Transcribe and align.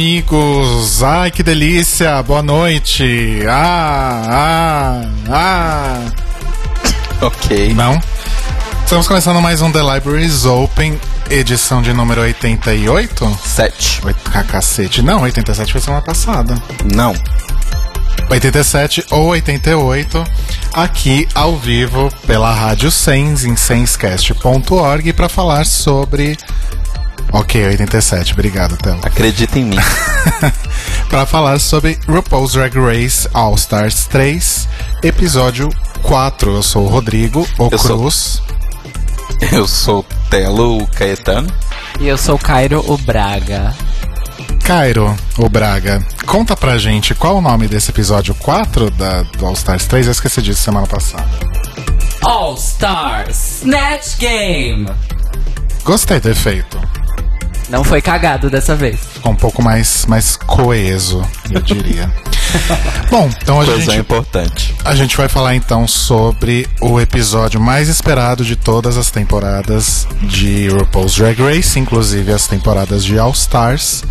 Amigos! 0.00 1.02
Ai, 1.02 1.30
que 1.30 1.42
delícia! 1.42 2.22
Boa 2.22 2.42
noite! 2.42 3.42
Ah, 3.46 4.22
ah, 4.30 5.10
ah! 5.28 6.00
Ok. 7.20 7.74
Não? 7.74 8.00
Estamos 8.82 9.06
começando 9.06 9.42
mais 9.42 9.60
um 9.60 9.70
The 9.70 9.80
Libraries 9.82 10.46
Open, 10.46 10.98
edição 11.28 11.82
de 11.82 11.92
número 11.92 12.22
88? 12.22 13.38
Sete. 13.44 14.00
Oito- 14.06 14.18
Ah, 14.32 14.42
cacete. 14.42 15.02
Não, 15.02 15.20
87 15.20 15.70
foi 15.70 15.82
semana 15.82 16.00
passada. 16.02 16.54
Não. 16.94 17.12
87 18.30 19.04
ou 19.10 19.26
88, 19.26 20.24
aqui 20.72 21.28
ao 21.34 21.58
vivo 21.58 22.10
pela 22.26 22.50
Rádio 22.54 22.90
Sens, 22.90 23.44
em 23.44 23.54
senscast.org, 23.54 25.12
para 25.12 25.28
falar 25.28 25.66
sobre. 25.66 26.38
Ok, 27.32 27.64
87, 27.64 28.32
obrigado, 28.32 28.76
Telo. 28.76 29.00
Acredita 29.04 29.58
em 29.58 29.64
mim. 29.64 29.76
para 31.08 31.24
falar 31.26 31.58
sobre 31.60 31.98
RuPaul's 32.08 32.52
Drag 32.52 32.74
Race 32.76 33.28
All 33.32 33.54
Stars 33.54 34.06
3, 34.06 34.68
episódio 35.02 35.68
4. 36.02 36.56
Eu 36.56 36.62
sou 36.62 36.84
o 36.86 36.88
Rodrigo, 36.88 37.46
o 37.58 37.68
Eu 37.70 37.78
sou- 37.78 37.98
Cruz. 37.98 38.42
Eu 39.52 39.66
sou 39.66 40.00
o 40.00 40.02
Telo 40.28 40.86
Caetano. 40.88 41.48
E 42.00 42.08
eu 42.08 42.18
sou 42.18 42.34
o 42.34 42.38
Cairo, 42.38 42.84
o 42.86 42.96
Braga. 42.98 43.74
Cairo, 44.64 45.16
o 45.38 45.48
Braga, 45.48 46.04
conta 46.26 46.56
pra 46.56 46.78
gente 46.78 47.14
qual 47.14 47.36
o 47.36 47.40
nome 47.40 47.66
desse 47.66 47.90
episódio 47.90 48.34
4 48.34 48.90
da, 48.90 49.22
do 49.22 49.46
All 49.46 49.52
Stars 49.54 49.86
3. 49.86 50.06
Eu 50.06 50.12
esqueci 50.12 50.42
disso 50.42 50.62
semana 50.62 50.86
passada. 50.86 51.26
All 52.22 52.54
Stars 52.54 53.62
Snatch 53.62 54.16
Game. 54.18 54.88
Gostei 55.84 56.20
do 56.20 56.28
efeito. 56.30 56.78
Não 57.70 57.84
foi 57.84 58.02
cagado 58.02 58.50
dessa 58.50 58.74
vez. 58.74 58.98
Ficou 59.14 59.32
um 59.32 59.36
pouco 59.36 59.62
mais, 59.62 60.04
mais 60.06 60.36
coeso, 60.36 61.22
eu 61.50 61.62
diria. 61.62 62.12
Bom, 63.08 63.30
então 63.40 63.60
a 63.60 63.64
Coisa 63.64 63.80
gente, 63.80 64.00
importante. 64.00 64.74
a 64.84 64.94
gente 64.94 65.16
vai 65.16 65.28
falar 65.28 65.54
então 65.54 65.86
sobre 65.86 66.68
o 66.80 67.00
episódio 67.00 67.60
mais 67.60 67.88
esperado 67.88 68.44
de 68.44 68.56
todas 68.56 68.96
as 68.96 69.10
temporadas 69.10 70.06
de 70.22 70.68
RuPaul's 70.68 71.14
Drag 71.14 71.40
Race, 71.40 71.78
inclusive 71.78 72.32
as 72.32 72.48
temporadas 72.48 73.04
de 73.04 73.18
All 73.18 73.30
Stars. 73.32 74.02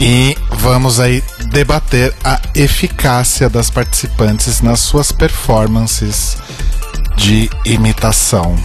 E 0.00 0.36
vamos 0.50 0.98
aí 1.00 1.22
debater 1.50 2.14
a 2.24 2.40
eficácia 2.54 3.50
das 3.50 3.68
participantes 3.68 4.62
nas 4.62 4.80
suas 4.80 5.12
performances 5.12 6.38
de 7.16 7.50
imitação. 7.64 8.56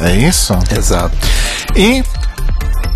É 0.00 0.14
isso? 0.14 0.52
Exato. 0.76 1.16
E 1.74 2.04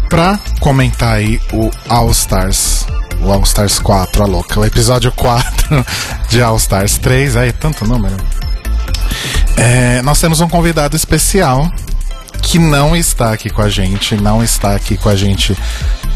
pra 0.08 0.38
comentar 0.60 1.14
aí 1.14 1.40
o 1.52 1.70
All 1.88 2.10
Stars, 2.10 2.86
o 3.20 3.30
All 3.30 3.42
Stars 3.42 3.78
4, 3.78 4.22
a 4.22 4.26
louca, 4.26 4.60
o 4.60 4.64
episódio 4.64 5.12
4 5.12 5.84
de 6.28 6.42
All 6.42 6.56
Stars 6.56 6.98
3, 6.98 7.36
aí 7.36 7.52
tanto 7.52 7.86
número. 7.86 8.16
É, 9.56 10.02
nós 10.02 10.20
temos 10.20 10.40
um 10.40 10.48
convidado 10.48 10.96
especial 10.96 11.70
que 12.46 12.60
não 12.60 12.94
está 12.94 13.32
aqui 13.32 13.50
com 13.50 13.60
a 13.60 13.68
gente, 13.68 14.14
não 14.14 14.40
está 14.40 14.76
aqui 14.76 14.96
com 14.96 15.08
a 15.08 15.16
gente 15.16 15.56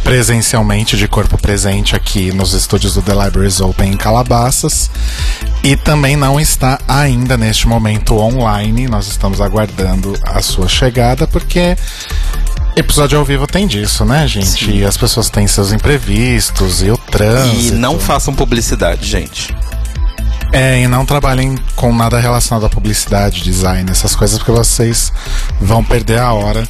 presencialmente, 0.05 0.97
de 0.97 1.09
corpo 1.09 1.37
presente 1.37 1.97
aqui 1.97 2.33
nos 2.33 2.53
estúdios 2.53 2.95
do 2.95 3.03
The 3.03 3.13
Libraries 3.13 3.61
Open 3.61 3.91
em 3.93 3.97
Calabasas. 3.97 4.89
E 5.65 5.75
também 5.75 6.17
não 6.17 6.39
está 6.39 6.79
ainda 6.87 7.37
neste 7.37 7.67
momento 7.67 8.17
online. 8.17 8.87
Nós 8.87 9.09
estamos 9.09 9.41
aguardando 9.41 10.15
a 10.25 10.41
sua 10.41 10.69
chegada, 10.69 11.27
porque 11.27 11.77
episódio 12.77 13.19
ao 13.19 13.25
vivo 13.25 13.49
tem 13.49 13.67
disso, 13.67 14.05
né, 14.05 14.25
gente? 14.29 14.71
E 14.71 14.85
as 14.85 14.97
pessoas 14.97 15.29
têm 15.31 15.49
seus 15.49 15.73
imprevistos 15.73 16.81
e 16.81 16.91
o 16.93 16.95
E 16.95 17.11
trânsito. 17.11 17.75
não 17.77 17.99
façam 17.99 18.33
publicidade, 18.33 19.05
gente. 19.05 19.53
É, 20.53 20.81
e 20.81 20.89
não 20.89 21.07
trabalhem 21.07 21.57
com 21.77 21.95
nada 21.95 22.19
relacionado 22.19 22.67
à 22.67 22.69
publicidade, 22.69 23.43
design, 23.43 23.89
essas 23.91 24.17
coisas, 24.17 24.37
porque 24.39 24.51
vocês 24.51 25.13
vão 25.61 25.83
perder 25.85 26.19
a 26.19 26.33
hora 26.33 26.67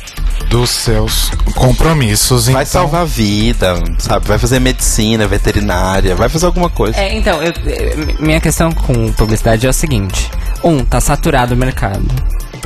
dos 0.51 0.69
seus 0.69 1.31
compromissos. 1.55 2.47
Vai 2.47 2.65
então, 2.65 2.83
salvar 2.83 3.03
a 3.03 3.05
vida, 3.07 3.83
sabe? 3.99 4.27
Vai 4.29 4.39
fazer 4.39 4.59
medicina, 4.61 5.27
veterinária, 5.27 6.15
vai 6.15 6.29
fazer 6.29 6.45
alguma 6.47 6.69
coisa. 6.69 6.99
É, 6.99 7.15
então, 7.17 7.43
eu- 7.43 7.55
eh, 7.67 7.95
minha 8.21 8.41
questão 8.41 8.71
com 8.71 9.13
publicidade 9.15 9.67
é 9.67 9.71
o 9.71 9.73
seguinte: 9.73 10.31
um, 10.63 10.85
tá 10.85 11.01
saturado 11.01 11.55
o 11.55 11.57
mercado. 11.57 12.05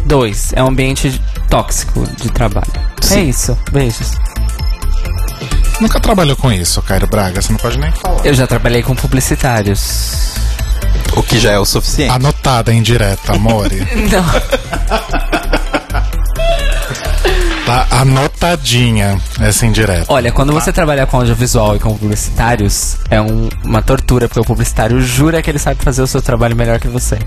Dois, 0.04 0.52
é 0.54 0.62
um 0.64 0.68
ambiente 0.68 1.20
tóxico 1.48 2.04
de 2.20 2.28
trabalho. 2.28 2.66
É 3.00 3.06
Sim. 3.06 3.28
isso. 3.28 3.56
Beijos. 3.70 4.12
Nunca 5.80 6.00
trabalhou 6.00 6.36
com 6.36 6.50
isso, 6.52 6.82
Cairo 6.82 7.06
Braga, 7.06 7.40
você 7.40 7.52
não 7.52 7.58
pode 7.58 7.78
nem 7.78 7.90
falar. 7.92 8.24
Eu 8.26 8.34
já 8.34 8.46
trabalhei 8.46 8.82
com 8.82 8.94
publicitários. 8.94 10.34
O 11.16 11.22
que 11.22 11.38
já 11.38 11.52
é 11.52 11.58
o 11.58 11.64
suficiente. 11.64 12.10
Anotada 12.12 12.72
em 12.72 12.82
direta, 12.82 13.34
amore. 13.34 13.80
Não. 14.10 14.24
tá 17.66 17.86
anotadinha 17.92 19.18
essa 19.40 19.64
indireta. 19.66 20.06
Olha, 20.08 20.30
quando 20.32 20.52
você 20.52 20.72
trabalha 20.72 21.06
com 21.06 21.16
audiovisual 21.18 21.76
e 21.76 21.78
com 21.78 21.96
publicitários, 21.96 22.96
é 23.10 23.20
um- 23.20 23.48
uma 23.64 23.80
tortura, 23.82 24.28
porque 24.28 24.40
o 24.40 24.44
publicitário 24.44 25.00
jura 25.00 25.40
que 25.42 25.50
ele 25.50 25.58
sabe 25.58 25.82
fazer 25.82 26.02
o 26.02 26.06
seu 26.06 26.20
trabalho 26.20 26.54
melhor 26.56 26.78
que 26.78 26.88
você. 26.88 27.18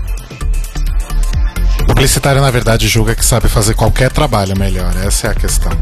Publicitário, 1.86 2.40
na 2.40 2.50
verdade, 2.50 2.86
julga 2.86 3.14
que 3.14 3.24
sabe 3.24 3.48
fazer 3.48 3.74
qualquer 3.74 4.10
trabalho 4.12 4.56
melhor. 4.58 4.92
Essa 5.04 5.28
é 5.28 5.30
a 5.30 5.34
questão. 5.34 5.72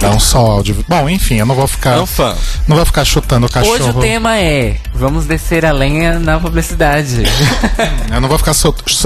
Não 0.00 0.20
só 0.20 0.38
áudio. 0.38 0.84
Bom, 0.88 1.08
enfim, 1.08 1.36
eu 1.36 1.46
não 1.46 1.54
vou 1.54 1.66
ficar. 1.66 2.00
Um 2.00 2.06
fã. 2.06 2.34
Não 2.66 2.76
vou 2.76 2.84
ficar 2.84 3.04
chutando 3.04 3.46
o 3.46 3.50
cachorro. 3.50 3.74
Hoje 3.74 3.90
o 3.90 3.94
tema 3.94 4.36
é: 4.36 4.76
vamos 4.94 5.24
descer 5.24 5.64
a 5.64 5.72
lenha 5.72 6.18
na 6.18 6.38
publicidade. 6.38 7.22
Eu 8.12 8.20
não 8.20 8.28
vou 8.28 8.38
ficar 8.38 8.52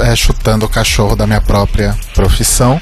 é, 0.02 0.16
chutando 0.16 0.66
o 0.66 0.68
cachorro 0.68 1.16
da 1.16 1.26
minha 1.26 1.40
própria 1.40 1.96
profissão. 2.14 2.80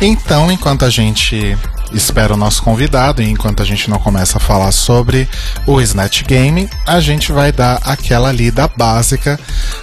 Então, 0.00 0.50
enquanto 0.50 0.84
a 0.84 0.90
gente 0.90 1.56
espera 1.92 2.34
o 2.34 2.36
nosso 2.36 2.62
convidado 2.62 3.22
e 3.22 3.28
enquanto 3.28 3.62
a 3.62 3.66
gente 3.66 3.88
não 3.88 3.98
começa 3.98 4.38
a 4.38 4.40
falar 4.40 4.72
sobre 4.72 5.28
o 5.66 5.80
Snatch 5.80 6.22
Game, 6.22 6.68
a 6.86 7.00
gente 7.00 7.32
vai 7.32 7.52
dar 7.52 7.80
aquela 7.84 8.32
lida 8.32 8.68
básica 8.76 9.38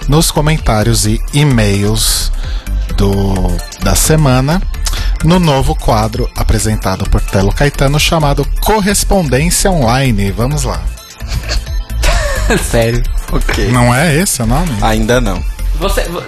nos 0.08 0.30
comentários 0.30 1.06
e 1.06 1.20
e-mails 1.32 2.32
do, 2.96 3.12
da 3.82 3.94
semana 3.94 4.60
no 5.24 5.38
novo 5.38 5.74
quadro 5.74 6.30
apresentado 6.36 7.08
por 7.10 7.20
Telo 7.20 7.52
Caetano 7.54 7.98
chamado 8.00 8.44
Correspondência 8.60 9.70
Online. 9.70 10.30
Vamos 10.30 10.64
lá. 10.64 10.80
Sério. 12.70 13.02
Ok. 13.32 13.68
Não 13.68 13.94
é 13.94 14.16
esse 14.16 14.42
o 14.42 14.46
nome? 14.46 14.70
Ainda 14.82 15.20
não. 15.20 15.42
Você. 15.78 16.02
vo- 16.04 16.22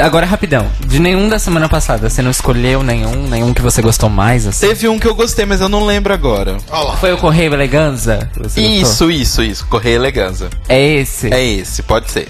Agora, 0.00 0.26
rapidão. 0.26 0.70
De 0.86 0.98
nenhum 0.98 1.28
da 1.28 1.38
semana 1.38 1.68
passada, 1.68 2.08
você 2.08 2.20
não 2.22 2.30
escolheu 2.30 2.82
nenhum, 2.82 3.26
nenhum 3.28 3.52
que 3.54 3.62
você 3.62 3.80
gostou 3.80 4.08
mais, 4.10 4.46
assim? 4.46 4.68
Teve 4.68 4.88
um 4.88 4.98
que 4.98 5.06
eu 5.08 5.14
gostei, 5.14 5.44
mas 5.46 5.60
eu 5.60 5.68
não 5.68 5.84
lembro 5.86 6.12
agora. 6.12 6.58
Foi 7.00 7.12
o 7.12 7.16
Correio 7.16 7.52
Eleganza? 7.54 8.30
você 8.36 8.60
gostou? 8.60 9.10
Isso, 9.10 9.10
isso, 9.10 9.42
isso. 9.42 9.66
Correia 9.66 9.94
Eleganza. 9.96 10.50
É 10.68 10.78
esse? 10.80 11.32
É 11.32 11.42
esse, 11.42 11.82
pode 11.82 12.10
ser. 12.10 12.28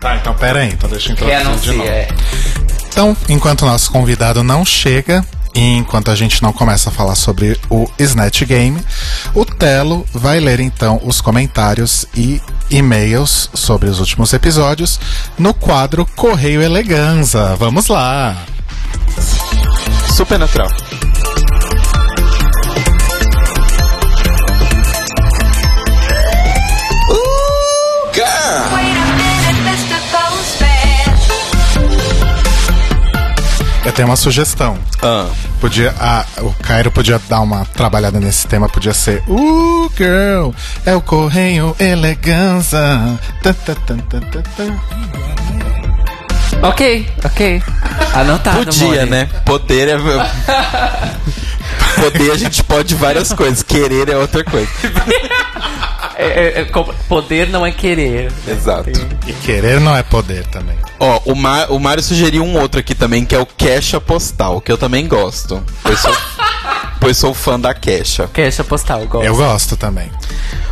Tá, 0.00 0.16
então 0.16 0.34
pera 0.34 0.60
aí, 0.60 0.68
então 0.68 0.88
deixa 0.88 1.12
eu 1.12 1.16
que 1.16 1.24
introduzir 1.24 1.72
de 1.72 1.78
novo. 1.78 1.88
é. 1.90 2.08
Então, 2.96 3.14
enquanto 3.28 3.60
o 3.60 3.66
nosso 3.66 3.90
convidado 3.90 4.42
não 4.42 4.64
chega 4.64 5.22
e 5.54 5.60
enquanto 5.60 6.10
a 6.10 6.14
gente 6.14 6.42
não 6.42 6.50
começa 6.50 6.88
a 6.88 6.92
falar 6.92 7.14
sobre 7.14 7.60
o 7.68 7.86
Snatch 7.98 8.40
Game, 8.44 8.80
o 9.34 9.44
Telo 9.44 10.06
vai 10.14 10.40
ler 10.40 10.60
então 10.60 10.98
os 11.04 11.20
comentários 11.20 12.06
e 12.16 12.40
e-mails 12.70 13.50
sobre 13.52 13.90
os 13.90 14.00
últimos 14.00 14.32
episódios 14.32 14.98
no 15.38 15.52
quadro 15.52 16.06
Correio 16.16 16.62
Eleganza. 16.62 17.54
Vamos 17.56 17.88
lá! 17.88 18.34
Super 20.16 20.40
tenho 33.96 34.08
uma 34.08 34.16
sugestão. 34.16 34.78
Ah, 35.02 35.26
Podia, 35.58 35.94
ah, 35.98 36.24
o 36.38 36.52
Cairo 36.62 36.90
podia 36.90 37.18
dar 37.30 37.40
uma 37.40 37.64
trabalhada 37.64 38.20
nesse 38.20 38.46
tema, 38.46 38.68
podia 38.68 38.92
ser 38.92 39.22
Uh, 39.26 39.90
girl, 39.96 40.50
é 40.84 40.94
o 40.94 41.00
correio 41.00 41.74
elegância. 41.80 42.78
Tá, 43.42 43.54
tá, 43.54 43.74
tá, 43.74 43.94
tá, 44.08 44.20
tá, 44.20 44.42
tá. 44.56 44.64
Ok, 46.68 47.08
ok. 47.24 47.62
Anotado, 48.14 48.64
podia, 48.66 48.86
Mori. 48.86 49.10
né? 49.10 49.28
Poder 49.44 49.88
é. 49.88 49.96
Poder 52.00 52.30
a 52.32 52.36
gente 52.36 52.62
pode 52.64 52.94
várias 52.94 53.32
coisas. 53.32 53.62
Querer 53.62 54.10
é 54.10 54.16
outra 54.16 54.44
coisa. 54.44 54.68
É, 56.18 56.24
é, 56.24 56.60
é, 56.62 56.66
poder 57.08 57.48
não 57.48 57.64
é 57.64 57.70
querer. 57.70 58.32
Exato. 58.48 58.90
E 59.26 59.32
querer 59.34 59.80
não 59.80 59.94
é 59.94 60.02
poder 60.02 60.46
também. 60.46 60.76
Ó, 60.98 61.20
o, 61.26 61.34
Ma 61.34 61.66
o 61.66 61.78
Mário 61.78 62.02
sugeriu 62.02 62.42
um 62.42 62.58
outro 62.58 62.80
aqui 62.80 62.94
também, 62.94 63.24
que 63.24 63.34
é 63.34 63.38
o 63.38 63.44
Queixa 63.44 64.00
Postal, 64.00 64.60
que 64.60 64.72
eu 64.72 64.78
também 64.78 65.06
gosto. 65.06 65.62
Pois 65.82 65.98
sou, 66.00 66.16
pois 67.06 67.18
sou 67.18 67.32
fã 67.32 67.58
da 67.58 67.72
Queixa. 67.72 68.28
Queixa 68.32 68.64
postal, 68.64 69.06
gosto. 69.06 69.24
Eu 69.24 69.36
gosto 69.36 69.76
também. 69.76 70.10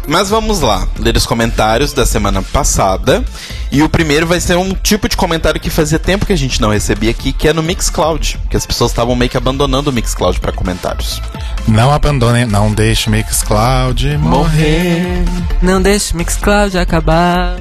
Mas 0.05 0.31
vamos 0.31 0.63
lá, 0.63 0.89
ler 0.99 1.17
os 1.17 1.25
comentários 1.25 1.93
da 1.93 2.05
semana 2.05 2.43
passada. 2.43 3.25
E 3.71 3.85
o 3.85 3.89
primeiro 3.89 4.27
vai 4.27 4.41
ser 4.41 4.57
um 4.57 4.75
tipo 4.75 5.09
de 5.09 5.17
comentário 5.17 5.61
que 5.61 5.71
fazia 5.71 5.97
tempo 5.97 6.27
que 6.27 6.33
a 6.33 6.37
gente 6.37 6.61
não 6.61 6.71
recebia 6.71 7.13
aqui, 7.13 7.33
que 7.33 7.47
é 7.47 7.53
no 7.53 7.63
Mixcloud. 7.63 8.41
Que 8.51 8.57
as 8.57 8.67
pessoas 8.67 8.91
estavam 8.91 9.15
meio 9.15 9.31
que 9.31 9.37
abandonando 9.37 9.91
o 9.91 9.93
Mixcloud 9.93 10.41
para 10.41 10.51
comentários. 10.51 11.23
Não 11.69 11.93
abandone, 11.93 12.45
não 12.47 12.73
deixe 12.73 13.09
Mixcloud 13.09 14.19
morrer. 14.19 15.23
Não 15.63 15.81
deixe 15.81 16.17
Mixcloud 16.17 16.77
acabar. 16.77 17.61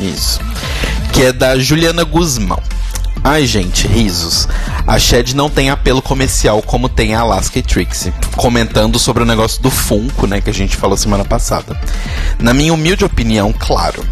Isso. 0.00 0.40
Que 1.12 1.24
é 1.24 1.32
da 1.32 1.58
Juliana 1.58 2.04
Guzmão. 2.04 2.62
Ai, 3.26 3.46
gente, 3.46 3.88
risos. 3.88 4.46
A 4.86 4.98
Shed 4.98 5.34
não 5.34 5.48
tem 5.48 5.70
apelo 5.70 6.02
comercial 6.02 6.60
como 6.60 6.90
tem 6.90 7.14
a 7.14 7.20
Alaska 7.20 7.58
e 7.58 7.62
Trixie. 7.62 8.12
Comentando 8.36 8.98
sobre 8.98 9.22
o 9.22 9.26
negócio 9.26 9.62
do 9.62 9.70
Funko, 9.70 10.26
né, 10.26 10.42
que 10.42 10.50
a 10.50 10.52
gente 10.52 10.76
falou 10.76 10.94
semana 10.94 11.24
passada. 11.24 11.74
Na 12.38 12.52
minha 12.52 12.74
humilde 12.74 13.02
opinião, 13.02 13.50
claro. 13.50 14.04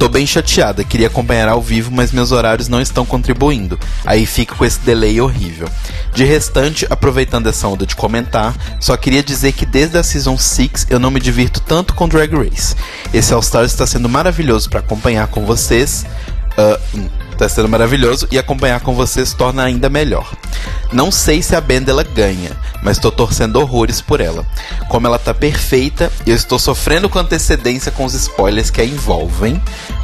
Tô 0.00 0.08
bem 0.08 0.26
chateada, 0.26 0.82
queria 0.82 1.06
acompanhar 1.06 1.48
ao 1.48 1.62
vivo, 1.62 1.92
mas 1.92 2.10
meus 2.10 2.32
horários 2.32 2.66
não 2.66 2.80
estão 2.80 3.06
contribuindo. 3.06 3.78
Aí 4.04 4.26
fico 4.26 4.56
com 4.56 4.64
esse 4.64 4.80
delay 4.80 5.20
horrível. 5.20 5.68
De 6.12 6.24
restante, 6.24 6.84
aproveitando 6.90 7.48
essa 7.48 7.68
onda 7.68 7.86
de 7.86 7.94
comentar, 7.94 8.52
só 8.80 8.96
queria 8.96 9.22
dizer 9.22 9.52
que 9.52 9.64
desde 9.64 9.96
a 9.96 10.02
Season 10.02 10.36
6 10.36 10.88
eu 10.90 10.98
não 10.98 11.12
me 11.12 11.20
divirto 11.20 11.60
tanto 11.60 11.94
com 11.94 12.08
Drag 12.08 12.34
Race. 12.34 12.74
Esse 13.14 13.32
All 13.32 13.38
Stars 13.38 13.70
está 13.70 13.86
sendo 13.86 14.08
maravilhoso 14.08 14.68
para 14.68 14.80
acompanhar 14.80 15.28
com 15.28 15.46
vocês. 15.46 16.04
Hum, 16.94 17.08
Tá 17.36 17.48
sendo 17.48 17.68
maravilhoso 17.68 18.26
e 18.30 18.38
acompanhar 18.38 18.80
com 18.80 18.94
vocês 18.94 19.34
torna 19.34 19.62
ainda 19.62 19.90
melhor. 19.90 20.32
Não 20.92 21.10
sei 21.10 21.42
se 21.42 21.54
a 21.54 21.60
Benda 21.60 21.90
ela 21.90 22.02
ganha, 22.02 22.50
mas 22.82 22.98
tô 22.98 23.10
torcendo 23.10 23.56
horrores 23.56 24.00
por 24.00 24.20
ela. 24.20 24.46
Como 24.88 25.06
ela 25.06 25.18
tá 25.18 25.34
perfeita, 25.34 26.10
eu 26.26 26.34
estou 26.34 26.58
sofrendo 26.58 27.08
com 27.08 27.18
antecedência 27.18 27.92
com 27.92 28.04
os 28.04 28.14
spoilers 28.14 28.70
que 28.70 28.80
a 28.80 28.84
envolvem, 28.84 29.60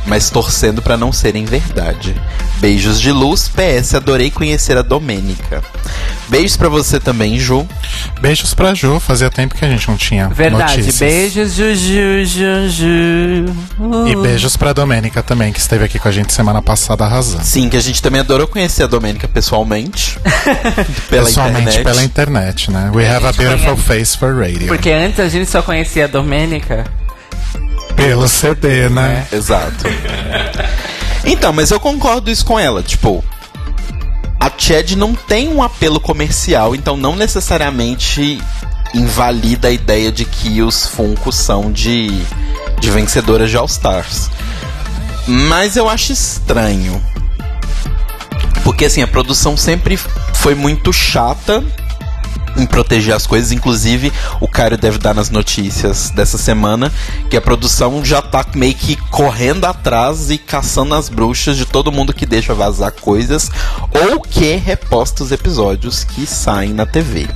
mas 0.07 0.31
torcendo 0.31 0.83
pra 0.83 0.97
não 0.97 1.13
serem 1.13 1.45
verdade. 1.45 2.15
Beijos 2.59 3.01
de 3.01 3.11
luz, 3.11 3.49
PS, 3.49 3.95
adorei 3.95 4.31
conhecer 4.31 4.77
a 4.77 4.83
Domênica. 4.83 5.63
Beijos 6.29 6.57
pra 6.57 6.69
você 6.69 7.01
também, 7.01 7.39
Ju. 7.39 7.67
Beijos 8.21 8.55
pra 8.55 8.73
Ju, 8.73 9.01
fazia 9.01 9.29
tempo 9.31 9.55
que 9.55 9.65
a 9.65 9.69
gente 9.69 9.89
não 9.89 9.97
tinha 9.97 10.29
Verdade. 10.29 10.77
notícias. 10.79 10.99
Beijos, 10.99 11.53
Juju, 11.55 12.25
Juju. 12.25 14.07
E 14.09 14.17
beijos 14.17 14.57
pra 14.57 14.73
Domênica 14.73 15.23
também, 15.23 15.53
que 15.53 15.59
esteve 15.59 15.85
aqui 15.85 15.99
com 15.99 16.09
a 16.09 16.13
gente 16.13 16.33
semana 16.33 16.63
passada 16.63 17.05
arrasando. 17.05 17.45
Sim, 17.45 17.69
que 17.69 17.77
a 17.77 17.81
gente 17.81 18.01
também 18.01 18.21
adorou 18.21 18.47
conhecer 18.47 18.85
a 18.85 18.87
Domênica 18.87 19.27
pessoalmente. 19.29 20.19
pela 21.11 21.25
Pessoalmente 21.27 21.61
internet. 21.79 21.85
pela 21.85 22.03
internet, 22.05 22.71
né? 22.71 22.91
We 22.95 23.07
have 23.09 23.27
a 23.27 23.33
beautiful 23.33 23.77
face 23.77 24.17
for 24.17 24.35
radio. 24.35 24.69
Porque 24.69 24.91
antes 24.91 25.19
a 25.21 25.29
gente 25.29 25.51
só 25.51 25.63
conhecia 25.63 26.05
a 26.05 26.09
Domênica. 26.09 26.85
Pelo 27.97 28.29
CD, 28.29 28.89
né? 28.89 29.27
Exato. 29.33 29.85
Então, 31.25 31.53
mas 31.53 31.71
eu 31.71 31.79
concordo 31.79 32.31
isso 32.31 32.45
com 32.45 32.59
ela. 32.59 32.83
Tipo, 32.83 33.25
a 34.41 34.51
Chad 34.57 34.93
não 34.93 35.15
tem 35.15 35.49
um 35.49 35.63
apelo 35.63 36.01
comercial, 36.01 36.75
então 36.75 36.97
não 36.97 37.15
necessariamente 37.15 38.41
invalida 38.95 39.69
a 39.69 39.71
ideia 39.71 40.11
de 40.11 40.25
que 40.25 40.61
os 40.63 40.87
Funkos 40.87 41.37
são 41.37 41.71
de, 41.71 42.11
de 42.81 42.91
vencedoras 42.91 43.51
de 43.51 43.57
All 43.57 43.67
Stars. 43.67 44.31
Mas 45.27 45.77
eu 45.77 45.89
acho 45.89 46.13
estranho. 46.13 47.01
Porque 48.65 48.87
assim, 48.87 49.03
a 49.03 49.07
produção 49.07 49.57
sempre 49.57 49.97
foi 50.35 50.55
muito 50.55 50.93
chata 50.93 51.65
em 52.57 52.67
proteger 52.67 53.15
as 53.15 53.27
coisas. 53.27 53.53
Inclusive, 53.53 54.13
o 54.41 54.49
Caio 54.49 54.77
deve 54.77 54.99
dar 54.99 55.15
nas 55.15 55.31
notícias 55.31 56.11
dessa 56.11 56.39
semana 56.39 56.93
que 57.31 57.37
a 57.37 57.41
produção 57.41 58.05
já 58.05 58.21
tá 58.21 58.45
meio 58.55 58.75
que 58.75 58.97
correndo 59.11 59.65
atrás 59.65 60.31
e 60.31 60.39
caçando 60.39 60.95
as 60.95 61.09
bruxas 61.09 61.57
de 61.57 61.67
todo 61.67 61.93
mundo 61.93 62.13
que 62.13 62.27
deixa 62.27 62.55
vazar 62.55 62.93
coisas 62.93 63.51
ou 64.09 64.21
que 64.21 64.57
reposta 64.57 65.23
os 65.25 65.33
episódios 65.33 66.05
que 66.05 66.27
saem 66.27 66.73
na 66.73 66.87
TV. 66.87 67.29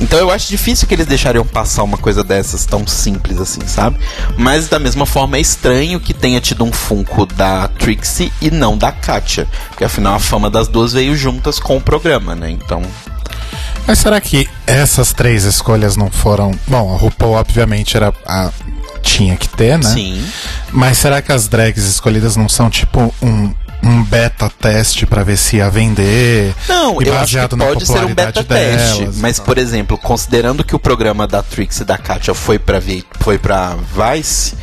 Então 0.00 0.18
eu 0.18 0.30
acho 0.30 0.48
difícil 0.48 0.88
que 0.88 0.94
eles 0.94 1.06
deixariam 1.06 1.44
passar 1.44 1.82
uma 1.82 1.98
coisa 1.98 2.24
dessas 2.24 2.64
tão 2.64 2.86
simples 2.86 3.38
assim, 3.38 3.60
sabe? 3.66 3.98
Mas 4.36 4.66
da 4.66 4.78
mesma 4.78 5.04
forma 5.04 5.36
é 5.36 5.40
estranho 5.40 6.00
que 6.00 6.14
tenha 6.14 6.40
tido 6.40 6.64
um 6.64 6.72
Funko 6.72 7.26
da 7.26 7.68
Trixie 7.68 8.32
e 8.40 8.50
não 8.50 8.78
da 8.78 8.90
Katia. 8.90 9.46
Porque 9.68 9.84
afinal 9.84 10.14
a 10.14 10.18
fama 10.18 10.48
das 10.48 10.68
duas 10.68 10.94
veio 10.94 11.14
juntas 11.14 11.58
com 11.58 11.76
o 11.76 11.80
programa, 11.80 12.34
né? 12.34 12.50
Então. 12.50 12.82
Mas 13.86 13.98
será 13.98 14.20
que 14.20 14.48
essas 14.66 15.12
três 15.12 15.44
escolhas 15.44 15.96
não 15.96 16.10
foram. 16.10 16.52
Bom, 16.66 16.94
a 16.94 16.96
RuPaul, 16.96 17.34
obviamente, 17.34 17.96
era 17.96 18.12
a. 18.26 18.50
Tinha 19.02 19.34
que 19.36 19.48
ter, 19.48 19.78
né? 19.78 19.90
Sim. 19.90 20.24
Mas 20.70 20.98
será 20.98 21.22
que 21.22 21.32
as 21.32 21.48
drags 21.48 21.84
escolhidas 21.84 22.36
não 22.36 22.48
são 22.48 22.68
tipo 22.68 23.12
um, 23.22 23.52
um 23.82 24.04
beta 24.04 24.50
teste 24.60 25.06
pra 25.06 25.22
ver 25.22 25.38
se 25.38 25.56
ia 25.56 25.70
vender? 25.70 26.54
Não, 26.68 27.00
e 27.00 27.06
eu 27.06 27.18
acho 27.18 27.36
que 27.48 27.56
pode 27.56 27.86
ser 27.86 28.04
um 28.04 28.14
beta 28.14 28.44
teste. 28.44 28.98
delas 29.00 29.16
Mas, 29.16 29.36
tal. 29.38 29.46
por 29.46 29.58
exemplo, 29.58 29.96
considerando 29.96 30.62
que 30.62 30.76
o 30.76 30.78
programa 30.78 31.26
da 31.26 31.42
Trix 31.42 31.80
e 31.80 31.84
da 31.84 31.96
Katia 31.96 32.34
foi 32.34 32.58
pra, 32.58 32.80
foi 33.20 33.38
pra 33.38 33.74
Vice, 33.76 34.54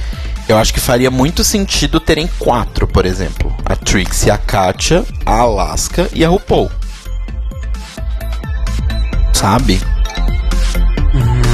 eu 0.48 0.58
acho 0.58 0.74
que 0.74 0.80
faria 0.80 1.12
muito 1.12 1.44
sentido 1.44 2.00
terem 2.00 2.30
quatro, 2.40 2.88
por 2.88 3.06
exemplo. 3.06 3.56
A 3.66 3.75
Trix, 3.75 4.28
a 4.30 4.38
Katia, 4.38 5.04
a 5.25 5.40
Alaska 5.40 6.08
e 6.13 6.24
a 6.24 6.30
RuPaul. 6.30 6.72
Sabe? 9.38 9.80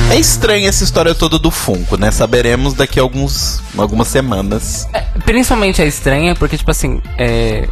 É 0.09 0.15
estranha 0.17 0.69
essa 0.69 0.83
história 0.83 1.13
toda 1.13 1.37
do 1.39 1.51
Funko, 1.51 1.97
né? 1.97 2.11
Saberemos 2.11 2.73
daqui 2.73 2.99
a 2.99 3.03
alguns, 3.03 3.61
algumas 3.77 4.07
semanas. 4.07 4.87
Principalmente 5.25 5.81
é 5.81 5.85
estranha 5.87 6.33
porque, 6.35 6.55
tipo 6.57 6.69
assim, 6.71 7.01
é, 7.17 7.67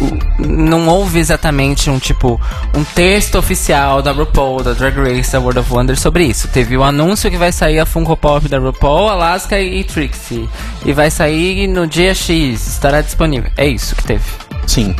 o- 0.00 0.46
não 0.46 0.88
houve 0.88 1.18
exatamente 1.18 1.90
um 1.90 1.98
tipo 1.98 2.40
um 2.74 2.84
texto 2.84 3.36
oficial 3.36 4.00
da 4.02 4.12
RuPaul, 4.12 4.62
da 4.62 4.72
Drag 4.72 4.96
Race, 4.96 5.32
da 5.32 5.40
World 5.40 5.58
of 5.60 5.72
Wonder 5.72 5.98
sobre 5.98 6.24
isso. 6.24 6.48
Teve 6.48 6.76
o 6.76 6.82
anúncio 6.84 7.30
que 7.30 7.36
vai 7.36 7.50
sair 7.52 7.80
a 7.80 7.84
Funko 7.86 8.16
Pop 8.16 8.48
da 8.48 8.58
RuPaul, 8.58 9.08
Alaska 9.10 9.60
e 9.60 9.82
Trixie. 9.84 10.48
E 10.86 10.92
vai 10.92 11.10
sair 11.10 11.66
no 11.66 11.86
dia 11.86 12.14
X, 12.14 12.66
estará 12.66 13.00
disponível. 13.02 13.50
É 13.56 13.66
isso 13.66 13.94
que 13.96 14.04
teve. 14.04 14.24
Sim. 14.66 14.94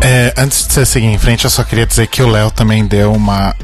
É, 0.00 0.32
antes 0.36 0.66
de 0.66 0.72
você 0.72 0.86
seguir 0.86 1.06
em 1.06 1.18
frente, 1.18 1.44
eu 1.44 1.50
só 1.50 1.64
queria 1.64 1.86
dizer 1.86 2.06
que 2.06 2.22
o 2.22 2.28
Léo 2.28 2.50
também 2.50 2.86
deu 2.86 3.12
uma. 3.12 3.54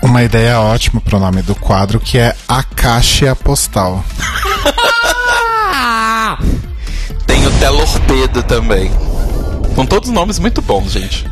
Uma 0.00 0.22
ideia 0.22 0.60
ótima 0.60 1.00
pro 1.00 1.18
nome 1.18 1.42
do 1.42 1.56
quadro, 1.56 1.98
que 1.98 2.18
é 2.18 2.32
a 2.46 2.62
caixa 2.62 3.34
postal. 3.34 4.04
Tem 7.26 7.44
o 7.44 7.50
Telorpedo 7.58 8.44
também. 8.44 8.92
Com 9.74 9.84
todos 9.84 10.08
os 10.08 10.14
nomes 10.14 10.38
muito 10.38 10.62
bons, 10.62 10.92
gente. 10.92 11.26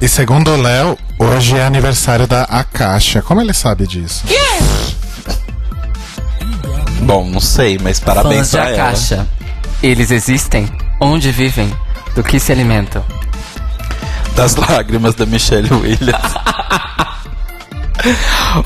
E 0.00 0.06
segundo 0.08 0.52
o 0.52 0.62
Léo, 0.62 0.96
hoje 1.18 1.56
é 1.56 1.66
aniversário 1.66 2.24
da 2.28 2.44
Akasha. 2.44 3.20
Como 3.20 3.40
ele 3.40 3.52
sabe 3.52 3.84
disso? 3.84 4.22
Bom, 7.02 7.28
não 7.28 7.40
sei, 7.40 7.80
mas 7.82 7.98
parabéns 7.98 8.38
Fãs 8.38 8.50
de 8.50 8.56
pra 8.58 8.68
ela. 8.68 8.76
caixa. 8.76 9.26
Eles 9.82 10.12
existem? 10.12 10.70
Onde 11.00 11.32
vivem? 11.32 11.76
Do 12.14 12.22
que 12.22 12.38
se 12.38 12.52
alimentam? 12.52 13.04
Das 14.38 14.54
lágrimas 14.54 15.16
da 15.16 15.26
Michelle 15.26 15.68
Williams. 15.74 16.32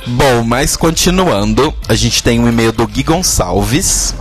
Bom, 0.07 0.43
mas 0.45 0.77
continuando, 0.77 1.73
a 1.89 1.95
gente 1.95 2.23
tem 2.23 2.39
um 2.39 2.47
e-mail 2.47 2.73
do 2.73 2.87
Gui 2.87 3.03
Gonçalves. 3.03 4.15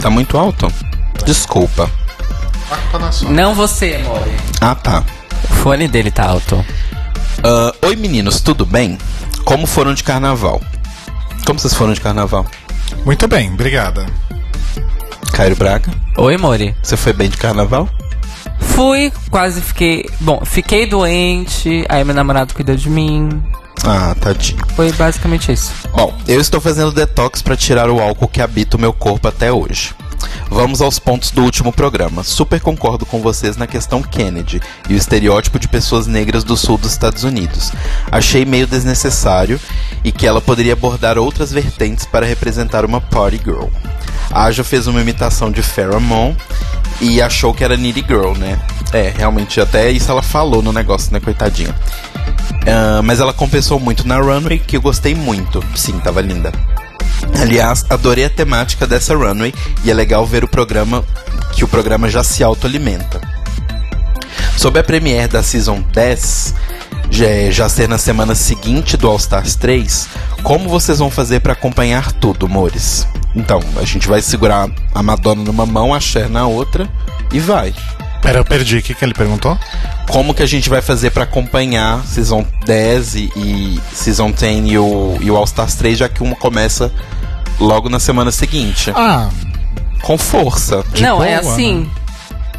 Tá 0.00 0.08
muito 0.08 0.38
alto? 0.38 0.72
Desculpa. 1.26 1.90
Não 3.28 3.52
você, 3.52 3.96
amore. 3.96 4.30
Ah, 4.60 4.76
tá. 4.76 5.02
O 5.50 5.54
fone 5.54 5.88
dele 5.88 6.12
tá 6.12 6.24
alto. 6.24 6.64
Ah, 7.42 7.74
Oi 7.82 7.96
meninos, 7.96 8.40
tudo 8.40 8.64
bem? 8.64 8.96
Como 9.44 9.66
foram 9.66 9.92
de 9.92 10.04
carnaval? 10.04 10.62
Como 11.44 11.58
vocês 11.58 11.74
foram 11.74 11.94
de 11.94 12.00
carnaval? 12.00 12.46
Muito 13.04 13.26
bem, 13.26 13.52
obrigada. 13.52 14.06
Cairo 15.32 15.56
Braga, 15.56 15.90
Oi, 16.16 16.36
Mori. 16.36 16.76
você 16.80 16.96
foi 16.96 17.12
bem 17.12 17.28
de 17.28 17.36
carnaval? 17.36 17.88
Fui, 18.68 19.12
quase 19.30 19.60
fiquei. 19.60 20.06
Bom, 20.20 20.42
fiquei 20.44 20.86
doente, 20.86 21.84
aí 21.88 22.04
meu 22.04 22.14
namorado 22.14 22.54
cuidou 22.54 22.74
de 22.74 22.88
mim. 22.90 23.42
Ah, 23.84 24.14
tadinho. 24.18 24.64
Foi 24.74 24.90
basicamente 24.92 25.52
isso. 25.52 25.72
Bom, 25.94 26.16
eu 26.26 26.40
estou 26.40 26.60
fazendo 26.60 26.90
detox 26.90 27.42
para 27.42 27.56
tirar 27.56 27.90
o 27.90 28.00
álcool 28.00 28.28
que 28.28 28.40
habita 28.40 28.76
o 28.76 28.80
meu 28.80 28.92
corpo 28.92 29.28
até 29.28 29.52
hoje. 29.52 29.94
Vamos 30.48 30.80
aos 30.80 30.98
pontos 30.98 31.30
do 31.30 31.42
último 31.42 31.72
programa. 31.72 32.22
Super 32.22 32.60
concordo 32.60 33.04
com 33.04 33.20
vocês 33.20 33.56
na 33.56 33.66
questão 33.66 34.02
Kennedy 34.02 34.60
e 34.88 34.94
o 34.94 34.96
estereótipo 34.96 35.58
de 35.58 35.68
pessoas 35.68 36.06
negras 36.06 36.44
do 36.44 36.56
sul 36.56 36.78
dos 36.78 36.92
Estados 36.92 37.24
Unidos. 37.24 37.72
Achei 38.10 38.44
meio 38.44 38.66
desnecessário 38.66 39.60
e 40.02 40.12
que 40.12 40.26
ela 40.26 40.40
poderia 40.40 40.74
abordar 40.74 41.18
outras 41.18 41.52
vertentes 41.52 42.06
para 42.06 42.26
representar 42.26 42.84
uma 42.84 43.00
party 43.00 43.40
girl. 43.44 43.66
A 44.30 44.44
Aja 44.44 44.64
fez 44.64 44.86
uma 44.86 45.00
imitação 45.00 45.50
de 45.50 45.62
Farrah 45.62 46.00
Moon 46.00 46.34
e 47.00 47.20
achou 47.20 47.52
que 47.52 47.64
era 47.64 47.76
Needy 47.76 48.04
Girl, 48.06 48.32
né? 48.32 48.60
É, 48.92 49.12
realmente, 49.16 49.60
até 49.60 49.90
isso 49.90 50.10
ela 50.10 50.22
falou 50.22 50.62
no 50.62 50.72
negócio, 50.72 51.12
né, 51.12 51.20
coitadinha. 51.20 51.74
Uh, 52.62 53.02
mas 53.02 53.20
ela 53.20 53.32
compensou 53.32 53.78
muito 53.78 54.06
na 54.06 54.18
runway, 54.18 54.58
que 54.58 54.76
eu 54.76 54.80
gostei 54.80 55.14
muito. 55.14 55.62
Sim, 55.74 55.98
tava 56.00 56.20
linda. 56.20 56.52
Aliás, 57.40 57.84
adorei 57.90 58.24
a 58.24 58.30
temática 58.30 58.86
dessa 58.86 59.14
runway 59.14 59.52
e 59.84 59.90
é 59.90 59.94
legal 59.94 60.24
ver 60.26 60.44
o 60.44 60.48
programa 60.48 61.04
que 61.52 61.64
o 61.64 61.68
programa 61.68 62.08
já 62.08 62.22
se 62.22 62.42
autoalimenta. 62.42 63.20
Sobre 64.56 64.80
a 64.80 64.84
premiere 64.84 65.28
da 65.28 65.42
Season 65.42 65.80
10, 65.92 66.54
já, 67.10 67.50
já 67.50 67.68
ser 67.68 67.88
na 67.88 67.98
semana 67.98 68.34
seguinte 68.34 68.96
do 68.96 69.08
All 69.08 69.16
Stars 69.16 69.54
3, 69.56 70.08
como 70.42 70.68
vocês 70.68 70.98
vão 70.98 71.10
fazer 71.10 71.40
para 71.40 71.52
acompanhar 71.52 72.12
tudo, 72.12 72.46
amores? 72.46 73.06
Então, 73.34 73.60
a 73.76 73.84
gente 73.84 74.06
vai 74.06 74.20
segurar 74.22 74.68
a 74.94 75.02
Madonna 75.02 75.42
numa 75.42 75.66
mão, 75.66 75.92
a 75.94 76.00
Cher 76.00 76.28
na 76.28 76.46
outra 76.46 76.88
e 77.32 77.38
vai. 77.40 77.74
Pera, 78.22 78.38
eu 78.38 78.44
perdi. 78.44 78.78
O 78.78 78.82
que, 78.82 78.94
que 78.94 79.04
ele 79.04 79.12
perguntou? 79.12 79.58
Como 80.08 80.32
que 80.32 80.42
a 80.42 80.46
gente 80.46 80.70
vai 80.70 80.80
fazer 80.80 81.10
para 81.10 81.24
acompanhar 81.24 82.02
Season 82.06 82.46
10 82.64 83.14
e, 83.16 83.32
e 83.36 83.80
Season 83.92 84.30
10 84.30 84.70
e 84.70 84.78
o, 84.78 85.18
e 85.20 85.30
o 85.30 85.36
All 85.36 85.44
Stars 85.44 85.74
3, 85.74 85.98
já 85.98 86.08
que 86.08 86.22
uma 86.22 86.36
começa 86.36 86.92
logo 87.60 87.88
na 87.88 87.98
semana 88.00 88.30
seguinte? 88.30 88.90
Ah, 88.94 89.28
Com 90.02 90.16
força. 90.16 90.84
de 90.94 91.02
Não, 91.02 91.22
é 91.22 91.40
boa, 91.40 91.52
assim. 91.52 91.80
né? 91.80 91.86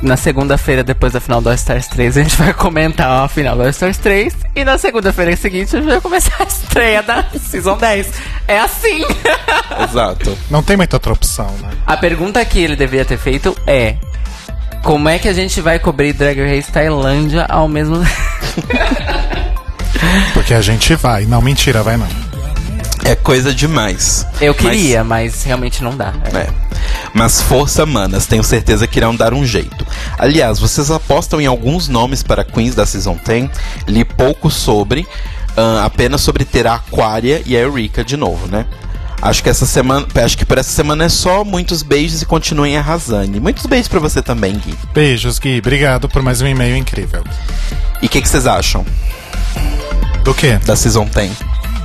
Na 0.01 0.17
segunda-feira, 0.17 0.83
depois 0.83 1.13
da 1.13 1.19
final 1.19 1.41
do 1.41 1.49
All 1.49 1.55
Stars 1.55 1.87
3, 1.87 2.17
a 2.17 2.23
gente 2.23 2.35
vai 2.35 2.53
comentar 2.53 3.23
a 3.23 3.27
final 3.27 3.55
do 3.55 3.63
All 3.63 3.69
Stars 3.69 3.97
3. 3.97 4.35
E 4.55 4.63
na 4.63 4.77
segunda-feira 4.77 5.35
seguinte, 5.35 5.75
a 5.75 5.79
gente 5.79 5.89
vai 5.89 6.01
começar 6.01 6.35
a 6.39 6.43
estreia 6.43 7.01
da 7.01 7.23
Season 7.39 7.77
10. 7.77 8.11
É 8.47 8.59
assim. 8.59 9.03
Exato. 9.89 10.37
não 10.49 10.61
tem 10.61 10.77
muita 10.77 10.95
outra 10.97 11.13
opção, 11.13 11.49
né? 11.61 11.69
a 11.85 11.97
pergunta 11.97 12.43
que 12.45 12.59
ele 12.59 12.75
deveria 12.75 13.05
ter 13.05 13.17
feito 13.17 13.55
é: 13.65 13.95
Como 14.83 15.09
é 15.09 15.17
que 15.17 15.27
a 15.27 15.33
gente 15.33 15.59
vai 15.61 15.79
cobrir 15.79 16.13
Drag 16.13 16.39
Race 16.39 16.71
Tailândia 16.71 17.45
ao 17.49 17.67
mesmo 17.67 17.95
Porque 20.33 20.53
a 20.53 20.61
gente 20.61 20.93
vai. 20.95 21.25
Não, 21.25 21.41
mentira, 21.41 21.81
vai 21.81 21.97
não. 21.97 22.25
É 23.05 23.15
coisa 23.15 23.53
demais. 23.53 24.25
Eu 24.41 24.53
Mas- 24.59 24.62
queria, 24.75 25.03
mas, 25.03 25.43
realmente 25.43 25.83
não 25.83 25.95
dá. 25.95 26.12
É. 26.33 26.38
É. 26.39 26.50
Mas 27.13 27.39
força, 27.41 27.85
manas, 27.85 28.25
tenho 28.25 28.43
certeza 28.43 28.88
que 28.88 28.97
irão 29.00 29.15
dar 29.15 29.33
um 29.33 29.45
jeito. 29.45 29.85
Aliás, 30.17 30.57
vocês 30.59 30.89
apostam 30.89 31.39
em 31.39 31.45
alguns 31.45 31.88
nomes 31.88 32.24
para 32.24 32.43
Queens 32.43 32.74
da 32.75 32.85
Season 32.85 33.17
10? 33.24 33.50
Li 33.88 34.03
pouco 34.03 34.50
sobre, 34.50 35.07
ah, 35.55 35.83
apenas 35.85 36.21
sobre 36.21 36.43
ter 36.45 36.65
a 36.65 36.75
Aquaria 36.75 37.41
e 37.45 37.55
a 37.55 37.59
Eureka 37.59 38.03
de 38.03 38.17
novo, 38.17 38.47
né? 38.47 38.65
Acho 39.21 39.41
que 39.43 39.50
essa 39.50 39.65
semana, 39.65 40.05
acho 40.24 40.38
que 40.38 40.45
por 40.45 40.57
essa 40.57 40.71
semana 40.71 41.05
é 41.05 41.09
só 41.09 41.43
muitos 41.43 41.83
beijos 41.83 42.21
e 42.21 42.25
continuem 42.25 42.75
arrasando. 42.75 43.38
E 43.38 43.39
muitos 43.39 43.65
beijos 43.67 43.88
pra 43.88 44.00
você 44.00 44.21
também, 44.21 44.53
Gui. 44.57 44.75
Beijos, 44.93 45.38
Gui. 45.39 45.59
Obrigado 45.59 46.09
por 46.09 46.21
mais 46.21 46.41
um 46.41 46.47
e-mail 46.47 46.75
incrível. 46.75 47.24
E 48.01 48.07
o 48.07 48.09
que, 48.09 48.21
que 48.21 48.27
vocês 48.27 48.45
acham 48.45 48.85
Do 50.24 50.33
quê? 50.33 50.59
da 50.65 50.75
Season 50.75 51.05
10? 51.05 51.31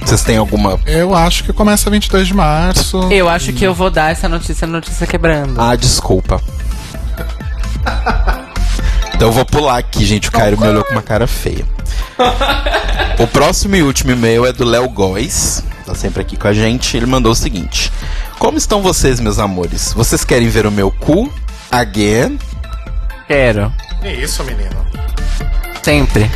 Vocês 0.04 0.22
têm 0.22 0.36
alguma. 0.36 0.78
Eu 0.86 1.14
acho 1.14 1.44
que 1.44 1.52
começa 1.52 1.90
22 1.90 2.28
de 2.28 2.34
março. 2.34 2.98
Eu 3.10 3.28
acho 3.28 3.52
que 3.52 3.64
eu 3.64 3.74
vou 3.74 3.90
dar 3.90 4.10
essa 4.10 4.28
notícia, 4.28 4.66
notícia 4.66 5.06
quebrando. 5.06 5.60
Ah, 5.60 5.76
desculpa. 5.76 6.40
Então 9.14 9.28
eu 9.28 9.32
vou 9.32 9.44
pular 9.44 9.76
aqui, 9.78 10.04
gente. 10.04 10.28
O 10.28 10.32
Cairo 10.32 10.58
me 10.58 10.66
olhou 10.66 10.82
com 10.82 10.92
uma 10.92 11.02
cara 11.02 11.26
feia. 11.26 11.64
O 13.18 13.26
próximo 13.26 13.76
e 13.76 13.82
último 13.82 14.12
e-mail 14.12 14.46
é 14.46 14.52
do 14.52 14.64
Léo 14.64 14.88
Góes. 14.88 15.62
Tá 15.84 15.94
sempre 15.94 16.22
aqui 16.22 16.36
com 16.36 16.48
a 16.48 16.54
gente. 16.54 16.96
Ele 16.96 17.06
mandou 17.06 17.32
o 17.32 17.36
seguinte: 17.36 17.92
Como 18.38 18.56
estão 18.56 18.80
vocês, 18.80 19.20
meus 19.20 19.38
amores? 19.38 19.92
Vocês 19.92 20.24
querem 20.24 20.48
ver 20.48 20.66
o 20.66 20.70
meu 20.70 20.90
cu? 20.90 21.30
Again? 21.70 22.38
Quero. 23.28 23.72
Que 24.00 24.08
isso, 24.08 24.42
menino? 24.44 24.86
Sempre. 25.82 26.30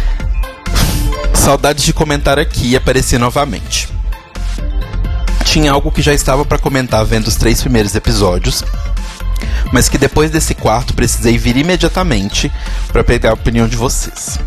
Saudades 1.45 1.85
de 1.85 1.93
comentar 1.93 2.39
aqui 2.39 2.71
e 2.71 2.75
aparecer 2.75 3.19
novamente. 3.21 3.87
Tinha 5.45 5.73
algo 5.73 5.93
que 5.93 6.01
já 6.01 6.15
estava 6.15 6.43
para 6.43 6.57
comentar 6.57 7.05
vendo 7.05 7.27
os 7.27 7.37
três 7.37 7.61
primeiros 7.61 7.95
episódios, 7.95 8.65
mas 9.71 9.87
que 9.87 9.99
depois 9.99 10.31
desse 10.31 10.55
quarto 10.55 10.95
precisei 10.95 11.37
vir 11.37 11.59
imediatamente 11.59 12.51
para 12.89 13.05
pegar 13.05 13.29
a 13.29 13.35
opinião 13.35 13.69
de 13.69 13.77
vocês. 13.77 14.39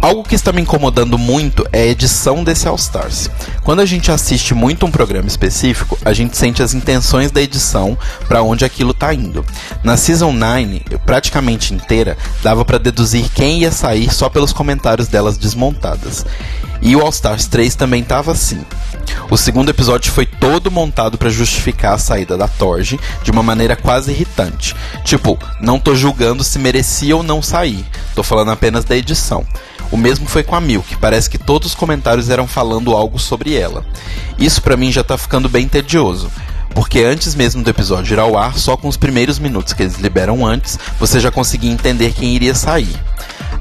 Algo 0.00 0.22
que 0.22 0.34
está 0.34 0.52
me 0.52 0.60
incomodando 0.60 1.18
muito 1.18 1.66
é 1.72 1.80
a 1.80 1.86
edição 1.86 2.44
desse 2.44 2.68
All 2.68 2.76
Stars. 2.76 3.30
Quando 3.64 3.80
a 3.80 3.86
gente 3.86 4.10
assiste 4.10 4.54
muito 4.54 4.86
um 4.86 4.90
programa 4.90 5.26
específico, 5.26 5.98
a 6.04 6.12
gente 6.12 6.36
sente 6.36 6.62
as 6.62 6.74
intenções 6.74 7.30
da 7.30 7.40
edição 7.40 7.98
para 8.28 8.42
onde 8.42 8.64
aquilo 8.64 8.94
tá 8.94 9.12
indo. 9.12 9.44
Na 9.82 9.96
Season 9.96 10.32
9, 10.32 10.82
eu 10.90 10.98
praticamente 10.98 11.74
inteira, 11.74 12.16
dava 12.42 12.64
para 12.64 12.78
deduzir 12.78 13.28
quem 13.34 13.60
ia 13.60 13.72
sair 13.72 14.12
só 14.12 14.28
pelos 14.28 14.52
comentários 14.52 15.08
delas 15.08 15.38
desmontadas. 15.38 16.24
E 16.82 16.94
o 16.94 17.00
All 17.00 17.10
Stars 17.10 17.46
3 17.46 17.74
também 17.74 18.04
tava 18.04 18.32
assim. 18.32 18.60
O 19.30 19.36
segundo 19.36 19.70
episódio 19.70 20.12
foi 20.12 20.26
todo 20.26 20.70
montado 20.70 21.16
para 21.16 21.30
justificar 21.30 21.94
a 21.94 21.98
saída 21.98 22.36
da 22.36 22.46
Torge 22.46 22.98
de 23.22 23.30
uma 23.30 23.42
maneira 23.42 23.74
quase 23.74 24.12
irritante. 24.12 24.74
Tipo, 25.04 25.38
não 25.60 25.80
tô 25.80 25.94
julgando 25.94 26.44
se 26.44 26.58
merecia 26.58 27.16
ou 27.16 27.22
não 27.22 27.40
sair, 27.40 27.84
tô 28.14 28.22
falando 28.22 28.50
apenas 28.50 28.84
da 28.84 28.96
edição. 28.96 29.44
O 29.90 29.96
mesmo 29.96 30.26
foi 30.26 30.42
com 30.42 30.54
a 30.54 30.60
Milk, 30.60 30.96
parece 30.96 31.30
que 31.30 31.38
todos 31.38 31.68
os 31.68 31.74
comentários 31.74 32.28
eram 32.28 32.46
falando 32.46 32.94
algo 32.94 33.18
sobre 33.18 33.54
ela. 33.54 33.84
Isso 34.38 34.60
pra 34.60 34.76
mim 34.76 34.90
já 34.90 35.04
tá 35.04 35.16
ficando 35.16 35.48
bem 35.48 35.68
tedioso. 35.68 36.30
Porque 36.74 37.00
antes 37.00 37.34
mesmo 37.34 37.62
do 37.62 37.70
episódio 37.70 38.14
ir 38.14 38.20
ao 38.20 38.36
ar, 38.36 38.54
só 38.58 38.76
com 38.76 38.86
os 38.86 38.98
primeiros 38.98 39.38
minutos 39.38 39.72
que 39.72 39.82
eles 39.82 39.96
liberam 39.96 40.44
antes, 40.44 40.78
você 41.00 41.18
já 41.18 41.30
conseguia 41.30 41.72
entender 41.72 42.12
quem 42.12 42.34
iria 42.34 42.54
sair. 42.54 42.94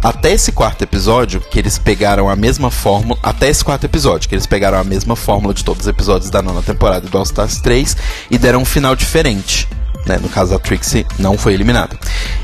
Até 0.04 0.34
esse 0.34 0.52
quarto 0.52 0.84
episódio, 0.84 1.40
que 1.40 1.58
eles 1.58 1.78
pegaram 1.78 2.30
a 2.30 2.36
mesma 2.36 2.70
fórmula. 2.70 3.18
Até 3.24 3.48
esse 3.50 3.64
quarto 3.64 3.86
episódio, 3.86 4.28
que 4.28 4.36
eles 4.36 4.46
pegaram 4.46 4.78
a 4.78 4.84
mesma 4.84 5.16
fórmula 5.16 5.54
de 5.54 5.64
todos 5.64 5.84
os 5.84 5.88
episódios 5.88 6.30
da 6.30 6.42
nona 6.42 6.62
temporada 6.62 7.08
do 7.08 7.18
All 7.18 7.24
Stars 7.24 7.62
3 7.62 7.96
e 8.30 8.38
deram 8.38 8.62
um 8.62 8.66
final 8.66 8.98
diferente. 8.98 9.68
Né? 10.06 10.20
No 10.22 10.28
caso, 10.28 10.54
a 10.54 10.60
Trixie 10.60 11.06
não 11.18 11.38
foi 11.38 11.54
eliminada. 11.54 11.98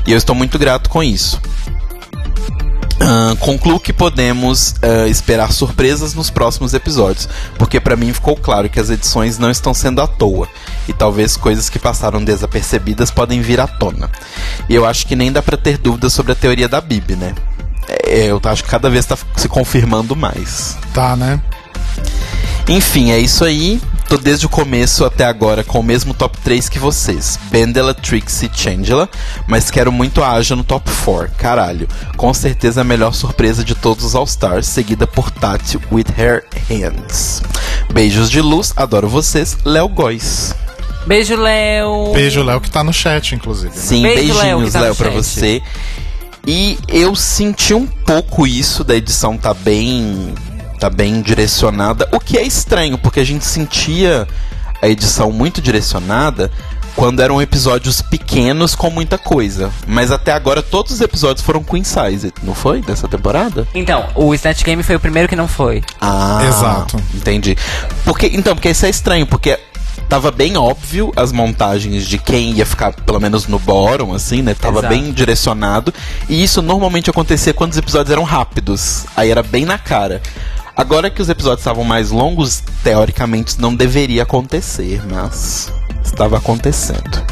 E 0.06 0.12
eu 0.12 0.18
estou 0.18 0.34
muito 0.34 0.58
grato 0.58 0.88
com 0.88 1.02
isso. 1.02 1.40
Concluo 3.40 3.80
que 3.80 3.92
podemos 3.92 4.74
ah, 4.82 5.08
esperar 5.08 5.52
surpresas 5.52 6.14
nos 6.14 6.30
próximos 6.30 6.74
episódios, 6.74 7.28
porque 7.58 7.80
pra 7.80 7.96
mim 7.96 8.12
ficou 8.12 8.36
claro 8.36 8.68
que 8.68 8.78
as 8.78 8.90
edições 8.90 9.38
não 9.38 9.50
estão 9.50 9.74
sendo 9.74 10.00
à 10.00 10.06
toa, 10.06 10.48
e 10.88 10.92
talvez 10.92 11.36
coisas 11.36 11.68
que 11.68 11.78
passaram 11.78 12.22
desapercebidas 12.22 13.10
podem 13.10 13.40
vir 13.40 13.60
à 13.60 13.66
tona. 13.66 14.10
E 14.68 14.74
eu 14.74 14.86
acho 14.86 15.06
que 15.06 15.16
nem 15.16 15.32
dá 15.32 15.42
pra 15.42 15.56
ter 15.56 15.78
dúvidas 15.78 16.12
sobre 16.12 16.32
a 16.32 16.34
teoria 16.34 16.68
da 16.68 16.80
Bibi, 16.80 17.16
né? 17.16 17.34
É, 17.88 18.26
eu 18.26 18.40
acho 18.44 18.62
que 18.64 18.70
cada 18.70 18.88
vez 18.88 19.04
tá 19.04 19.16
se 19.36 19.48
confirmando 19.48 20.14
mais. 20.14 20.76
Tá, 20.92 21.16
né? 21.16 21.40
Enfim, 22.68 23.10
é 23.10 23.18
isso 23.18 23.44
aí. 23.44 23.80
Tô 24.12 24.18
desde 24.18 24.44
o 24.44 24.48
começo 24.50 25.06
até 25.06 25.24
agora 25.24 25.64
com 25.64 25.80
o 25.80 25.82
mesmo 25.82 26.12
top 26.12 26.36
3 26.44 26.68
que 26.68 26.78
vocês. 26.78 27.38
Bendela, 27.50 27.94
Trixie 27.94 28.50
e 28.52 28.54
Changela, 28.54 29.08
mas 29.46 29.70
quero 29.70 29.90
muito 29.90 30.22
a 30.22 30.32
Aja 30.32 30.54
no 30.54 30.62
top 30.62 30.90
4. 31.02 31.30
Caralho. 31.38 31.88
Com 32.14 32.34
certeza 32.34 32.82
a 32.82 32.84
melhor 32.84 33.14
surpresa 33.14 33.64
de 33.64 33.74
todos 33.74 34.04
os 34.04 34.14
All-Stars, 34.14 34.66
seguida 34.66 35.06
por 35.06 35.30
Tati 35.30 35.78
with 35.90 36.04
her 36.18 36.44
hands. 36.68 37.42
Beijos 37.90 38.30
de 38.30 38.42
luz, 38.42 38.74
adoro 38.76 39.08
vocês. 39.08 39.56
Léo 39.64 39.88
Góes. 39.88 40.54
Beijo, 41.06 41.34
Léo. 41.34 42.12
Beijo, 42.12 42.42
Léo, 42.42 42.60
que 42.60 42.70
tá 42.70 42.84
no 42.84 42.92
chat, 42.92 43.34
inclusive. 43.34 43.74
né? 43.74 43.80
Sim, 43.80 44.02
Beijo, 44.02 44.34
Léo, 44.34 44.58
beijinhos, 44.58 44.72
tá 44.74 44.80
Léo, 44.82 44.94
pra 44.94 45.10
chat. 45.10 45.16
você. 45.16 45.62
E 46.46 46.76
eu 46.86 47.16
senti 47.16 47.72
um 47.72 47.86
pouco 47.86 48.46
isso 48.46 48.84
da 48.84 48.94
edição 48.94 49.38
tá 49.38 49.54
bem 49.54 50.34
tá 50.82 50.90
bem 50.90 51.22
direcionada, 51.22 52.08
o 52.10 52.18
que 52.18 52.36
é 52.36 52.42
estranho, 52.42 52.98
porque 52.98 53.20
a 53.20 53.24
gente 53.24 53.44
sentia 53.44 54.26
a 54.82 54.88
edição 54.88 55.30
muito 55.30 55.62
direcionada 55.62 56.50
quando 56.96 57.20
eram 57.20 57.40
episódios 57.40 58.02
pequenos 58.02 58.74
com 58.74 58.90
muita 58.90 59.16
coisa. 59.16 59.70
Mas 59.86 60.10
até 60.10 60.32
agora 60.32 60.60
todos 60.60 60.90
os 60.90 61.00
episódios 61.00 61.46
foram 61.46 61.62
queen 61.62 61.84
size, 61.84 62.34
não 62.42 62.52
foi? 62.52 62.80
Dessa 62.80 63.06
temporada? 63.06 63.64
Então, 63.72 64.08
o 64.16 64.34
Snatch 64.34 64.64
Game 64.64 64.82
foi 64.82 64.96
o 64.96 65.00
primeiro 65.00 65.28
que 65.28 65.36
não 65.36 65.46
foi. 65.46 65.84
Ah, 66.00 66.40
Exato. 66.48 67.00
Entendi. 67.14 67.56
Porque, 68.04 68.26
então, 68.34 68.56
porque 68.56 68.70
isso 68.70 68.84
é 68.84 68.90
estranho, 68.90 69.24
porque 69.24 69.56
tava 70.08 70.32
bem 70.32 70.56
óbvio 70.56 71.12
as 71.14 71.30
montagens 71.30 72.08
de 72.08 72.18
quem 72.18 72.54
ia 72.54 72.66
ficar, 72.66 72.92
pelo 72.92 73.20
menos 73.20 73.46
no 73.46 73.60
bórum, 73.60 74.12
assim, 74.12 74.42
né? 74.42 74.52
Tava 74.52 74.80
Exato. 74.80 74.92
bem 74.92 75.12
direcionado. 75.12 75.94
E 76.28 76.42
isso 76.42 76.60
normalmente 76.60 77.08
acontecia 77.08 77.54
quando 77.54 77.70
os 77.70 77.78
episódios 77.78 78.10
eram 78.10 78.24
rápidos. 78.24 79.04
Aí 79.16 79.30
era 79.30 79.44
bem 79.44 79.64
na 79.64 79.78
cara. 79.78 80.20
Agora 80.76 81.10
que 81.10 81.20
os 81.20 81.28
episódios 81.28 81.60
estavam 81.60 81.84
mais 81.84 82.10
longos, 82.10 82.62
teoricamente 82.82 83.60
não 83.60 83.74
deveria 83.74 84.22
acontecer, 84.22 85.02
mas 85.10 85.70
estava 86.04 86.38
acontecendo. 86.38 87.22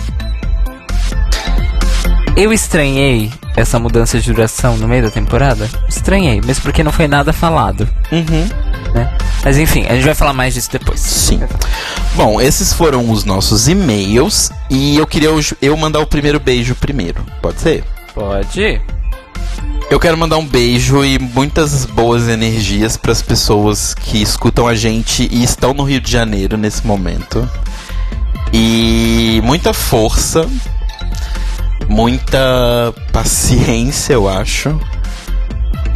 Eu 2.37 2.53
estranhei 2.53 3.31
essa 3.57 3.79
mudança 3.79 4.19
de 4.21 4.33
duração 4.33 4.77
no 4.77 4.87
meio 4.87 5.03
da 5.03 5.11
temporada. 5.11 5.69
Estranhei, 5.89 6.41
mesmo 6.41 6.63
porque 6.63 6.83
não 6.85 6.93
foi 6.93 7.09
nada 7.09 7.33
falado, 7.33 7.89
Uhum. 8.13 8.49
né? 8.95 9.17
Mas 9.43 9.59
enfim, 9.59 9.85
a 9.87 9.95
gente 9.95 10.05
vai 10.05 10.15
falar 10.15 10.33
mais 10.35 10.55
disso 10.55 10.71
depois. 10.71 11.01
Sim. 11.01 11.41
Bom, 12.15 12.41
esses 12.41 12.73
foram 12.73 13.11
os 13.11 13.25
nossos 13.25 13.69
e-mails 13.69 14.51
e 14.69 14.97
eu 14.99 15.07
queria 15.07 15.31
eu 15.63 15.77
mandar 15.77 16.01
o 16.01 16.07
primeiro 16.07 16.39
beijo 16.39 16.75
primeiro. 16.75 17.25
Pode 17.43 17.59
ser? 17.61 17.85
Pode? 18.15 18.81
Eu 19.91 19.99
quero 19.99 20.17
mandar 20.17 20.39
um 20.39 20.47
beijo 20.47 21.05
e 21.05 21.19
muitas 21.19 21.85
boas 21.85 22.29
energias 22.29 22.97
para 22.97 23.11
as 23.11 23.21
pessoas 23.21 23.93
que 23.93 24.23
escutam 24.23 24.69
a 24.69 24.75
gente 24.77 25.29
e 25.33 25.43
estão 25.43 25.75
no 25.75 25.83
Rio 25.83 26.01
de 26.01 26.09
Janeiro 26.09 26.57
nesse 26.57 26.87
momento. 26.87 27.47
E 28.53 29.41
muita 29.43 29.75
força, 29.75 30.49
muita 31.89 32.95
paciência, 33.13 34.13
eu 34.13 34.29
acho. 34.29 34.81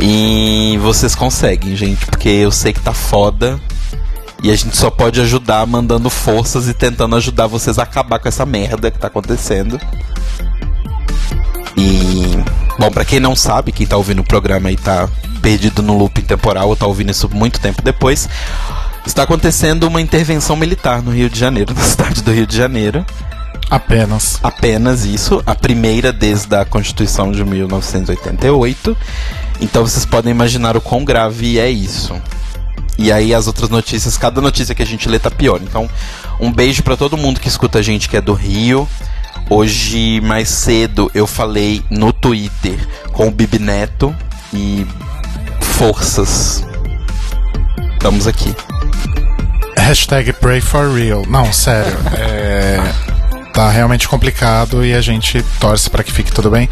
E 0.01 0.77
vocês 0.83 1.15
conseguem, 1.15 1.77
gente, 1.77 2.05
porque 2.07 2.29
eu 2.29 2.51
sei 2.51 2.73
que 2.73 2.81
tá 2.81 2.93
foda. 2.93 3.61
E 4.43 4.51
a 4.51 4.57
gente 4.57 4.77
só 4.77 4.91
pode 4.91 5.21
ajudar 5.21 5.65
mandando 5.69 6.11
forças 6.11 6.67
e 6.67 6.75
tentando 6.75 7.15
ajudar 7.15 7.47
vocês 7.47 7.79
a 7.79 7.85
acabar 7.85 8.19
com 8.19 8.27
essa 8.27 8.45
merda 8.45 8.91
que 8.91 8.99
tá 8.99 9.07
acontecendo. 9.07 9.81
E. 11.77 12.24
Bom, 12.85 12.91
pra 12.91 13.03
quem 13.03 13.19
não 13.19 13.35
sabe, 13.35 13.73
quem 13.73 13.87
tá 13.87 13.97
ouvindo 13.97 14.19
o 14.19 14.25
programa 14.25 14.71
e 14.71 14.77
tá 14.77 15.09
perdido 15.41 15.81
no 15.81 15.97
looping 15.97 16.21
temporal 16.21 16.69
ou 16.69 16.77
tá 16.77 16.87
ouvindo 16.87 17.13
isso 17.13 17.31
muito 17.33 17.59
tempo 17.59 17.81
depois, 17.81 18.29
está 19.07 19.23
acontecendo 19.23 19.85
uma 19.85 20.03
intervenção 20.03 20.55
militar 20.55 21.01
no 21.01 21.11
Rio 21.11 21.31
de 21.31 21.39
Janeiro, 21.39 21.73
na 21.73 21.81
cidade 21.81 22.23
do 22.23 22.31
Rio 22.31 22.47
de 22.47 22.55
Janeiro. 22.55 23.03
Apenas. 23.71 24.39
Apenas 24.43 25.07
isso, 25.07 25.43
a 25.47 25.55
primeira 25.55 26.13
desde 26.13 26.55
a 26.55 26.67
Constituição 26.67 27.33
de 27.33 27.43
1988. 27.43 28.95
Então 29.63 29.87
vocês 29.87 30.05
podem 30.05 30.31
imaginar 30.31 30.77
o 30.77 30.81
quão 30.83 31.07
grave 31.07 31.59
é 31.59 31.71
isso. 31.71 32.15
E 32.99 33.11
aí 33.11 33.33
as 33.33 33.47
outras 33.47 33.71
notícias, 33.71 34.19
cada 34.19 34.43
notícia 34.43 34.75
que 34.75 34.83
a 34.83 34.87
gente 34.87 35.09
lê 35.09 35.19
tá 35.19 35.31
pior. 35.31 35.59
Então, 35.63 35.89
um 36.39 36.53
beijo 36.53 36.83
pra 36.83 36.99
todo 36.99 37.17
mundo 37.17 37.41
que 37.41 37.49
escuta 37.49 37.79
a 37.79 37.83
gente 37.83 38.11
que 38.11 38.17
é 38.19 38.21
do 38.21 38.35
Rio. 38.35 38.87
Hoje 39.49 40.21
mais 40.23 40.49
cedo 40.49 41.11
eu 41.15 41.27
falei 41.27 41.83
no 41.91 42.13
Twitter 42.13 42.79
com 43.13 43.29
o 43.29 43.31
Bibi 43.31 43.59
Neto 43.59 44.15
e 44.53 44.87
forças. 45.61 46.65
Estamos 47.93 48.27
aqui. 48.27 48.55
Hashtag 49.79 50.33
pray 50.35 50.61
for 50.61 50.91
real. 50.93 51.25
Não, 51.29 51.53
sério. 51.53 51.97
é, 52.17 52.81
tá 53.53 53.71
realmente 53.71 54.09
complicado 54.09 54.85
e 54.85 54.95
a 54.95 55.01
gente 55.01 55.43
torce 55.61 55.91
pra 55.91 56.03
que 56.03 56.13
fique 56.13 56.33
tudo 56.33 56.51
bem. 56.51 56.69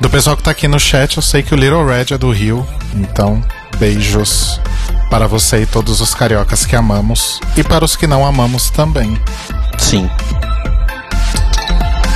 Do 0.00 0.08
pessoal 0.08 0.36
que 0.36 0.42
tá 0.42 0.50
aqui 0.50 0.66
no 0.66 0.80
chat, 0.80 1.16
eu 1.16 1.22
sei 1.22 1.42
que 1.42 1.54
o 1.54 1.56
Little 1.56 1.86
Red 1.86 2.14
é 2.14 2.18
do 2.18 2.30
Rio. 2.30 2.66
Então, 2.94 3.44
beijos 3.78 4.60
para 5.10 5.26
você 5.26 5.62
e 5.62 5.66
todos 5.66 6.00
os 6.00 6.14
cariocas 6.14 6.64
que 6.64 6.74
amamos. 6.74 7.38
E 7.56 7.62
para 7.62 7.84
os 7.84 7.96
que 7.96 8.06
não 8.06 8.24
amamos 8.24 8.70
também. 8.70 9.20
Sim. 9.78 10.08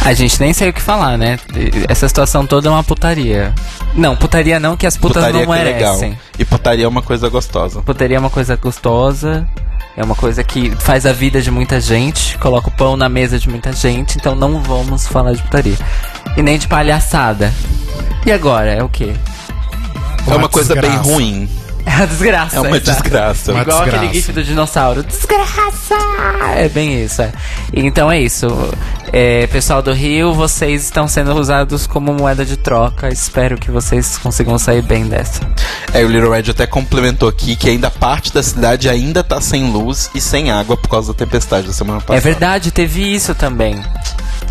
A 0.09 0.15
gente 0.15 0.41
nem 0.41 0.55
sei 0.55 0.71
o 0.71 0.73
que 0.73 0.81
falar, 0.81 1.19
né? 1.19 1.39
Essa 1.87 2.09
situação 2.09 2.47
toda 2.47 2.67
é 2.67 2.71
uma 2.71 2.83
putaria. 2.83 3.53
Não, 3.95 4.17
putaria 4.17 4.59
não, 4.59 4.75
que 4.75 4.87
as 4.87 4.97
putas 4.97 5.23
putaria 5.23 5.45
não 5.45 5.55
é 5.55 5.63
legal. 5.63 5.97
merecem. 5.99 6.19
E 6.39 6.47
putaria 6.47 6.87
é 6.87 6.89
uma 6.89 7.03
coisa 7.03 7.29
gostosa. 7.29 7.83
Putaria 7.83 8.17
é 8.17 8.19
uma 8.19 8.31
coisa 8.31 8.57
gostosa, 8.57 9.47
é 9.95 10.03
uma 10.03 10.15
coisa 10.15 10.43
que 10.43 10.71
faz 10.79 11.05
a 11.05 11.13
vida 11.13 11.43
de 11.43 11.51
muita 11.51 11.79
gente, 11.79 12.39
coloca 12.39 12.69
o 12.69 12.73
pão 12.73 12.97
na 12.97 13.07
mesa 13.07 13.39
de 13.39 13.51
muita 13.51 13.71
gente, 13.71 14.17
então 14.17 14.35
não 14.35 14.63
vamos 14.63 15.07
falar 15.07 15.35
de 15.35 15.43
putaria. 15.43 15.77
E 16.39 16.43
nem 16.43 16.59
de 16.59 16.67
palhaçada. 16.67 17.53
E 18.25 18.33
agora, 18.33 18.73
é 18.73 18.83
o 18.83 18.89
quê? 18.89 19.13
é 20.27 20.35
uma 20.35 20.49
coisa 20.49 20.75
bem 20.75 20.97
ruim. 20.97 21.51
É 21.89 21.97
uma 21.97 22.07
desgraça. 22.07 22.57
É 22.57 22.61
uma 22.61 22.77
exato. 22.77 22.91
desgraça. 22.91 23.53
Uma 23.53 23.63
Igual 23.63 23.79
aquele 23.79 23.93
desgraça. 23.93 24.15
gif 24.15 24.33
do 24.33 24.45
dinossauro. 24.45 25.03
Desgraça! 25.03 25.95
É 26.57 26.69
bem 26.69 27.03
isso, 27.03 27.23
é. 27.23 27.33
Então 27.73 28.11
é 28.13 28.21
isso. 28.21 28.47
É, 29.11 29.47
pessoal 29.47 29.81
do 29.81 29.93
Rio, 29.93 30.35
vocês 30.35 30.85
estão 30.85 31.09
sendo 31.09 31.33
usados 31.35 31.87
como 31.87 32.13
moeda 32.13 32.45
de 32.45 32.57
troca. 32.57 33.09
Espero 33.09 33.57
que 33.57 33.71
vocês 33.71 34.19
consigam 34.19 34.59
sair 34.59 34.83
bem 34.83 35.07
dessa. 35.07 35.41
É, 35.95 36.05
o 36.05 36.09
Little 36.09 36.31
Red 36.31 36.51
até 36.51 36.67
complementou 36.67 37.29
aqui 37.29 37.57
que 37.57 37.71
ainda 37.71 37.91
parte 37.91 38.33
da 38.35 38.43
cidade 38.43 38.89
ainda 38.89 39.25
tá 39.25 39.41
sem 39.41 39.71
luz 39.71 40.11
e 40.15 40.21
sem 40.21 40.51
água 40.51 40.77
por 40.77 40.89
causa 40.89 41.13
da 41.13 41.19
tempestade 41.19 41.67
da 41.67 41.73
semana 41.73 42.01
passada. 42.01 42.19
É 42.19 42.21
verdade, 42.21 42.71
teve 42.71 43.03
isso 43.15 43.35
também. 43.35 43.83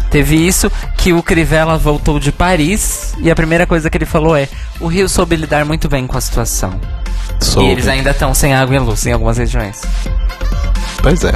Teve 0.09 0.35
isso 0.35 0.71
que 0.97 1.13
o 1.13 1.21
Crivella 1.21 1.77
voltou 1.77 2.19
de 2.19 2.31
Paris 2.31 3.13
e 3.19 3.29
a 3.29 3.35
primeira 3.35 3.67
coisa 3.67 3.89
que 3.89 3.97
ele 3.97 4.05
falou 4.05 4.35
é: 4.35 4.47
o 4.79 4.87
Rio 4.87 5.07
soube 5.07 5.35
lidar 5.35 5.65
muito 5.65 5.87
bem 5.87 6.07
com 6.07 6.17
a 6.17 6.21
situação. 6.21 6.79
Soube. 7.39 7.67
E 7.67 7.71
eles 7.71 7.87
ainda 7.87 8.11
estão 8.11 8.33
sem 8.33 8.53
água 8.53 8.75
e 8.75 8.79
luz 8.79 9.05
em 9.05 9.11
algumas 9.13 9.37
regiões. 9.37 9.81
Pois 11.01 11.23
é. 11.23 11.33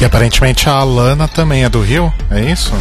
E 0.00 0.04
aparentemente 0.04 0.68
a 0.68 0.72
Alana 0.74 1.26
também 1.28 1.64
é 1.64 1.68
do 1.68 1.80
Rio, 1.80 2.12
é 2.30 2.40
isso? 2.40 2.72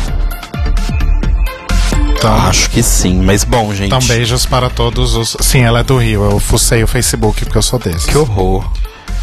Então, 2.17 2.35
Acho 2.47 2.69
que 2.71 2.81
sim, 2.81 3.21
mas 3.21 3.43
bom, 3.43 3.73
gente. 3.73 3.87
então 3.87 3.99
beijos 4.07 4.45
para 4.45 4.69
todos 4.69 5.15
os. 5.15 5.37
Sim, 5.41 5.61
ela 5.61 5.79
é 5.79 5.83
do 5.83 5.97
Rio. 5.97 6.23
Eu 6.29 6.39
fucei 6.39 6.83
o 6.83 6.87
Facebook 6.87 7.45
porque 7.45 7.57
eu 7.57 7.61
sou 7.61 7.77
desses. 7.77 8.05
Que 8.05 8.17
horror. 8.17 8.67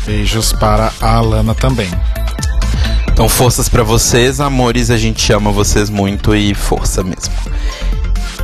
Beijos 0.07 0.53
para 0.53 0.93
a 1.01 1.17
Alana 1.17 1.55
também. 1.55 1.89
Então, 3.11 3.29
forças 3.29 3.69
pra 3.69 3.83
vocês, 3.83 4.41
amores. 4.41 4.91
A 4.91 4.97
gente 4.97 5.33
ama 5.33 5.51
vocês 5.51 5.91
muito 5.91 6.35
e 6.35 6.55
força 6.55 7.03
mesmo. 7.03 7.33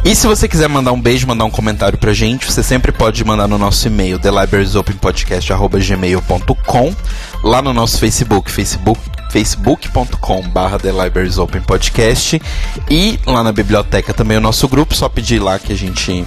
E 0.05 0.15
se 0.15 0.27
você 0.27 0.47
quiser 0.49 0.69
mandar 0.69 0.93
um 0.93 1.01
beijo, 1.01 1.27
mandar 1.27 1.45
um 1.45 1.51
comentário 1.51 1.99
pra 1.99 2.13
gente, 2.13 2.47
você 2.47 2.63
sempre 2.63 2.93
pode 2.93 3.25
mandar 3.25 3.49
no 3.49 3.59
nosso 3.59 3.89
e-mail, 3.89 4.19
thelibrariesopenpodcast.gmail.com 4.19 6.95
Lá 7.43 7.63
no 7.63 7.73
nosso 7.73 7.99
Facebook, 7.99 8.51
facebook 8.51 9.01
facebook.com 9.31 10.43
barra 10.49 10.79
thelibrariesopenpodcast 10.79 12.41
E 12.91 13.19
lá 13.27 13.43
na 13.43 13.53
biblioteca 13.53 14.15
também 14.15 14.39
o 14.39 14.41
nosso 14.41 14.67
grupo, 14.69 14.95
só 14.95 15.09
pedir 15.09 15.39
lá 15.39 15.59
que 15.59 15.73
a 15.73 15.77
gente 15.77 16.27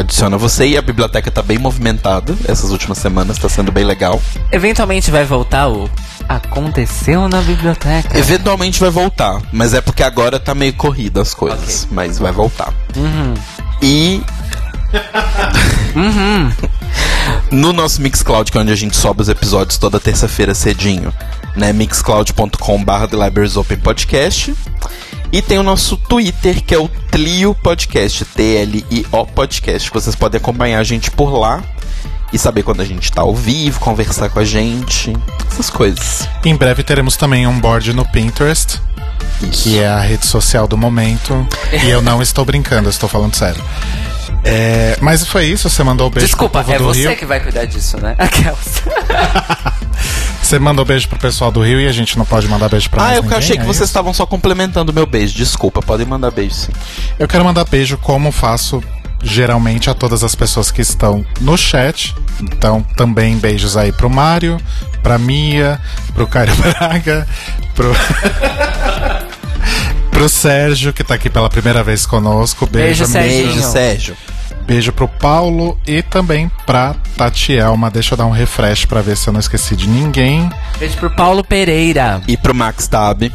adiciona 0.00 0.36
você. 0.36 0.66
E 0.66 0.76
a 0.76 0.82
biblioteca 0.82 1.30
tá 1.30 1.42
bem 1.42 1.58
movimentada 1.58 2.36
essas 2.46 2.70
últimas 2.70 2.98
semanas, 2.98 3.38
tá 3.38 3.48
sendo 3.48 3.72
bem 3.72 3.84
legal. 3.84 4.20
Eventualmente 4.52 5.10
vai 5.10 5.24
voltar 5.24 5.68
o 5.68 5.88
Aconteceu 6.28 7.28
na 7.28 7.40
biblioteca. 7.40 8.18
Eventualmente 8.18 8.80
vai 8.80 8.90
voltar, 8.90 9.40
mas 9.52 9.74
é 9.74 9.80
porque 9.80 10.02
agora 10.02 10.40
tá 10.40 10.54
meio 10.54 10.74
corrido 10.74 11.20
as 11.20 11.32
coisas, 11.32 11.86
mas 11.90 12.18
vai 12.18 12.32
voltar. 12.32 12.74
Uhum. 12.96 13.34
E 13.80 14.22
no 17.50 17.72
nosso 17.72 18.02
Mixcloud, 18.02 18.50
que 18.50 18.58
é 18.58 18.60
onde 18.60 18.72
a 18.72 18.76
gente 18.76 18.96
sobe 18.96 19.22
os 19.22 19.28
episódios 19.28 19.78
toda 19.78 20.00
terça-feira 20.00 20.54
cedinho, 20.54 21.12
né? 21.54 21.72
mixcloud.com.br 21.72 23.06
The 23.08 23.24
Libraries 23.24 23.56
Open 23.56 23.78
Podcast. 23.78 24.54
E 25.32 25.42
tem 25.42 25.58
o 25.58 25.62
nosso 25.62 25.96
Twitter, 25.96 26.62
que 26.62 26.74
é 26.74 26.78
o 26.78 26.88
Tlio 27.10 27.54
Podcast, 27.54 28.24
T-L-I-O 28.24 29.26
Podcast, 29.26 29.90
que 29.90 29.94
vocês 29.94 30.14
podem 30.14 30.38
acompanhar 30.38 30.78
a 30.78 30.84
gente 30.84 31.10
por 31.10 31.30
lá 31.30 31.62
e 32.32 32.38
saber 32.38 32.62
quando 32.62 32.80
a 32.80 32.84
gente 32.84 33.10
tá 33.10 33.22
ao 33.22 33.34
vivo, 33.34 33.80
conversar 33.80 34.28
com 34.30 34.38
a 34.38 34.44
gente, 34.44 35.12
essas 35.50 35.70
coisas. 35.70 36.28
Em 36.44 36.54
breve 36.54 36.82
teremos 36.82 37.16
também 37.16 37.46
um 37.46 37.58
board 37.58 37.92
no 37.92 38.04
Pinterest, 38.10 38.80
que 39.52 39.78
é 39.78 39.88
a 39.88 40.00
rede 40.00 40.26
social 40.26 40.66
do 40.66 40.76
momento. 40.76 41.46
e 41.84 41.88
eu 41.88 42.00
não 42.00 42.22
estou 42.22 42.44
brincando, 42.44 42.86
eu 42.86 42.90
estou 42.90 43.08
falando 43.08 43.34
sério. 43.34 43.62
É, 44.44 44.96
mas 45.00 45.26
foi 45.26 45.46
isso, 45.46 45.68
você 45.68 45.82
mandou 45.82 46.06
o 46.06 46.10
beijo 46.10 46.26
Desculpa, 46.26 46.62
pro 46.62 46.72
povo 46.72 46.74
é 46.74 46.78
do 46.78 46.84
você 46.84 47.08
Rio. 47.08 47.16
que 47.16 47.26
vai 47.26 47.40
cuidar 47.40 47.64
disso, 47.64 47.96
né? 48.00 48.14
Aquelas. 48.18 48.82
Você 50.42 50.60
mandou 50.60 50.84
beijo 50.84 51.08
pro 51.08 51.18
pessoal 51.18 51.50
do 51.50 51.60
Rio 51.60 51.80
e 51.80 51.88
a 51.88 51.92
gente 51.92 52.16
não 52.16 52.24
pode 52.24 52.46
mandar 52.46 52.68
beijo 52.68 52.88
pra 52.88 53.02
Ah, 53.02 53.04
mais 53.06 53.16
eu 53.16 53.22
ninguém, 53.24 53.38
achei 53.38 53.56
que 53.56 53.62
é 53.62 53.66
vocês 53.66 53.88
estavam 53.88 54.14
só 54.14 54.24
complementando 54.24 54.92
o 54.92 54.94
meu 54.94 55.04
beijo. 55.04 55.34
Desculpa, 55.34 55.82
podem 55.82 56.06
mandar 56.06 56.30
beijo 56.30 56.54
sim. 56.54 56.72
Eu 57.18 57.26
quero 57.26 57.44
mandar 57.44 57.64
beijo 57.64 57.98
como 57.98 58.30
faço 58.30 58.80
geralmente 59.24 59.90
a 59.90 59.94
todas 59.94 60.22
as 60.22 60.36
pessoas 60.36 60.70
que 60.70 60.80
estão 60.80 61.26
no 61.40 61.56
chat. 61.56 62.14
Então, 62.40 62.80
também 62.96 63.36
beijos 63.38 63.76
aí 63.76 63.90
pro 63.90 64.08
Mário, 64.08 64.60
pra 65.02 65.18
Mia, 65.18 65.80
pro 66.14 66.28
Caio 66.28 66.54
Braga, 66.62 67.26
pro. 67.74 67.92
pro 70.16 70.28
Sérgio, 70.30 70.94
que 70.94 71.04
tá 71.04 71.14
aqui 71.14 71.28
pela 71.28 71.48
primeira 71.50 71.82
vez 71.82 72.06
conosco. 72.06 72.66
Beijo, 72.66 73.04
Beijo. 73.04 73.12
Serginho. 73.12 73.52
Beijo, 73.52 73.62
Sérgio. 73.70 74.16
Beijo 74.66 74.92
pro 74.92 75.06
Paulo 75.06 75.78
e 75.86 76.00
também 76.02 76.50
pra 76.64 76.94
Tatielma. 77.18 77.90
Deixa 77.90 78.14
eu 78.14 78.18
dar 78.18 78.24
um 78.26 78.30
refresh 78.30 78.86
pra 78.86 79.02
ver 79.02 79.16
se 79.16 79.28
eu 79.28 79.32
não 79.32 79.40
esqueci 79.40 79.76
de 79.76 79.86
ninguém. 79.86 80.50
Beijo 80.78 80.96
pro 80.96 81.10
Paulo 81.10 81.44
Pereira, 81.44 82.22
E 82.26 82.34
pro 82.36 82.54
Max 82.54 82.88
Tab. 82.88 83.30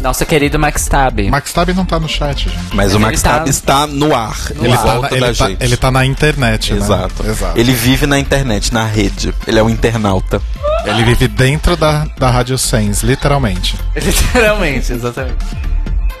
nosso 0.00 0.26
querido 0.26 0.58
Max 0.58 0.86
Tab. 0.86 1.18
Max 1.30 1.52
Tab 1.54 1.70
não 1.70 1.86
tá 1.86 1.98
no 1.98 2.06
chat, 2.08 2.50
gente. 2.50 2.74
Mas 2.74 2.94
o 2.94 3.00
Max 3.00 3.22
tá- 3.22 3.38
Tab 3.38 3.48
está 3.48 3.86
no 3.86 4.14
ar. 4.14 4.36
No 4.54 4.64
ele 4.66 4.74
ar. 4.74 4.82
volta 4.82 5.08
da 5.08 5.16
ele, 5.16 5.34
tá, 5.34 5.48
gente. 5.48 5.62
ele 5.64 5.76
tá 5.78 5.90
na 5.90 6.04
internet, 6.04 6.72
né? 6.74 6.78
Exato. 6.78 7.26
Exato. 7.26 7.58
Ele 7.58 7.72
vive 7.72 8.06
na 8.06 8.18
internet, 8.18 8.74
na 8.74 8.84
rede. 8.84 9.34
Ele 9.46 9.58
é 9.58 9.62
um 9.62 9.70
internauta. 9.70 10.40
Ele 10.84 11.02
vive 11.02 11.26
dentro 11.28 11.76
da, 11.78 12.04
da 12.18 12.30
Rádio 12.30 12.56
Sens, 12.58 13.02
literalmente. 13.02 13.74
Literalmente, 13.96 14.92
exatamente. 14.92 15.44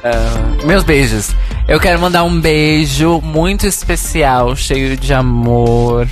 Ah, 0.06 0.64
meus 0.64 0.84
beijos. 0.84 1.34
Eu 1.66 1.80
quero 1.80 2.00
mandar 2.00 2.22
um 2.22 2.40
beijo 2.40 3.20
muito 3.20 3.66
especial, 3.66 4.54
cheio 4.54 4.96
de 4.96 5.12
amor, 5.12 6.06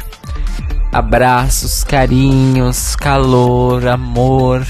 abraços, 0.90 1.84
carinhos, 1.84 2.96
calor, 2.96 3.86
amor, 3.86 4.66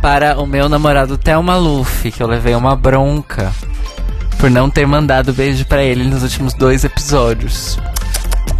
para 0.00 0.40
o 0.40 0.46
meu 0.46 0.70
namorado 0.70 1.18
Theo 1.18 1.42
Maluf, 1.42 2.10
que 2.10 2.22
eu 2.22 2.26
levei 2.26 2.54
uma 2.54 2.74
bronca 2.74 3.52
por 4.38 4.50
não 4.50 4.70
ter 4.70 4.86
mandado 4.86 5.34
beijo 5.34 5.66
pra 5.66 5.82
ele 5.82 6.04
nos 6.04 6.22
últimos 6.22 6.54
dois 6.54 6.82
episódios. 6.82 7.78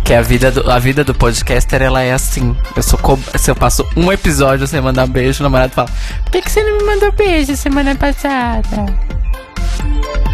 Que 0.05 0.13
a 0.13 0.21
vida 0.21 0.53
do, 0.53 0.71
a 0.71 0.79
vida 0.79 1.03
do 1.03 1.15
podcaster, 1.15 1.81
ela 1.81 2.03
é 2.03 2.13
assim. 2.13 2.55
Eu 2.77 2.83
sou 2.83 3.01
se 3.35 3.51
eu 3.51 3.57
passo 3.57 3.85
um 3.97 4.13
episódio 4.13 4.67
sem 4.67 4.81
mandar 4.81 5.07
beijo, 5.07 5.41
o 5.41 5.45
namorado 5.45 5.73
fala: 5.73 5.89
Por 6.23 6.33
que, 6.33 6.43
que 6.43 6.51
você 6.51 6.63
não 6.63 6.77
me 6.77 6.85
mandou 6.85 7.11
beijo 7.13 7.57
semana 7.57 7.95
passada? 7.95 9.17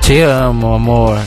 Te 0.03 0.21
amo, 0.23 0.75
amor. 0.75 1.19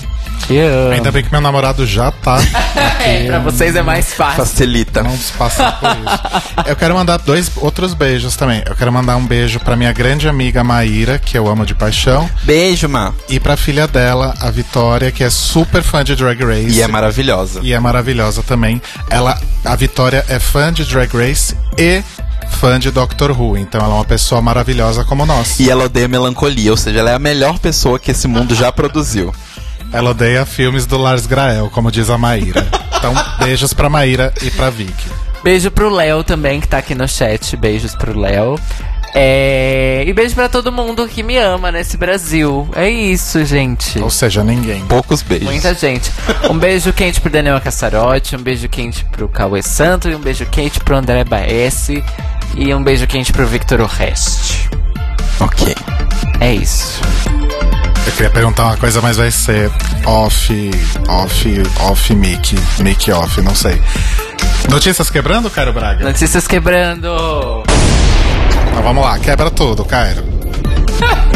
Te 0.47 0.59
amo. 0.59 0.91
Ainda 0.91 1.11
bem 1.11 1.23
que 1.23 1.31
meu 1.31 1.41
namorado 1.41 1.85
já 1.85 2.11
tá. 2.11 2.37
É, 3.05 3.27
pra 3.27 3.37
vocês 3.37 3.75
é 3.75 3.83
mais 3.83 4.15
fácil. 4.15 4.37
Facilita. 4.37 5.03
Não 5.03 5.15
se 5.15 5.31
passar 5.33 5.79
por 5.79 5.89
isso. 5.91 6.67
Eu 6.67 6.75
quero 6.75 6.95
mandar 6.95 7.17
dois 7.17 7.51
outros 7.57 7.93
beijos 7.93 8.35
também. 8.35 8.63
Eu 8.65 8.75
quero 8.75 8.91
mandar 8.91 9.15
um 9.15 9.25
beijo 9.27 9.59
pra 9.59 9.75
minha 9.75 9.93
grande 9.93 10.27
amiga 10.27 10.63
Maíra, 10.63 11.19
que 11.19 11.37
eu 11.37 11.47
amo 11.47 11.67
de 11.67 11.75
paixão, 11.75 12.27
Beijo, 12.41 12.89
Ma. 12.89 13.13
e 13.29 13.39
pra 13.39 13.55
filha 13.55 13.87
dela, 13.87 14.33
a 14.41 14.49
Vitória, 14.49 15.11
que 15.11 15.23
é 15.23 15.29
super 15.29 15.83
fã 15.83 16.03
de 16.03 16.15
Drag 16.15 16.43
Race. 16.43 16.71
E 16.75 16.81
é 16.81 16.87
maravilhosa. 16.87 17.59
E 17.61 17.73
é 17.73 17.79
maravilhosa 17.79 18.41
também. 18.41 18.81
Ela, 19.07 19.39
a 19.63 19.75
Vitória 19.75 20.25
é 20.27 20.39
fã 20.39 20.73
de 20.73 20.83
Drag 20.83 21.13
Race 21.15 21.55
e 21.77 22.01
fã 22.49 22.79
de 22.79 22.91
Doctor 22.91 23.31
Who, 23.31 23.57
então 23.57 23.81
ela 23.81 23.93
é 23.93 23.97
uma 23.97 24.05
pessoa 24.05 24.41
maravilhosa 24.41 25.03
como 25.03 25.25
nós. 25.25 25.59
E 25.59 25.69
ela 25.69 25.85
odeia 25.85 26.07
melancolia, 26.07 26.71
ou 26.71 26.77
seja, 26.77 26.99
ela 26.99 27.11
é 27.11 27.15
a 27.15 27.19
melhor 27.19 27.59
pessoa 27.59 27.99
que 27.99 28.11
esse 28.11 28.27
mundo 28.27 28.55
já 28.55 28.71
produziu. 28.71 29.33
Ela 29.91 30.09
odeia 30.09 30.45
filmes 30.45 30.85
do 30.85 30.97
Lars 30.97 31.25
Grael, 31.25 31.69
como 31.69 31.91
diz 31.91 32.09
a 32.09 32.17
Maíra. 32.17 32.67
Então, 32.97 33.13
beijos 33.39 33.73
pra 33.73 33.89
Maíra 33.89 34.33
e 34.41 34.49
pra 34.51 34.69
Vicky. 34.69 35.09
Beijo 35.43 35.69
pro 35.69 35.89
Léo 35.89 36.23
também, 36.23 36.59
que 36.59 36.67
tá 36.67 36.79
aqui 36.79 36.95
no 36.95 37.07
chat. 37.07 37.55
Beijos 37.55 37.95
pro 37.95 38.19
Léo. 38.19 38.59
É... 39.13 40.03
E 40.05 40.11
beijo 40.11 40.35
pra 40.35 40.49
todo 40.49 40.71
mundo 40.71 41.07
que 41.07 41.23
me 41.23 41.37
ama 41.37 41.71
nesse 41.71 41.95
Brasil. 41.95 42.67
É 42.75 42.89
isso, 42.89 43.45
gente. 43.45 43.99
Ou 43.99 44.09
seja, 44.09 44.43
ninguém. 44.43 44.83
Poucos 44.87 45.21
beijos. 45.21 45.47
Muita 45.47 45.73
gente. 45.73 46.11
Um 46.49 46.57
beijo 46.57 46.91
quente 46.91 47.21
pro 47.21 47.31
Daniel 47.31 47.61
Cassarotti, 47.61 48.35
um 48.35 48.41
beijo 48.41 48.67
quente 48.67 49.05
pro 49.05 49.29
Cauê 49.29 49.61
Santo 49.61 50.09
e 50.09 50.15
um 50.15 50.19
beijo 50.19 50.45
quente 50.47 50.79
pro 50.81 50.97
André 50.97 51.23
Baesse 51.23 52.03
e 52.55 52.73
um 52.73 52.83
beijo 52.83 53.07
quente 53.07 53.31
pro 53.31 53.47
Victor 53.47 53.81
Orreste. 53.81 54.69
Ok. 55.39 55.75
É 56.39 56.53
isso. 56.53 57.01
Eu 58.05 58.11
queria 58.11 58.29
perguntar 58.29 58.65
uma 58.65 58.77
coisa, 58.77 59.01
mas 59.01 59.17
vai 59.17 59.31
ser 59.31 59.71
off, 60.05 60.71
off, 61.07 61.63
off 61.81 62.15
mic, 62.15 62.55
mic 62.79 63.11
off, 63.11 63.41
não 63.41 63.55
sei. 63.55 63.81
Notícias 64.69 65.09
quebrando, 65.09 65.49
Cairo 65.49 65.73
Braga? 65.73 66.05
Notícias 66.05 66.47
quebrando. 66.47 67.63
Então 68.69 68.83
vamos 68.83 69.03
lá, 69.03 69.17
quebra 69.19 69.49
tudo, 69.49 69.83
Cairo. 69.85 70.23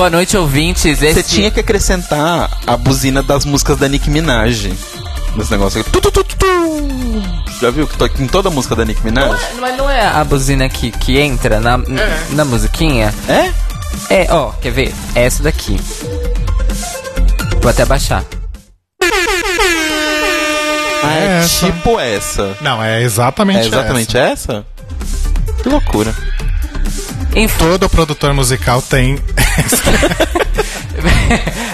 Boa 0.00 0.08
noite, 0.08 0.34
ouvintes. 0.34 0.98
Você 1.00 1.08
Esse... 1.08 1.22
tinha 1.24 1.50
que 1.50 1.60
acrescentar 1.60 2.48
a 2.66 2.74
buzina 2.74 3.22
das 3.22 3.44
músicas 3.44 3.76
da 3.76 3.86
Nicki 3.86 4.08
Minaj. 4.08 4.72
Nesse 5.36 5.50
negócio 5.50 5.78
aqui. 5.78 5.90
Tu, 5.90 6.00
tu, 6.00 6.10
tu, 6.10 6.24
tu, 6.24 6.36
tu. 6.38 6.46
Já 7.60 7.70
viu 7.70 7.86
que 7.86 7.98
to- 7.98 8.10
em 8.18 8.26
toda 8.26 8.48
música 8.48 8.74
da 8.74 8.82
Nicki 8.82 9.04
Minaj? 9.04 9.38
Mas 9.60 9.76
não 9.76 9.90
é 9.90 10.06
a 10.06 10.24
buzina 10.24 10.70
que, 10.70 10.90
que 10.90 11.18
entra 11.20 11.60
na, 11.60 11.78
na 12.30 12.46
musiquinha? 12.46 13.12
É? 13.28 13.52
É, 14.08 14.26
ó, 14.32 14.52
quer 14.52 14.70
ver? 14.72 14.94
É 15.14 15.24
essa 15.24 15.42
daqui. 15.42 15.78
Vou 17.60 17.70
até 17.70 17.84
baixar. 17.84 18.24
Ah, 21.02 21.12
é, 21.12 21.26
É 21.26 21.38
essa. 21.44 21.66
tipo 21.66 22.00
essa. 22.00 22.56
Não, 22.62 22.82
é 22.82 23.02
exatamente 23.02 23.58
É 23.58 23.66
exatamente 23.66 24.16
essa? 24.16 24.64
Que 25.62 25.68
loucura. 25.68 26.14
Enfim, 27.34 27.58
Todo 27.58 27.88
produtor 27.88 28.34
musical 28.34 28.82
tem. 28.82 29.18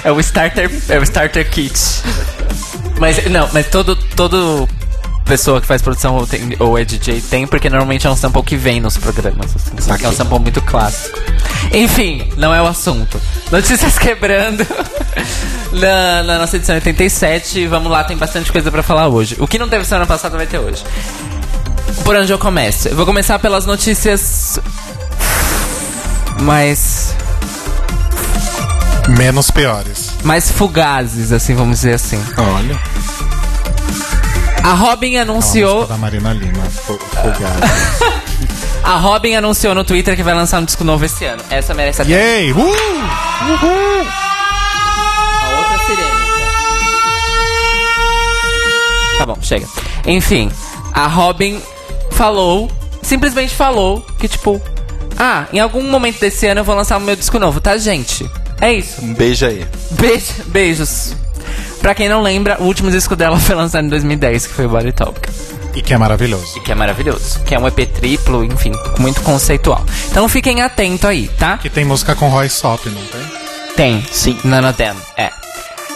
é 0.05 0.13
o 0.13 0.21
starter, 0.21 0.71
é 0.89 0.99
o 0.99 1.03
starter 1.03 1.49
kit. 1.51 1.75
Mas 2.99 3.25
não, 3.31 3.49
mas 3.53 3.67
todo 3.69 3.95
todo 3.97 4.69
pessoa 5.25 5.61
que 5.61 5.67
faz 5.67 5.83
produção 5.83 6.15
ou, 6.15 6.27
tem- 6.27 6.57
ou 6.61 6.79
é 6.79 6.85
DJ 6.85 7.21
tem, 7.21 7.47
porque 7.47 7.69
normalmente 7.69 8.07
é 8.07 8.11
um 8.11 8.17
sample 8.17 8.43
que 8.43 8.57
vem 8.57 8.81
nos 8.81 8.97
programas, 8.97 9.55
assim. 9.57 9.73
Só 9.81 9.97
que 9.97 10.05
é 10.05 10.09
um 10.09 10.13
sample 10.13 10.39
muito 10.39 10.63
clássico. 10.63 11.19
Enfim, 11.73 12.31
não 12.37 12.55
é 12.55 12.63
o 12.63 12.67
assunto. 12.67 13.21
Notícias 13.51 13.99
quebrando. 13.99 14.65
na, 15.73 16.23
na 16.23 16.39
nossa 16.39 16.57
edição 16.57 16.77
87, 16.77 17.67
vamos 17.67 17.91
lá, 17.91 18.05
tem 18.05 18.17
bastante 18.17 18.53
coisa 18.53 18.71
pra 18.71 18.83
falar 18.85 19.09
hoje. 19.09 19.37
O 19.41 19.49
que 19.49 19.59
não 19.59 19.69
teve 19.69 19.85
semana 19.85 20.07
passada 20.07 20.37
vai 20.37 20.47
ter 20.47 20.59
hoje. 20.59 20.85
Por 22.05 22.15
onde 22.15 22.33
eu 22.33 22.39
começo? 22.39 22.89
Eu 22.89 22.97
vou 22.97 23.05
começar 23.05 23.39
pelas 23.41 23.67
notícias 23.67 24.61
mais 26.41 27.15
Menos 29.09 29.51
piores. 29.51 30.11
mais 30.25 30.51
fugazes, 30.51 31.31
assim, 31.33 31.55
vamos 31.55 31.77
dizer 31.79 31.95
assim. 31.95 32.23
Olha. 32.37 32.79
A 34.63 34.73
Robin 34.75 35.17
A 35.17 35.23
anunciou, 35.23 35.77
música 35.77 35.95
da 35.95 35.99
Marina 35.99 36.33
Lima. 36.33 36.65
Fu- 36.65 36.99
Fugaz. 36.99 38.01
a 38.83 38.97
Robin 38.97 39.37
anunciou 39.37 39.75
no 39.77 39.85
Twitter 39.85 40.17
que 40.17 40.25
vai 40.25 40.35
lançar 40.35 40.61
um 40.61 40.65
disco 40.65 40.83
novo 40.83 41.05
esse 41.05 41.25
ano. 41.25 41.41
Essa 41.51 41.73
merece 41.73 42.03
até 42.03 42.11
Yay! 42.11 42.53
Uh! 42.53 42.57
a 45.43 45.49
outra 45.59 45.79
sirene. 45.87 46.27
Tá 49.19 49.27
bom, 49.27 49.37
chega. 49.41 49.67
Enfim, 50.05 50.51
a 50.93 51.07
Robin 51.07 51.61
falou, 52.11 52.69
simplesmente 53.03 53.55
falou 53.55 54.05
que 54.19 54.27
tipo, 54.27 54.61
ah, 55.19 55.47
em 55.53 55.59
algum 55.59 55.83
momento 55.83 56.21
desse 56.21 56.47
ano 56.47 56.61
eu 56.61 56.65
vou 56.65 56.75
lançar 56.75 56.97
o 56.97 57.01
meu 57.01 57.17
disco 57.17 57.39
novo, 57.39 57.61
tá, 57.61 57.77
gente? 57.79 58.29
É 58.61 58.73
isso. 58.73 59.03
Um 59.03 59.15
beijo 59.15 59.47
aí. 59.47 59.67
Beijo, 59.93 60.33
beijos. 60.47 61.15
Pra 61.81 61.95
quem 61.95 62.09
não 62.09 62.23
lembra, 62.23 62.57
o 62.61 62.65
último 62.65 62.91
disco 62.91 63.15
dela 63.15 63.39
foi 63.41 63.55
lançado 63.55 63.85
em 63.85 63.89
2010, 63.89 64.47
que 64.47 64.55
foi 64.55 64.67
o 64.67 64.69
Body 64.69 64.93
Talk. 64.93 65.21
E 65.75 65.83
que 65.83 65.93
é 65.93 65.99
maravilhoso. 65.99 66.57
E 66.57 66.61
que 66.61 66.73
é 66.73 66.75
maravilhoso. 66.75 67.41
Que 67.45 67.55
é 67.55 67.59
um 67.59 67.67
EP 67.69 67.87
triplo, 67.93 68.43
enfim, 68.43 68.73
muito 68.99 69.21
conceitual. 69.21 69.85
Então 70.11 70.27
fiquem 70.29 70.63
atentos 70.63 71.05
aí, 71.05 71.29
tá? 71.39 71.59
Que 71.59 71.69
tem 71.69 71.85
música 71.85 72.15
com 72.15 72.29
Roy 72.29 72.49
Sop, 72.49 72.87
não 72.87 73.03
tem? 73.03 73.47
Tem. 73.77 74.07
Sim. 74.11 74.39
None 74.43 74.67
of 74.67 74.79
them. 74.79 74.97
É. 75.19 75.31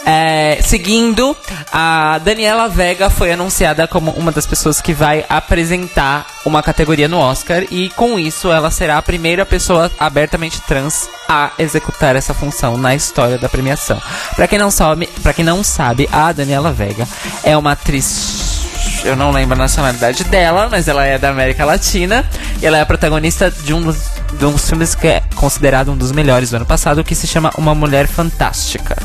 É, 0.05 0.59
seguindo, 0.63 1.35
a 1.71 2.19
Daniela 2.23 2.67
Vega 2.67 3.09
foi 3.09 3.31
anunciada 3.31 3.87
como 3.87 4.11
uma 4.11 4.31
das 4.31 4.45
pessoas 4.45 4.81
que 4.81 4.93
vai 4.93 5.25
apresentar 5.29 6.25
uma 6.43 6.63
categoria 6.63 7.07
no 7.07 7.19
Oscar 7.19 7.63
e 7.69 7.89
com 7.91 8.17
isso 8.17 8.51
ela 8.51 8.71
será 8.71 8.97
a 8.97 9.01
primeira 9.01 9.45
pessoa 9.45 9.91
abertamente 9.99 10.59
trans 10.61 11.07
a 11.29 11.51
executar 11.59 12.15
essa 12.15 12.33
função 12.33 12.77
na 12.77 12.95
história 12.95 13.37
da 13.37 13.47
premiação. 13.47 14.01
Para 14.35 14.47
quem 14.47 14.57
não 14.57 14.71
sabe, 14.71 15.07
para 15.21 15.33
quem 15.33 15.45
não 15.45 15.63
sabe, 15.63 16.09
a 16.11 16.31
Daniela 16.31 16.71
Vega 16.71 17.07
é 17.43 17.55
uma 17.55 17.73
atriz 17.73 18.61
eu 19.03 19.15
não 19.15 19.31
lembro 19.31 19.55
a 19.55 19.57
nacionalidade 19.57 20.23
dela, 20.25 20.67
mas 20.69 20.87
ela 20.87 21.05
é 21.05 21.17
da 21.17 21.29
América 21.29 21.65
Latina 21.65 22.25
e 22.61 22.65
ela 22.65 22.77
é 22.77 22.81
a 22.81 22.85
protagonista 22.85 23.49
de 23.49 23.73
um 23.73 23.81
de 23.81 24.45
um 24.45 24.51
dos 24.51 24.67
filmes 24.67 24.95
que 24.95 25.07
é 25.07 25.23
considerado 25.35 25.91
um 25.91 25.97
dos 25.97 26.11
melhores 26.11 26.51
do 26.51 26.55
ano 26.57 26.65
passado, 26.65 27.03
que 27.03 27.15
se 27.15 27.27
chama 27.27 27.51
Uma 27.57 27.75
Mulher 27.75 28.07
Fantástica. 28.07 28.95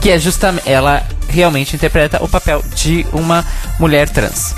Que 0.00 0.10
é 0.10 0.18
justamente. 0.18 0.68
Ela 0.68 1.02
realmente 1.28 1.74
interpreta 1.76 2.22
o 2.22 2.28
papel 2.28 2.62
de 2.74 3.06
uma 3.12 3.44
mulher 3.78 4.08
trans. 4.08 4.54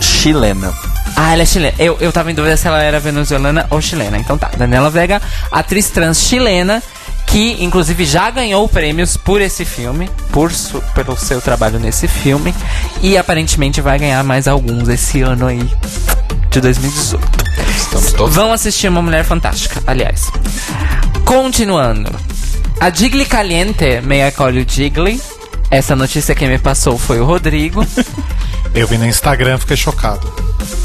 Chilena. 0.00 0.72
Ah, 1.16 1.32
ela 1.32 1.42
é 1.42 1.46
chilena. 1.46 1.74
Eu, 1.78 1.96
eu 2.00 2.12
tava 2.12 2.30
em 2.30 2.34
dúvida 2.34 2.56
se 2.56 2.66
ela 2.66 2.82
era 2.82 3.00
venezuelana 3.00 3.66
ou 3.70 3.80
chilena. 3.80 4.18
Então 4.18 4.36
tá, 4.38 4.50
Daniela 4.56 4.90
Vega, 4.90 5.20
atriz 5.50 5.88
trans 5.90 6.20
chilena, 6.20 6.82
que 7.26 7.56
inclusive 7.62 8.04
já 8.04 8.30
ganhou 8.30 8.68
prêmios 8.68 9.16
por 9.16 9.40
esse 9.40 9.64
filme, 9.64 10.08
por 10.32 10.52
su- 10.52 10.82
pelo 10.94 11.16
seu 11.16 11.40
trabalho 11.40 11.78
nesse 11.78 12.06
filme, 12.06 12.54
e 13.02 13.16
aparentemente 13.18 13.80
vai 13.80 13.98
ganhar 13.98 14.22
mais 14.24 14.46
alguns 14.46 14.88
esse 14.88 15.20
ano 15.22 15.46
aí 15.46 15.68
de 16.50 16.60
2018. 16.60 17.26
Estamos 17.76 18.12
todos. 18.12 18.34
Vão 18.34 18.52
assistir 18.52 18.88
Uma 18.88 19.02
Mulher 19.02 19.24
Fantástica, 19.24 19.82
aliás. 19.86 20.30
Continuando. 21.24 22.10
A 22.80 22.90
Digli 22.90 23.24
Caliente, 23.24 24.00
meia 24.02 24.30
colhe 24.30 24.60
o 24.60 24.64
Digli. 24.64 25.20
Essa 25.68 25.96
notícia 25.96 26.34
quem 26.34 26.48
me 26.48 26.58
passou 26.58 26.96
foi 26.96 27.20
o 27.20 27.24
Rodrigo. 27.24 27.84
Eu 28.72 28.86
vi 28.86 28.96
no 28.96 29.04
Instagram, 29.04 29.58
fiquei 29.58 29.76
chocado. 29.76 30.32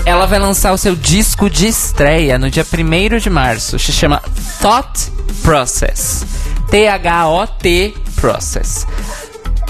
Ela 0.04 0.26
vai 0.26 0.40
lançar 0.40 0.74
o 0.74 0.78
seu 0.78 0.96
disco 0.96 1.50
de 1.50 1.68
estreia 1.68 2.40
no 2.40 2.50
dia 2.50 2.66
1 2.66 3.20
de 3.20 3.30
março. 3.30 3.78
Se 3.78 3.92
chama 3.92 4.24
Thought 4.60 5.12
Process. 5.44 6.26
T-H-O-T 6.72 7.94
Process. 8.16 8.88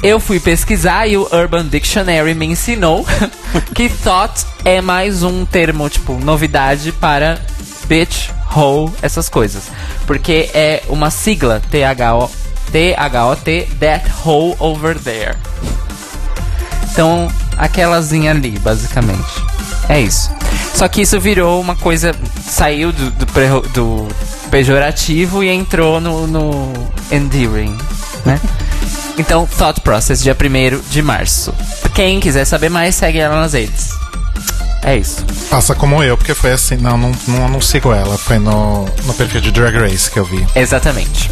Eu 0.02 0.20
fui 0.20 0.40
pesquisar 0.40 1.08
e 1.08 1.18
o 1.18 1.28
Urban 1.32 1.68
Dictionary 1.68 2.34
me 2.34 2.46
ensinou 2.46 3.06
que 3.76 3.90
thought 3.90 4.46
é 4.64 4.80
mais 4.80 5.24
um 5.24 5.46
termo, 5.46 5.90
tipo, 5.90 6.14
novidade 6.20 6.92
para 6.94 7.42
bitch, 7.86 8.30
hole, 8.56 8.92
essas 9.02 9.30
coisas. 9.30 9.64
Porque 10.06 10.50
é 10.54 10.84
uma 10.90 11.10
sigla, 11.10 11.62
T-H-O- 11.72 12.30
T-H-O-T, 12.72 13.68
that 13.80 14.06
hole 14.26 14.56
over 14.60 14.98
there. 15.00 15.36
Então, 16.92 17.28
aquelazinha 17.58 18.32
ali, 18.32 18.58
basicamente. 18.60 19.24
É 19.90 20.00
isso. 20.00 20.30
Só 20.76 20.88
que 20.88 21.02
isso 21.02 21.20
virou 21.20 21.60
uma 21.60 21.76
coisa. 21.76 22.14
Saiu 22.48 22.92
do, 22.92 23.10
do, 23.12 23.26
pre- 23.28 23.70
do 23.74 24.08
pejorativo 24.52 25.44
e 25.44 25.50
entrou 25.50 26.00
no, 26.00 26.28
no 26.28 26.72
endearing, 27.12 27.76
né? 28.26 28.40
Então, 29.18 29.48
Thought 29.58 29.82
Process, 29.82 30.22
dia 30.22 30.36
1 30.40 30.90
de 30.90 31.02
março. 31.02 31.54
Quem 31.94 32.20
quiser 32.20 32.46
saber 32.46 32.70
mais, 32.70 32.96
segue 32.96 33.18
ela 33.20 33.36
nas 33.42 33.54
redes. 33.54 33.90
É 34.84 34.98
isso. 34.98 35.26
Faça 35.50 35.74
como 35.74 36.04
eu, 36.04 36.18
porque 36.18 36.34
foi 36.34 36.52
assim. 36.52 36.76
Não, 36.76 36.98
não, 36.98 37.12
não, 37.28 37.48
não 37.48 37.62
sigo 37.62 37.94
ela. 37.94 38.18
Foi 38.18 38.38
no, 38.38 38.86
no 39.06 39.14
perfil 39.14 39.42
de 39.42 39.52
Drag 39.52 39.76
Race 39.78 40.12
que 40.12 40.20
eu 40.20 40.26
vi. 40.26 40.46
Exatamente. 40.56 41.32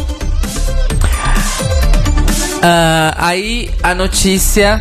Ah, 2.62 3.14
aí 3.18 3.70
a 3.82 3.94
notícia 3.94 4.80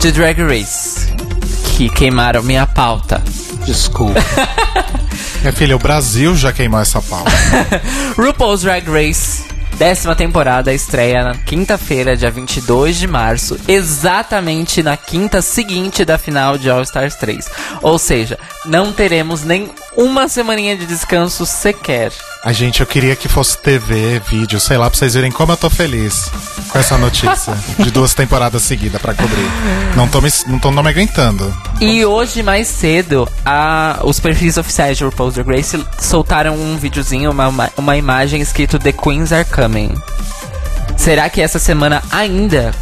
de 0.00 0.12
Drag 0.12 0.42
Race. 0.42 1.12
Que 1.76 1.88
queimaram 1.88 2.42
minha 2.42 2.66
pauta. 2.66 3.22
Desculpa. 3.64 4.20
Minha 5.40 5.52
filha, 5.52 5.76
o 5.76 5.78
Brasil 5.78 6.34
já 6.34 6.54
queimou 6.54 6.80
essa 6.80 7.02
pauta. 7.02 7.30
RuPaul's 8.16 8.62
Drag 8.62 8.88
Race, 8.90 9.44
décima 9.74 10.14
temporada, 10.14 10.72
estreia 10.72 11.24
na 11.24 11.34
quinta-feira, 11.34 12.16
dia 12.16 12.30
22 12.30 12.96
de 12.96 13.06
março, 13.06 13.58
exatamente 13.66 14.82
na 14.82 14.96
quinta 14.96 15.42
seguinte 15.42 16.04
da 16.04 16.16
final 16.16 16.56
de 16.56 16.70
All 16.70 16.82
Stars 16.82 17.16
3. 17.16 17.50
Ou 17.82 17.98
seja, 17.98 18.38
não 18.64 18.92
teremos 18.92 19.42
nem 19.42 19.70
uma 19.96 20.28
semaninha 20.28 20.76
de 20.76 20.86
descanso 20.86 21.44
sequer. 21.44 22.12
A 22.44 22.52
gente, 22.52 22.80
eu 22.82 22.86
queria 22.86 23.16
que 23.16 23.26
fosse 23.26 23.56
TV, 23.56 24.20
vídeo, 24.28 24.60
sei 24.60 24.76
lá, 24.76 24.90
pra 24.90 24.98
vocês 24.98 25.14
verem 25.14 25.32
como 25.32 25.52
eu 25.52 25.56
tô 25.56 25.70
feliz 25.70 26.30
com 26.68 26.78
essa 26.78 26.98
notícia 26.98 27.54
de 27.82 27.90
duas 27.90 28.12
temporadas 28.12 28.62
seguidas 28.62 29.00
pra 29.00 29.14
cobrir. 29.14 29.48
Não 29.96 30.06
tô 30.06 30.20
me, 30.20 30.28
não 30.46 30.58
tô 30.58 30.70
não 30.70 30.82
me 30.82 30.90
aguentando. 30.90 31.52
E 31.80 32.04
hoje, 32.04 32.42
mais 32.42 32.68
cedo, 32.68 33.26
a- 33.46 33.98
os 34.04 34.20
perfis 34.20 34.58
oficiais 34.58 34.98
de 34.98 35.04
RuPaul's 35.04 35.34
Drag 35.34 35.48
Race 35.56 35.82
soltaram 35.98 36.54
um 36.54 36.76
videozinho, 36.76 37.30
uma, 37.30 37.48
uma, 37.48 37.70
uma 37.78 37.96
imagem 37.96 38.42
escrito 38.42 38.78
The 38.78 38.92
Queens 38.92 39.32
Are 39.32 39.46
Coming. 39.46 39.94
Será 40.98 41.30
que 41.30 41.40
essa 41.40 41.58
semana 41.58 42.02
ainda 42.10 42.72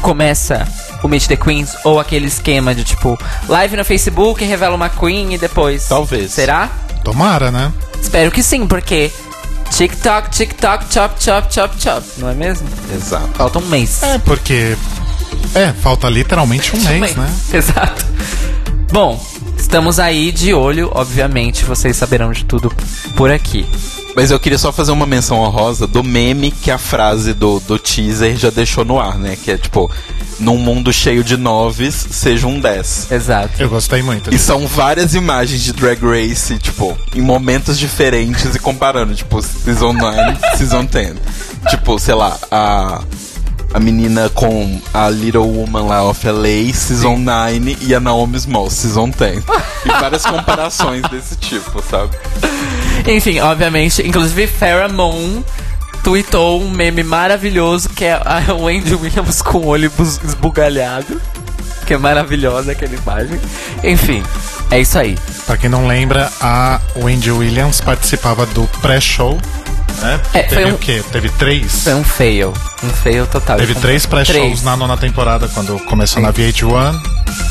começa 0.00 0.66
o 1.00 1.06
Meet 1.08 1.28
the 1.28 1.36
Queens? 1.36 1.76
Ou 1.84 2.00
aquele 2.00 2.26
esquema 2.26 2.74
de 2.74 2.82
tipo, 2.82 3.16
live 3.48 3.76
no 3.76 3.84
Facebook, 3.84 4.44
revela 4.44 4.74
uma 4.74 4.88
Queen 4.88 5.32
e 5.34 5.38
depois. 5.38 5.86
Talvez. 5.88 6.32
Será? 6.32 6.68
Tomara, 7.02 7.50
né? 7.50 7.72
Espero 8.00 8.30
que 8.30 8.42
sim, 8.42 8.66
porque. 8.66 9.10
TikTok, 9.70 10.30
TikTok, 10.30 10.92
chop, 10.92 11.22
chop, 11.22 11.52
chop, 11.52 11.82
chop. 11.82 12.06
Não 12.18 12.28
é 12.28 12.34
mesmo? 12.34 12.68
Exato. 12.94 13.28
Falta 13.34 13.58
um 13.58 13.66
mês. 13.66 14.02
É, 14.02 14.18
porque. 14.18 14.76
É, 15.54 15.72
falta 15.72 16.08
literalmente 16.08 16.76
um 16.76 16.80
mês, 16.80 17.16
né? 17.16 17.34
Exato. 17.52 18.06
Bom, 18.92 19.24
estamos 19.56 19.98
aí 19.98 20.30
de 20.30 20.52
olho, 20.52 20.90
obviamente, 20.92 21.64
vocês 21.64 21.96
saberão 21.96 22.32
de 22.32 22.44
tudo 22.44 22.70
por 23.16 23.30
aqui. 23.30 23.66
Mas 24.14 24.30
eu 24.30 24.38
queria 24.38 24.58
só 24.58 24.72
fazer 24.72 24.92
uma 24.92 25.06
menção 25.06 25.38
honrosa 25.38 25.86
do 25.86 26.04
meme 26.04 26.50
que 26.50 26.70
a 26.70 26.78
frase 26.78 27.32
do, 27.32 27.60
do 27.60 27.78
teaser 27.78 28.36
já 28.36 28.50
deixou 28.50 28.84
no 28.84 29.00
ar, 29.00 29.18
né? 29.18 29.36
Que 29.42 29.52
é 29.52 29.56
tipo, 29.58 29.90
num 30.38 30.58
mundo 30.58 30.92
cheio 30.92 31.24
de 31.24 31.36
noves, 31.36 31.94
seja 32.10 32.46
um 32.46 32.60
10. 32.60 33.10
Exato. 33.10 33.62
Eu 33.62 33.68
gostei 33.68 34.02
muito. 34.02 34.34
E 34.34 34.38
são 34.38 34.66
várias 34.66 35.14
imagens 35.14 35.62
de 35.62 35.72
Drag 35.72 36.00
Race, 36.02 36.58
tipo, 36.58 36.96
em 37.14 37.22
momentos 37.22 37.78
diferentes 37.78 38.54
e 38.54 38.58
comparando, 38.58 39.14
tipo, 39.14 39.40
Season 39.40 39.92
9, 39.92 40.56
Season 40.56 40.84
10. 40.84 41.16
Tipo, 41.70 41.98
sei 41.98 42.14
lá, 42.14 42.38
a, 42.50 43.02
a 43.74 43.80
menina 43.80 44.28
com 44.30 44.80
a 44.92 45.08
Little 45.08 45.46
Woman 45.46 45.86
lá 45.86 46.04
of 46.04 46.26
LA, 46.26 46.72
Season 46.74 47.16
9, 47.16 47.78
e 47.80 47.94
a 47.94 48.00
Naomi 48.00 48.38
Small, 48.38 48.70
Season 48.70 49.08
10. 49.08 49.42
E 49.84 49.88
várias 49.88 50.24
comparações 50.24 51.02
desse 51.10 51.34
tipo, 51.34 51.82
sabe? 51.82 52.16
Enfim, 53.04 53.40
obviamente, 53.40 54.00
inclusive 54.06 54.46
Farrah 54.46 54.88
Moon 54.88 55.42
tweetou 56.04 56.62
um 56.62 56.70
meme 56.70 57.02
maravilhoso 57.02 57.88
que 57.88 58.04
é 58.04 58.12
a 58.12 58.42
Wendy 58.54 58.94
Williams 58.94 59.42
com 59.42 59.58
o 59.58 59.66
olho 59.66 59.90
esbugalhado. 60.24 61.20
Que 61.86 61.94
é 61.94 61.98
maravilhosa 61.98 62.72
aquela 62.72 62.94
imagem. 62.94 63.40
Enfim, 63.82 64.22
é 64.70 64.80
isso 64.80 64.96
aí. 64.96 65.18
Pra 65.46 65.56
quem 65.56 65.68
não 65.68 65.88
lembra, 65.88 66.30
a 66.40 66.80
Wendy 66.96 67.32
Williams 67.32 67.80
participava 67.80 68.46
do 68.46 68.68
pré-show. 68.80 69.36
Né? 70.02 70.20
É, 70.34 70.42
Teve 70.42 70.54
foi 70.62 70.72
um- 70.72 70.74
o 70.74 70.78
quê? 70.78 71.02
Teve 71.12 71.28
três? 71.30 71.84
Foi 71.84 71.94
um 71.94 72.02
fail. 72.04 72.52
Um 72.82 72.88
fail 72.90 73.26
total. 73.26 73.56
Teve 73.56 73.74
três 73.76 74.04
pré-shows 74.04 74.62
na 74.62 74.76
nona 74.76 74.96
temporada, 74.96 75.46
quando 75.48 75.78
começou 75.84 76.20
na 76.20 76.32
VH1. 76.32 77.00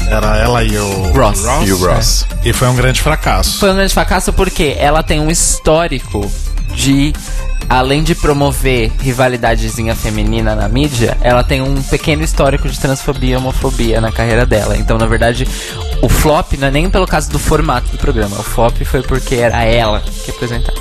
Era 0.09 0.37
ela 0.37 0.61
e 0.63 0.77
o 0.77 1.11
Ross. 1.13 1.43
E 1.65 1.71
o 1.71 1.77
Ross. 1.77 2.25
E 2.43 2.51
foi 2.51 2.67
um 2.67 2.75
grande 2.75 3.01
fracasso. 3.01 3.57
Foi 3.59 3.71
um 3.71 3.75
grande 3.75 3.93
fracasso 3.93 4.33
porque 4.33 4.75
ela 4.77 5.01
tem 5.01 5.19
um 5.19 5.31
histórico 5.31 6.29
de. 6.75 7.13
Além 7.69 8.03
de 8.03 8.13
promover 8.15 8.91
rivalidadezinha 8.99 9.95
feminina 9.95 10.55
na 10.55 10.67
mídia, 10.67 11.15
ela 11.21 11.41
tem 11.41 11.61
um 11.61 11.81
pequeno 11.83 12.21
histórico 12.21 12.67
de 12.67 12.77
transfobia 12.77 13.35
e 13.35 13.37
homofobia 13.37 14.01
na 14.01 14.11
carreira 14.11 14.45
dela. 14.45 14.75
Então, 14.75 14.97
na 14.97 15.05
verdade, 15.05 15.47
o 16.01 16.09
flop 16.09 16.51
não 16.57 16.67
é 16.67 16.71
nem 16.71 16.89
pelo 16.89 17.07
caso 17.07 17.29
do 17.31 17.39
formato 17.39 17.87
do 17.91 17.97
programa. 17.97 18.37
O 18.37 18.43
flop 18.43 18.75
foi 18.83 19.01
porque 19.03 19.35
era 19.35 19.63
ela 19.63 20.01
que 20.25 20.31
apresentava. 20.31 20.77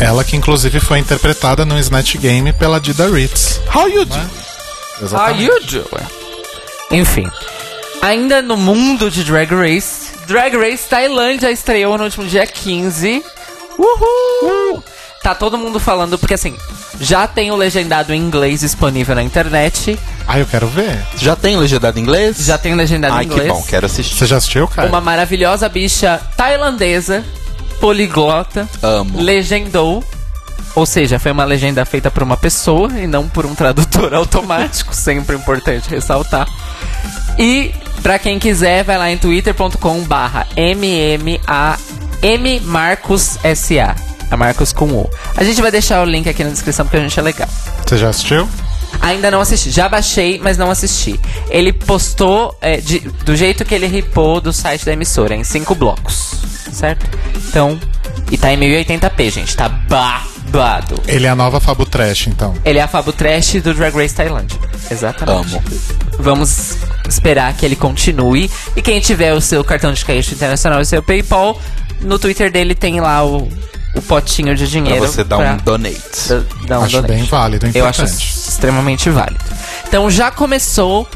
Ela 0.00 0.24
que 0.24 0.36
inclusive 0.36 0.80
foi 0.80 0.98
interpretada 0.98 1.64
no 1.64 1.78
Snatch 1.78 2.16
Game 2.16 2.52
pela 2.52 2.80
Dida 2.80 3.08
Ritz. 3.10 3.60
How 3.74 3.88
you 3.88 4.04
do? 4.04 4.14
How 4.16 5.04
Exatamente. 5.04 5.44
you 5.44 5.60
doing? 5.84 6.06
Enfim, 6.90 7.28
ainda 8.00 8.40
no 8.42 8.56
mundo 8.56 9.10
de 9.10 9.22
Drag 9.24 9.52
Race, 9.54 10.12
Drag 10.26 10.56
Race 10.56 10.88
Tailândia 10.88 11.50
estreou 11.50 11.96
no 11.98 12.04
último 12.04 12.26
dia 12.26 12.46
15. 12.46 13.22
Uhul! 13.78 14.82
Tá 15.22 15.34
todo 15.34 15.58
mundo 15.58 15.78
falando, 15.80 16.16
porque 16.18 16.34
assim, 16.34 16.56
já 17.00 17.26
tem 17.26 17.50
o 17.50 17.56
legendado 17.56 18.14
em 18.14 18.18
inglês 18.20 18.60
disponível 18.60 19.14
na 19.14 19.22
internet, 19.22 19.98
Ah, 20.26 20.38
eu 20.38 20.46
quero 20.46 20.66
ver. 20.68 20.98
Já 21.16 21.34
tem 21.36 21.56
legendado 21.56 21.98
em 21.98 22.02
inglês? 22.02 22.38
já 22.38 22.56
tem 22.56 22.72
o 22.72 22.76
legendado 22.76 23.14
Ai, 23.14 23.24
em 23.24 23.26
inglês. 23.26 23.42
que 23.42 23.48
bom, 23.52 23.62
quero 23.68 23.86
assistir. 23.86 24.14
Você 24.16 24.26
já 24.26 24.36
assistiu, 24.36 24.66
cara? 24.68 24.88
Uma 24.88 25.00
maravilhosa 25.00 25.68
bicha 25.68 26.20
tailandesa, 26.36 27.24
poliglota, 27.80 28.68
Amo. 28.82 29.20
legendou 29.20 30.04
Ou 30.74 30.86
seja, 30.86 31.18
foi 31.18 31.32
uma 31.32 31.44
legenda 31.44 31.84
feita 31.84 32.10
por 32.10 32.22
uma 32.22 32.36
pessoa 32.36 32.90
e 32.98 33.06
não 33.06 33.28
por 33.28 33.44
um 33.46 33.54
tradutor 33.54 34.14
automático, 34.14 34.94
sempre 34.94 35.36
importante 35.36 35.90
ressaltar. 35.90 36.46
E 37.38 37.74
pra 38.02 38.18
quem 38.18 38.38
quiser, 38.38 38.84
vai 38.84 38.96
lá 38.98 39.10
em 39.10 39.18
twitter.com 39.18 40.00
barra 40.04 40.46
mmarcossa. 42.22 43.40
A 44.30 44.36
Marcos 44.36 44.72
com 44.72 44.86
O. 44.90 45.10
A 45.36 45.42
gente 45.42 45.62
vai 45.62 45.70
deixar 45.70 46.02
o 46.02 46.04
link 46.04 46.28
aqui 46.28 46.44
na 46.44 46.50
descrição 46.50 46.84
porque 46.84 46.98
a 46.98 47.00
gente 47.00 47.18
é 47.18 47.22
legal. 47.22 47.48
Você 47.86 47.96
já 47.96 48.10
assistiu? 48.10 48.46
Ainda 49.00 49.30
não 49.30 49.40
assisti. 49.40 49.70
Já 49.70 49.88
baixei, 49.88 50.38
mas 50.42 50.56
não 50.58 50.70
assisti. 50.70 51.18
Ele 51.50 51.72
postou 51.72 52.56
é, 52.60 52.78
de- 52.78 53.00
do 53.24 53.36
jeito 53.36 53.64
que 53.64 53.74
ele 53.74 53.86
ripou 53.86 54.40
do 54.40 54.52
site 54.52 54.84
da 54.84 54.92
emissora, 54.92 55.34
em 55.34 55.44
cinco 55.44 55.74
blocos. 55.74 56.32
Certo? 56.72 57.06
Então. 57.48 57.78
E 58.30 58.36
tá 58.36 58.52
em 58.52 58.58
1080p, 58.58 59.30
gente. 59.30 59.56
Tá 59.56 59.68
babado. 59.68 61.00
Ele 61.06 61.26
é 61.26 61.30
a 61.30 61.34
nova 61.34 61.60
Fabo 61.60 61.86
Trash, 61.86 62.26
então. 62.26 62.54
Ele 62.64 62.78
é 62.78 62.82
a 62.82 62.88
Fabo 62.88 63.12
Trash 63.12 63.54
do 63.62 63.72
Drag 63.72 63.94
Race 63.96 64.14
Tailândia. 64.14 64.58
Exatamente. 64.90 65.54
Amo. 65.56 65.62
Vamos 66.18 66.76
esperar 67.08 67.54
que 67.54 67.64
ele 67.64 67.76
continue. 67.76 68.50
E 68.76 68.82
quem 68.82 69.00
tiver 69.00 69.32
o 69.32 69.40
seu 69.40 69.64
cartão 69.64 69.92
de 69.92 70.04
crédito 70.04 70.34
internacional 70.34 70.80
e 70.80 70.84
seu 70.86 71.02
PayPal, 71.02 71.58
no 72.02 72.18
Twitter 72.18 72.50
dele 72.52 72.74
tem 72.74 73.00
lá 73.00 73.24
o, 73.24 73.48
o 73.94 74.02
potinho 74.02 74.54
de 74.54 74.62
Pra 74.64 74.70
dinheiro. 74.70 75.06
você 75.06 75.24
dar 75.24 75.36
pra 75.38 75.52
um 75.54 75.56
donate. 75.58 75.98
da- 76.28 76.42
dar 76.66 76.80
um 76.80 76.82
Acho 76.84 76.96
donate. 76.96 77.12
bem 77.14 77.24
válido, 77.24 77.66
Eu 77.74 77.86
acho 77.86 78.02
importante. 78.02 78.34
extremamente 78.48 79.10
válido. 79.10 79.40
Então 79.86 80.10
já 80.10 80.30
começou. 80.30 81.08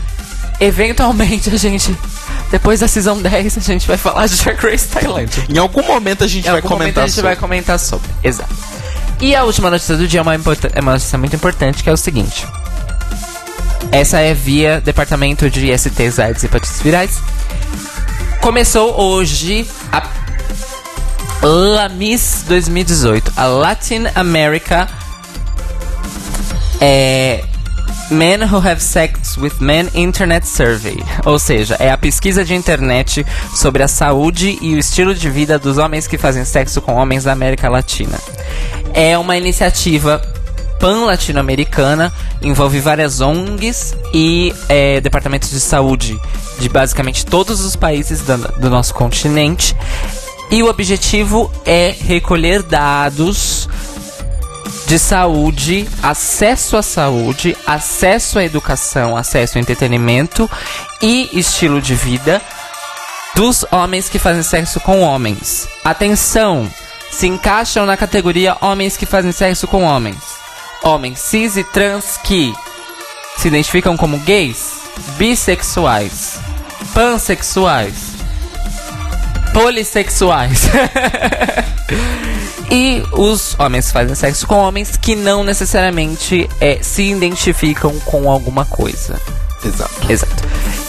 Eventualmente 0.60 1.50
a 1.50 1.56
gente. 1.56 1.96
Depois 2.50 2.80
da 2.80 2.86
Season 2.86 3.20
10, 3.20 3.56
a 3.56 3.60
gente 3.60 3.86
vai 3.88 3.96
falar 3.96 4.26
de 4.28 4.36
Drag 4.36 4.56
Race 4.60 4.86
Tailândia. 4.86 5.44
Em 5.48 5.58
algum 5.58 5.82
momento 5.82 6.22
a 6.22 6.26
gente 6.28 6.46
Em 6.46 6.50
vai 6.50 6.60
algum 6.60 6.68
momento 6.68 6.78
comentar 6.94 7.04
a 7.04 7.06
gente 7.06 7.14
sobre. 7.16 7.28
vai 7.30 7.36
comentar 7.36 7.78
sobre. 7.78 8.08
Exato. 8.22 8.54
E 9.20 9.34
a 9.34 9.42
última 9.44 9.70
notícia 9.70 9.96
do 9.96 10.06
dia 10.06 10.20
é 10.20 10.22
uma, 10.22 10.34
é 10.34 10.80
uma 10.80 10.92
notícia 10.92 11.18
muito 11.18 11.34
importante, 11.34 11.82
que 11.82 11.88
é 11.88 11.92
o 11.92 11.96
seguinte. 11.96 12.46
Essa 13.90 14.20
é 14.20 14.34
via 14.34 14.80
Departamento 14.80 15.50
de 15.50 15.70
STs, 15.76 16.18
AIDS 16.18 16.42
e 16.42 16.46
Hepatites 16.46 16.80
Virais. 16.80 17.18
Começou 18.40 19.00
hoje 19.00 19.66
a 19.90 20.00
LAMIS 21.42 22.44
2018, 22.46 23.32
a 23.36 23.46
Latin 23.46 24.04
America 24.14 24.88
é, 26.80 27.42
Men 28.12 28.44
Who 28.44 28.58
Have 28.58 28.80
Sex 28.80 29.36
with 29.38 29.54
Men 29.58 29.88
Internet 29.92 30.46
Survey. 30.46 31.02
Ou 31.24 31.40
seja, 31.40 31.76
é 31.80 31.90
a 31.90 31.98
pesquisa 31.98 32.44
de 32.44 32.54
internet 32.54 33.26
sobre 33.56 33.82
a 33.82 33.88
saúde 33.88 34.56
e 34.62 34.74
o 34.76 34.78
estilo 34.78 35.16
de 35.16 35.28
vida 35.28 35.58
dos 35.58 35.78
homens 35.78 36.06
que 36.06 36.16
fazem 36.16 36.44
sexo 36.44 36.80
com 36.80 36.94
homens 36.94 37.24
da 37.24 37.32
América 37.32 37.68
Latina. 37.68 38.16
É 38.94 39.18
uma 39.18 39.36
iniciativa 39.36 40.22
pan-latino-americana, 40.78 42.12
envolve 42.40 42.78
várias 42.78 43.20
ONGs 43.20 43.96
e 44.14 44.54
é, 44.68 45.00
departamentos 45.00 45.50
de 45.50 45.58
saúde 45.58 46.20
de 46.60 46.68
basicamente 46.68 47.26
todos 47.26 47.64
os 47.64 47.74
países 47.74 48.20
do, 48.20 48.36
do 48.60 48.70
nosso 48.70 48.94
continente. 48.94 49.76
E 50.52 50.62
o 50.62 50.68
objetivo 50.68 51.50
é 51.64 51.96
recolher 51.98 52.62
dados 52.62 53.66
de 54.86 54.98
saúde, 54.98 55.88
acesso 56.02 56.76
à 56.76 56.82
saúde, 56.82 57.56
acesso 57.66 58.38
à 58.38 58.44
educação, 58.44 59.16
acesso 59.16 59.56
ao 59.56 59.62
entretenimento 59.62 60.50
e 61.00 61.30
estilo 61.32 61.80
de 61.80 61.94
vida 61.94 62.42
dos 63.34 63.64
homens 63.72 64.10
que 64.10 64.18
fazem 64.18 64.42
sexo 64.42 64.78
com 64.78 65.00
homens. 65.00 65.66
Atenção! 65.82 66.70
Se 67.10 67.26
encaixam 67.26 67.86
na 67.86 67.96
categoria 67.96 68.54
homens 68.60 68.94
que 68.94 69.06
fazem 69.06 69.32
sexo 69.32 69.66
com 69.66 69.84
homens. 69.84 70.18
Homens 70.82 71.18
cis 71.18 71.56
e 71.56 71.64
trans 71.64 72.18
que 72.22 72.52
se 73.38 73.48
identificam 73.48 73.96
como 73.96 74.18
gays, 74.18 74.82
bissexuais, 75.16 76.38
pansexuais, 76.92 78.11
polissexuais. 79.52 80.68
e 82.70 83.02
os 83.12 83.54
homens 83.58 83.86
que 83.86 83.92
fazem 83.92 84.14
sexo 84.14 84.46
com 84.46 84.56
homens 84.56 84.96
que 84.96 85.14
não 85.14 85.44
necessariamente 85.44 86.48
é, 86.60 86.78
se 86.82 87.02
identificam 87.02 87.98
com 88.00 88.30
alguma 88.30 88.64
coisa. 88.64 89.20
Exato. 89.64 90.10
Exato. 90.10 90.42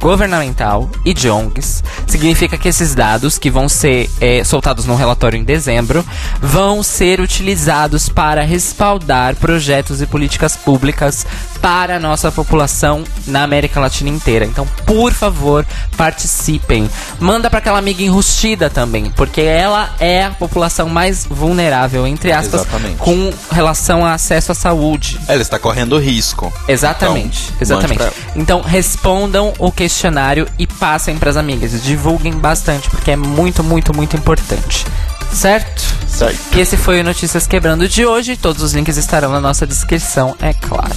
governamental 0.00 0.88
e 1.04 1.14
de 1.14 1.28
ONGs, 1.28 1.82
significa 2.06 2.56
que 2.56 2.68
esses 2.68 2.94
dados 2.94 3.38
que 3.38 3.50
vão 3.50 3.68
ser 3.68 4.10
é, 4.20 4.44
soltados 4.44 4.84
num 4.84 4.94
relatório 4.94 5.38
em 5.38 5.44
dezembro 5.44 6.04
vão 6.40 6.82
ser 6.82 7.20
utilizados 7.20 8.08
para 8.08 8.42
respaldar 8.42 9.34
projetos 9.36 10.00
e 10.00 10.06
políticas 10.06 10.56
públicas 10.56 11.26
para 11.60 11.96
a 11.96 11.98
nossa 11.98 12.30
população 12.30 13.04
na 13.26 13.42
América 13.42 13.80
Latina 13.80 14.10
inteira. 14.10 14.44
Então, 14.44 14.66
por 14.86 15.12
favor, 15.12 15.66
participem. 15.96 16.88
Manda 17.18 17.50
para 17.50 17.58
aquela 17.58 17.78
amiga 17.78 18.02
enrustida 18.02 18.70
também, 18.70 19.10
porque 19.16 19.40
ela 19.40 19.90
é 19.98 20.24
a 20.24 20.30
população 20.30 20.88
mais 20.88 21.24
vulnerável, 21.24 22.06
entre 22.06 22.32
aspas, 22.32 22.62
Exatamente. 22.62 22.96
com 22.96 23.32
relação 23.50 24.04
a 24.04 24.14
acesso 24.14 24.52
à 24.52 24.54
saúde. 24.54 25.18
Ela 25.28 25.42
está 25.42 25.58
correndo 25.58 25.98
risco. 25.98 26.52
Exatamente, 26.68 27.48
Então, 27.48 27.60
exatamente. 27.60 27.98
pra 27.98 28.12
Então 28.34 28.60
respondam 28.60 29.52
o 29.58 29.72
questionário 29.72 30.46
e 30.58 30.66
passem 30.66 31.16
pras 31.18 31.36
amigas. 31.36 31.82
Divulguem 31.82 32.32
bastante, 32.32 32.88
porque 32.90 33.10
é 33.10 33.16
muito, 33.16 33.62
muito, 33.64 33.94
muito 33.94 34.16
importante. 34.16 34.86
Certo? 35.32 35.82
Certo. 36.08 36.38
E 36.56 36.60
esse 36.60 36.76
foi 36.76 37.00
o 37.00 37.04
Notícias 37.04 37.46
Quebrando 37.46 37.88
de 37.88 38.06
hoje. 38.06 38.36
Todos 38.36 38.62
os 38.62 38.72
links 38.72 38.96
estarão 38.96 39.30
na 39.30 39.40
nossa 39.40 39.66
descrição, 39.66 40.34
é 40.40 40.54
claro. 40.54 40.94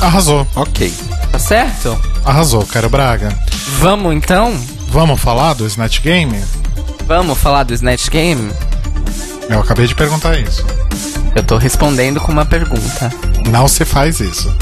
Arrasou, 0.00 0.46
Ok. 0.54 0.92
Tá 1.30 1.38
certo? 1.38 1.98
arrasou, 2.24 2.64
Caro 2.66 2.88
Braga. 2.88 3.36
Vamos 3.78 4.14
então? 4.14 4.52
Vamos 4.88 5.20
falar 5.20 5.54
do 5.54 5.66
Snatch 5.66 6.00
Game? 6.00 6.42
Vamos 7.06 7.38
falar 7.38 7.62
do 7.64 7.72
Snatch 7.74 8.08
Game? 8.10 8.52
Eu 9.48 9.60
acabei 9.60 9.86
de 9.86 9.94
perguntar 9.94 10.38
isso. 10.38 10.64
Eu 11.34 11.42
tô 11.42 11.56
respondendo 11.56 12.20
com 12.20 12.30
uma 12.32 12.44
pergunta. 12.44 13.10
Não 13.48 13.66
se 13.66 13.84
faz 13.84 14.20
isso. 14.20 14.54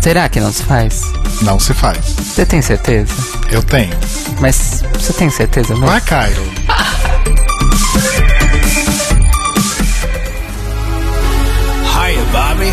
Será 0.00 0.28
que 0.28 0.40
não 0.40 0.52
se 0.52 0.62
faz? 0.64 1.02
Não 1.42 1.58
se 1.58 1.72
faz. 1.74 1.98
Você 2.04 2.44
tem 2.44 2.60
certeza? 2.60 3.12
Eu 3.50 3.62
tenho. 3.62 3.94
Mas 4.40 4.82
você 4.94 5.12
tem 5.12 5.30
certeza 5.30 5.70
mesmo? 5.74 5.86
Vai, 5.86 6.00
Cairo. 6.00 6.42
Hiya, 11.94 12.24
Bobby. 12.32 12.72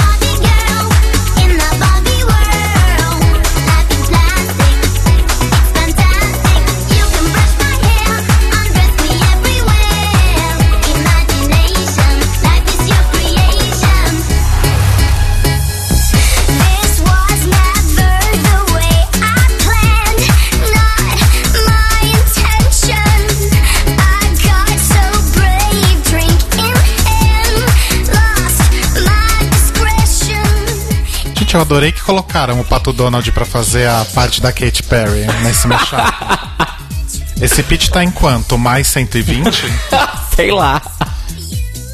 Gente, 31.51 31.57
eu 31.57 31.61
adorei 31.63 31.91
que 31.91 32.01
colocaram 32.01 32.61
o 32.61 32.63
Pato 32.63 32.93
Donald 32.93 33.29
pra 33.33 33.43
fazer 33.43 33.85
a 33.85 34.05
parte 34.13 34.41
da 34.41 34.53
Katy 34.53 34.83
Perry 34.83 35.25
nesse 35.43 35.67
mashup. 35.67 36.01
Esse 37.41 37.61
pitch 37.61 37.89
tá 37.89 38.01
em 38.01 38.09
quanto? 38.09 38.57
Mais 38.57 38.87
120? 38.87 39.51
Sei 40.33 40.49
lá. 40.49 40.81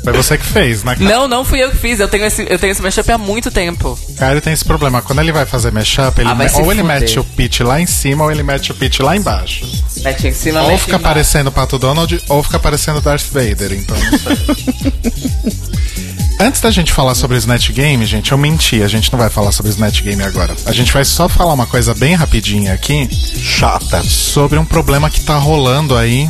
Foi 0.03 0.13
você 0.13 0.37
que 0.37 0.45
fez, 0.45 0.83
né? 0.83 0.95
Não, 0.99 1.27
não 1.27 1.43
fui 1.43 1.63
eu 1.63 1.71
que 1.71 1.77
fiz. 1.77 1.99
Eu 1.99 2.07
tenho 2.07 2.25
esse, 2.25 2.45
eu 2.47 2.59
tenho 2.59 2.69
esse 2.71 2.81
mashup 2.83 3.11
há 3.11 3.17
muito 3.17 3.49
tempo. 3.49 3.97
Cara, 4.19 4.39
tem 4.39 4.53
esse 4.53 4.63
problema. 4.63 5.01
Quando 5.01 5.19
ele 5.19 5.31
vai 5.31 5.45
fazer 5.47 5.71
mashup, 5.71 6.21
ele 6.21 6.29
Ah, 6.29 6.33
ou 6.33 6.71
ele 6.71 6.81
fuder. 6.81 6.85
mete 6.85 7.19
o 7.19 7.23
pitch 7.23 7.61
lá 7.61 7.81
em 7.81 7.87
cima 7.87 8.25
ou 8.25 8.31
ele 8.31 8.43
mete 8.43 8.71
o 8.71 8.75
pitch 8.75 8.99
lá 8.99 9.17
embaixo. 9.17 9.65
Mete 10.03 10.27
em 10.27 10.33
cima, 10.33 10.61
Ou 10.61 10.77
fica 10.77 10.91
embaixo. 10.97 11.03
parecendo 11.03 11.49
o 11.49 11.51
Pato 11.51 11.79
Donald 11.79 12.21
ou 12.29 12.43
fica 12.43 12.59
parecendo 12.59 13.01
Darth 13.01 13.25
Vader, 13.31 13.73
então 13.73 13.97
não 13.97 14.19
sei. 14.19 15.97
Antes 16.39 16.61
da 16.61 16.69
gente 16.69 16.93
falar 16.93 17.15
sobre 17.15 17.35
o 17.35 17.39
Snatch 17.39 17.71
Game, 17.71 18.05
gente, 18.05 18.31
eu 18.31 18.37
menti, 18.37 18.83
a 18.83 18.87
gente 18.87 19.11
não 19.11 19.17
vai 19.17 19.29
falar 19.29 19.51
sobre 19.51 19.71
o 19.71 19.73
Snatch 19.73 20.01
Game 20.03 20.21
agora. 20.21 20.55
A 20.67 20.71
gente 20.71 20.93
vai 20.93 21.03
só 21.03 21.27
falar 21.27 21.53
uma 21.53 21.65
coisa 21.65 21.95
bem 21.95 22.13
rapidinha 22.13 22.73
aqui 22.73 23.09
Chata. 23.11 24.03
sobre 24.03 24.59
um 24.59 24.65
problema 24.65 25.09
que 25.09 25.21
tá 25.21 25.35
rolando 25.37 25.97
aí 25.97 26.29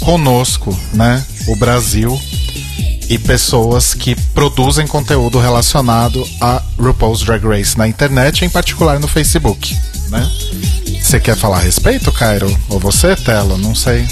conosco, 0.00 0.78
né? 0.94 1.24
O 1.48 1.56
Brasil 1.56 2.20
e 3.08 3.18
pessoas 3.18 3.94
que 3.94 4.14
produzem 4.32 4.86
conteúdo 4.86 5.40
relacionado 5.40 6.24
a 6.40 6.62
RuPaul's 6.78 7.22
Drag 7.22 7.44
Race 7.44 7.76
na 7.76 7.88
internet, 7.88 8.44
em 8.44 8.50
particular 8.50 9.00
no 9.00 9.08
Facebook, 9.08 9.76
né? 10.08 10.30
Você 11.02 11.18
quer 11.18 11.36
falar 11.36 11.56
a 11.56 11.62
respeito, 11.62 12.12
Cairo? 12.12 12.54
Ou 12.68 12.78
você, 12.78 13.16
Telo? 13.16 13.58
Não 13.58 13.74
sei. 13.74 14.06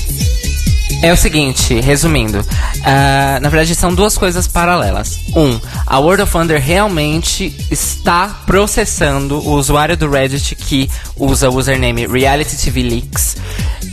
É 1.02 1.12
o 1.12 1.16
seguinte, 1.16 1.78
resumindo, 1.80 2.44
ah, 2.82 3.38
na 3.40 3.48
verdade 3.48 3.74
são 3.74 3.94
duas 3.94 4.16
coisas 4.16 4.48
paralelas. 4.48 5.18
Um, 5.36 5.60
a 5.86 5.98
World 5.98 6.22
of 6.22 6.36
Wonder 6.36 6.60
realmente 6.60 7.54
está 7.70 8.28
processando 8.46 9.38
o 9.38 9.52
usuário 9.52 9.96
do 9.96 10.10
Reddit 10.10 10.54
que 10.54 10.90
usa 11.14 11.50
o 11.50 11.54
username 11.54 12.06
Reality 12.06 12.56
TV 12.56 12.82
Leaks. 12.82 13.36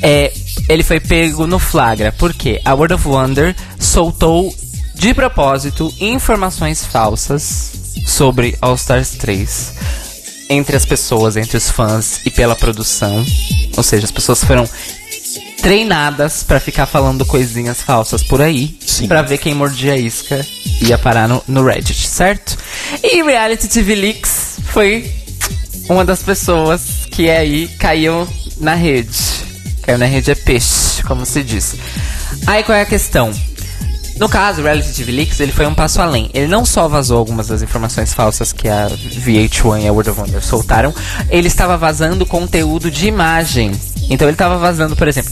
É, 0.01 0.34
ele 0.70 0.84
foi 0.84 0.99
pego 0.99 1.45
no 1.45 1.60
flagra, 1.60 2.14
porque 2.18 2.62
a 2.64 2.74
World 2.74 2.93
of 2.93 3.08
Wonder 3.08 3.56
soltou 3.78 4.54
de 4.95 5.14
propósito 5.14 5.93
informações 5.99 6.86
falsas 6.86 7.72
sobre 8.08 8.58
All 8.62 8.76
Stars 8.76 9.12
3 9.12 9.74
entre 10.49 10.76
as 10.76 10.86
pessoas, 10.86 11.36
entre 11.36 11.58
os 11.58 11.70
fãs 11.70 12.22
e 12.26 12.30
pela 12.30 12.56
produção. 12.56 13.26
Ou 13.76 13.84
seja, 13.84 14.06
as 14.06 14.12
pessoas 14.12 14.43
foram 14.43 14.68
treinadas 15.61 16.43
pra 16.43 16.59
ficar 16.59 16.86
falando 16.86 17.25
coisinhas 17.25 17.81
falsas 17.81 18.23
por 18.23 18.41
aí. 18.41 18.77
Pra 19.07 19.21
ver 19.21 19.38
quem 19.38 19.53
mordia 19.53 19.93
a 19.93 19.97
isca 19.97 20.45
ia 20.81 20.97
parar 20.97 21.27
no, 21.27 21.43
no 21.47 21.65
Reddit, 21.65 22.07
certo? 22.07 22.57
E 23.01 23.23
Reality 23.23 23.67
TV 23.67 23.95
Leaks 23.95 24.57
foi 24.65 25.09
uma 25.89 26.05
das 26.05 26.21
pessoas 26.21 27.05
que 27.11 27.29
aí 27.29 27.67
caiu 27.79 28.27
na 28.59 28.75
rede. 28.75 29.17
Caiu 29.84 29.97
na 29.97 30.05
rede 30.05 30.31
é 30.31 30.36
peixe, 30.36 31.03
como 31.03 31.25
se 31.25 31.43
diz. 31.43 31.75
Aí 32.47 32.63
qual 32.63 32.77
é 32.77 32.81
a 32.81 32.86
questão? 32.86 33.31
No 34.24 34.30
caso, 34.30 34.61
o 34.61 34.63
Reality 34.63 34.93
TV 34.93 35.11
Leaks, 35.11 35.41
ele 35.41 35.51
foi 35.51 35.67
um 35.67 35.76
passo 35.76 36.01
além. 36.01 36.30
Ele 36.34 36.47
não 36.47 36.65
só 36.65 36.88
vazou 36.88 37.17
algumas 37.17 37.49
das 37.49 37.61
informações 37.61 38.13
falsas 38.13 38.53
que 38.53 38.69
a 38.69 38.88
VH1 38.88 39.82
e 39.82 39.88
a 39.89 39.91
World 39.91 40.11
of 40.11 40.21
Wonder 40.21 40.41
soltaram, 40.41 40.95
ele 41.30 41.49
estava 41.49 41.76
vazando 41.76 42.26
conteúdo 42.26 42.89
de 42.89 43.05
imagem. 43.05 43.74
Então 44.09 44.26
ele 44.26 44.36
estava 44.36 44.57
vazando, 44.57 44.95
por 44.95 45.09
exemplo, 45.09 45.30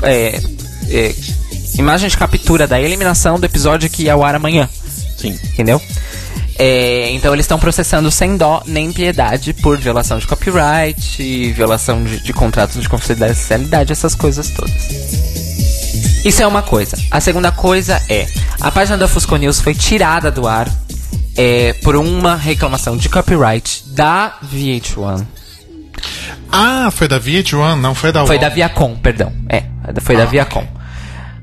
é, 0.00 0.40
é, 0.88 1.14
imagem 1.76 2.08
de 2.08 2.16
captura 2.16 2.66
da 2.66 2.80
eliminação 2.80 3.38
do 3.38 3.44
episódio 3.44 3.90
que 3.90 4.04
ia 4.04 4.14
ao 4.14 4.24
ar 4.24 4.34
amanhã. 4.34 4.66
Sim. 5.18 5.38
Entendeu? 5.52 5.78
É, 6.58 7.10
então 7.10 7.34
eles 7.34 7.44
estão 7.44 7.58
processando 7.58 8.10
sem 8.10 8.38
dó 8.38 8.62
nem 8.64 8.90
piedade 8.92 9.52
por 9.52 9.76
violação 9.76 10.18
de 10.18 10.26
copyright, 10.26 11.52
violação 11.52 12.02
de, 12.02 12.18
de 12.18 12.32
contratos 12.32 12.80
de 12.80 12.88
confidencialidade, 12.88 13.92
essas 13.92 14.14
coisas 14.14 14.48
todas. 14.48 15.31
Isso 16.24 16.40
é 16.40 16.46
uma 16.46 16.62
coisa. 16.62 16.96
A 17.10 17.20
segunda 17.20 17.50
coisa 17.50 18.00
é: 18.08 18.28
a 18.60 18.70
página 18.70 18.96
da 18.96 19.08
Fusco 19.08 19.36
News 19.36 19.60
foi 19.60 19.74
tirada 19.74 20.30
do 20.30 20.46
ar 20.46 20.68
é, 21.36 21.72
por 21.82 21.96
uma 21.96 22.36
reclamação 22.36 22.96
de 22.96 23.08
copyright 23.08 23.84
da 23.88 24.38
VH1. 24.44 25.26
Ah, 26.50 26.90
foi 26.92 27.08
da 27.08 27.18
VH1, 27.18 27.80
não 27.80 27.94
foi 27.94 28.12
da 28.12 28.26
Foi 28.26 28.38
da 28.38 28.48
Viacom, 28.48 28.94
perdão. 28.96 29.32
É, 29.48 29.64
foi 30.00 30.16
da 30.16 30.24
Viacom. 30.24 30.66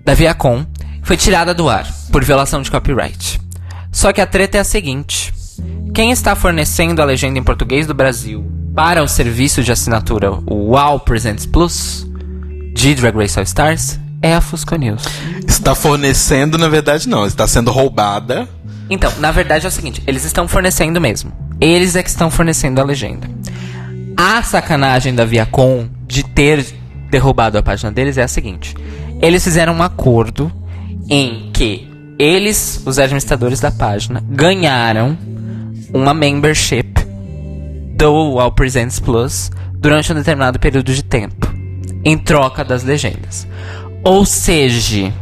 Da 0.05 0.13
Viacom 0.13 0.65
foi 1.03 1.17
tirada 1.17 1.53
do 1.53 1.67
ar 1.67 1.85
por 2.11 2.23
violação 2.23 2.61
de 2.61 2.71
copyright. 2.71 3.41
Só 3.91 4.13
que 4.13 4.21
a 4.21 4.25
treta 4.25 4.57
é 4.57 4.61
a 4.61 4.63
seguinte: 4.63 5.33
quem 5.93 6.11
está 6.11 6.35
fornecendo 6.35 7.01
a 7.01 7.05
legenda 7.05 7.37
em 7.37 7.43
português 7.43 7.85
do 7.85 7.93
Brasil 7.93 8.49
para 8.73 9.03
o 9.03 9.07
serviço 9.09 9.61
de 9.61 9.73
assinatura 9.73 10.31
o 10.31 10.71
Wow 10.71 11.01
Presents 11.01 11.45
Plus 11.45 12.07
de 12.73 12.95
Drag 12.95 13.17
Race 13.17 13.37
All 13.37 13.43
Stars 13.43 13.99
é 14.21 14.33
a 14.33 14.41
Fusco 14.41 14.75
News. 14.75 15.03
Está 15.47 15.73
fornecendo, 15.75 16.57
na 16.57 16.67
verdade, 16.67 17.07
não. 17.07 17.25
Está 17.25 17.47
sendo 17.47 17.71
roubada. 17.71 18.47
Então, 18.89 19.11
na 19.19 19.31
verdade 19.31 19.65
é 19.65 19.69
o 19.69 19.71
seguinte, 19.71 20.01
eles 20.07 20.25
estão 20.25 20.47
fornecendo 20.47 20.99
mesmo. 20.99 21.31
Eles 21.61 21.95
é 21.95 22.01
que 22.01 22.09
estão 22.09 22.31
fornecendo 22.31 22.81
a 22.81 22.83
legenda. 22.83 23.29
A 24.17 24.41
sacanagem 24.41 25.13
da 25.13 25.25
Viacom 25.25 25.87
de 26.07 26.23
ter 26.23 26.65
derrubado 27.09 27.57
a 27.57 27.63
página 27.63 27.91
deles 27.91 28.17
é 28.17 28.23
a 28.23 28.27
seguinte: 28.27 28.75
eles 29.21 29.43
fizeram 29.43 29.73
um 29.73 29.83
acordo 29.83 30.51
em 31.09 31.51
que 31.53 31.87
eles, 32.17 32.81
os 32.85 32.99
administradores 32.99 33.59
da 33.59 33.71
página, 33.71 34.23
ganharam 34.27 35.17
uma 35.93 36.13
membership 36.13 36.93
do 37.95 38.39
All 38.39 38.51
Presents 38.51 38.99
Plus 38.99 39.51
durante 39.73 40.11
um 40.11 40.15
determinado 40.15 40.59
período 40.59 40.93
de 40.93 41.03
tempo, 41.03 41.47
em 42.03 42.17
troca 42.17 42.63
das 42.63 42.83
legendas. 42.83 43.47
Ou 44.03 44.25
seja, 44.25 45.13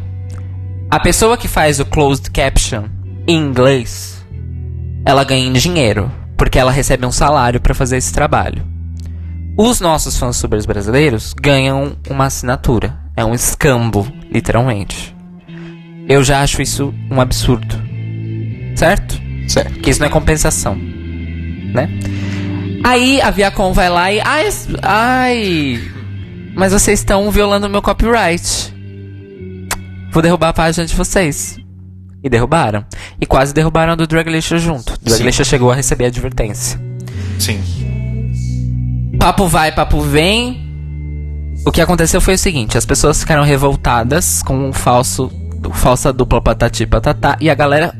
a 0.90 1.00
pessoa 1.00 1.38
que 1.38 1.48
faz 1.48 1.80
o 1.80 1.86
closed 1.86 2.30
caption 2.30 2.86
em 3.28 3.38
inglês, 3.38 4.24
ela 5.06 5.24
ganha 5.24 5.52
dinheiro, 5.52 6.12
porque 6.38 6.60
ela 6.60 6.72
recebe 6.72 7.06
um 7.06 7.12
salário 7.12 7.60
para 7.60 7.74
fazer 7.74 7.98
esse 7.98 8.14
trabalho. 8.14 8.64
Os 9.58 9.82
nossos 9.82 10.18
fansubers 10.18 10.68
brasileiros 10.68 11.34
ganham 11.34 11.98
uma 12.08 12.26
assinatura. 12.26 12.96
É 13.16 13.26
um 13.26 13.34
escambo, 13.34 14.08
literalmente. 14.32 15.16
Eu 16.08 16.24
já 16.24 16.42
acho 16.42 16.62
isso 16.62 16.94
um 17.10 17.20
absurdo. 17.20 17.76
Certo? 18.76 19.20
Certo. 19.48 19.80
Que 19.80 19.90
isso 19.90 20.00
não 20.00 20.08
é 20.08 20.12
compensação. 20.12 20.76
Né? 20.76 21.90
Aí 22.84 23.20
a 23.20 23.32
Viacom 23.32 23.74
vai 23.74 23.90
lá 23.90 24.12
e. 24.12 24.22
Ai, 24.22 24.50
ai 24.84 25.97
mas 26.58 26.74
vocês 26.74 27.00
estão 27.00 27.30
violando 27.30 27.68
o 27.68 27.70
meu 27.70 27.84
copyright. 27.84 28.74
Vou 30.12 30.24
derrubar 30.24 30.50
a 30.50 30.54
página 30.54 30.88
de 30.88 30.96
vocês. 30.96 31.56
E 32.24 32.28
derrubaram. 32.28 32.84
E 33.22 33.28
quase 33.28 33.54
derrubaram 33.54 33.96
do 33.96 34.08
Draglicious 34.08 34.64
junto. 34.64 34.98
Draglicious 35.00 35.48
chegou 35.48 35.72
a 35.72 35.76
receber 35.76 36.06
a 36.06 36.08
advertência. 36.08 36.82
Sim. 37.38 37.62
Papo 39.20 39.48
vai, 39.48 39.72
papo 39.72 40.02
vem. 40.02 40.66
O 41.64 41.72
que 41.72 41.80
aconteceu 41.80 42.20
foi 42.20 42.34
o 42.34 42.38
seguinte: 42.40 42.76
as 42.76 42.88
pessoas 42.88 43.20
ficaram 43.20 43.44
revoltadas 43.44 44.42
com 44.42 44.70
o 44.70 44.74
falso, 44.74 45.32
falsa 45.74 46.12
dupla 46.12 46.42
patati 46.42 46.88
patatá 46.88 47.38
e 47.40 47.52
a 47.52 47.56
galera 47.56 47.94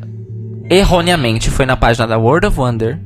erroneamente 0.68 1.52
foi 1.52 1.68
na 1.68 1.78
página 1.78 2.08
da 2.08 2.18
World 2.18 2.48
of 2.48 2.60
Wonder 2.60 3.00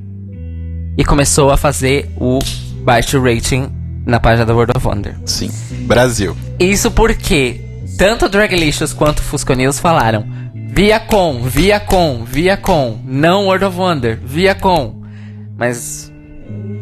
e 0.98 1.04
começou 1.04 1.52
a 1.52 1.58
fazer 1.58 2.10
o 2.16 2.40
baixo 2.84 3.22
rating 3.22 3.81
na 4.06 4.20
página 4.20 4.46
da 4.46 4.54
World 4.54 4.74
of 4.76 4.88
Wonder. 4.88 5.16
Sim. 5.26 5.52
Brasil. 5.86 6.36
Isso 6.60 6.92
porque 6.92 7.62
tanto 7.98 8.26
o 8.26 8.30
Draglicious 8.30 8.94
quanto 8.94 9.20
o 9.20 9.24
Fusco 9.24 9.54
News 9.54 9.80
falaram 9.80 10.26
Viacom, 10.74 11.42
Viacom, 11.44 12.24
Viacom, 12.24 13.00
não 13.06 13.46
World 13.46 13.66
of 13.66 13.78
Wonder, 13.78 14.20
Viacom. 14.24 15.02
Mas, 15.58 16.12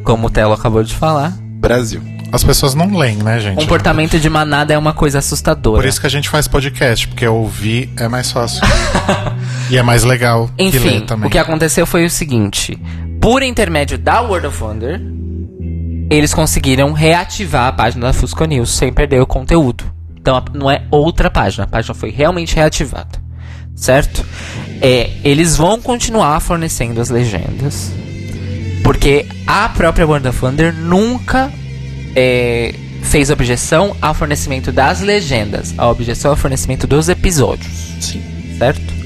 como 0.03 0.28
o 0.28 0.30
Telo 0.30 0.53
acabou 0.53 0.84
de 0.84 0.93
falar, 0.93 1.34
Brasil. 1.59 2.01
As 2.32 2.43
pessoas 2.43 2.76
não 2.76 2.95
leem, 2.95 3.17
né, 3.17 3.39
gente? 3.39 3.57
comportamento 3.57 4.20
de 4.20 4.30
manada 4.30 4.72
é 4.72 4.78
uma 4.78 4.93
coisa 4.93 5.17
assustadora. 5.17 5.82
Por 5.82 5.88
isso 5.88 5.99
que 5.99 6.05
a 6.05 6.09
gente 6.09 6.30
faz 6.30 6.47
podcast, 6.47 7.07
porque 7.07 7.26
ouvir 7.26 7.89
é 7.97 8.07
mais 8.07 8.32
fácil. 8.32 8.61
e 9.72 9.78
é 9.78 9.82
mais 9.82 10.03
legal 10.03 10.47
que 10.55 10.65
Enfim, 10.65 10.89
ler 10.89 11.01
também. 11.01 11.28
o 11.28 11.32
que 11.32 11.39
aconteceu 11.39 11.88
foi 11.88 12.05
o 12.05 12.09
seguinte: 12.09 12.80
por 13.20 13.41
intermédio 13.41 13.97
da 13.97 14.22
World 14.22 14.45
of 14.47 14.63
Wonder, 14.63 15.01
eles 16.10 16.34
conseguiram 16.34 16.91
reativar 16.91 17.68
a 17.68 17.72
página 17.72 18.07
da 18.07 18.14
Fusco 18.14 18.43
News 18.45 18.72
sem 18.72 18.91
perder 18.91 19.22
o 19.22 19.28
conteúdo. 19.28 19.84
Então 20.20 20.43
não 20.53 20.70
é 20.70 20.84
outra 20.89 21.30
página, 21.30 21.66
a 21.66 21.68
página 21.68 21.93
foi 21.93 22.10
realmente 22.10 22.55
reativada. 22.55 23.20
Certo? 23.76 24.26
É, 24.82 25.12
eles 25.24 25.55
vão 25.55 25.80
continuar 25.80 26.39
fornecendo 26.39 26.99
as 26.99 27.10
legendas. 27.10 27.91
Porque 28.84 29.26
a 29.45 29.70
própria 29.70 30.05
World 30.05 30.28
of 30.28 30.43
Wonder 30.43 30.74
nunca 30.74 31.51
é, 32.16 32.74
fez 33.03 33.30
objeção 33.30 33.95
ao 34.01 34.14
fornecimento 34.14 34.72
das 34.72 34.99
legendas. 35.01 35.74
A 35.78 35.88
objeção 35.88 36.32
ao 36.32 36.38
fornecimento 36.38 36.88
dos 36.88 37.07
episódios 37.07 37.93
Sim. 38.01 38.22
certo? 38.57 38.99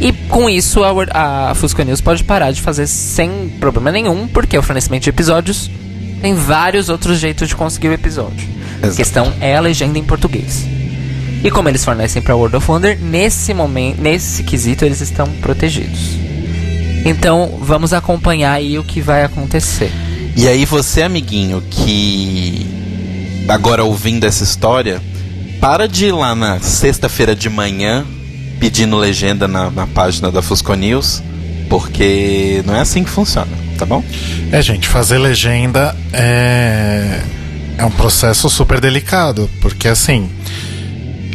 E 0.00 0.12
com 0.28 0.48
isso 0.48 0.82
a, 0.82 1.50
a 1.50 1.54
Fusco 1.54 1.82
News 1.82 2.00
pode 2.00 2.24
parar 2.24 2.52
de 2.52 2.60
fazer 2.60 2.86
sem 2.86 3.50
problema 3.60 3.92
nenhum, 3.92 4.26
porque 4.26 4.56
o 4.56 4.62
fornecimento 4.62 5.04
de 5.04 5.10
episódios 5.10 5.70
tem 6.20 6.34
vários 6.34 6.88
outros 6.88 7.18
jeitos 7.18 7.48
de 7.48 7.56
conseguir 7.56 7.88
o 7.88 7.92
episódio. 7.92 8.48
A 8.82 8.86
Exato. 8.86 8.96
questão 8.96 9.32
é 9.40 9.56
a 9.56 9.60
legenda 9.60 9.98
em 9.98 10.04
português. 10.04 10.66
E 11.42 11.50
como 11.50 11.68
eles 11.68 11.84
fornecem 11.84 12.20
para 12.20 12.36
World 12.36 12.56
of 12.56 12.70
Wonder, 12.70 12.98
nesse 13.00 13.54
momento, 13.54 14.00
nesse 14.00 14.42
quesito 14.42 14.84
eles 14.84 15.00
estão 15.00 15.26
protegidos. 15.40 16.18
Então 17.04 17.58
vamos 17.60 17.92
acompanhar 17.92 18.52
aí 18.52 18.78
o 18.78 18.84
que 18.84 19.00
vai 19.00 19.24
acontecer. 19.24 19.90
E 20.36 20.46
aí 20.46 20.64
você, 20.64 21.02
amiguinho, 21.02 21.62
que 21.70 22.66
agora 23.48 23.84
ouvindo 23.84 24.24
essa 24.24 24.44
história, 24.44 25.00
para 25.60 25.88
de 25.88 26.06
ir 26.06 26.12
lá 26.12 26.34
na 26.34 26.60
sexta-feira 26.60 27.34
de 27.34 27.48
manhã 27.48 28.06
pedindo 28.58 28.96
legenda 28.96 29.48
na, 29.48 29.70
na 29.70 29.86
página 29.86 30.30
da 30.30 30.42
Fusco 30.42 30.74
News, 30.74 31.22
porque 31.70 32.62
não 32.66 32.74
é 32.74 32.80
assim 32.80 33.04
que 33.04 33.08
funciona, 33.08 33.56
tá 33.78 33.86
bom? 33.86 34.04
É, 34.50 34.60
gente, 34.60 34.88
fazer 34.88 35.18
legenda 35.18 35.96
é, 36.12 37.22
é 37.78 37.84
um 37.84 37.90
processo 37.92 38.50
super 38.50 38.80
delicado, 38.80 39.48
porque 39.60 39.86
assim, 39.86 40.28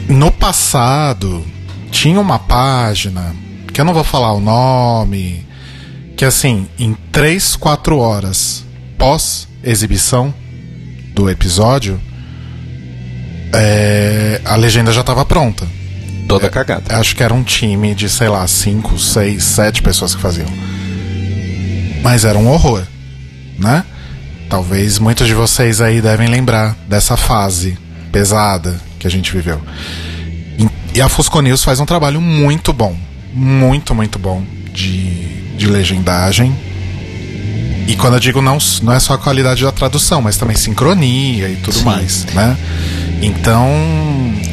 no 0.09 0.29
passado 0.29 1.43
tinha 1.89 2.19
uma 2.19 2.37
página, 2.37 3.33
que 3.73 3.79
eu 3.79 3.85
não 3.85 3.93
vou 3.93 4.03
falar 4.03 4.33
o 4.33 4.41
nome, 4.41 5.45
que 6.17 6.25
assim, 6.25 6.67
em 6.77 6.93
3, 7.13 7.55
4 7.55 7.97
horas 7.97 8.65
pós 8.97 9.47
exibição 9.63 10.33
do 11.13 11.29
episódio, 11.29 11.99
é, 13.53 14.41
a 14.43 14.57
legenda 14.57 14.91
já 14.91 14.99
estava 14.99 15.23
pronta. 15.23 15.65
Toda 16.27 16.49
cagada. 16.49 16.97
Acho 16.97 17.15
que 17.15 17.23
era 17.23 17.33
um 17.33 17.43
time 17.43 17.93
de, 17.93 18.09
sei 18.09 18.27
lá, 18.29 18.45
5, 18.47 18.97
6, 18.97 19.43
7 19.43 19.81
pessoas 19.81 20.15
que 20.15 20.21
faziam. 20.21 20.47
Mas 22.01 22.25
era 22.25 22.37
um 22.37 22.47
horror, 22.47 22.83
né? 23.57 23.83
Talvez 24.49 24.99
muitos 24.99 25.27
de 25.27 25.33
vocês 25.33 25.81
aí 25.81 26.01
devem 26.01 26.27
lembrar 26.27 26.75
dessa 26.87 27.17
fase 27.17 27.77
pesada 28.11 28.79
que 28.99 29.07
a 29.07 29.09
gente 29.09 29.31
viveu. 29.31 29.59
E- 30.93 31.01
a 31.01 31.09
Fusco 31.09 31.41
News 31.41 31.63
faz 31.63 31.79
um 31.79 31.85
trabalho 31.85 32.21
muito 32.21 32.71
bom, 32.71 32.95
muito, 33.33 33.93
muito 33.93 34.17
bom 34.19 34.43
de, 34.73 35.55
de 35.57 35.67
legendagem. 35.67 36.55
E 37.87 37.95
quando 37.95 38.13
eu 38.15 38.19
digo 38.19 38.41
não, 38.41 38.57
não 38.81 38.93
é 38.93 38.99
só 38.99 39.13
a 39.13 39.17
qualidade 39.17 39.63
da 39.63 39.71
tradução, 39.71 40.21
mas 40.21 40.37
também 40.37 40.55
sincronia 40.55 41.49
e 41.49 41.55
tudo 41.57 41.77
Sim. 41.77 41.83
mais, 41.83 42.25
né? 42.33 42.55
Então, 43.21 43.67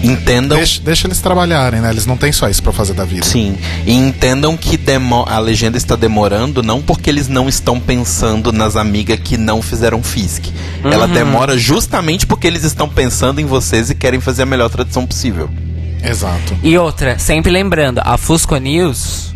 Entendam. 0.02 0.56
Deixa, 0.58 0.80
deixa 0.82 1.06
eles 1.06 1.20
trabalharem, 1.20 1.80
né? 1.80 1.90
Eles 1.90 2.06
não 2.06 2.16
têm 2.16 2.32
só 2.32 2.48
isso 2.48 2.62
pra 2.62 2.72
fazer 2.72 2.92
da 2.94 3.04
vida. 3.04 3.24
Sim, 3.24 3.56
e 3.86 3.92
entendam 3.92 4.56
que 4.56 4.76
demo- 4.76 5.24
a 5.28 5.38
legenda 5.38 5.76
está 5.76 5.94
demorando 5.94 6.62
não 6.62 6.82
porque 6.82 7.08
eles 7.10 7.28
não 7.28 7.48
estão 7.48 7.78
pensando 7.78 8.52
nas 8.52 8.74
amigas 8.76 9.18
que 9.22 9.36
não 9.36 9.62
fizeram 9.62 10.02
FISC. 10.02 10.52
Ela 10.84 11.06
demora 11.06 11.56
justamente 11.56 12.26
porque 12.26 12.46
eles 12.46 12.64
estão 12.64 12.88
pensando 12.88 13.40
em 13.40 13.44
vocês 13.44 13.90
e 13.90 13.94
querem 13.94 14.20
fazer 14.20 14.42
a 14.42 14.46
melhor 14.46 14.68
tradução 14.70 15.06
possível. 15.06 15.48
Exato. 16.02 16.56
E 16.64 16.76
outra, 16.76 17.16
sempre 17.18 17.52
lembrando, 17.52 18.00
a 18.04 18.16
Fusco 18.16 18.56
News, 18.56 19.32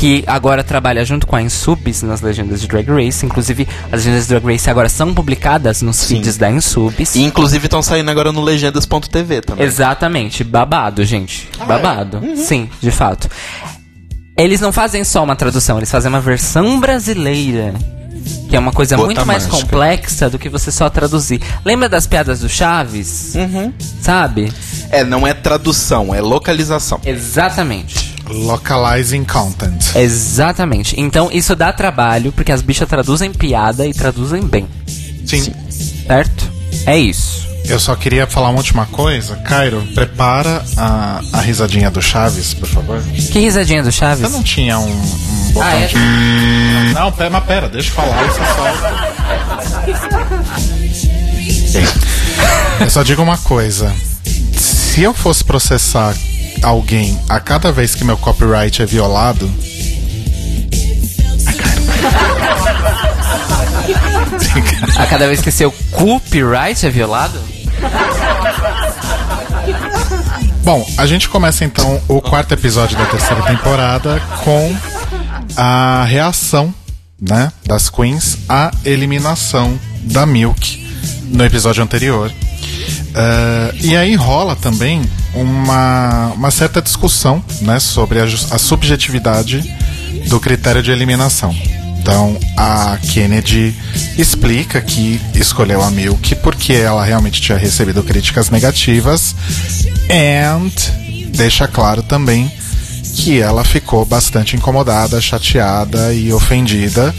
que 0.00 0.24
agora 0.26 0.64
trabalha 0.64 1.04
junto 1.04 1.26
com 1.26 1.36
a 1.36 1.42
Insubs 1.42 2.00
nas 2.00 2.22
legendas 2.22 2.62
de 2.62 2.66
Drag 2.66 2.88
Race, 2.90 3.26
inclusive 3.26 3.68
as 3.92 4.02
legendas 4.02 4.22
de 4.22 4.28
Drag 4.30 4.46
Race 4.46 4.70
agora 4.70 4.88
são 4.88 5.12
publicadas 5.12 5.82
nos 5.82 5.96
Sim. 5.96 6.14
feeds 6.14 6.38
da 6.38 6.50
Insubs. 6.50 7.14
E 7.16 7.22
inclusive 7.22 7.66
estão 7.66 7.82
saindo 7.82 8.10
agora 8.10 8.32
no 8.32 8.40
legendas.tv 8.40 9.42
também. 9.42 9.66
Exatamente, 9.66 10.42
babado, 10.42 11.04
gente. 11.04 11.50
Babado. 11.66 12.18
Sim, 12.34 12.70
de 12.80 12.90
fato. 12.90 13.28
Eles 14.34 14.58
não 14.58 14.72
fazem 14.72 15.04
só 15.04 15.22
uma 15.22 15.36
tradução, 15.36 15.76
eles 15.76 15.90
fazem 15.90 16.08
uma 16.08 16.20
versão 16.20 16.80
brasileira. 16.80 17.74
Que 18.48 18.56
é 18.56 18.58
uma 18.58 18.72
coisa 18.72 18.96
Gota 18.96 19.04
muito 19.04 19.26
mais 19.26 19.46
mágica. 19.46 19.62
complexa 19.62 20.30
do 20.30 20.38
que 20.38 20.48
você 20.48 20.72
só 20.72 20.88
traduzir. 20.88 21.42
Lembra 21.62 21.90
das 21.90 22.06
piadas 22.06 22.40
do 22.40 22.48
Chaves? 22.48 23.34
Sabe? 24.00 24.50
É, 24.90 25.04
não 25.04 25.26
é 25.26 25.34
tradução, 25.34 26.14
é 26.14 26.22
localização. 26.22 26.98
Exatamente. 27.04 28.09
Localizing 28.30 29.24
content. 29.24 29.94
Exatamente. 29.96 30.98
Então 31.00 31.28
isso 31.32 31.54
dá 31.56 31.72
trabalho, 31.72 32.32
porque 32.32 32.52
as 32.52 32.62
bichas 32.62 32.88
traduzem 32.88 33.32
piada 33.32 33.86
e 33.86 33.92
traduzem 33.94 34.42
bem. 34.46 34.66
Sim. 35.26 35.52
Certo? 36.06 36.50
É 36.86 36.96
isso. 36.98 37.48
Eu 37.64 37.78
só 37.78 37.94
queria 37.94 38.26
falar 38.26 38.48
uma 38.48 38.58
última 38.58 38.86
coisa. 38.86 39.36
Cairo, 39.36 39.82
prepara 39.94 40.64
a, 40.76 41.20
a 41.32 41.40
risadinha 41.40 41.90
do 41.90 42.00
Chaves, 42.02 42.54
por 42.54 42.66
favor. 42.68 43.00
Que 43.02 43.38
risadinha 43.38 43.82
do 43.82 43.92
Chaves? 43.92 44.22
Você 44.28 44.36
não 44.36 44.42
tinha 44.42 44.78
um, 44.78 44.88
um 44.90 45.52
botão 45.52 45.68
Ah, 45.68 45.74
é? 45.78 45.86
de... 45.86 46.94
Não, 46.94 47.12
pera, 47.12 47.30
mas 47.30 47.44
pera, 47.44 47.68
deixa 47.68 47.90
eu 47.90 47.94
falar, 47.94 48.24
você 48.24 48.40
solta. 48.56 50.20
Eu 52.80 52.90
só 52.90 53.02
digo 53.02 53.22
uma 53.22 53.36
coisa. 53.38 53.94
Se 54.56 55.02
eu 55.02 55.12
fosse 55.12 55.44
processar 55.44 56.14
alguém 56.62 57.18
a 57.28 57.40
cada 57.40 57.72
vez 57.72 57.94
que 57.94 58.04
meu 58.04 58.16
copyright 58.16 58.82
é 58.82 58.86
violado... 58.86 59.50
A 64.96 65.06
cada 65.06 65.26
vez 65.26 65.40
que 65.40 65.50
seu 65.50 65.72
copyright 65.92 66.84
é 66.86 66.90
violado? 66.90 67.40
Bom, 70.62 70.86
a 70.98 71.06
gente 71.06 71.28
começa 71.28 71.64
então 71.64 72.00
o 72.06 72.20
quarto 72.20 72.52
episódio 72.52 72.96
da 72.96 73.06
terceira 73.06 73.42
temporada 73.42 74.20
com 74.44 74.76
a 75.56 76.04
reação, 76.04 76.74
né, 77.20 77.52
das 77.64 77.88
queens 77.88 78.38
à 78.48 78.70
eliminação 78.84 79.78
da 80.02 80.26
Milk 80.26 80.86
no 81.24 81.44
episódio 81.44 81.82
anterior. 81.82 82.30
Eh, 83.14 83.74
e 83.82 83.96
aí 83.96 84.14
rola 84.14 84.54
também 84.54 85.02
uma, 85.34 86.32
uma 86.34 86.50
certa 86.50 86.80
discussão, 86.80 87.42
né, 87.62 87.80
sobre 87.80 88.20
a, 88.20 88.24
a 88.24 88.58
subjetividade 88.58 89.62
do 90.28 90.38
critério 90.38 90.82
de 90.82 90.90
eliminação. 90.90 91.54
Então 92.00 92.38
a 92.56 92.98
Kennedy 93.12 93.74
explica 94.16 94.80
que 94.80 95.20
escolheu 95.34 95.82
a 95.82 95.90
Milk 95.90 96.34
porque 96.36 96.72
ela 96.72 97.04
realmente 97.04 97.40
tinha 97.42 97.58
recebido 97.58 98.02
críticas 98.02 98.48
negativas 98.48 99.36
and 100.08 100.70
deixa 101.34 101.68
claro 101.68 102.02
também 102.02 102.50
que 103.14 103.40
ela 103.40 103.64
ficou 103.64 104.04
bastante 104.04 104.56
incomodada, 104.56 105.20
chateada 105.20 106.12
e 106.12 106.32
ofendida 106.32 107.14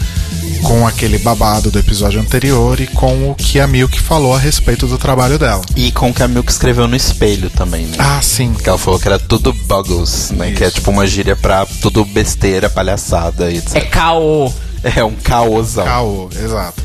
com 0.62 0.86
aquele 0.86 1.18
babado 1.18 1.70
do 1.70 1.78
episódio 1.78 2.20
anterior 2.20 2.80
e 2.80 2.86
com 2.86 3.30
o 3.30 3.34
que 3.34 3.58
a 3.58 3.66
Milk 3.66 4.00
falou 4.00 4.34
a 4.34 4.38
respeito 4.38 4.86
do 4.86 4.96
trabalho 4.96 5.38
dela. 5.38 5.62
E 5.76 5.90
com 5.92 6.10
o 6.10 6.14
que 6.14 6.22
a 6.22 6.28
Milk 6.28 6.50
escreveu 6.50 6.86
no 6.86 6.96
espelho 6.96 7.50
também, 7.50 7.86
né? 7.86 7.96
Ah, 7.98 8.20
sim. 8.22 8.54
Que 8.54 8.68
ela 8.68 8.78
falou 8.78 8.98
que 8.98 9.08
era 9.08 9.18
tudo 9.18 9.52
buggles, 9.52 10.30
né? 10.30 10.52
Que 10.52 10.64
é 10.64 10.68
Isso. 10.68 10.76
tipo 10.76 10.90
uma 10.90 11.06
gíria 11.06 11.34
pra 11.36 11.66
tudo 11.80 12.04
besteira, 12.04 12.70
palhaçada 12.70 13.50
e 13.50 13.58
etc. 13.58 13.76
É 13.76 13.80
caô. 13.80 14.52
É, 14.84 15.04
um 15.04 15.14
caôzão. 15.14 15.84
Caô, 15.84 16.28
exato. 16.42 16.82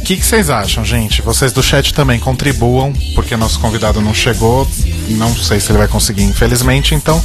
O 0.00 0.02
que 0.02 0.16
que 0.16 0.24
vocês 0.24 0.50
acham, 0.50 0.84
gente? 0.84 1.22
Vocês 1.22 1.52
do 1.52 1.62
chat 1.62 1.94
também 1.94 2.18
contribuam, 2.18 2.92
porque 3.14 3.36
nosso 3.36 3.60
convidado 3.60 4.00
não 4.00 4.14
chegou. 4.14 4.66
Não 5.10 5.34
sei 5.36 5.60
se 5.60 5.70
ele 5.70 5.78
vai 5.78 5.86
conseguir, 5.86 6.24
infelizmente. 6.24 6.94
Então, 6.94 7.22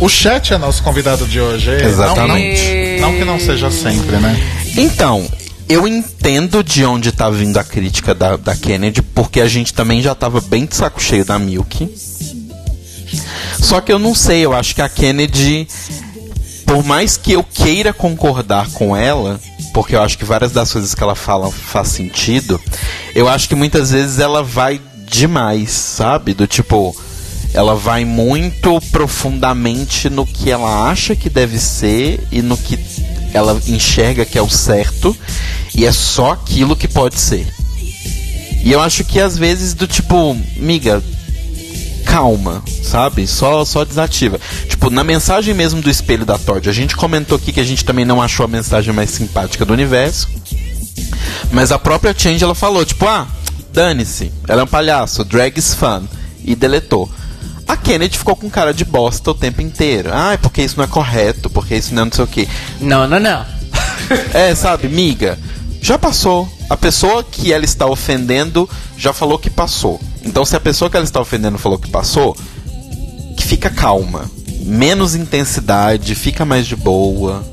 o 0.00 0.08
chat 0.08 0.52
é 0.52 0.58
nosso 0.58 0.82
convidado 0.82 1.26
de 1.26 1.40
hoje. 1.40 1.70
Exatamente. 1.70 3.00
Não, 3.00 3.00
não, 3.00 3.12
não 3.12 3.18
que 3.18 3.24
não 3.24 3.40
seja 3.40 3.70
sempre, 3.70 4.16
né? 4.16 4.36
Então, 4.76 5.26
eu 5.68 5.86
entendo 5.86 6.62
de 6.62 6.84
onde 6.84 7.12
tá 7.12 7.28
vindo 7.30 7.56
a 7.56 7.64
crítica 7.64 8.14
da, 8.14 8.36
da 8.36 8.56
Kennedy, 8.56 9.00
porque 9.00 9.40
a 9.40 9.48
gente 9.48 9.72
também 9.72 10.00
já 10.00 10.14
tava 10.14 10.40
bem 10.40 10.66
de 10.66 10.74
saco 10.74 11.00
cheio 11.00 11.24
da 11.24 11.38
Milk. 11.38 11.88
Só 13.60 13.80
que 13.80 13.92
eu 13.92 13.98
não 13.98 14.14
sei, 14.14 14.44
eu 14.44 14.54
acho 14.54 14.74
que 14.74 14.82
a 14.82 14.88
Kennedy, 14.88 15.68
por 16.66 16.84
mais 16.84 17.16
que 17.16 17.32
eu 17.32 17.44
queira 17.44 17.92
concordar 17.92 18.68
com 18.70 18.96
ela, 18.96 19.40
porque 19.72 19.94
eu 19.94 20.02
acho 20.02 20.18
que 20.18 20.24
várias 20.24 20.52
das 20.52 20.72
coisas 20.72 20.94
que 20.94 21.02
ela 21.02 21.14
fala 21.14 21.50
faz 21.50 21.88
sentido, 21.88 22.60
eu 23.14 23.28
acho 23.28 23.48
que 23.48 23.54
muitas 23.54 23.90
vezes 23.90 24.18
ela 24.18 24.42
vai 24.42 24.80
demais, 25.10 25.70
sabe? 25.70 26.34
Do 26.34 26.46
tipo, 26.46 26.94
ela 27.52 27.74
vai 27.74 28.04
muito 28.04 28.80
profundamente 28.92 30.08
no 30.10 30.26
que 30.26 30.50
ela 30.50 30.88
acha 30.88 31.16
que 31.16 31.30
deve 31.30 31.58
ser 31.58 32.20
e 32.30 32.42
no 32.42 32.56
que 32.56 32.78
ela 33.32 33.60
enxerga 33.66 34.24
que 34.24 34.38
é 34.38 34.42
o 34.42 34.48
certo, 34.48 35.16
e 35.74 35.84
é 35.84 35.92
só 35.92 36.32
aquilo 36.32 36.76
que 36.76 36.88
pode 36.88 37.20
ser. 37.20 37.46
E 38.62 38.72
eu 38.72 38.80
acho 38.80 39.04
que 39.04 39.20
às 39.20 39.36
vezes 39.36 39.74
do 39.74 39.86
tipo, 39.86 40.36
miga, 40.56 41.02
calma, 42.08 42.62
sabe? 42.82 43.26
Só 43.26 43.64
só 43.64 43.84
desativa. 43.84 44.40
Tipo, 44.68 44.90
na 44.90 45.04
mensagem 45.04 45.54
mesmo 45.54 45.80
do 45.80 45.90
espelho 45.90 46.24
da 46.24 46.38
Todd, 46.38 46.68
a 46.68 46.72
gente 46.72 46.96
comentou 46.96 47.36
aqui 47.36 47.52
que 47.52 47.60
a 47.60 47.64
gente 47.64 47.84
também 47.84 48.04
não 48.04 48.20
achou 48.20 48.44
a 48.44 48.48
mensagem 48.48 48.92
mais 48.92 49.10
simpática 49.10 49.64
do 49.64 49.72
universo. 49.72 50.28
Mas 51.52 51.70
a 51.70 51.78
própria 51.78 52.14
Change 52.16 52.42
ela 52.42 52.54
falou, 52.54 52.84
tipo, 52.84 53.06
ah, 53.06 53.26
dane-se, 53.72 54.32
ela 54.48 54.62
é 54.62 54.64
um 54.64 54.68
palhaço, 54.68 55.24
drag 55.24 55.58
is 55.58 55.74
fun. 55.74 56.02
E 56.44 56.56
deletou. 56.56 57.08
A 57.66 57.76
Kennedy 57.76 58.16
ficou 58.16 58.34
com 58.34 58.48
cara 58.48 58.72
de 58.72 58.84
bosta 58.84 59.30
o 59.30 59.34
tempo 59.34 59.60
inteiro. 59.60 60.08
Ah, 60.10 60.32
é 60.32 60.36
porque 60.38 60.62
isso 60.62 60.78
não 60.78 60.84
é 60.84 60.88
correto, 60.88 61.50
porque 61.50 61.76
isso 61.76 61.94
não 61.94 62.02
é 62.02 62.04
não 62.06 62.12
sei 62.12 62.24
o 62.24 62.26
quê. 62.26 62.48
Não, 62.80 63.06
não, 63.06 63.20
não. 63.20 63.44
É, 64.32 64.54
sabe, 64.54 64.88
miga, 64.88 65.38
já 65.82 65.98
passou. 65.98 66.48
A 66.68 66.76
pessoa 66.76 67.24
que 67.24 67.52
ela 67.52 67.64
está 67.64 67.86
ofendendo 67.86 68.68
já 68.96 69.12
falou 69.12 69.38
que 69.38 69.48
passou. 69.48 70.00
Então, 70.22 70.44
se 70.44 70.54
a 70.54 70.60
pessoa 70.60 70.90
que 70.90 70.96
ela 70.96 71.04
está 71.04 71.20
ofendendo 71.20 71.58
falou 71.58 71.78
que 71.78 71.88
passou, 71.88 72.36
que 73.36 73.44
fica 73.44 73.70
calma. 73.70 74.30
Menos 74.62 75.14
intensidade, 75.14 76.14
fica 76.14 76.44
mais 76.44 76.66
de 76.66 76.76
boa. 76.76 77.44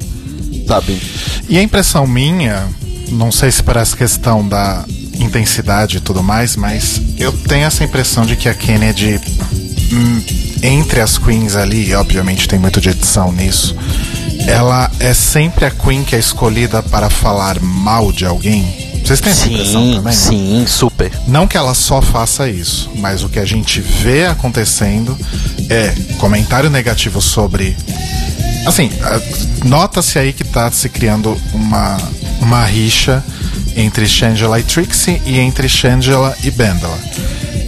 Sabe? 0.68 1.00
E 1.48 1.58
a 1.58 1.62
impressão 1.62 2.06
minha, 2.06 2.68
não 3.10 3.32
sei 3.32 3.52
se 3.52 3.64
por 3.64 3.78
essa 3.78 3.96
questão 3.96 4.46
da 4.46 4.84
intensidade 5.20 5.98
e 5.98 6.00
tudo 6.00 6.22
mais, 6.22 6.56
mas 6.56 7.02
eu 7.18 7.32
tenho 7.32 7.66
essa 7.66 7.84
impressão 7.84 8.26
de 8.26 8.36
que 8.36 8.50
a 8.50 8.54
Kennedy, 8.54 9.22
hum, 9.94 10.22
entre 10.62 11.00
as 11.00 11.18
queens 11.18 11.56
ali, 11.56 11.94
obviamente 11.94 12.48
tem 12.48 12.60
muito 12.60 12.82
de 12.82 12.90
edição 12.90 13.32
nisso, 13.32 13.76
ela 14.48 14.92
é 15.00 15.14
sempre 15.14 15.66
a 15.66 15.72
queen 15.72 16.04
que 16.04 16.16
é 16.16 16.20
escolhida 16.20 16.84
para 16.84 17.10
falar 17.10 17.60
mal 17.62 18.12
de 18.12 18.26
alguém. 18.26 18.85
Vocês 19.06 19.22
têm 19.22 19.32
essa 19.32 19.48
impressão 19.48 19.84
Sim, 19.84 19.94
também? 19.96 20.14
sim, 20.14 20.66
super. 20.68 21.12
Não 21.28 21.48
que 21.48 21.56
ela 21.56 21.76
só 21.76 22.02
faça 22.02 22.50
isso, 22.50 22.90
mas 22.96 23.24
o 23.24 23.30
que 23.30 23.38
a 23.38 23.46
gente 23.46 23.80
vê 23.80 24.26
acontecendo 24.26 25.16
é 25.70 25.94
comentário 26.18 26.70
negativo 26.72 27.22
sobre. 27.22 27.78
Assim, 28.66 28.90
nota-se 29.64 30.18
aí 30.18 30.34
que 30.34 30.44
tá 30.44 30.72
se 30.72 30.90
criando 30.90 31.40
uma, 31.54 31.98
uma 32.42 32.66
rixa 32.66 33.24
entre 33.76 34.08
Shangela 34.08 34.60
e 34.60 34.64
Trixie 34.64 35.22
e 35.24 35.38
entre 35.38 35.70
Shangela 35.70 36.36
e 36.44 36.50
Bendela. 36.50 36.98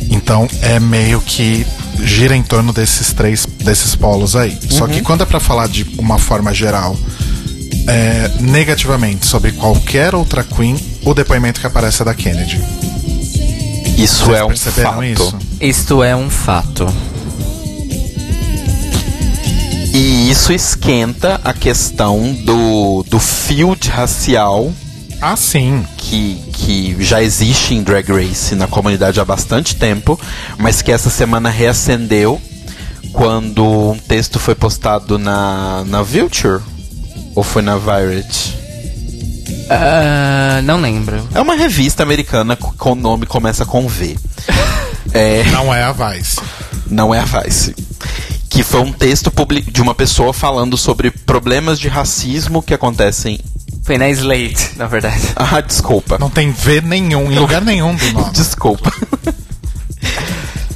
Então 0.09 0.47
é 0.61 0.79
meio 0.79 1.21
que 1.21 1.67
gira 2.03 2.35
em 2.35 2.41
torno 2.43 2.73
desses 2.73 3.13
três 3.13 3.45
desses 3.63 3.93
polos 3.93 4.35
aí. 4.35 4.57
Só 4.69 4.87
que 4.87 5.01
quando 5.01 5.21
é 5.21 5.25
pra 5.25 5.39
falar 5.39 5.67
de 5.67 5.85
uma 5.99 6.17
forma 6.17 6.51
geral 6.51 6.97
é, 7.87 8.29
negativamente 8.41 9.25
sobre 9.25 9.51
qualquer 9.53 10.13
outra 10.13 10.43
Queen, 10.43 10.77
o 11.03 11.13
depoimento 11.13 11.59
que 11.59 11.67
aparece 11.67 12.01
é 12.01 12.05
da 12.05 12.13
Kennedy. 12.13 12.61
Isso 13.97 14.25
Vocês 14.25 14.37
é 14.39 14.43
um 14.45 14.55
fato. 14.55 15.03
isso? 15.03 15.37
Isto 15.59 16.03
é 16.03 16.15
um 16.15 16.29
fato. 16.29 16.85
E 19.93 20.29
isso 20.29 20.53
esquenta 20.53 21.41
a 21.43 21.53
questão 21.53 22.31
do, 22.45 23.03
do 23.09 23.19
field 23.19 23.89
racial 23.89 24.71
Ah, 25.19 25.35
sim. 25.35 25.83
que, 25.97 26.39
que 26.53 26.95
já 26.99 27.23
existe 27.23 27.73
em 27.73 27.81
Drag 27.81 28.07
Race 28.11 28.53
na 28.53 28.67
comunidade 28.67 29.19
há 29.19 29.25
bastante 29.25 29.75
tempo, 29.75 30.19
mas 30.59 30.81
que 30.83 30.91
essa 30.91 31.09
semana 31.09 31.49
reacendeu 31.49 32.39
quando 33.11 33.63
um 33.91 33.97
texto 33.97 34.37
foi 34.39 34.53
postado 34.53 35.17
na, 35.17 35.83
na 35.87 36.03
Vulture. 36.03 36.61
Ou 37.37 37.43
foi 37.43 37.61
na 37.61 37.77
Variety? 37.77 38.57
Ah, 39.69 40.59
não 40.63 40.81
lembro. 40.81 41.27
É 41.35 41.39
uma 41.39 41.53
revista 41.55 42.01
americana 42.01 42.55
co- 42.55 42.73
com 42.75 42.93
o 42.93 42.95
nome 42.95 43.27
começa 43.27 43.63
com 43.63 43.87
V. 43.87 44.17
É, 45.13 45.43
Não 45.51 45.73
é 45.73 45.83
a 45.83 45.93
Vice. 45.93 46.37
não 46.89 47.15
é 47.15 47.19
a 47.19 47.23
Vice. 47.25 47.73
Que 48.49 48.61
foi 48.61 48.81
um 48.81 48.91
texto 48.91 49.31
de 49.71 49.81
uma 49.81 49.95
pessoa 49.95 50.33
falando 50.33 50.75
sobre 50.77 51.09
problemas 51.11 51.79
de 51.79 51.87
racismo 51.87 52.61
que 52.61 52.73
acontecem. 52.73 53.39
Foi 53.83 53.97
na 53.97 54.09
Slate, 54.09 54.71
na 54.77 54.85
verdade. 54.85 55.21
Ah, 55.35 55.61
desculpa. 55.61 56.17
Não 56.19 56.29
tem 56.29 56.51
V 56.51 56.81
nenhum, 56.81 57.31
em 57.31 57.39
lugar 57.39 57.61
nenhum 57.61 57.95
do 57.95 58.11
nome. 58.11 58.31
Desculpa. 58.33 58.91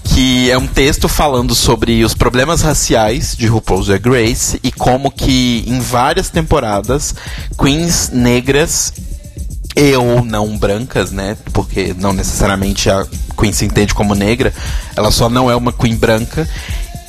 Que 0.03 0.49
é 0.49 0.57
um 0.57 0.67
texto 0.67 1.07
falando 1.07 1.55
sobre 1.55 2.03
os 2.03 2.13
problemas 2.13 2.61
raciais 2.61 3.35
de 3.35 3.47
RuPaul's 3.47 3.87
Drag 3.87 4.07
Race 4.07 4.59
e 4.63 4.71
como 4.71 5.11
que 5.11 5.63
em 5.67 5.79
várias 5.79 6.29
temporadas 6.29 7.15
queens 7.57 8.09
negras 8.09 8.93
e 9.75 9.95
ou 9.95 10.23
não 10.23 10.57
brancas, 10.57 11.11
né? 11.11 11.37
Porque 11.53 11.95
não 11.97 12.13
necessariamente 12.13 12.89
a 12.89 13.05
queen 13.39 13.53
se 13.53 13.65
entende 13.65 13.93
como 13.93 14.13
negra, 14.13 14.53
ela 14.95 15.11
só 15.11 15.29
não 15.29 15.49
é 15.49 15.55
uma 15.55 15.71
queen 15.71 15.95
branca. 15.95 16.47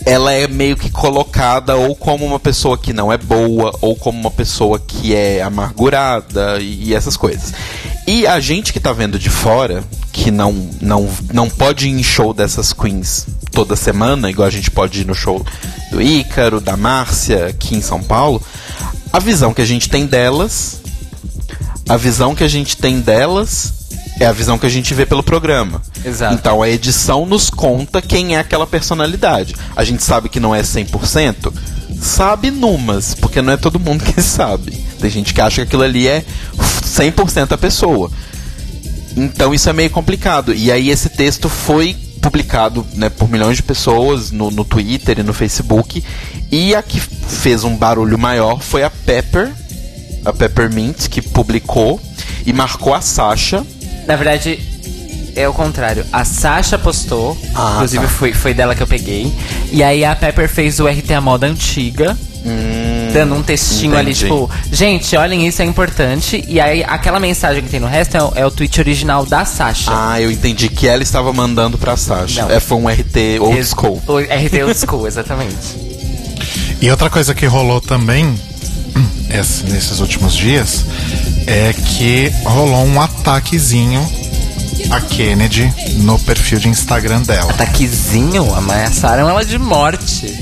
Ela 0.05 0.33
é 0.33 0.49
meio 0.49 0.77
que 0.77 0.91
colocada 0.91 1.77
ou 1.77 1.95
como 1.95 2.25
uma 2.25 2.41
pessoa 2.41 2.77
que 2.77 2.93
não 2.93 3.13
é 3.13 3.17
boa, 3.17 3.77
ou 3.81 3.95
como 3.95 4.19
uma 4.19 4.31
pessoa 4.31 4.79
que 4.79 5.15
é 5.15 5.43
amargurada 5.43 6.59
e, 6.61 6.89
e 6.89 6.95
essas 6.95 7.17
coisas. 7.17 7.53
E 8.07 8.27
a 8.27 8.41
gente 8.41 8.73
que 8.73 8.81
tá 8.81 8.93
vendo 8.93 9.19
de 9.19 9.31
fora, 9.31 9.85
que 10.13 10.31
não, 10.31 10.53
não, 10.81 11.09
não 11.33 11.49
pode 11.49 11.89
ir 11.89 11.93
em 11.93 12.03
show 12.03 12.35
dessas 12.35 12.73
queens 12.73 13.27
toda 13.53 13.77
semana, 13.77 14.29
igual 14.29 14.49
a 14.49 14.51
gente 14.51 14.71
pode 14.71 15.03
ir 15.03 15.07
no 15.07 15.15
show 15.15 15.45
do 15.91 16.03
Ícaro, 16.03 16.61
da 16.61 16.77
Márcia, 16.77 17.47
aqui 17.47 17.77
em 17.77 17.83
São 17.83 18.03
Paulo, 18.03 18.43
a 19.13 19.19
visão 19.21 19.55
que 19.55 19.63
a 19.63 19.67
gente 19.67 19.89
tem 19.89 20.07
delas 20.07 20.82
a 21.93 21.97
visão 21.99 22.35
que 22.35 22.43
a 22.43 22.49
gente 22.49 22.75
tem 22.75 23.01
delas 23.01 23.71
é 24.19 24.25
a 24.25 24.33
visão 24.33 24.59
que 24.59 24.65
a 24.65 24.71
gente 24.71 24.95
vê 24.95 25.05
pelo 25.05 25.23
programa. 25.23 25.83
Exato. 26.03 26.33
Então 26.33 26.63
a 26.63 26.69
edição 26.71 27.27
nos 27.27 27.51
conta 27.51 28.01
quem 28.01 28.35
é 28.35 28.39
aquela 28.39 28.67
personalidade. 28.67 29.55
A 29.77 29.85
gente 29.85 30.03
sabe 30.03 30.31
que 30.31 30.41
não 30.41 30.55
é 30.55 30.63
100%? 30.63 31.53
Sabe 32.01 32.51
numas, 32.51 33.15
porque 33.15 33.43
não 33.43 33.53
é 33.53 33.59
todo 33.59 33.79
mundo 33.79 34.05
que 34.05 34.21
sabe. 34.25 34.73
Tem 34.99 35.11
gente 35.11 35.35
que 35.35 35.41
acha 35.43 35.57
que 35.57 35.61
aquilo 35.63 35.83
ali 35.83 36.09
é 36.09 36.25
100% 36.57 37.53
a 37.53 37.59
pessoa. 37.59 38.11
Então 39.15 39.53
isso 39.53 39.69
é 39.69 39.75
meio 39.75 39.91
complicado. 39.91 40.55
E 40.55 40.73
aí 40.73 40.89
esse 40.89 41.11
texto 41.11 41.51
foi 41.51 41.95
publicado 42.23 42.87
né, 42.95 43.11
por 43.11 43.29
milhões 43.29 43.59
de 43.59 43.63
pessoas 43.63 44.31
no, 44.31 44.51
no 44.51 44.65
Twitter 44.65 45.19
e 45.19 45.23
no 45.23 45.35
Facebook. 45.35 46.03
E 46.51 46.75
a 46.75 46.83
que 46.83 46.99
fez 46.99 47.65
um 47.65 47.77
barulho 47.77 48.19
maior 48.19 48.63
foi 48.63 48.83
a 48.83 48.89
Pepper, 48.89 49.53
a 50.25 50.33
Peppermint, 50.33 51.09
que 51.09 51.21
publicou 51.23 52.01
e 52.47 52.53
marcou 52.53 52.95
a 52.95 53.01
Sasha. 53.01 53.65
Na 54.07 54.17
verdade, 54.17 54.59
é 55.37 55.49
o 55.49 55.53
contrário. 55.53 56.05
A 56.13 56.25
Sasha 56.25 56.79
postou, 56.79 57.37
Ah, 57.55 57.73
inclusive 57.77 58.05
tá. 58.05 58.11
foi, 58.11 58.33
foi 58.33 58.53
dela 58.55 58.75
que 58.75 58.83
eu 58.83 58.87
peguei. 58.87 59.33
E 59.71 59.83
aí 59.83 60.05
a 60.05 60.15
Pepper 60.15 60.49
fez 60.49 60.79
o 60.81 60.87
RT 60.87 61.13
a 61.15 61.21
moda 61.21 61.47
antiga. 61.47 62.17
dando 63.13 63.35
um 63.35 63.43
textinho 63.43 63.95
ali, 63.95 64.09
Hum, 64.09 64.15
entendi. 64.15 64.25
tipo, 64.25 64.51
gente, 64.73 65.15
olhem, 65.17 65.47
isso 65.47 65.61
é 65.61 65.67
importante. 65.67 66.43
E 66.49 66.59
aí 66.59 66.83
aquela 66.83 67.21
mensagem 67.21 67.63
que 67.63 67.69
tem 67.69 67.79
no 67.79 67.87
resto 67.87 68.17
é, 68.17 68.23
o- 68.23 68.33
é 68.35 68.47
o 68.47 68.51
tweet 68.51 68.81
original 68.81 69.27
da 69.27 69.45
Sasha. 69.45 69.91
Ah, 69.95 70.19
eu 70.19 70.31
entendi 70.31 70.69
que 70.71 70.89
ela 70.89 71.03
estava 71.03 71.31
mandando 71.33 71.77
pra 71.77 71.95
Sasha. 71.97 72.43
Não. 72.43 72.51
É, 72.51 72.59
foi 72.59 72.79
um 72.79 72.89
RT 72.89 73.39
old 73.39 73.63
school. 73.67 74.03
o 74.09 74.19
RT 74.19 74.63
Old 74.65 74.79
School, 74.79 75.07
exatamente. 75.07 75.57
E 76.81 76.91
outra 76.91 77.11
coisa 77.11 77.35
que 77.35 77.45
rolou 77.47 77.81
também 77.83 78.35
esse- 79.35 79.65
nesses 79.65 80.01
últimos 80.01 80.35
dias 80.35 80.85
é 81.47 81.73
que 81.73 82.33
rolou 82.45 82.85
um 82.87 83.01
ataquezinho 83.01 84.07
a 84.91 85.01
Kennedy 85.01 85.73
no 85.99 86.19
perfil 86.19 86.59
de 86.59 86.69
Instagram 86.69 87.23
dela. 87.23 87.51
Ataquezinho, 87.53 88.55
ameaçaram 88.55 89.29
ela 89.29 89.45
de 89.45 89.59
morte. 89.59 90.33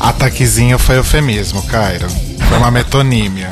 Ataquezinho 0.00 0.78
foi 0.78 0.96
eufemismo, 0.96 1.62
Cairo. 1.64 2.06
Foi 2.48 2.58
uma 2.58 2.70
metonímia. 2.70 3.50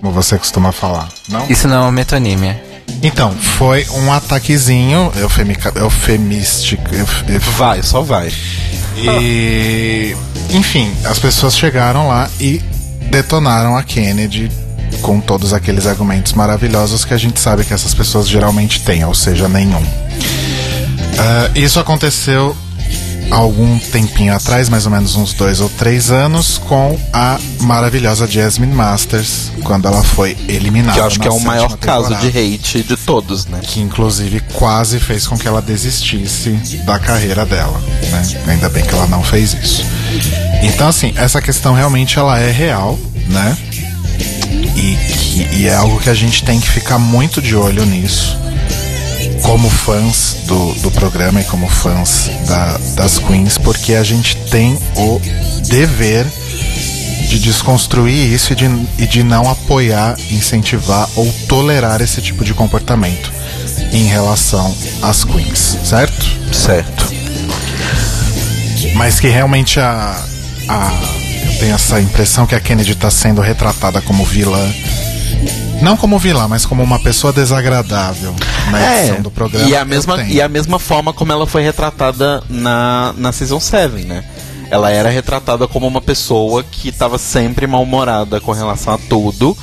Como 0.00 0.12
você 0.12 0.38
costuma 0.38 0.72
falar, 0.72 1.08
não? 1.28 1.46
Isso 1.48 1.68
não 1.68 1.76
é 1.76 1.80
uma 1.80 1.92
metonímia. 1.92 2.62
Então, 3.02 3.32
foi 3.34 3.86
um 3.94 4.12
ataquezinho 4.12 5.12
eufemica, 5.16 5.72
eufemístico. 5.76 6.82
euf- 6.94 7.24
euf- 7.28 7.50
Vai, 7.56 7.82
só 7.82 8.02
vai. 8.02 8.30
E, 8.96 10.14
enfim, 10.50 10.92
as 11.04 11.18
pessoas 11.18 11.56
chegaram 11.56 12.08
lá 12.08 12.28
e 12.40 12.60
detonaram 13.10 13.76
a 13.76 13.82
Kennedy 13.82 14.50
com 15.02 15.20
todos 15.20 15.52
aqueles 15.52 15.86
argumentos 15.86 16.32
maravilhosos 16.32 17.04
que 17.04 17.14
a 17.14 17.18
gente 17.18 17.38
sabe 17.40 17.64
que 17.64 17.72
essas 17.72 17.94
pessoas 17.94 18.28
geralmente 18.28 18.82
têm, 18.82 19.04
ou 19.04 19.14
seja, 19.14 19.48
nenhum. 19.48 19.82
Ah, 21.18 21.50
isso 21.54 21.78
aconteceu 21.78 22.56
algum 23.30 23.78
tempinho 23.78 24.34
atrás, 24.34 24.68
mais 24.68 24.86
ou 24.86 24.92
menos 24.92 25.14
uns 25.14 25.32
dois 25.32 25.60
ou 25.60 25.68
três 25.68 26.10
anos, 26.10 26.58
com 26.58 26.98
a 27.12 27.38
maravilhosa 27.60 28.26
Jasmine 28.26 28.74
Masters, 28.74 29.52
quando 29.62 29.86
ela 29.86 30.02
foi 30.02 30.36
eliminada. 30.48 30.94
Que 30.94 31.00
eu 31.00 31.06
acho 31.06 31.20
que 31.20 31.28
é 31.28 31.30
o 31.30 31.40
maior 31.40 31.76
caso 31.78 32.14
de 32.16 32.26
hate 32.26 32.82
de 32.82 32.96
todos, 32.96 33.46
né? 33.46 33.60
que 33.62 33.80
inclusive 33.80 34.40
quase 34.54 34.98
fez 34.98 35.26
com 35.26 35.38
que 35.38 35.46
ela 35.46 35.62
desistisse 35.62 36.50
da 36.84 36.98
carreira 36.98 37.46
dela, 37.46 37.80
né? 38.10 38.22
Ainda 38.48 38.68
bem 38.68 38.84
que 38.84 38.92
ela 38.92 39.06
não 39.06 39.22
fez 39.22 39.54
isso. 39.54 39.84
Então 40.62 40.88
assim, 40.88 41.12
essa 41.16 41.40
questão 41.40 41.74
realmente 41.74 42.18
ela 42.18 42.38
é 42.38 42.50
real, 42.50 42.98
né? 43.28 43.56
E, 44.76 44.96
que- 44.96 45.48
e 45.56 45.66
é 45.68 45.74
algo 45.74 45.98
que 46.00 46.10
a 46.10 46.14
gente 46.14 46.42
tem 46.44 46.60
que 46.60 46.68
ficar 46.68 46.98
muito 46.98 47.40
de 47.42 47.54
olho 47.54 47.84
nisso, 47.86 48.36
como 49.42 49.68
fãs 49.68 50.36
do, 50.46 50.72
do 50.76 50.90
programa 50.90 51.40
e 51.40 51.44
como 51.44 51.68
fãs 51.68 52.30
da- 52.46 52.78
das 52.94 53.18
queens, 53.18 53.58
porque 53.58 53.94
a 53.94 54.02
gente 54.04 54.36
tem 54.50 54.78
o 54.96 55.20
dever 55.68 56.26
de 57.28 57.38
desconstruir 57.38 58.32
isso 58.32 58.52
e 58.52 58.56
de, 58.56 58.64
e 58.98 59.06
de 59.06 59.22
não 59.22 59.48
apoiar, 59.50 60.16
incentivar 60.30 61.08
ou 61.14 61.30
tolerar 61.48 62.00
esse 62.00 62.20
tipo 62.20 62.44
de 62.44 62.52
comportamento 62.54 63.32
em 63.92 64.04
relação 64.06 64.74
às 65.02 65.24
queens, 65.24 65.78
certo? 65.84 66.26
Certo. 66.52 67.08
Mas 68.94 69.20
que 69.20 69.28
realmente 69.28 69.78
a, 69.78 70.20
a. 70.70 70.92
Eu 71.46 71.58
tenho 71.58 71.74
essa 71.74 72.00
impressão 72.00 72.46
que 72.46 72.54
a 72.54 72.60
Kennedy 72.60 72.94
tá 72.94 73.10
sendo 73.10 73.40
retratada 73.40 74.00
como 74.00 74.24
vilã. 74.24 74.72
Não 75.82 75.96
como 75.96 76.18
vilã, 76.18 76.46
mas 76.46 76.66
como 76.66 76.82
uma 76.82 76.98
pessoa 76.98 77.32
desagradável 77.32 78.34
na 78.70 78.98
edição 78.98 79.22
do 79.22 79.30
programa. 79.30 79.66
É, 79.66 79.70
E 79.70 79.76
a, 79.76 79.84
mesma, 79.84 80.22
e 80.24 80.40
a 80.40 80.48
mesma 80.48 80.78
forma 80.78 81.12
como 81.12 81.32
ela 81.32 81.46
foi 81.46 81.62
retratada 81.62 82.42
na, 82.48 83.14
na 83.16 83.32
Season 83.32 83.58
7, 83.58 84.04
né? 84.04 84.24
Ela 84.70 84.90
era 84.90 85.08
retratada 85.08 85.66
como 85.66 85.86
uma 85.86 86.00
pessoa 86.00 86.62
que 86.62 86.90
estava 86.90 87.18
sempre 87.18 87.66
mal-humorada 87.66 88.40
com 88.40 88.52
relação 88.52 88.94
a 88.94 88.98
tudo. 88.98 89.56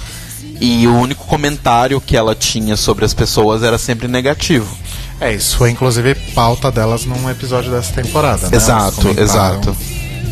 E 0.60 0.88
o 0.88 0.96
único 0.96 1.26
comentário 1.26 2.02
que 2.02 2.18
ela 2.18 2.34
tinha 2.34 2.76
sobre 2.76 3.06
as 3.06 3.14
pessoas 3.14 3.62
era 3.62 3.78
sempre 3.78 4.08
negativo. 4.08 4.76
É, 5.22 5.34
isso 5.34 5.56
foi 5.56 5.70
inclusive 5.70 6.16
pauta 6.34 6.72
delas 6.72 7.06
num 7.06 7.30
episódio 7.30 7.72
dessa 7.72 7.94
temporada, 7.94 8.50
né? 8.50 8.58
Exato, 8.58 9.10
exato. 9.20 9.76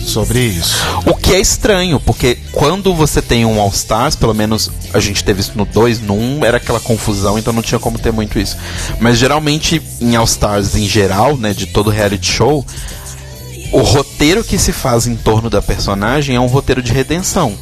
Sobre 0.05 0.39
isso. 0.39 0.75
O 1.05 1.15
que 1.15 1.33
é 1.33 1.39
estranho, 1.39 1.99
porque 1.99 2.37
quando 2.51 2.93
você 2.93 3.21
tem 3.21 3.43
um 3.43 3.59
All 3.59 3.71
Stars, 3.73 4.15
pelo 4.15 4.35
menos 4.35 4.69
a 4.93 4.99
gente 4.99 5.23
teve 5.23 5.41
isso 5.41 5.53
no 5.55 5.65
2, 5.65 5.99
no 6.01 6.13
1 6.13 6.37
um, 6.37 6.45
era 6.45 6.57
aquela 6.57 6.79
confusão, 6.79 7.39
então 7.39 7.51
não 7.51 7.63
tinha 7.63 7.79
como 7.79 7.97
ter 7.97 8.13
muito 8.13 8.37
isso. 8.37 8.55
Mas 8.99 9.17
geralmente 9.17 9.81
em 9.99 10.15
All 10.15 10.25
Stars 10.25 10.75
em 10.75 10.87
geral, 10.87 11.35
né, 11.35 11.53
de 11.53 11.65
todo 11.65 11.89
reality 11.89 12.31
show, 12.31 12.63
o 13.71 13.81
roteiro 13.81 14.43
que 14.43 14.57
se 14.57 14.71
faz 14.71 15.07
em 15.07 15.15
torno 15.15 15.49
da 15.49 15.61
personagem 15.61 16.35
é 16.35 16.39
um 16.39 16.45
roteiro 16.45 16.81
de 16.81 16.93
redenção. 16.93 17.57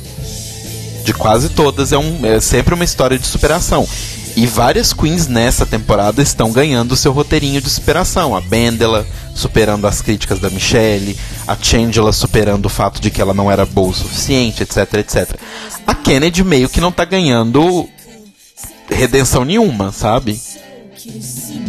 De 1.06 1.14
quase 1.14 1.50
todas 1.50 1.92
é, 1.92 1.98
um, 1.98 2.26
é 2.26 2.40
sempre 2.40 2.74
uma 2.74 2.84
história 2.84 3.18
de 3.18 3.26
superação. 3.26 3.88
E 4.36 4.48
várias 4.48 4.94
queens 4.94 5.28
nessa 5.28 5.66
temporada 5.66 6.22
estão 6.22 6.52
ganhando 6.52 6.96
seu 6.96 7.12
roteirinho 7.12 7.62
de 7.62 7.70
superação. 7.70 8.36
A 8.36 8.42
Bendela 8.42 9.06
superando 9.34 9.86
as 9.88 10.02
críticas 10.02 10.40
da 10.40 10.50
Michelle, 10.50 11.18
a 11.48 11.56
Changela 11.60 12.14
superando 12.14 12.66
o 12.66 12.70
fato 12.70 13.02
de 13.02 13.10
que 13.10 13.22
ela 13.22 13.34
não 13.34 13.52
era 13.52 13.66
boa 13.66 13.90
o 13.90 13.94
suficiente, 13.94 14.64
etc, 14.64 14.94
etc. 14.96 15.36
A 15.86 15.96
Kennedy 15.96 16.44
meio 16.44 16.70
que 16.70 16.82
não 16.82 16.92
tá 16.92 17.06
ganhando 17.06 17.90
redenção 18.90 19.44
nenhuma, 19.44 19.92
sabe? 19.92 20.40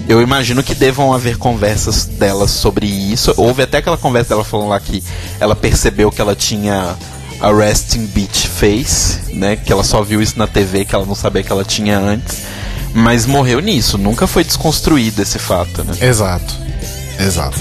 Eu 0.08 0.20
imagino 0.20 0.62
que 0.62 0.74
devam 0.74 1.12
haver 1.12 1.38
conversas 1.38 2.04
delas 2.04 2.50
sobre 2.50 2.86
isso. 2.86 3.32
Houve 3.36 3.62
até 3.62 3.78
aquela 3.78 3.96
conversa 3.96 4.30
dela 4.30 4.44
falando 4.44 4.68
lá 4.68 4.78
que 4.78 5.02
ela 5.40 5.56
percebeu 5.56 6.10
que 6.10 6.20
ela 6.20 6.36
tinha 6.36 6.96
a 7.40 7.52
resting 7.52 8.06
bitch 8.06 8.46
face, 8.46 9.34
né? 9.34 9.56
Que 9.56 9.72
ela 9.72 9.82
só 9.82 10.02
viu 10.02 10.22
isso 10.22 10.38
na 10.38 10.46
TV, 10.46 10.84
que 10.84 10.94
ela 10.94 11.06
não 11.06 11.14
sabia 11.14 11.42
que 11.42 11.50
ela 11.50 11.64
tinha 11.64 11.98
antes. 11.98 12.42
Mas 12.92 13.26
morreu 13.26 13.60
nisso, 13.60 13.98
nunca 13.98 14.26
foi 14.26 14.44
desconstruído 14.44 15.20
esse 15.20 15.38
fato, 15.38 15.82
né? 15.82 15.94
Exato. 16.00 16.63
Exato. 17.18 17.58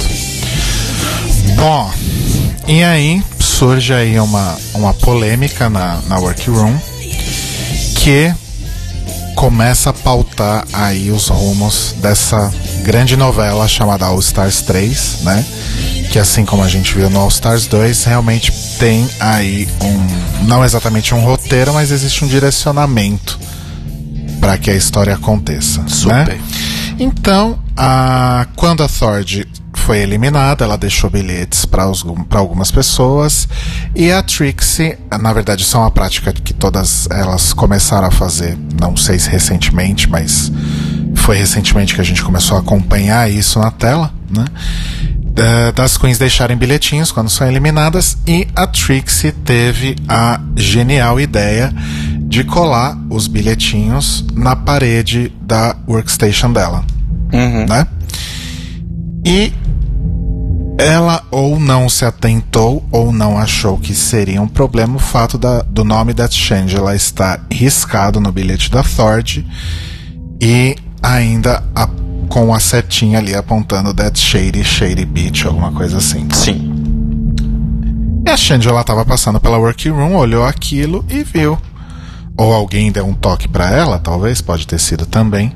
Bom, 1.56 1.92
e 2.68 2.84
aí 2.84 3.24
surge 3.40 3.94
aí 3.94 4.20
uma, 4.20 4.58
uma 4.74 4.94
polêmica 4.94 5.70
na, 5.70 6.00
na 6.08 6.18
Workroom 6.18 6.78
que 7.96 8.34
começa 9.36 9.90
a 9.90 9.94
pautar 9.94 10.66
aí 10.72 11.12
os 11.12 11.28
rumos 11.28 11.96
dessa 11.98 12.52
grande 12.84 13.16
novela 13.16 13.68
chamada 13.68 14.06
All 14.06 14.20
Stars 14.20 14.62
3, 14.62 15.20
né? 15.22 15.46
Que 16.12 16.20
assim 16.20 16.46
como 16.46 16.64
a 16.64 16.70
gente 16.70 16.94
viu 16.94 17.10
no 17.10 17.20
All 17.20 17.30
Stars 17.30 17.66
2, 17.68 18.04
realmente 18.04 18.52
tem 18.78 19.08
aí 19.20 19.68
um. 19.82 20.46
Não 20.46 20.64
exatamente 20.64 21.14
um 21.16 21.22
roteiro, 21.22 21.74
mas 21.74 21.92
existe 21.92 22.24
um 22.24 22.28
direcionamento 22.28 23.40
para 24.40 24.58
que 24.58 24.70
a 24.70 24.76
história 24.76 25.14
aconteça. 25.14 25.84
Super. 25.88 26.28
Né? 26.28 26.42
Então, 27.00 27.60
a, 27.76 28.48
quando 28.56 28.84
a 28.84 28.88
Thord 28.88 29.48
foi 29.76 30.00
eliminada, 30.00 30.64
ela 30.64 30.78
deixou 30.78 31.10
bilhetes 31.10 31.66
para 31.66 31.84
algumas 31.84 32.72
pessoas 32.72 33.48
e 33.96 34.12
a 34.12 34.24
Trixie, 34.24 34.98
na 35.20 35.34
verdade, 35.34 35.64
isso 35.64 35.76
é 35.76 35.80
uma 35.80 35.92
prática 35.92 36.32
que 36.32 36.54
todas 36.54 37.08
elas 37.12 37.52
começaram 37.54 38.08
a 38.08 38.12
fazer, 38.12 38.58
não 38.80 38.96
sei 38.96 39.20
se 39.20 39.30
recentemente, 39.30 40.10
mas 40.10 40.52
foi 41.16 41.38
recentemente 41.38 41.94
que 41.96 42.02
a 42.02 42.04
gente 42.04 42.24
começou 42.24 42.56
a 42.58 42.62
acompanhar 42.62 43.30
isso 43.30 43.60
na 43.60 43.72
tela, 43.72 44.14
né? 44.30 44.46
Da- 45.34 45.72
Das 45.72 45.98
queens 45.98 46.18
deixarem 46.18 46.56
bilhetinhos 46.56 47.12
quando 47.12 47.30
são 47.30 47.48
eliminadas 47.48 48.18
e 48.28 48.48
a 48.56 48.68
Trixie 48.68 49.32
teve 49.32 49.96
a 50.08 50.40
genial 50.56 51.20
ideia 51.20 51.74
de 52.34 52.44
colar 52.44 52.98
os 53.12 53.28
bilhetinhos 53.28 54.26
na 54.34 54.56
parede 54.56 55.32
da 55.42 55.76
workstation 55.88 56.52
dela 56.52 56.84
Uhum. 57.32 57.66
né? 57.68 57.86
E 59.24 59.54
ela 60.80 61.22
ou 61.30 61.60
não 61.60 61.88
se 61.88 62.04
atentou 62.04 62.84
ou 62.92 63.12
não 63.14 63.38
achou 63.38 63.78
que 63.78 63.94
seria 63.94 64.42
um 64.42 64.48
problema 64.48 64.96
o 64.96 65.00
fato 65.00 65.38
da- 65.38 65.62
do 65.62 65.84
nome 65.86 66.12
da 66.14 66.28
Shangela 66.28 66.96
estar 66.96 67.40
riscado 67.52 68.20
no 68.20 68.32
bilhete 68.32 68.72
da 68.72 68.82
Thord 68.84 69.46
e 70.42 70.76
ainda 71.04 71.64
a- 71.76 71.88
com 72.28 72.52
a 72.52 72.60
setinha 72.60 73.20
ali 73.20 73.36
apontando 73.36 73.94
That 73.94 74.20
Shady 74.20 74.64
Shady 74.64 75.06
Beach, 75.06 75.46
alguma 75.46 75.72
coisa 75.72 75.98
assim. 75.98 76.28
Sim. 76.32 76.72
E 78.26 78.30
a 78.32 78.36
Shangela 78.36 78.82
estava 78.82 79.06
passando 79.06 79.40
pela 79.40 79.58
workroom, 79.60 80.16
olhou 80.16 80.44
aquilo 80.44 81.06
e 81.10 81.24
viu. 81.24 81.58
Ou 82.38 82.54
alguém 82.54 82.92
deu 82.92 83.06
um 83.06 83.14
toque 83.14 83.48
para 83.48 83.70
ela, 83.70 84.00
talvez, 84.00 84.42
pode 84.42 84.66
ter 84.66 84.80
sido 84.80 85.06
também. 85.06 85.52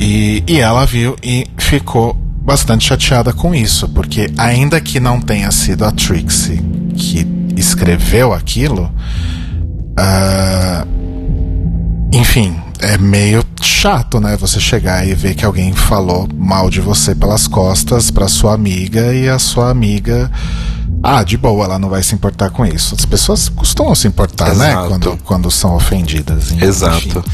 E, 0.00 0.42
e 0.46 0.58
ela 0.58 0.84
viu 0.84 1.16
e 1.22 1.46
ficou 1.58 2.14
bastante 2.14 2.86
chateada 2.86 3.32
com 3.32 3.54
isso, 3.54 3.88
porque 3.88 4.30
ainda 4.36 4.80
que 4.80 5.00
não 5.00 5.20
tenha 5.20 5.50
sido 5.50 5.84
a 5.84 5.90
Trixie 5.92 6.60
que 6.94 7.26
escreveu 7.56 8.32
aquilo, 8.32 8.92
ah, 9.96 10.86
enfim, 12.12 12.56
é 12.80 12.98
meio 12.98 13.42
chato, 13.62 14.20
né? 14.20 14.36
Você 14.36 14.60
chegar 14.60 15.06
e 15.06 15.14
ver 15.14 15.34
que 15.34 15.44
alguém 15.44 15.72
falou 15.72 16.28
mal 16.34 16.68
de 16.68 16.80
você 16.80 17.14
pelas 17.14 17.46
costas 17.46 18.10
pra 18.10 18.28
sua 18.28 18.54
amiga 18.54 19.14
e 19.14 19.28
a 19.28 19.38
sua 19.38 19.70
amiga. 19.70 20.30
Ah, 21.06 21.22
de 21.22 21.36
boa, 21.36 21.66
ela 21.66 21.78
não 21.78 21.90
vai 21.90 22.02
se 22.02 22.14
importar 22.14 22.48
com 22.48 22.64
isso. 22.64 22.94
As 22.94 23.04
pessoas 23.04 23.50
costumam 23.50 23.94
se 23.94 24.08
importar, 24.08 24.54
né? 24.54 24.70
Exato. 24.70 24.88
Quando, 24.88 25.18
quando 25.18 25.50
são 25.50 25.76
ofendidas. 25.76 26.50
enfim. 26.50 26.64
Exato. 26.64 27.24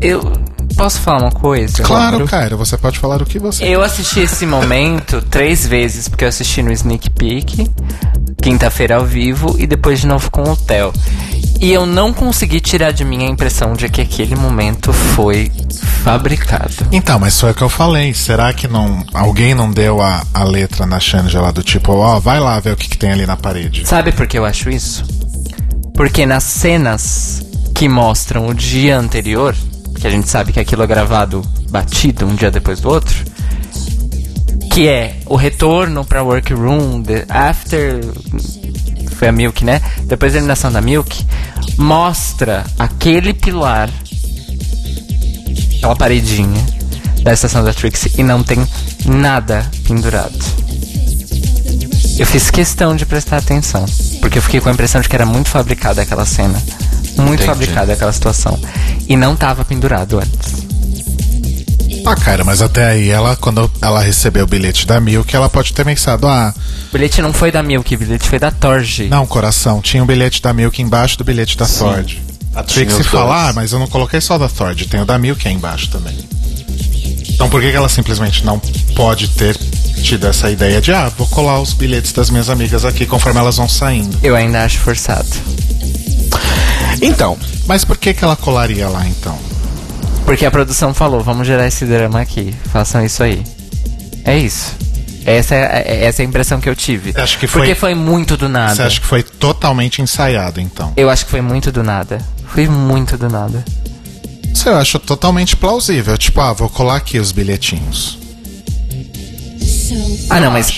Eu 0.00 0.32
posso 0.72 1.00
falar 1.00 1.22
uma 1.22 1.32
coisa? 1.32 1.82
Claro, 1.82 2.26
Cairo, 2.26 2.56
você 2.56 2.76
pode 2.76 2.98
falar 2.98 3.20
o 3.22 3.26
que 3.26 3.38
você 3.38 3.64
Eu 3.64 3.82
assisti 3.82 4.20
esse 4.20 4.46
momento 4.46 5.22
três 5.30 5.66
vezes, 5.66 6.08
porque 6.08 6.24
eu 6.24 6.28
assisti 6.28 6.62
no 6.62 6.72
Sneak 6.72 7.10
Peek, 7.10 7.70
quinta-feira 8.40 8.96
ao 8.96 9.04
vivo, 9.04 9.56
e 9.58 9.66
depois 9.66 10.00
de 10.00 10.06
novo 10.06 10.30
com 10.30 10.42
o 10.42 10.56
Theo. 10.56 10.92
E 11.60 11.72
eu 11.72 11.86
não 11.86 12.12
consegui 12.12 12.58
tirar 12.58 12.90
de 12.90 13.04
mim 13.04 13.24
a 13.24 13.28
impressão 13.28 13.74
de 13.74 13.88
que 13.88 14.00
aquele 14.00 14.34
momento 14.34 14.92
foi 14.92 15.50
fabricado. 16.02 16.88
Então, 16.90 17.20
mas 17.20 17.40
foi 17.40 17.52
o 17.52 17.54
que 17.54 17.62
eu 17.62 17.68
falei. 17.68 18.12
Será 18.14 18.52
que 18.52 18.66
não 18.66 19.04
alguém 19.14 19.54
não 19.54 19.70
deu 19.70 20.02
a, 20.02 20.24
a 20.34 20.42
letra 20.42 20.84
na 20.86 20.98
Shangela 20.98 21.52
do 21.52 21.62
tipo, 21.62 21.92
ó, 21.92 22.18
vai 22.18 22.40
lá 22.40 22.58
ver 22.58 22.72
o 22.72 22.76
que, 22.76 22.88
que 22.88 22.98
tem 22.98 23.12
ali 23.12 23.24
na 23.24 23.36
parede? 23.36 23.86
Sabe 23.86 24.10
por 24.10 24.26
que 24.26 24.36
eu 24.36 24.44
acho 24.44 24.70
isso? 24.70 25.04
Porque 25.94 26.26
nas 26.26 26.42
cenas 26.42 27.44
que 27.74 27.88
mostram 27.88 28.48
o 28.48 28.54
dia 28.54 28.98
anterior, 28.98 29.54
que 29.98 30.06
a 30.06 30.10
gente 30.10 30.28
sabe 30.28 30.52
que 30.52 30.60
aquilo 30.60 30.82
é 30.82 30.86
gravado 30.86 31.42
batido 31.70 32.26
um 32.26 32.34
dia 32.34 32.50
depois 32.50 32.80
do 32.80 32.88
outro, 32.88 33.24
que 34.72 34.88
é 34.88 35.16
o 35.26 35.36
retorno 35.36 36.04
pra 36.04 36.22
workroom, 36.22 37.02
the 37.02 37.24
after 37.28 38.00
foi 39.22 39.28
a 39.28 39.32
Milk, 39.32 39.64
né? 39.64 39.80
Depois 40.02 40.32
da 40.32 40.38
eliminação 40.38 40.72
da 40.72 40.80
Milk, 40.80 41.24
mostra 41.78 42.64
aquele 42.76 43.32
pilar, 43.32 43.88
aquela 45.76 45.94
paredinha 45.94 46.60
da 47.22 47.32
estação 47.32 47.62
da 47.62 47.72
Trixie 47.72 48.10
e 48.18 48.24
não 48.24 48.42
tem 48.42 48.66
nada 49.06 49.70
pendurado. 49.86 50.36
Eu 52.18 52.26
fiz 52.26 52.50
questão 52.50 52.96
de 52.96 53.06
prestar 53.06 53.36
atenção, 53.36 53.86
porque 54.20 54.38
eu 54.38 54.42
fiquei 54.42 54.60
com 54.60 54.68
a 54.68 54.72
impressão 54.72 55.00
de 55.00 55.08
que 55.08 55.14
era 55.14 55.24
muito 55.24 55.48
fabricada 55.48 56.02
aquela 56.02 56.26
cena. 56.26 56.60
Muito 57.16 57.34
Entendi. 57.42 57.44
fabricada 57.46 57.92
aquela 57.92 58.12
situação. 58.12 58.58
E 59.08 59.16
não 59.16 59.36
tava 59.36 59.64
pendurado 59.64 60.18
antes. 60.18 60.62
Ah, 62.04 62.16
cara, 62.16 62.42
mas 62.42 62.60
até 62.60 62.84
aí 62.84 63.10
ela, 63.10 63.36
quando 63.36 63.70
ela 63.80 64.00
recebeu 64.02 64.44
o 64.44 64.46
bilhete 64.46 64.86
da 64.86 65.00
Milk, 65.00 65.34
ela 65.36 65.48
pode 65.48 65.72
ter 65.72 65.84
pensado, 65.84 66.26
ah, 66.26 66.52
O 66.88 66.92
bilhete 66.92 67.22
não 67.22 67.32
foi 67.32 67.52
da 67.52 67.62
Milk, 67.62 67.94
o 67.94 67.98
bilhete 67.98 68.28
foi 68.28 68.38
da 68.40 68.50
Torge. 68.50 69.08
não, 69.08 69.24
coração, 69.24 69.80
tinha 69.80 70.02
um 70.02 70.06
bilhete 70.06 70.42
da 70.42 70.52
Milk 70.52 70.82
embaixo 70.82 71.16
do 71.16 71.22
bilhete 71.24 71.56
da 71.56 71.66
Thord. 71.66 72.20
A 72.54 72.62
Tinha 72.64 72.84
Trixie 72.86 73.02
os 73.02 73.06
fala, 73.06 73.26
dois. 73.34 73.48
ah, 73.48 73.52
mas 73.54 73.72
eu 73.72 73.78
não 73.78 73.86
coloquei 73.86 74.20
só 74.20 74.36
da 74.36 74.48
Thord, 74.48 74.86
tem 74.88 75.00
o 75.00 75.04
da 75.04 75.16
Milk 75.18 75.46
aí 75.46 75.54
embaixo 75.54 75.88
também. 75.90 76.16
Então 77.30 77.48
por 77.48 77.60
que, 77.60 77.70
que 77.70 77.76
ela 77.76 77.88
simplesmente 77.88 78.44
não 78.44 78.58
pode 78.96 79.28
ter 79.28 79.56
tido 80.02 80.26
essa 80.26 80.50
ideia 80.50 80.80
de, 80.80 80.92
ah, 80.92 81.10
vou 81.16 81.26
colar 81.28 81.60
os 81.60 81.72
bilhetes 81.72 82.12
das 82.12 82.30
minhas 82.30 82.48
amigas 82.50 82.84
aqui 82.84 83.06
conforme 83.06 83.38
elas 83.38 83.56
vão 83.58 83.68
saindo? 83.68 84.18
Eu 84.22 84.34
ainda 84.34 84.64
acho 84.64 84.80
forçado. 84.80 85.28
Então, 87.00 87.36
Mas 87.66 87.84
por 87.84 87.96
que, 87.96 88.12
que 88.12 88.24
ela 88.24 88.36
colaria 88.36 88.88
lá 88.88 89.06
então? 89.06 89.38
Porque 90.24 90.44
a 90.46 90.50
produção 90.50 90.92
falou, 90.94 91.20
vamos 91.20 91.46
gerar 91.46 91.66
esse 91.66 91.84
drama 91.84 92.20
aqui. 92.20 92.54
Façam 92.72 93.04
isso 93.04 93.22
aí. 93.22 93.42
É 94.24 94.36
isso. 94.38 94.72
Essa 95.24 95.54
é, 95.54 95.84
é- 95.86 96.04
essa 96.06 96.22
é 96.22 96.24
a 96.24 96.28
impressão 96.28 96.60
que 96.60 96.68
eu 96.68 96.74
tive. 96.76 97.12
Acho 97.16 97.38
que 97.38 97.46
foi- 97.46 97.62
Porque 97.62 97.74
foi 97.74 97.94
muito 97.94 98.36
do 98.36 98.48
nada. 98.48 98.74
Você 98.74 98.82
acha 98.82 99.00
que 99.00 99.06
foi 99.06 99.22
totalmente 99.22 100.02
ensaiado, 100.02 100.60
então? 100.60 100.92
Eu 100.96 101.08
acho 101.10 101.24
que 101.24 101.30
foi 101.30 101.40
muito 101.40 101.70
do 101.72 101.82
nada. 101.82 102.18
Foi 102.48 102.68
muito 102.68 103.16
do 103.16 103.28
nada. 103.28 103.64
Isso 104.52 104.68
eu 104.68 104.76
acho 104.76 104.98
totalmente 104.98 105.56
plausível. 105.56 106.16
Tipo, 106.18 106.40
ah, 106.40 106.52
vou 106.52 106.68
colar 106.68 106.96
aqui 106.96 107.18
os 107.18 107.32
bilhetinhos. 107.32 108.18
Ah, 110.28 110.40
não, 110.40 110.50
mas. 110.50 110.72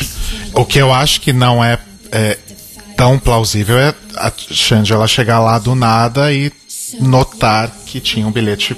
O 0.53 0.65
que 0.65 0.79
eu 0.79 0.93
acho 0.93 1.21
que 1.21 1.33
não 1.33 1.63
é, 1.65 1.79
é 2.13 2.39
tão 2.97 3.19
plausível 3.19 3.79
é 3.79 3.95
a 4.17 4.33
Shangela 4.37 5.07
chegar 5.07 5.41
lá 5.41 5.59
do 5.59 5.75
nada 5.75 6.33
e 6.33 6.53
notar 7.01 7.71
que 7.87 8.01
tinha 8.01 8.27
um 8.27 8.31
bilhete 8.31 8.77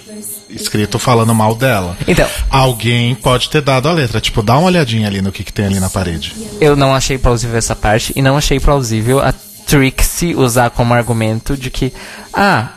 escrito 0.49 0.99
falando 0.99 1.35
mal 1.35 1.55
dela. 1.55 1.97
Então. 2.07 2.29
Alguém 2.51 3.15
pode 3.15 3.51
ter 3.51 3.61
dado 3.61 3.89
a 3.89 3.93
letra. 3.93 4.21
Tipo, 4.21 4.43
dá 4.43 4.57
uma 4.57 4.69
olhadinha 4.69 5.07
ali 5.07 5.21
no 5.21 5.33
que, 5.33 5.45
que 5.45 5.53
tem 5.53 5.67
ali 5.67 5.81
na 5.81 5.91
parede. 5.91 6.35
Eu 6.61 6.77
não 6.77 6.95
achei 6.95 7.19
plausível 7.19 7.57
essa 7.57 7.77
parte 7.77 8.13
e 8.17 8.23
não 8.23 8.37
achei 8.37 8.59
plausível 8.59 9.21
a 9.21 9.33
Trixie 9.67 10.35
usar 10.35 10.71
como 10.71 10.95
argumento 10.95 11.57
de 11.57 11.71
que, 11.71 11.93
ah, 12.33 12.69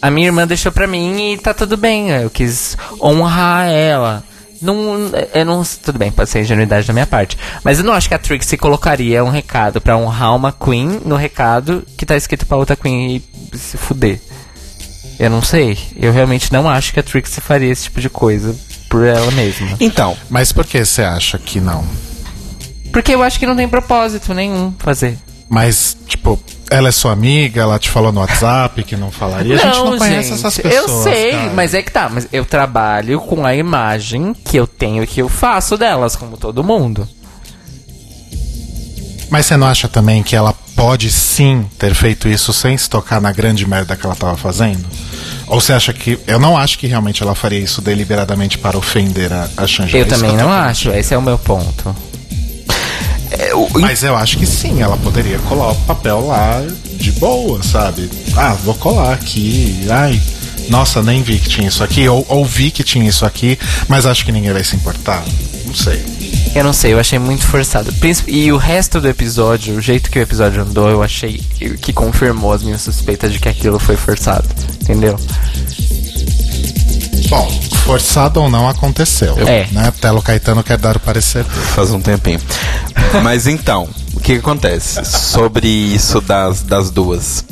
a 0.00 0.10
minha 0.10 0.26
irmã 0.26 0.46
deixou 0.46 0.70
pra 0.70 0.86
mim 0.86 1.32
e 1.32 1.38
tá 1.38 1.54
tudo 1.54 1.76
bem, 1.76 2.10
eu 2.10 2.30
quis 2.30 2.76
honrar 3.00 3.68
ela. 3.68 4.22
Não, 4.60 5.10
eu 5.34 5.44
não, 5.44 5.62
tudo 5.84 5.98
bem, 5.98 6.10
pode 6.10 6.30
ser 6.30 6.40
ingenuidade 6.40 6.86
da 6.86 6.92
minha 6.92 7.06
parte, 7.06 7.36
mas 7.62 7.78
eu 7.78 7.84
não 7.84 7.92
acho 7.92 8.08
que 8.08 8.14
a 8.14 8.18
Trixie 8.18 8.56
colocaria 8.56 9.24
um 9.24 9.28
recado 9.28 9.80
pra 9.80 9.96
honrar 9.96 10.34
uma 10.34 10.52
Queen 10.52 11.00
no 11.04 11.16
recado 11.16 11.86
que 11.96 12.06
tá 12.06 12.16
escrito 12.16 12.46
pra 12.46 12.56
outra 12.56 12.76
Queen 12.76 13.22
e 13.52 13.58
se 13.58 13.76
fuder. 13.76 14.20
Eu 15.18 15.30
não 15.30 15.42
sei, 15.42 15.78
eu 15.96 16.12
realmente 16.12 16.52
não 16.52 16.68
acho 16.68 16.92
que 16.92 17.00
a 17.00 17.02
Trixie 17.02 17.40
faria 17.40 17.70
esse 17.70 17.84
tipo 17.84 18.00
de 18.00 18.10
coisa 18.10 18.54
por 18.88 19.04
ela 19.04 19.30
mesma. 19.32 19.76
Então, 19.80 20.16
Mas 20.28 20.52
por 20.52 20.64
que 20.64 20.84
você 20.84 21.02
acha 21.02 21.38
que 21.38 21.60
não? 21.60 21.84
Porque 22.92 23.14
eu 23.14 23.22
acho 23.22 23.38
que 23.38 23.46
não 23.46 23.56
tem 23.56 23.68
propósito 23.68 24.32
nenhum 24.32 24.72
fazer. 24.78 25.18
Mas, 25.48 25.96
tipo, 26.06 26.40
ela 26.70 26.88
é 26.88 26.92
sua 26.92 27.12
amiga, 27.12 27.62
ela 27.62 27.78
te 27.78 27.88
falou 27.88 28.10
no 28.10 28.20
WhatsApp 28.20 28.82
que 28.82 28.96
não 28.96 29.10
falaria. 29.10 29.54
a 29.54 29.58
gente 29.58 29.76
não 29.76 29.98
conhece 29.98 30.30
gente, 30.30 30.38
essas 30.38 30.58
pessoas. 30.58 30.74
Eu 30.74 31.02
sei, 31.02 31.30
cara. 31.32 31.52
mas 31.54 31.74
é 31.74 31.82
que 31.82 31.90
tá. 31.92 32.08
Mas 32.08 32.28
eu 32.32 32.44
trabalho 32.44 33.20
com 33.20 33.46
a 33.46 33.54
imagem 33.54 34.34
que 34.34 34.56
eu 34.56 34.66
tenho 34.66 35.04
e 35.04 35.06
que 35.06 35.22
eu 35.22 35.28
faço 35.28 35.76
delas, 35.76 36.16
como 36.16 36.36
todo 36.36 36.64
mundo. 36.64 37.08
Mas 39.30 39.46
você 39.46 39.56
não 39.56 39.66
acha 39.66 39.88
também 39.88 40.22
que 40.22 40.34
ela 40.36 40.52
pode 40.74 41.10
sim 41.10 41.68
ter 41.78 41.94
feito 41.94 42.28
isso 42.28 42.52
sem 42.52 42.76
se 42.76 42.88
tocar 42.88 43.20
na 43.20 43.32
grande 43.32 43.66
merda 43.66 43.96
que 43.96 44.04
ela 44.04 44.14
tava 44.14 44.36
fazendo? 44.36 44.84
Ou 45.46 45.60
você 45.60 45.72
acha 45.72 45.92
que. 45.92 46.18
Eu 46.26 46.38
não 46.40 46.56
acho 46.56 46.78
que 46.78 46.86
realmente 46.86 47.22
ela 47.22 47.34
faria 47.34 47.60
isso 47.60 47.80
deliberadamente 47.80 48.58
para 48.58 48.76
ofender 48.76 49.32
a, 49.32 49.48
a 49.56 49.66
Shangela. 49.66 49.98
Eu 49.98 50.06
Isso 50.06 50.14
também 50.16 50.30
eu 50.32 50.36
não 50.36 50.52
acho, 50.52 50.90
esse 50.90 51.14
é 51.14 51.18
o 51.18 51.22
meu 51.22 51.38
ponto. 51.38 51.94
É, 53.30 53.54
o- 53.54 53.68
Mas 53.80 54.02
eu 54.02 54.16
acho 54.16 54.36
que 54.38 54.46
sim, 54.46 54.80
ela 54.82 54.96
poderia 54.96 55.38
colar 55.40 55.72
o 55.72 55.74
papel 55.86 56.26
lá 56.26 56.62
de 56.98 57.12
boa, 57.12 57.62
sabe? 57.62 58.10
Ah, 58.36 58.54
vou 58.64 58.74
colar 58.74 59.12
aqui. 59.14 59.76
Ai, 59.90 60.20
nossa, 60.68 61.02
nem 61.02 61.22
vi 61.22 61.38
que 61.38 61.48
tinha 61.48 61.68
isso 61.68 61.82
aqui. 61.84 62.08
Ou, 62.08 62.24
ou 62.28 62.44
vi 62.44 62.70
que 62.70 62.82
tinha 62.82 63.08
isso 63.08 63.24
aqui, 63.26 63.58
mas 63.88 64.06
acho 64.06 64.24
que 64.24 64.32
ninguém 64.32 64.52
vai 64.52 64.64
se 64.64 64.76
importar. 64.76 65.24
Não 65.64 65.74
sei. 65.74 66.02
Eu 66.54 66.64
não 66.64 66.72
sei, 66.72 66.94
eu 66.94 66.98
achei 66.98 67.18
muito 67.18 67.46
forçado. 67.46 67.92
E 68.26 68.50
o 68.50 68.56
resto 68.56 68.98
do 69.00 69.08
episódio, 69.08 69.76
o 69.76 69.80
jeito 69.80 70.10
que 70.10 70.18
o 70.18 70.22
episódio 70.22 70.62
andou, 70.62 70.88
eu 70.88 71.02
achei 71.02 71.38
que 71.82 71.92
confirmou 71.92 72.50
as 72.52 72.62
minhas 72.62 72.80
suspeitas 72.80 73.30
de 73.32 73.38
que 73.38 73.48
aquilo 73.48 73.78
foi 73.78 73.96
forçado. 73.96 74.48
Entendeu? 74.80 75.18
Bom, 77.28 77.50
forçado 77.84 78.40
ou 78.40 78.48
não 78.48 78.68
aconteceu. 78.68 79.36
É. 79.46 79.66
Né? 79.72 79.92
Telo 80.00 80.22
Caetano 80.22 80.62
quer 80.62 80.78
dar 80.78 80.96
o 80.96 81.00
parecer. 81.00 81.44
dele. 81.44 81.66
faz 81.74 81.90
um 81.90 82.00
tempinho. 82.00 82.40
Mas 83.22 83.46
então, 83.46 83.88
o 84.14 84.20
que, 84.20 84.34
que 84.34 84.38
acontece 84.38 85.04
sobre 85.04 85.68
isso 85.68 86.20
das, 86.20 86.62
das 86.62 86.90
duas? 86.90 87.44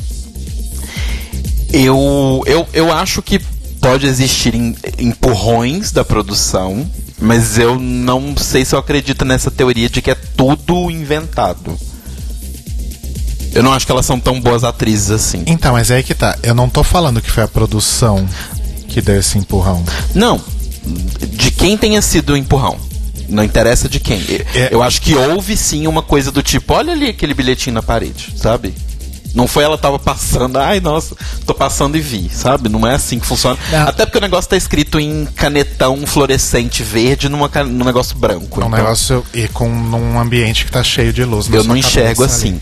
Eu, 1.73 2.41
eu, 2.45 2.67
eu 2.73 2.91
acho 2.93 3.21
que 3.21 3.39
pode 3.81 4.05
existir 4.07 4.55
em- 4.55 4.75
empurrões 4.97 5.91
da 5.91 6.05
produção, 6.05 6.89
mas 7.19 7.57
eu 7.57 7.77
não 7.79 8.35
sei 8.37 8.63
se 8.63 8.73
eu 8.75 8.79
acredito 8.79 9.25
nessa 9.25 9.51
teoria 9.51 9.89
de 9.89 10.01
que 10.01 10.11
é 10.11 10.15
tudo 10.15 10.89
inventado. 10.89 11.77
Eu 13.53 13.63
não 13.63 13.71
acho 13.71 13.85
que 13.85 13.91
elas 13.91 14.05
são 14.05 14.19
tão 14.19 14.39
boas 14.41 14.63
atrizes 14.65 15.09
assim. 15.11 15.43
Então, 15.47 15.73
mas 15.73 15.89
é 15.89 15.95
aí 15.97 16.03
que 16.03 16.13
tá. 16.13 16.37
Eu 16.43 16.53
não 16.53 16.69
tô 16.69 16.83
falando 16.83 17.21
que 17.21 17.31
foi 17.31 17.43
a 17.43 17.47
produção 17.47 18.27
que 18.95 19.01
deu 19.01 19.19
esse 19.19 19.37
empurrão. 19.37 19.83
Não, 20.13 20.41
de 21.31 21.51
quem 21.51 21.75
tenha 21.77 22.01
sido 22.01 22.31
o 22.31 22.37
empurrão. 22.37 22.77
Não 23.27 23.43
interessa 23.43 23.89
de 23.89 23.99
quem. 23.99 24.21
É- 24.53 24.69
Eu 24.71 24.81
acho 24.81 25.01
que 25.01 25.13
houve 25.15 25.57
sim 25.57 25.85
uma 25.85 26.01
coisa 26.01 26.31
do 26.31 26.41
tipo, 26.41 26.73
olha 26.73 26.93
ali 26.93 27.09
aquele 27.09 27.33
bilhetinho 27.33 27.73
na 27.73 27.83
parede, 27.83 28.33
sabe? 28.37 28.73
Não 29.33 29.47
foi 29.49 29.65
ela 29.65 29.77
tava 29.77 29.99
passando, 29.99 30.57
ai 30.57 30.79
nossa, 30.79 31.13
tô 31.45 31.53
passando 31.53 31.97
e 31.97 31.99
vi, 31.99 32.29
sabe? 32.33 32.69
Não 32.69 32.87
é 32.87 32.95
assim 32.95 33.19
que 33.19 33.25
funciona. 33.25 33.57
Não. 33.69 33.85
Até 33.89 34.05
porque 34.05 34.17
o 34.17 34.21
negócio 34.21 34.49
tá 34.49 34.55
escrito 34.55 34.97
em 34.97 35.25
canetão 35.35 36.05
fluorescente 36.07 36.83
verde 36.83 37.27
numa, 37.27 37.51
num 37.65 37.83
negócio 37.83 38.15
branco. 38.15 38.61
É 38.61 38.63
um 38.63 38.67
então- 38.67 38.79
negócio 38.79 39.25
e 39.33 39.49
com 39.49 39.67
num 39.67 40.17
ambiente 40.17 40.63
que 40.63 40.71
tá 40.71 40.81
cheio 40.81 41.11
de 41.11 41.25
luz. 41.25 41.49
Eu 41.51 41.65
não 41.65 41.75
enxergo 41.75 42.23
assim. 42.23 42.61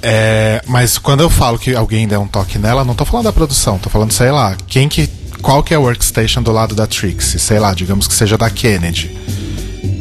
É, 0.00 0.62
mas 0.66 0.96
quando 0.96 1.22
eu 1.22 1.30
falo 1.30 1.58
que 1.58 1.74
alguém 1.74 2.06
deu 2.06 2.20
um 2.20 2.28
toque 2.28 2.56
nela, 2.56 2.84
não 2.84 2.94
tô 2.94 3.04
falando 3.04 3.24
da 3.24 3.32
produção, 3.32 3.78
tô 3.78 3.90
falando, 3.90 4.12
sei 4.12 4.30
lá, 4.30 4.56
quem 4.68 4.88
que. 4.88 5.10
Qual 5.42 5.62
que 5.62 5.74
é 5.74 5.76
a 5.76 5.80
workstation 5.80 6.42
do 6.42 6.52
lado 6.52 6.74
da 6.74 6.86
Trixie? 6.86 7.38
Sei 7.38 7.58
lá, 7.58 7.74
digamos 7.74 8.06
que 8.06 8.14
seja 8.14 8.38
da 8.38 8.48
Kennedy. 8.48 9.10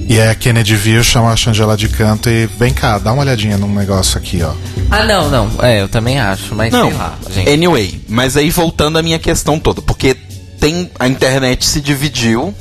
E 0.07 0.19
aí 0.19 0.27
a 0.29 0.35
Kennedy 0.35 0.75
viu, 0.75 1.03
chama 1.03 1.31
a 1.31 1.35
Shangela 1.35 1.75
de 1.77 1.87
canto 1.87 2.29
e 2.29 2.45
vem 2.45 2.73
cá, 2.73 2.97
dá 2.99 3.11
uma 3.13 3.21
olhadinha 3.23 3.57
num 3.57 3.73
negócio 3.73 4.17
aqui, 4.17 4.43
ó. 4.43 4.51
Ah, 4.89 5.03
não, 5.05 5.29
não. 5.29 5.49
É, 5.63 5.81
eu 5.81 5.87
também 5.87 6.19
acho, 6.19 6.53
mas 6.53 6.71
Não, 6.71 6.89
sei 6.89 6.97
lá, 6.97 7.17
gente. 7.33 7.49
anyway, 7.49 8.01
mas 8.09 8.35
aí 8.37 8.49
voltando 8.49 8.97
à 8.99 9.01
minha 9.01 9.17
questão 9.17 9.57
toda, 9.57 9.81
porque 9.81 10.15
tem 10.59 10.91
a 10.99 11.07
internet 11.07 11.65
se 11.65 11.79
dividiu 11.81 12.53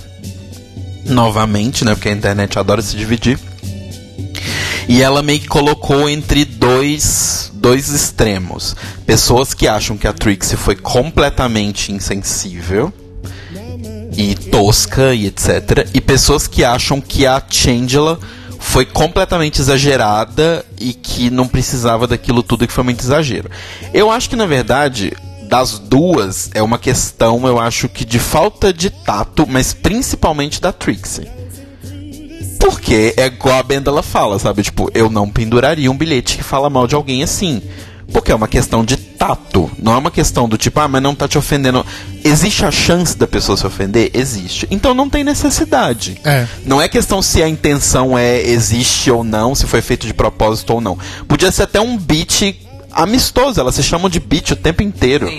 novamente, 1.05 1.85
né? 1.85 1.95
Porque 1.95 2.09
a 2.09 2.13
internet 2.13 2.59
adora 2.59 2.81
se 2.83 2.97
dividir. 2.97 3.39
E 4.91 5.03
ela 5.03 5.23
meio 5.23 5.39
que 5.39 5.47
colocou 5.47 6.11
entre 6.11 6.45
dois, 6.45 7.53
dois 7.55 7.91
extremos. 7.91 8.75
Pessoas 9.07 9.55
que 9.55 9.69
acham 9.69 9.97
que 9.97 10.09
a 10.09 10.13
Trixie 10.13 10.57
foi 10.57 10.75
completamente 10.75 11.93
insensível 11.93 12.93
e 14.17 14.35
tosca 14.35 15.15
e 15.15 15.27
etc. 15.27 15.89
E 15.95 16.01
pessoas 16.01 16.49
que 16.49 16.65
acham 16.65 17.01
que 17.01 17.25
a 17.25 17.41
Changela 17.49 18.19
foi 18.59 18.85
completamente 18.85 19.61
exagerada 19.61 20.67
e 20.81 20.93
que 20.93 21.31
não 21.31 21.47
precisava 21.47 22.09
daquilo 22.09 22.43
tudo 22.43 22.67
que 22.67 22.73
foi 22.73 22.83
muito 22.83 23.05
exagero. 23.05 23.49
Eu 23.95 24.11
acho 24.11 24.29
que 24.29 24.35
na 24.35 24.47
verdade 24.47 25.13
das 25.45 25.79
duas 25.79 26.51
é 26.53 26.61
uma 26.61 26.81
questão, 26.81 27.47
eu 27.47 27.61
acho 27.61 27.89
que 27.89 28.05
de 28.05 28.19
falta 28.19 28.73
de 28.73 28.91
tato, 28.91 29.47
mas 29.49 29.73
principalmente 29.73 30.61
da 30.61 30.73
Trixie. 30.73 31.40
Porque 32.61 33.15
é 33.17 33.27
igual 33.27 33.59
a 33.59 33.63
Benda 33.63 33.91
ela 33.91 34.03
fala, 34.03 34.39
sabe? 34.39 34.63
Tipo, 34.63 34.91
eu 34.95 35.09
não 35.09 35.29
penduraria 35.29 35.91
um 35.91 35.97
bilhete 35.97 36.37
que 36.37 36.45
fala 36.45 36.69
mal 36.69 36.87
de 36.87 36.95
alguém 36.95 37.23
assim. 37.23 37.63
Porque 38.13 38.31
é 38.31 38.35
uma 38.35 38.49
questão 38.49 38.85
de 38.85 38.97
tato. 38.97 39.71
Não 39.79 39.95
é 39.95 39.97
uma 39.97 40.11
questão 40.11 40.49
do 40.49 40.59
tipo, 40.59 40.79
ah, 40.81 40.89
mas 40.89 41.03
não 41.03 41.15
tá 41.15 41.27
te 41.27 41.39
ofendendo. 41.39 41.85
Existe 42.23 42.65
a 42.65 42.71
chance 42.71 43.17
da 43.17 43.27
pessoa 43.27 43.57
se 43.57 43.67
ofender? 43.67 44.11
Existe. 44.13 44.67
Então 44.71 44.93
não 44.93 45.09
tem 45.09 45.25
necessidade. 45.25 46.21
É. 46.25 46.47
Não 46.67 46.83
é 46.83 46.89
questão 46.89 47.23
se 47.23 47.43
a 47.43 47.49
intenção 47.49 48.19
é 48.19 48.43
existe 48.43 49.11
ou 49.11 49.25
não, 49.25 49.55
se 49.55 49.67
foi 49.67 49.81
feito 49.81 50.07
de 50.07 50.13
propósito 50.13 50.75
ou 50.75 50.81
não. 50.81 50.99
Podia 51.27 51.51
ser 51.51 51.63
até 51.63 51.81
um 51.81 51.97
beat 51.97 52.57
amistoso. 52.91 53.61
Elas 53.61 53.77
se 53.77 53.83
chamam 53.83 54.11
de 54.11 54.21
beat 54.21 54.51
o 54.51 54.57
tempo 54.57 54.83
inteiro. 54.83 55.31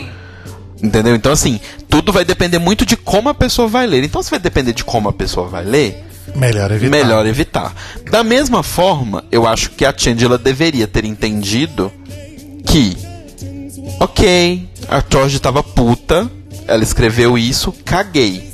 Entendeu? 0.81 1.15
Então, 1.15 1.31
assim, 1.31 1.59
tudo 1.87 2.11
vai 2.11 2.25
depender 2.25 2.57
muito 2.57 2.85
de 2.85 2.97
como 2.97 3.29
a 3.29 3.33
pessoa 3.33 3.67
vai 3.67 3.85
ler. 3.85 4.03
Então, 4.03 4.23
se 4.23 4.31
vai 4.31 4.39
depender 4.39 4.73
de 4.73 4.83
como 4.83 5.09
a 5.09 5.13
pessoa 5.13 5.47
vai 5.47 5.63
ler, 5.63 6.03
Melhor 6.35 6.71
evitar. 6.71 6.89
melhor 6.89 7.25
evitar. 7.25 7.75
Da 8.09 8.23
mesma 8.23 8.63
forma, 8.63 9.23
eu 9.31 9.47
acho 9.47 9.71
que 9.71 9.85
a 9.85 9.93
Chandela 9.95 10.37
deveria 10.37 10.87
ter 10.87 11.05
entendido 11.05 11.91
que, 12.65 12.97
ok, 13.99 14.67
a 14.87 15.03
George 15.09 15.39
tava 15.39 15.61
puta, 15.61 16.29
ela 16.67 16.83
escreveu 16.83 17.37
isso, 17.37 17.73
caguei. 17.83 18.49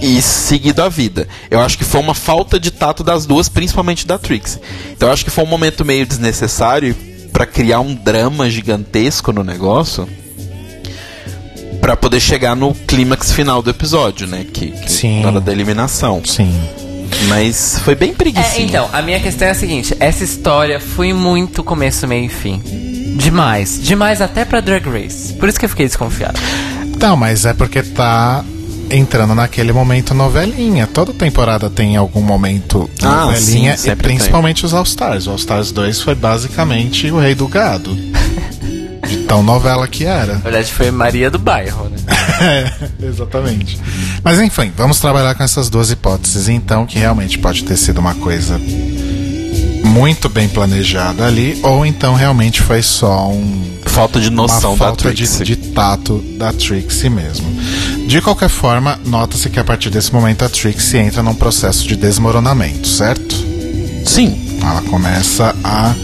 E 0.00 0.20
seguido 0.20 0.82
a 0.82 0.88
vida. 0.88 1.26
Eu 1.50 1.60
acho 1.60 1.78
que 1.78 1.84
foi 1.84 2.00
uma 2.00 2.14
falta 2.14 2.60
de 2.60 2.70
tato 2.70 3.02
das 3.02 3.26
duas, 3.26 3.48
principalmente 3.48 4.06
da 4.06 4.18
Trixie. 4.18 4.60
Então 4.92 5.08
eu 5.08 5.12
acho 5.12 5.24
que 5.24 5.30
foi 5.30 5.42
um 5.42 5.48
momento 5.48 5.84
meio 5.84 6.06
desnecessário 6.06 6.94
pra 7.32 7.46
criar 7.46 7.80
um 7.80 7.94
drama 7.94 8.48
gigantesco 8.48 9.32
no 9.32 9.42
negócio. 9.42 10.08
Pra 11.86 11.96
poder 11.96 12.18
chegar 12.18 12.56
no 12.56 12.74
clímax 12.74 13.30
final 13.30 13.62
do 13.62 13.70
episódio, 13.70 14.26
né? 14.26 14.44
Que, 14.52 14.72
que 14.72 14.90
Sim. 14.90 15.20
na 15.22 15.28
hora 15.28 15.40
da 15.40 15.52
eliminação. 15.52 16.20
Sim. 16.24 16.52
Mas 17.28 17.78
foi 17.84 17.94
bem 17.94 18.12
preguiça. 18.12 18.58
É, 18.58 18.62
então, 18.62 18.90
a 18.92 19.00
minha 19.00 19.20
questão 19.20 19.46
é 19.46 19.52
a 19.52 19.54
seguinte: 19.54 19.96
essa 20.00 20.24
história 20.24 20.80
foi 20.80 21.12
muito 21.12 21.62
começo, 21.62 22.04
meio 22.08 22.24
e 22.24 22.28
fim. 22.28 22.60
Demais. 23.16 23.80
Demais 23.80 24.20
até 24.20 24.44
pra 24.44 24.60
Drag 24.60 24.84
Race. 24.84 25.32
Por 25.34 25.48
isso 25.48 25.60
que 25.60 25.64
eu 25.64 25.68
fiquei 25.68 25.86
desconfiado. 25.86 26.40
Então, 26.82 27.16
mas 27.16 27.44
é 27.44 27.54
porque 27.54 27.80
tá 27.84 28.44
entrando 28.90 29.36
naquele 29.36 29.72
momento 29.72 30.12
novelinha. 30.12 30.88
Toda 30.88 31.12
temporada 31.12 31.70
tem 31.70 31.96
algum 31.96 32.20
momento 32.20 32.90
Ah, 33.00 33.26
novelinha, 33.26 33.76
sim, 33.76 33.90
e 33.92 33.94
principalmente 33.94 34.66
os 34.66 34.74
All 34.74 34.82
Stars. 34.82 35.28
O 35.28 35.30
All 35.30 35.36
Stars 35.36 35.70
2 35.70 36.02
foi 36.02 36.16
basicamente 36.16 37.12
o 37.12 37.20
rei 37.20 37.36
do 37.36 37.46
gado. 37.46 37.96
De 39.06 39.18
tão 39.18 39.42
novela 39.42 39.86
que 39.86 40.04
era. 40.04 40.34
Na 40.34 40.40
verdade, 40.40 40.72
foi 40.72 40.90
Maria 40.90 41.30
do 41.30 41.38
Bairro, 41.38 41.88
né? 41.88 41.96
É, 42.38 42.70
exatamente. 43.02 43.80
Mas 44.22 44.38
enfim, 44.38 44.70
vamos 44.76 45.00
trabalhar 45.00 45.34
com 45.34 45.42
essas 45.42 45.70
duas 45.70 45.90
hipóteses 45.90 46.50
então, 46.50 46.84
que 46.84 46.98
realmente 46.98 47.38
pode 47.38 47.64
ter 47.64 47.78
sido 47.78 47.96
uma 47.96 48.14
coisa 48.14 48.60
muito 49.84 50.28
bem 50.28 50.46
planejada 50.46 51.26
ali, 51.26 51.58
ou 51.62 51.86
então 51.86 52.14
realmente 52.14 52.60
foi 52.60 52.82
só 52.82 53.30
um 53.30 53.76
Falta 53.86 54.20
de 54.20 54.28
noção 54.28 54.72
uma 54.74 54.78
da 54.78 54.84
falta 54.84 55.14
de, 55.14 55.26
Trixie. 55.26 55.44
de 55.44 55.56
tato 55.56 56.18
da 56.36 56.52
Trixie 56.52 57.08
mesmo. 57.08 57.46
De 58.06 58.20
qualquer 58.20 58.50
forma, 58.50 59.00
nota-se 59.06 59.48
que 59.48 59.58
a 59.58 59.64
partir 59.64 59.88
desse 59.88 60.12
momento 60.12 60.44
a 60.44 60.50
Trixie 60.50 60.98
entra 60.98 61.22
num 61.22 61.34
processo 61.34 61.88
de 61.88 61.96
desmoronamento, 61.96 62.86
certo? 62.86 63.34
Sim. 64.04 64.58
Ela 64.60 64.82
começa 64.82 65.56
a 65.64 65.94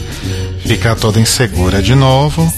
ficar 0.64 0.94
toda 0.94 1.20
insegura 1.20 1.82
de 1.82 1.94
novo. 1.94 2.50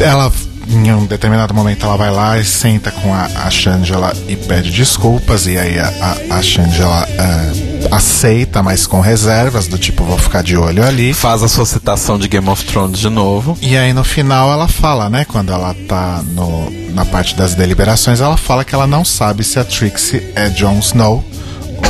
Ela, 0.00 0.32
em 0.68 0.92
um 0.92 1.06
determinado 1.06 1.54
momento, 1.54 1.84
ela 1.86 1.96
vai 1.96 2.10
lá 2.10 2.38
e 2.38 2.44
senta 2.44 2.90
com 2.90 3.12
a, 3.12 3.24
a 3.44 3.50
Shangela 3.50 4.12
e 4.28 4.36
pede 4.36 4.70
desculpas. 4.70 5.46
E 5.46 5.56
aí 5.58 5.78
a, 5.78 5.88
a, 6.30 6.36
a 6.36 6.42
Shangela 6.42 7.06
eh, 7.08 7.88
aceita, 7.90 8.62
mas 8.62 8.86
com 8.86 9.00
reservas, 9.00 9.66
do 9.66 9.78
tipo, 9.78 10.04
vou 10.04 10.18
ficar 10.18 10.42
de 10.42 10.56
olho 10.56 10.84
ali. 10.84 11.12
Faz 11.12 11.42
a 11.42 11.48
sua 11.48 11.66
citação 11.66 12.18
de 12.18 12.28
Game 12.28 12.48
of 12.48 12.64
Thrones 12.64 12.98
de 12.98 13.08
novo. 13.08 13.56
E 13.60 13.76
aí 13.76 13.92
no 13.92 14.04
final 14.04 14.52
ela 14.52 14.68
fala, 14.68 15.08
né? 15.08 15.24
Quando 15.24 15.52
ela 15.52 15.74
tá 15.88 16.22
no, 16.28 16.70
na 16.94 17.04
parte 17.04 17.36
das 17.36 17.54
deliberações, 17.54 18.20
ela 18.20 18.36
fala 18.36 18.64
que 18.64 18.74
ela 18.74 18.86
não 18.86 19.04
sabe 19.04 19.44
se 19.44 19.58
a 19.58 19.64
Trixie 19.64 20.22
é 20.34 20.48
Jon 20.48 20.78
Snow 20.78 21.24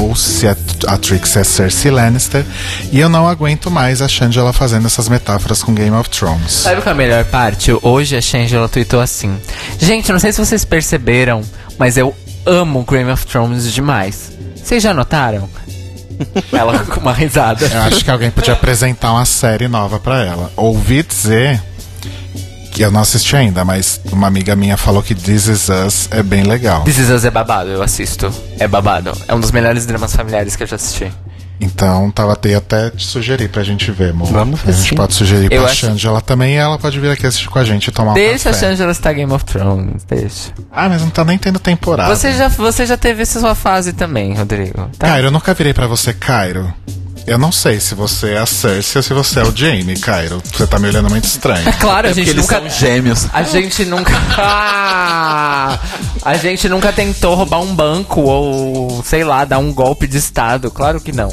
ou 0.00 0.14
se 0.14 0.46
a, 0.46 0.56
a 0.86 0.96
Trixie 0.98 1.40
é 1.40 1.44
Cersei 1.44 1.90
Lannister. 1.90 2.44
E 2.90 2.98
eu 3.00 3.08
não 3.08 3.28
aguento 3.28 3.70
mais 3.70 4.02
a 4.02 4.08
Shangela 4.08 4.52
fazendo 4.52 4.86
essas 4.86 5.08
metáforas 5.08 5.62
com 5.62 5.74
Game 5.74 5.94
of 5.96 6.08
Thrones. 6.10 6.52
Sabe 6.52 6.80
qual 6.80 6.90
é 6.90 6.92
a 6.92 6.94
melhor 6.94 7.24
parte? 7.26 7.72
Hoje 7.82 8.16
a 8.16 8.20
Shangela 8.20 8.68
tweetou 8.68 9.00
assim: 9.00 9.36
Gente, 9.78 10.12
não 10.12 10.18
sei 10.18 10.32
se 10.32 10.44
vocês 10.44 10.64
perceberam, 10.64 11.42
mas 11.78 11.96
eu 11.96 12.14
amo 12.46 12.84
Game 12.84 13.10
of 13.10 13.26
Thrones 13.26 13.72
demais. 13.72 14.32
Vocês 14.56 14.82
já 14.82 14.94
notaram? 14.94 15.48
Ela 16.52 16.78
com 16.80 17.00
uma 17.00 17.12
risada. 17.12 17.66
Eu 17.66 17.82
acho 17.82 18.04
que 18.04 18.10
alguém 18.10 18.30
podia 18.30 18.52
apresentar 18.52 19.12
uma 19.12 19.24
série 19.24 19.66
nova 19.66 19.98
pra 19.98 20.24
ela. 20.24 20.52
Ouvi 20.56 21.02
dizer 21.02 21.60
que 22.72 22.82
eu 22.82 22.90
não 22.90 23.00
assisti 23.00 23.36
ainda, 23.36 23.64
mas 23.64 24.00
uma 24.10 24.26
amiga 24.26 24.56
minha 24.56 24.76
falou 24.76 25.02
que 25.02 25.14
This 25.14 25.46
Is 25.46 25.68
Us 25.68 26.08
é 26.10 26.22
bem 26.22 26.42
legal. 26.44 26.82
This 26.84 26.98
Is 26.98 27.10
Us 27.10 27.24
é 27.24 27.30
babado, 27.30 27.68
eu 27.70 27.82
assisto. 27.82 28.32
É 28.58 28.66
babado. 28.66 29.12
É 29.28 29.34
um 29.34 29.40
dos 29.40 29.50
melhores 29.52 29.84
dramas 29.86 30.16
familiares 30.16 30.56
que 30.56 30.62
eu 30.62 30.66
já 30.66 30.76
assisti. 30.76 31.12
Então, 31.60 32.10
tava 32.10 32.32
até 32.32 32.54
até 32.56 32.90
te 32.90 33.06
sugerir 33.06 33.48
pra 33.48 33.62
gente 33.62 33.88
ver, 33.92 34.10
amor. 34.10 34.26
Vamos 34.32 34.60
ver, 34.60 34.70
A 34.70 34.72
gente 34.72 34.88
sim. 34.88 34.96
pode 34.96 35.14
sugerir 35.14 35.44
Eu 35.52 35.62
pra 35.62 35.70
acho- 35.70 35.86
Shangela 35.86 36.20
também 36.20 36.54
e 36.54 36.56
ela 36.56 36.76
pode 36.76 36.98
vir 36.98 37.08
aqui 37.10 37.24
assistir 37.24 37.48
com 37.50 37.58
a 37.58 37.64
gente 37.64 37.86
e 37.86 37.92
tomar 37.92 38.14
Deixa 38.14 38.48
um 38.48 38.52
a 38.52 38.54
café. 38.54 38.66
Shangela 38.70 38.90
estar 38.90 39.12
Game 39.12 39.32
of 39.32 39.44
Thrones, 39.44 40.02
deixa. 40.08 40.50
Ah, 40.72 40.88
mas 40.88 41.02
não 41.02 41.10
tá 41.10 41.24
nem 41.24 41.38
tendo 41.38 41.60
temporada. 41.60 42.12
Você 42.16 42.32
já, 42.32 42.48
você 42.48 42.84
já 42.84 42.96
teve 42.96 43.22
essa 43.22 43.38
sua 43.38 43.54
fase 43.54 43.92
também, 43.92 44.34
Rodrigo. 44.34 44.88
Tá? 44.98 45.06
Cairo, 45.08 45.28
eu 45.28 45.30
nunca 45.30 45.54
virei 45.54 45.72
pra 45.72 45.86
você, 45.86 46.12
Cairo. 46.12 46.72
Eu 47.26 47.38
não 47.38 47.52
sei 47.52 47.78
se 47.78 47.94
você 47.94 48.30
é 48.32 48.38
a 48.38 48.46
Cersei 48.46 48.98
ou 48.98 49.02
se 49.02 49.14
você 49.14 49.40
é 49.40 49.42
o 49.44 49.56
Jamie, 49.56 49.96
Cairo. 49.98 50.42
Você 50.52 50.66
tá 50.66 50.78
me 50.78 50.88
olhando 50.88 51.08
muito 51.08 51.24
estranho. 51.24 51.64
Claro, 51.78 52.08
a 52.08 52.10
É 52.10 52.14
gente 52.14 52.30
eles 52.30 52.42
nunca. 52.42 52.58
são 52.60 52.68
gêmeos. 52.68 53.26
A 53.32 53.42
gente 53.42 53.84
nunca. 53.84 54.12
Ah! 54.36 55.78
a 56.22 56.36
gente 56.36 56.68
nunca 56.68 56.92
tentou 56.92 57.34
roubar 57.34 57.60
um 57.60 57.74
banco 57.74 58.20
ou, 58.22 59.02
sei 59.04 59.22
lá, 59.24 59.44
dar 59.44 59.58
um 59.58 59.72
golpe 59.72 60.06
de 60.06 60.18
Estado. 60.18 60.70
Claro 60.70 61.00
que 61.00 61.12
não. 61.12 61.32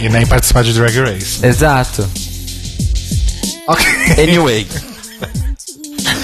E 0.00 0.08
nem 0.08 0.26
participar 0.26 0.64
de 0.64 0.72
Drag 0.72 0.96
Race. 0.98 1.44
Exato. 1.46 2.08
Anyway. 4.20 4.66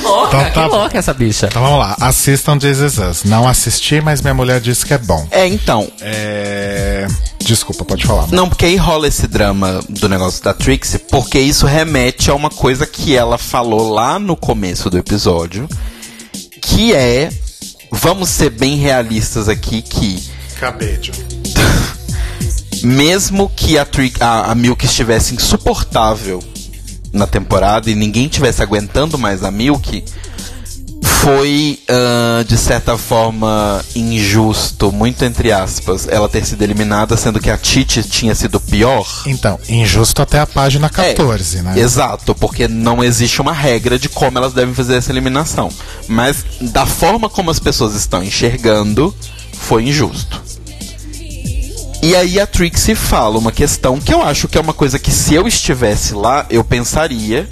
Louca, 0.03 0.29
Então 0.29 0.45
tá 0.45 0.51
que 0.51 0.75
louca 0.75 0.99
essa 0.99 1.15
bicha. 1.15 1.47
Então 1.47 1.63
vamos 1.63 1.79
lá. 1.79 1.97
Assistam 2.01 2.59
Is 2.63 2.99
Us. 2.99 3.25
Não 3.25 3.47
assisti, 3.49 4.01
mas 4.01 4.21
minha 4.21 4.35
mulher 4.35 4.61
disse 4.61 4.85
que 4.85 4.95
é 4.95 4.99
bom. 4.99 5.27
É, 5.31 5.47
então. 5.47 5.89
É... 6.01 7.07
Desculpa, 7.47 7.85
pode 7.85 8.05
falar. 8.05 8.27
Não, 8.33 8.49
porque 8.49 8.67
aí 8.67 8.75
rola 8.75 9.07
esse 9.07 9.29
drama 9.29 9.81
do 9.89 10.09
negócio 10.09 10.43
da 10.43 10.53
Trixie, 10.53 10.99
porque 10.99 11.39
isso 11.39 11.65
remete 11.65 12.29
a 12.29 12.35
uma 12.35 12.51
coisa 12.51 12.85
que 12.85 13.15
ela 13.15 13.39
falou 13.39 13.89
lá 13.89 14.19
no 14.19 14.35
começo 14.35 14.91
do 14.91 14.99
episódio, 14.99 15.69
que 16.61 16.93
é, 16.93 17.31
vamos 17.93 18.31
ser 18.31 18.51
bem 18.51 18.75
realistas 18.75 19.49
aqui, 19.49 19.81
que 19.81 20.21
Cabedio. 20.59 21.15
mesmo 22.83 23.49
que 23.55 23.79
a, 23.79 23.85
Trix, 23.85 24.21
a, 24.21 24.51
a 24.51 24.55
Milk 24.57 24.85
estivesse 24.85 25.33
insuportável 25.33 26.43
na 27.13 27.29
temporada 27.29 27.89
e 27.89 27.95
ninguém 27.95 28.27
tivesse 28.27 28.61
aguentando 28.61 29.17
mais 29.17 29.45
a 29.45 29.53
Milk, 29.53 30.05
foi, 31.27 31.81
ah, 31.89 32.45
de 32.47 32.57
certa 32.57 32.97
forma, 32.97 33.85
injusto, 33.97 34.93
muito 34.93 35.25
entre 35.25 35.51
aspas, 35.51 36.07
ela 36.07 36.29
ter 36.29 36.47
sido 36.47 36.63
eliminada, 36.63 37.17
sendo 37.17 37.41
que 37.41 37.51
a 37.51 37.59
Titi 37.59 38.01
tinha 38.05 38.33
sido 38.33 38.61
pior. 38.61 39.05
Então, 39.27 39.59
injusto 39.69 40.23
até 40.23 40.39
a 40.39 40.47
página 40.47 40.89
14, 40.89 41.63
né? 41.63 41.77
Exato, 41.77 42.33
porque 42.33 42.69
não 42.69 43.03
existe 43.03 43.41
uma 43.41 43.53
regra 43.53 43.99
de 43.99 44.09
como 44.09 44.39
elas 44.39 44.53
devem 44.53 44.73
fazer 44.73 44.95
essa 44.95 45.11
eliminação. 45.11 45.69
Mas 46.07 46.45
da 46.61 46.87
forma 46.87 47.29
como 47.29 47.51
as 47.51 47.59
pessoas 47.59 47.97
estão 47.97 48.23
enxergando, 48.23 49.13
foi 49.53 49.89
injusto. 49.89 50.41
E 52.05 52.15
aí 52.15 52.39
a 52.39 52.47
Trixie 52.47 52.95
fala 52.95 53.37
uma 53.37 53.51
questão 53.51 53.99
que 53.99 54.15
eu 54.15 54.23
acho 54.23 54.47
que 54.47 54.59
é 54.59 54.61
uma 54.61 54.73
coisa 54.73 54.97
que 54.97 55.11
se 55.11 55.35
eu 55.35 55.49
estivesse 55.49 56.15
lá, 56.15 56.47
eu 56.49 56.63
pensaria 56.63 57.49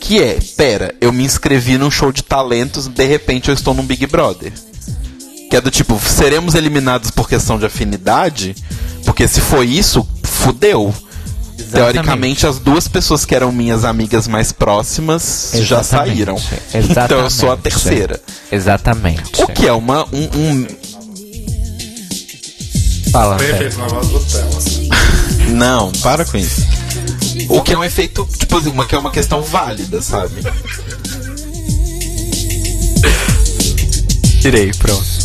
que 0.00 0.18
é, 0.22 0.38
pera, 0.56 0.94
eu 1.00 1.12
me 1.12 1.24
inscrevi 1.24 1.76
num 1.78 1.90
show 1.90 2.10
de 2.10 2.22
talentos, 2.22 2.88
de 2.88 3.04
repente 3.06 3.48
eu 3.48 3.54
estou 3.54 3.74
num 3.74 3.84
Big 3.84 4.06
Brother. 4.06 4.52
Que 5.50 5.56
é 5.56 5.60
do 5.60 5.70
tipo, 5.70 5.98
seremos 6.00 6.54
eliminados 6.54 7.10
por 7.10 7.28
questão 7.28 7.58
de 7.58 7.66
afinidade? 7.66 8.54
Porque 9.04 9.26
se 9.28 9.40
foi 9.40 9.66
isso, 9.66 10.06
fudeu. 10.22 10.94
Teoricamente, 11.72 12.46
as 12.46 12.58
duas 12.58 12.88
pessoas 12.88 13.24
que 13.24 13.34
eram 13.34 13.52
minhas 13.52 13.84
amigas 13.84 14.26
mais 14.26 14.50
próximas 14.50 15.50
já 15.54 15.80
Exatamente. 15.80 15.88
saíram. 16.16 16.34
Exatamente. 16.36 16.90
Então 17.04 17.18
eu 17.20 17.30
sou 17.30 17.52
a 17.52 17.56
terceira. 17.56 18.20
Exatamente. 18.50 19.42
O 19.42 19.46
que 19.48 19.66
é 19.66 19.72
uma, 19.72 20.04
um, 20.12 20.24
um- 20.34 20.66
Fala, 23.12 23.36
voz 23.36 24.08
Nutella. 24.08 24.60
Não, 25.50 25.90
para 26.00 26.24
com 26.24 26.36
isso. 26.38 26.62
O 27.48 27.62
que 27.62 27.72
é 27.72 27.78
um 27.78 27.84
efeito, 27.84 28.28
tipo 28.38 28.56
assim, 28.56 28.70
uma, 28.70 28.86
que 28.86 28.94
é 28.94 28.98
uma 28.98 29.10
questão 29.10 29.42
válida, 29.42 30.00
sabe? 30.02 30.42
Tirei, 34.40 34.70
pronto. 34.72 35.20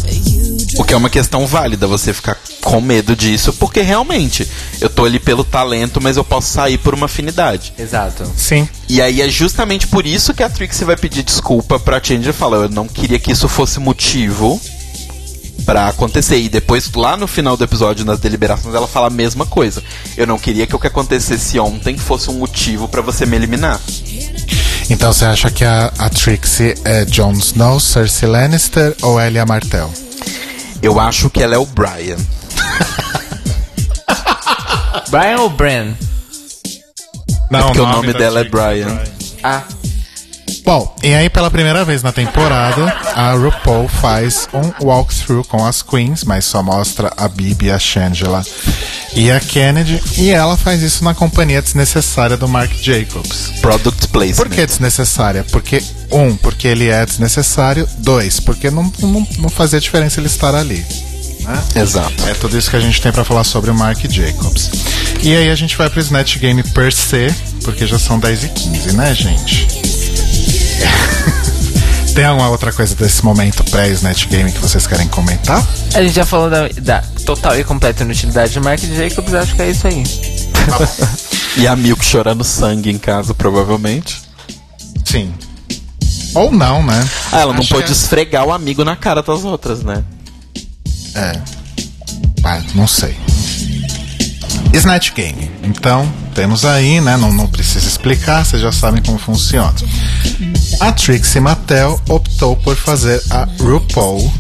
O 0.78 0.84
que 0.84 0.94
é 0.94 0.98
uma 0.98 1.10
questão 1.10 1.48
válida 1.48 1.88
você 1.88 2.14
ficar 2.14 2.38
com 2.62 2.82
medo 2.82 3.16
disso, 3.16 3.54
porque 3.54 3.82
realmente 3.82 4.46
eu 4.82 4.90
tô 4.90 5.06
ali 5.06 5.20
pelo 5.20 5.44
talento, 5.44 6.02
mas 6.02 6.18
eu 6.18 6.24
posso 6.24 6.52
sair 6.52 6.78
por 6.78 6.94
uma 6.94 7.06
afinidade. 7.06 7.74
Exato. 7.80 8.30
Sim. 8.36 8.68
E 8.90 9.02
aí 9.02 9.22
é 9.22 9.30
justamente 9.30 9.88
por 9.88 10.06
isso 10.06 10.34
que 10.34 10.44
a 10.44 10.50
Trixie 10.50 10.84
vai 10.84 10.98
pedir 10.98 11.24
desculpa 11.24 11.80
pra 11.80 12.04
Change 12.04 12.30
e 12.30 12.34
fala, 12.34 12.58
eu 12.58 12.70
não 12.70 12.88
queria 12.88 13.18
que 13.18 13.32
isso 13.32 13.48
fosse 13.48 13.80
motivo 13.80 14.60
pra 15.66 15.88
acontecer. 15.88 16.38
E 16.38 16.50
depois, 16.50 16.92
lá 16.94 17.16
no 17.16 17.28
final 17.28 17.56
do 17.56 17.64
episódio, 17.64 18.06
nas 18.06 18.20
deliberações, 18.20 18.76
ela 18.76 18.88
fala 18.88 19.08
a 19.08 19.12
mesma 19.12 19.46
coisa. 19.46 19.82
Eu 20.18 20.28
não 20.28 20.38
queria 20.38 20.68
que 20.68 20.76
o 20.76 20.80
que 20.80 20.88
acontecesse 20.88 21.60
ontem 21.60 21.98
fosse 21.98 22.30
um 22.30 22.34
motivo 22.34 22.88
pra 22.88 23.02
você 23.02 23.26
me 23.26 23.36
eliminar. 23.36 23.80
Então 24.90 25.12
você 25.12 25.26
acha 25.26 25.50
que 25.50 25.64
a, 25.64 25.92
a 25.98 26.10
Trixie 26.10 26.76
é 26.84 27.06
Jon 27.06 27.34
Snow, 27.34 27.80
Cersei 27.80 28.30
Lannister 28.30 28.96
ou 29.02 29.20
Elia 29.20 29.46
Martell? 29.46 29.92
Eu 30.82 31.00
acho 31.00 31.30
que 31.30 31.42
ela 31.42 31.56
é 31.56 31.58
o 31.58 31.66
Brian. 31.66 32.18
Brian 35.10 35.40
ou 35.40 35.50
Bran? 35.50 35.94
Não, 37.50 37.68
porque 37.68 37.80
o 37.80 37.88
nome 37.88 38.14
dela 38.14 38.42
é 38.42 38.44
Brian. 38.44 39.00
Ah, 39.44 39.64
Bom, 40.66 40.96
e 41.04 41.14
aí 41.14 41.30
pela 41.30 41.52
primeira 41.52 41.86
vez 41.86 42.02
na 42.02 42.12
temporada, 42.12 42.86
a 43.14 43.34
RuPaul 43.34 43.88
faz 43.88 44.50
um 44.52 44.86
walkthrough 44.86 45.46
com 45.48 45.64
as 45.64 45.84
queens, 45.84 46.24
mas 46.24 46.44
só 46.44 46.64
mostra 46.64 47.14
a 47.16 47.28
Bibi, 47.28 47.70
a 47.70 47.78
Shangela 47.78 48.44
e 49.14 49.32
a 49.32 49.40
Kennedy, 49.40 50.02
e 50.18 50.32
ela 50.32 50.58
faz 50.58 50.82
isso 50.82 51.04
na 51.04 51.14
companhia 51.14 51.62
desnecessária 51.62 52.36
do 52.36 52.48
Mark 52.48 52.72
Jacobs. 52.82 53.52
Product 53.62 54.08
Placement. 54.08 54.36
Por 54.36 54.50
que 54.50 54.66
desnecessária? 54.66 55.46
Porque, 55.52 55.84
um, 56.12 56.36
porque 56.36 56.68
ele 56.68 56.90
é 56.90 57.06
desnecessário, 57.06 57.88
dois, 58.00 58.40
porque 58.40 58.72
não, 58.72 58.92
não, 59.00 59.28
não 59.38 59.50
fazia 59.50 59.80
diferença 59.80 60.20
ele 60.20 60.28
estar 60.28 60.56
ali. 60.56 60.84
Exato. 61.76 62.28
É 62.28 62.34
tudo 62.34 62.58
isso 62.58 62.72
que 62.72 62.76
a 62.76 62.80
gente 62.80 63.00
tem 63.00 63.12
pra 63.12 63.24
falar 63.24 63.44
sobre 63.44 63.70
o 63.70 63.76
Mark 63.76 64.00
Jacobs. 64.10 64.72
E 65.22 65.36
aí 65.36 65.50
a 65.50 65.56
gente 65.56 65.78
vai 65.78 65.90
pro 65.92 66.00
Snatch 66.00 66.38
Game 66.38 66.64
per 66.64 66.92
se, 66.92 67.28
porque 67.64 67.86
já 67.86 68.00
são 68.00 68.20
10 68.20 68.44
e 68.46 68.50
15, 68.50 68.94
né, 68.94 69.14
gente? 69.14 69.95
Tem 72.16 72.24
alguma 72.26 72.50
outra 72.50 72.72
coisa 72.72 72.96
desse 72.96 73.24
momento 73.26 73.64
pré-Snatch 73.66 74.28
Game 74.28 74.50
que 74.52 74.60
vocês 74.60 74.88
querem 74.88 75.08
comentar? 75.10 75.66
A 75.94 76.02
gente 76.02 76.14
já 76.16 76.26
falou 76.26 76.50
da, 76.50 76.68
da 76.70 77.02
total 77.26 77.60
e 77.60 77.64
completa 77.64 78.04
inutilidade 78.04 78.54
de 78.54 78.60
Mark 78.62 78.80
Jacobs, 78.80 79.34
acho 79.34 79.54
que 79.56 79.62
é 79.62 79.70
isso 79.72 79.88
aí. 79.88 80.04
E 81.58 81.66
a 81.68 81.74
Milk 81.76 82.04
chorando 82.04 82.44
sangue 82.44 82.90
em 82.92 82.98
casa, 82.98 83.34
provavelmente. 83.34 84.22
Sim. 85.06 85.34
Ou 86.34 86.52
não, 86.52 86.84
né? 86.84 87.08
Ah, 87.32 87.40
ela 87.40 87.54
não 87.54 87.62
Acho 87.62 87.70
pôde 87.74 87.86
que- 87.86 87.92
esfregar 87.94 88.44
o 88.46 88.52
amigo 88.52 88.84
na 88.84 88.94
cara 88.98 89.22
das 89.24 89.46
outras, 89.46 89.82
né? 89.82 90.04
É. 91.16 91.40
Ah, 92.44 92.62
não 92.74 92.86
sei. 92.86 93.16
Snatch 94.76 95.14
Game. 95.14 95.52
Então, 95.64 96.12
temos 96.34 96.66
aí, 96.66 97.00
né? 97.02 97.18
Não, 97.18 97.32
não 97.32 97.48
precisa 97.48 97.88
explicar, 97.88 98.46
vocês 98.46 98.62
já 98.62 98.72
sabem 98.72 99.02
como 99.02 99.18
funciona. 99.18 99.74
A 100.80 100.92
Trixie 100.92 101.40
Mattel 101.40 102.00
optou 102.10 102.56
por 102.58 102.76
fazer 102.76 103.22
a 103.30 103.48
RuPaul. 103.60 104.32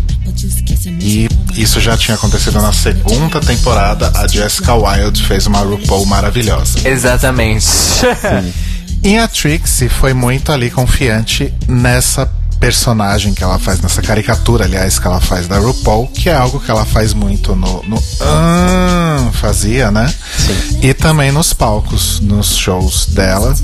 E 1.00 1.30
isso 1.56 1.80
já 1.80 1.96
tinha 1.96 2.16
acontecido 2.16 2.62
na 2.62 2.74
segunda 2.74 3.40
temporada. 3.40 4.12
A 4.16 4.28
Jessica 4.28 4.74
Wilde 4.74 5.24
fez 5.24 5.48
uma 5.48 5.60
RuPaul 5.60 6.06
maravilhosa. 6.06 6.88
Exatamente. 6.88 7.66
E 9.06 9.20
a 9.20 9.28
Trixie 9.28 9.88
foi 9.88 10.16
muito 10.16 10.52
ali 10.52 10.72
confiante 10.72 11.54
nessa 11.68 12.26
personagem 12.66 13.32
que 13.32 13.44
ela 13.44 13.60
faz, 13.60 13.80
nessa 13.80 14.02
caricatura, 14.02 14.66
aliás, 14.66 14.98
que 14.98 15.06
ela 15.06 15.22
faz 15.22 15.48
da 15.48 15.60
RuPaul, 15.60 16.08
que 16.08 16.30
é 16.30 16.34
algo 16.34 16.60
que 16.60 16.72
ela 16.72 16.84
faz 16.84 17.14
muito 17.14 17.56
no. 17.56 17.84
no 17.84 18.04
ah, 18.22 19.30
fazia, 19.34 19.92
né? 19.92 20.12
Sim. 20.36 20.80
E 20.82 20.92
também 20.92 21.32
nos 21.32 21.54
palcos, 21.54 22.20
nos 22.22 22.58
shows 22.58 23.06
dela. 23.06 23.56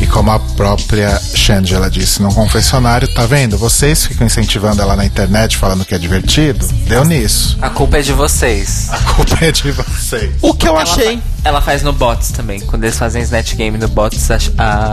E 0.00 0.06
como 0.06 0.30
a 0.30 0.38
própria 0.38 1.20
Shangela 1.34 1.90
disse 1.90 2.22
no 2.22 2.32
confessionário, 2.34 3.06
tá 3.14 3.26
vendo? 3.26 3.58
Vocês 3.58 4.06
ficam 4.06 4.26
incentivando 4.26 4.80
ela 4.80 4.96
na 4.96 5.04
internet 5.04 5.58
falando 5.58 5.84
que 5.84 5.94
é 5.94 5.98
divertido? 5.98 6.66
Deu 6.88 7.04
nisso. 7.04 7.58
A 7.60 7.68
culpa 7.68 7.98
é 7.98 8.02
de 8.02 8.12
vocês. 8.12 8.88
A 8.90 8.98
culpa 8.98 9.44
é 9.44 9.52
de 9.52 9.70
vocês. 9.72 10.32
O 10.40 10.54
que 10.54 10.66
eu 10.66 10.72
Ela, 10.72 10.82
achei. 10.82 11.16
fa- 11.18 11.22
ela 11.44 11.60
faz 11.60 11.82
no 11.82 11.92
bots 11.92 12.30
também. 12.30 12.60
Quando 12.60 12.84
eles 12.84 12.96
fazem 12.98 13.20
Snatch 13.22 13.54
Game 13.56 13.76
no 13.76 13.88
bots, 13.88 14.30
a, 14.30 14.38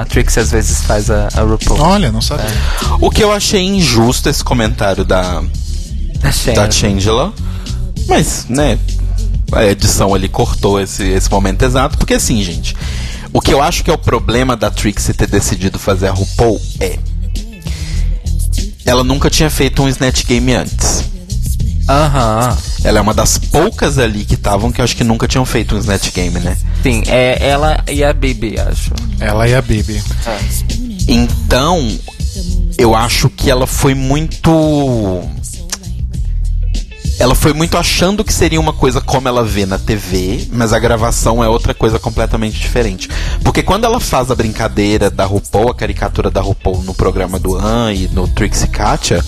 a 0.02 0.06
Trixie 0.06 0.42
às 0.42 0.52
vezes 0.52 0.82
faz 0.82 1.10
a, 1.10 1.30
a 1.34 1.42
RuPaul. 1.42 1.80
Olha, 1.80 2.12
não 2.12 2.22
sabia. 2.22 2.46
O 3.00 3.10
que 3.10 3.24
eu 3.24 3.32
achei 3.32 3.64
injusto 3.66 4.28
esse 4.30 4.44
comentário 4.44 5.06
da, 5.06 5.42
Da 6.20 6.32
Shannon. 6.34 6.56
da 6.56 6.70
Changela. 6.72 7.34
Mas, 8.10 8.46
né, 8.50 8.78
a 9.54 9.64
edição 9.66 10.14
ali 10.14 10.28
cortou 10.28 10.82
esse, 10.82 11.04
esse 11.04 11.32
momento 11.32 11.64
exato. 11.64 11.98
Porque 11.98 12.14
assim, 12.14 12.44
gente, 12.44 12.76
o 13.34 13.42
que 13.42 13.54
eu 13.54 13.62
acho 13.62 13.84
que 13.84 13.90
é 13.90 13.94
o 13.94 13.98
problema 13.98 14.56
da 14.56 14.70
Trixie 14.70 15.14
ter 15.14 15.28
decidido 15.28 15.78
fazer 15.80 16.08
a 16.08 16.12
RuPaul 16.12 16.62
é. 16.80 16.98
Ela 18.86 19.04
nunca 19.04 19.30
tinha 19.30 19.50
feito 19.50 19.84
um 19.84 19.90
Snatch 19.90 20.26
Game 20.26 20.54
antes. 20.54 21.04
Aham. 21.90 22.58
Ela 22.84 23.00
é 23.00 23.02
uma 23.02 23.14
das 23.14 23.38
poucas 23.38 23.98
ali 23.98 24.26
que 24.26 24.36
estavam 24.36 24.72
que 24.72 24.82
eu 24.82 24.86
acho 24.86 24.96
que 24.96 25.04
nunca 25.04 25.28
tinham 25.28 25.46
feito 25.46 25.76
um 25.76 25.80
Snatch 25.80 26.12
Game, 26.14 26.40
né? 26.40 26.58
Sim, 26.84 27.04
é 27.08 27.38
ela 27.48 27.84
e 27.90 28.04
a 28.04 28.14
Bibi, 28.14 28.60
acho. 28.60 28.92
Ela 29.20 29.48
e 29.48 29.56
a 29.56 29.62
Bibi. 29.62 30.02
Então, 31.08 31.98
eu 32.78 32.96
acho 32.96 33.30
que 33.30 33.50
ela 33.50 33.66
foi 33.66 33.94
muito. 33.94 35.22
Ela 37.20 37.34
foi 37.34 37.52
muito 37.52 37.78
achando 37.78 38.24
que 38.24 38.34
seria 38.34 38.60
uma 38.60 38.74
coisa 38.74 39.02
como 39.02 39.28
ela 39.28 39.44
vê 39.44 39.66
na 39.66 39.80
TV, 39.80 40.48
mas 40.52 40.72
a 40.72 40.80
gravação 40.80 41.44
é 41.44 41.50
outra 41.50 41.74
coisa 41.74 41.98
completamente 41.98 42.60
diferente. 42.60 43.10
Porque 43.44 43.64
quando 43.64 43.86
ela 43.86 44.00
faz 44.00 44.30
a 44.30 44.36
brincadeira 44.36 45.10
da 45.10 45.26
RuPaul, 45.26 45.72
a 45.72 45.76
caricatura 45.76 46.30
da 46.30 46.42
RuPaul 46.42 46.84
no 46.84 46.94
programa 46.94 47.40
do 47.40 47.58
An 47.58 47.92
e 47.92 48.08
no 48.08 48.28
Trixie 48.28 48.68
Katia, 48.68 49.26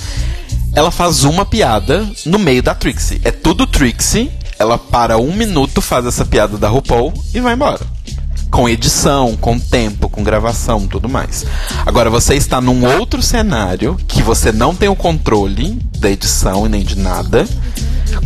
ela 0.76 0.92
faz 0.92 1.24
uma 1.24 1.46
piada 1.46 2.08
no 2.26 2.38
meio 2.38 2.62
da 2.62 2.76
Trixie. 2.76 3.22
É 3.24 3.32
tudo 3.32 3.66
Trixie, 3.66 4.32
ela 4.60 4.78
para 4.78 5.18
um 5.18 5.34
minuto, 5.34 5.82
faz 5.82 6.06
essa 6.06 6.24
piada 6.24 6.58
da 6.58 6.70
RuPaul 6.70 7.12
e 7.34 7.40
vai 7.40 7.56
embora 7.56 7.82
com 8.50 8.68
edição, 8.68 9.36
com 9.38 9.60
tempo, 9.60 10.10
com 10.10 10.24
gravação, 10.24 10.88
tudo 10.88 11.08
mais. 11.08 11.46
Agora 11.86 12.10
você 12.10 12.36
está 12.36 12.60
num 12.60 12.86
outro 12.98 13.22
cenário 13.22 13.98
que 14.08 14.22
você 14.22 14.52
não 14.52 14.76
tem 14.76 14.90
o 14.90 14.96
controle 14.96 15.80
da 15.98 16.10
edição 16.10 16.66
e 16.66 16.70
nem 16.70 16.84
de 16.84 16.98
nada, 16.98 17.48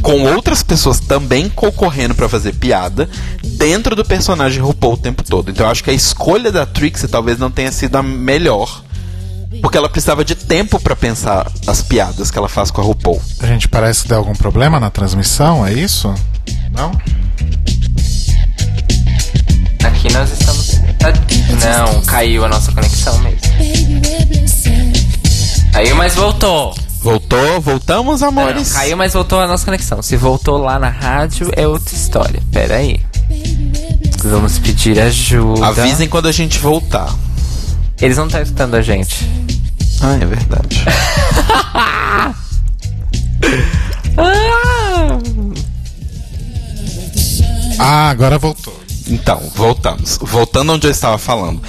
com 0.02 0.24
outras 0.34 0.64
pessoas 0.64 1.00
também 1.00 1.50
concorrendo 1.50 2.16
para 2.16 2.30
fazer 2.30 2.54
piada 2.54 3.10
dentro 3.44 3.96
do 3.96 4.06
personagem 4.06 4.62
RuPaul 4.62 4.94
o 4.94 4.98
tempo 4.98 5.24
todo. 5.24 5.52
Então 5.52 5.66
eu 5.66 5.72
acho 5.72 5.84
que 5.84 5.90
a 5.90 5.94
escolha 5.94 6.52
da 6.52 6.66
Trixie 6.66 7.08
talvez 7.08 7.38
não 7.38 7.52
tenha 7.52 7.72
sido 7.72 7.96
a 7.96 8.04
melhor. 8.04 8.84
Porque 9.62 9.78
ela 9.78 9.88
precisava 9.88 10.26
de 10.26 10.34
tempo 10.34 10.80
para 10.80 10.96
pensar 10.96 11.50
as 11.68 11.82
piadas 11.82 12.32
que 12.32 12.38
ela 12.38 12.50
faz 12.50 12.72
com 12.72 12.82
a 12.82 12.84
RuPaul. 12.84 13.22
A 13.40 13.46
gente 13.46 13.68
parece 13.68 14.04
que 14.04 14.14
algum 14.14 14.34
problema 14.34 14.80
na 14.80 14.90
transmissão, 14.90 15.66
é 15.66 15.72
isso? 15.72 16.14
Não? 16.72 16.92
Aqui 19.84 20.12
nós 20.14 20.32
estamos. 20.32 20.80
Não, 21.64 22.02
caiu 22.04 22.46
a 22.46 22.50
nossa 22.50 22.72
conexão 22.72 23.18
mesmo. 23.20 23.40
Caiu, 25.72 25.96
mas 25.96 26.16
voltou. 26.16 26.76
Voltou? 27.02 27.60
Voltamos, 27.62 28.22
Não, 28.22 28.30
amores? 28.30 28.72
caiu, 28.72 28.96
mas 28.96 29.14
voltou 29.14 29.40
a 29.42 29.48
nossa 29.48 29.66
conexão. 29.66 30.02
Se 30.02 30.16
voltou 30.16 30.58
lá 30.58 30.80
na 30.80 30.90
rádio, 30.90 31.50
é 31.56 31.68
outra 31.68 31.94
história. 31.94 32.42
Pera 32.52 32.78
aí. 32.78 33.00
Vamos 34.24 34.58
pedir 34.60 35.00
ajuda. 35.00 35.68
Avisem 35.68 36.08
quando 36.08 36.28
a 36.28 36.32
gente 36.32 36.60
voltar. 36.60 37.14
Eles 38.02 38.16
não 38.18 38.26
estão 38.28 38.42
escutando 38.42 38.76
a 38.76 38.82
gente. 38.82 39.30
Ah, 40.02 40.14
é 40.22 40.26
verdade. 40.26 40.84
Ah, 47.80 48.10
agora 48.10 48.38
voltou. 48.38 48.83
Então, 49.08 49.40
voltamos. 49.56 50.18
Voltando 50.22 50.74
onde 50.74 50.88
eu 50.88 50.92
estava 50.92 51.18
falando. 51.18 51.62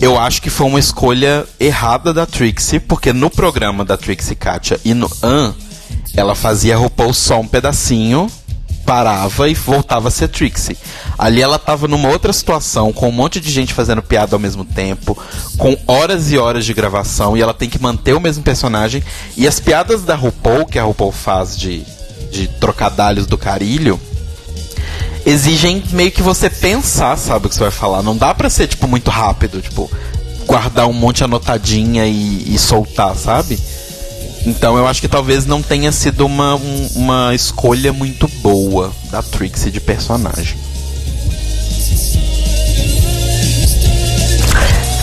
Eu 0.00 0.18
acho 0.18 0.42
que 0.42 0.50
foi 0.50 0.66
uma 0.66 0.80
escolha 0.80 1.46
errada 1.60 2.12
da 2.12 2.26
Trixie, 2.26 2.80
porque 2.80 3.12
no 3.12 3.30
programa 3.30 3.84
da 3.84 3.96
Trixie 3.96 4.34
Katia 4.34 4.80
e 4.84 4.94
no 4.94 5.10
An, 5.22 5.54
ela 6.16 6.34
fazia 6.34 6.76
RuPaul 6.76 7.14
só 7.14 7.40
um 7.40 7.46
pedacinho, 7.46 8.28
parava 8.84 9.48
e 9.48 9.54
voltava 9.54 10.08
a 10.08 10.10
ser 10.10 10.28
Trixie. 10.28 10.76
Ali 11.16 11.40
ela 11.40 11.58
tava 11.58 11.86
numa 11.86 12.08
outra 12.08 12.32
situação, 12.32 12.92
com 12.92 13.08
um 13.08 13.12
monte 13.12 13.40
de 13.40 13.50
gente 13.50 13.72
fazendo 13.72 14.02
piada 14.02 14.34
ao 14.34 14.40
mesmo 14.40 14.64
tempo, 14.64 15.16
com 15.56 15.76
horas 15.86 16.32
e 16.32 16.38
horas 16.38 16.64
de 16.64 16.74
gravação, 16.74 17.36
e 17.36 17.40
ela 17.40 17.54
tem 17.54 17.68
que 17.68 17.80
manter 17.80 18.12
o 18.12 18.20
mesmo 18.20 18.42
personagem. 18.42 19.02
E 19.36 19.46
as 19.46 19.60
piadas 19.60 20.02
da 20.02 20.16
RuPaul, 20.16 20.66
que 20.66 20.78
a 20.78 20.84
RuPaul 20.84 21.12
faz 21.12 21.56
de, 21.56 21.84
de 22.30 22.48
trocadalhos 22.48 23.26
do 23.26 23.38
carilho, 23.38 24.00
exigem 25.26 25.82
meio 25.92 26.10
que 26.10 26.22
você 26.22 26.48
pensar, 26.50 27.16
sabe, 27.16 27.46
o 27.46 27.48
que 27.48 27.54
você 27.54 27.60
vai 27.62 27.70
falar. 27.70 28.02
Não 28.02 28.16
dá 28.16 28.34
pra 28.34 28.50
ser, 28.50 28.66
tipo, 28.68 28.86
muito 28.88 29.10
rápido, 29.10 29.60
tipo, 29.62 29.90
guardar 30.46 30.86
um 30.88 30.92
monte 30.92 31.22
anotadinha 31.24 32.06
e, 32.06 32.54
e 32.54 32.58
soltar, 32.58 33.14
sabe? 33.16 33.58
Então 34.44 34.76
eu 34.76 34.86
acho 34.88 35.00
que 35.00 35.06
talvez 35.08 35.46
não 35.46 35.62
tenha 35.62 35.92
sido 35.92 36.26
uma, 36.26 36.56
um- 36.56 36.88
uma 36.96 37.32
escolha 37.34 37.92
muito 37.92 38.26
boa 38.42 38.92
da 39.10 39.22
Trixie 39.22 39.70
de 39.70 39.80
personagem. 39.80 40.56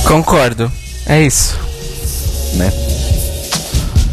Concordo. 0.06 0.72
É 1.06 1.22
isso. 1.22 1.58
Né? 2.54 2.72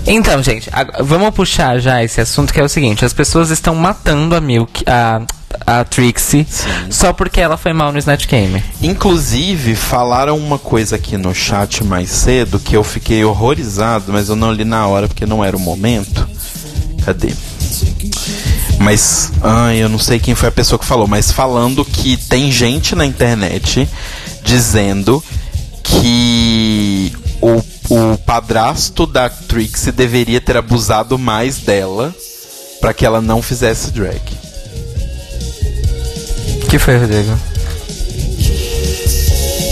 Então, 0.07 0.43
gente, 0.43 0.71
vamos 1.01 1.31
puxar 1.35 1.81
já 1.81 2.03
esse 2.05 2.21
assunto 2.21 2.53
que 2.53 2.61
é 2.61 2.63
o 2.65 2.69
seguinte: 2.69 3.05
as 3.05 3.13
pessoas 3.13 3.51
estão 3.51 3.75
matando 3.75 4.37
a 4.37 4.41
Milk, 4.41 4.85
a, 4.87 5.23
a 5.67 5.85
Trixie, 5.85 6.47
só 6.91 7.13
porque 7.13 7.41
ela 7.41 7.57
foi 7.57 7.73
mal 7.73 7.93
no 7.93 7.99
Snatch 7.99 8.27
Game. 8.27 8.63
Inclusive, 8.83 9.75
falaram 9.75 10.37
uma 10.37 10.59
coisa 10.59 10.97
aqui 10.97 11.17
no 11.17 11.35
chat 11.35 11.83
mais 11.85 12.11
cedo 12.11 12.59
que 12.59 12.77
eu 12.77 12.85
fiquei 12.85 13.25
horrorizado, 13.25 14.13
mas 14.13 14.29
eu 14.29 14.37
não 14.37 14.53
li 14.53 14.65
na 14.65 14.87
hora 14.87 15.09
porque 15.09 15.27
não 15.27 15.45
era 15.45 15.57
o 15.57 15.61
momento. 15.61 16.29
Cadê? 17.05 17.33
Mas, 18.79 19.33
ai, 19.43 19.83
eu 19.83 19.89
não 19.89 19.99
sei 19.99 20.19
quem 20.19 20.35
foi 20.35 20.49
a 20.49 20.53
pessoa 20.53 20.79
que 20.79 20.85
falou, 20.85 21.07
mas 21.07 21.33
falando 21.33 21.85
que 21.85 22.17
tem 22.17 22.51
gente 22.51 22.95
na 22.95 23.07
internet 23.07 23.89
dizendo 24.43 25.23
que 25.83 27.13
o, 27.41 27.63
o 27.89 28.19
padrasto 28.19 29.07
da 29.07 29.29
Trixie 29.29 29.93
deveria 29.93 30.41
ter 30.41 30.57
abusado 30.57 31.19
mais 31.19 31.59
dela 31.59 32.15
pra 32.81 32.93
que 32.93 33.07
ela 33.07 33.21
não 33.21 33.41
fizesse 33.41 33.91
drag. 33.91 34.46
O 36.67 36.69
que 36.69 36.81
foi, 36.81 36.97
Rodrigo? 36.97 37.31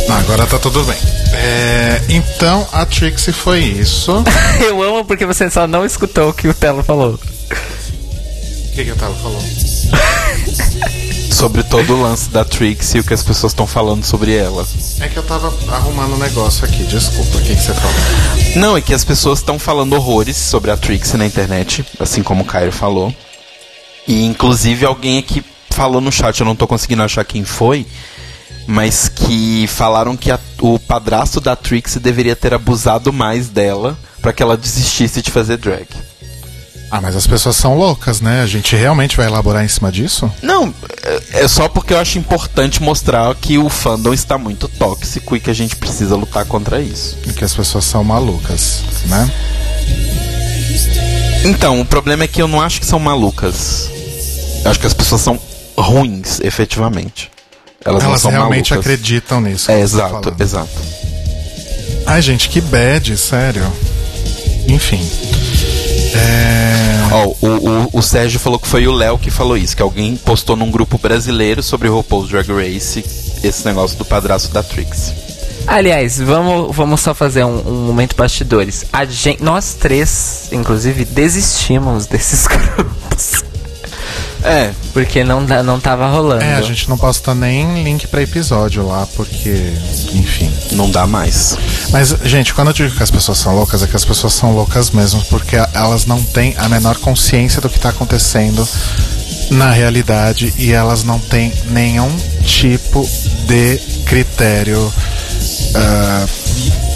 Não, 0.09 0.16
agora 0.16 0.47
tá 0.47 0.61
tudo 0.61 0.85
bem. 0.85 0.97
É, 1.33 2.01
então 2.09 2.65
a 2.73 2.87
Trixie 2.87 3.33
foi 3.33 3.65
isso. 3.65 4.23
Eu 4.65 4.81
amo 4.81 5.05
porque 5.05 5.27
você 5.27 5.51
só 5.51 5.66
não 5.66 5.85
escutou 5.85 6.29
o 6.29 6.33
que 6.33 6.47
o 6.47 6.55
Telo 6.55 6.85
falou. 6.85 7.15
O 7.15 8.75
que, 8.75 8.85
que 8.85 8.93
o 8.93 8.97
Talo 8.97 9.16
falou? 9.16 9.43
sobre 11.35 11.65
todo 11.65 11.95
o 11.95 12.01
lance 12.01 12.31
da 12.31 12.45
Trixie 12.45 12.99
e 12.99 13.01
o 13.01 13.05
que 13.05 13.12
as 13.12 13.25
pessoas 13.25 13.51
estão 13.51 13.66
falando 13.66 14.05
sobre 14.05 14.37
ela. 14.37 14.65
É 15.01 15.09
que 15.09 15.16
eu 15.16 15.23
tava 15.25 15.53
arrumando 15.73 16.15
um 16.15 16.19
negócio 16.19 16.65
aqui, 16.65 16.85
desculpa, 16.85 17.39
o 17.39 17.41
que, 17.41 17.57
que 17.57 17.61
você 17.61 17.75
falou? 17.75 17.97
Não, 18.55 18.77
é 18.77 18.81
que 18.81 18.95
as 18.95 19.05
pessoas 19.05 19.41
estão 19.41 19.59
falando 19.59 19.95
horrores 19.95 20.37
sobre 20.37 20.71
a 20.71 20.77
Trixie 20.77 21.16
na 21.16 21.27
internet, 21.27 21.85
assim 21.99 22.23
como 22.23 22.45
o 22.45 22.47
Caio 22.47 22.71
falou. 22.71 23.12
E 24.07 24.25
inclusive 24.25 24.87
alguém 24.87 25.19
aqui 25.19 25.43
falou 25.74 26.01
no 26.01 26.12
chat, 26.12 26.38
eu 26.40 26.46
não 26.46 26.56
tô 26.56 26.66
conseguindo 26.66 27.02
achar 27.02 27.24
quem 27.24 27.44
foi, 27.44 27.86
mas 28.66 29.09
que 29.09 29.66
falaram 29.66 30.16
que 30.16 30.30
a- 30.30 30.38
o 30.60 30.78
padrasto 30.78 31.40
da 31.40 31.55
Trixie 31.56 32.01
deveria 32.01 32.36
ter 32.36 32.55
abusado 32.55 33.12
mais 33.12 33.48
dela 33.48 33.98
pra 34.22 34.32
que 34.32 34.42
ela 34.42 34.56
desistisse 34.56 35.20
de 35.20 35.30
fazer 35.30 35.56
drag. 35.59 35.86
Ah, 36.90 37.01
mas 37.01 37.16
as 37.16 37.26
pessoas 37.26 37.56
são 37.56 37.76
loucas, 37.76 38.20
né? 38.20 38.42
A 38.42 38.46
gente 38.46 38.76
realmente 38.76 39.16
vai 39.16 39.26
elaborar 39.26 39.64
em 39.64 39.68
cima 39.68 39.90
disso? 39.90 40.30
Não, 40.40 40.72
é- 41.02 41.42
é 41.44 41.48
só 41.48 41.68
porque 41.68 41.92
eu 41.92 41.98
acho 41.98 42.18
importante 42.18 42.80
mostrar 42.80 43.34
que 43.34 43.59
o 43.59 43.68
fandom 43.68 44.14
está 44.14 44.38
muito 44.38 44.68
tóxico 44.68 45.34
e 45.34 45.40
que 45.40 45.51
a 45.51 45.55
gente 45.55 45.74
precisa 45.74 46.14
lutar 46.14 46.44
contra 46.44 46.80
isso. 46.80 47.18
E 47.26 47.32
que 47.32 47.44
as 47.44 47.52
pessoas 47.52 47.84
são 47.84 48.05
malucas, 48.05 48.82
né? 49.06 49.28
Então, 51.44 51.80
o 51.80 51.84
problema 51.84 52.24
é 52.24 52.28
que 52.28 52.40
eu 52.40 52.46
não 52.48 52.60
acho 52.60 52.80
que 52.80 52.86
são 52.86 52.98
malucas. 53.01 53.90
Eu 54.64 54.70
acho 54.70 54.80
que 54.80 54.86
as 54.86 54.94
pessoas 54.94 55.20
são 55.20 55.38
ruins, 55.85 56.40
efetivamente. 56.40 57.31
Elas, 57.85 58.02
não 58.02 58.11
Elas 58.11 58.23
são 58.23 58.31
realmente 58.31 58.70
malucas. 58.70 58.93
acreditam 58.93 59.40
nisso. 59.40 59.70
É, 59.70 59.74
tá 59.74 59.81
exato, 59.81 60.35
exato. 60.40 60.70
Ai, 62.06 62.23
gente, 62.23 62.48
que 62.48 62.61
bad, 62.61 63.16
sério. 63.16 63.62
Enfim. 64.66 65.06
É... 66.15 67.09
Ó, 67.12 67.35
o, 67.43 67.47
o, 67.47 67.90
o 67.98 68.02
Sérgio 68.02 68.40
falou 68.40 68.59
que 68.59 68.66
foi 68.66 68.86
o 68.86 68.93
Léo 68.93 69.19
que 69.19 69.31
falou 69.31 69.56
isso, 69.56 69.77
que 69.77 69.82
alguém 69.82 70.16
postou 70.16 70.56
num 70.56 70.70
grupo 70.70 70.97
brasileiro 70.98 71.62
sobre 71.62 71.89
o 71.89 71.94
RuPaul's 71.97 72.28
Drag 72.28 72.48
Race 72.51 73.05
esse 73.43 73.66
negócio 73.66 73.98
do 73.98 74.05
padrasto 74.05 74.51
da 74.52 74.62
Trixie. 74.62 75.15
Aliás, 75.66 76.19
vamos, 76.19 76.74
vamos 76.74 77.01
só 77.01 77.15
fazer 77.15 77.44
um, 77.44 77.69
um 77.69 77.86
momento 77.86 78.16
bastidores. 78.16 78.85
A 78.93 79.05
gente, 79.05 79.43
nós 79.43 79.74
três, 79.74 80.48
inclusive, 80.52 81.05
desistimos 81.05 82.06
desses 82.06 82.47
grupos. 82.48 83.44
É, 84.45 84.73
Porque 84.93 85.25
não, 85.25 85.45
dá- 85.45 85.62
não 85.62 85.81
tava 85.81 86.07
rolando. 86.07 86.45
é, 86.45 86.55
a 86.55 86.61
gente 86.61 86.89
não 86.89 86.99
posta 86.99 87.35
nem 87.35 87.83
link 87.83 88.07
pra 88.07 88.21
episódio 88.23 88.87
lá, 88.87 89.09
porque. 89.16 89.73
Enfim. 90.12 90.53
não 90.73 90.91
dá 90.91 91.07
mais. 91.07 91.57
Mas, 91.91 92.11
gente, 92.25 92.53
quando 92.53 92.69
eu 92.69 92.75
digo 92.75 92.95
que 92.95 93.03
as 93.03 93.11
pessoas 93.11 93.39
são 93.39 93.55
loucas, 93.55 93.83
é 93.83 93.87
que 93.87 93.97
as 93.97 94.05
pessoas 94.05 94.35
são 94.35 94.53
loucas 94.55 94.91
mesmo, 94.91 95.23
porque 95.31 95.57
elas 95.73 96.05
não 96.05 96.23
têm 96.23 96.55
a 96.59 96.69
menor 96.69 96.97
consciência 96.99 97.61
do 97.61 97.71
que 97.71 97.81
tá 97.81 97.89
acontecendo 97.89 98.69
na 99.51 99.71
realidade 99.71 100.53
e 100.59 100.73
elas 100.73 101.05
não 101.05 101.19
têm 101.19 101.53
nenhum 101.71 102.15
tipo 102.43 103.09
de 103.47 103.79
critério 104.05 104.93
ah, 105.75 106.27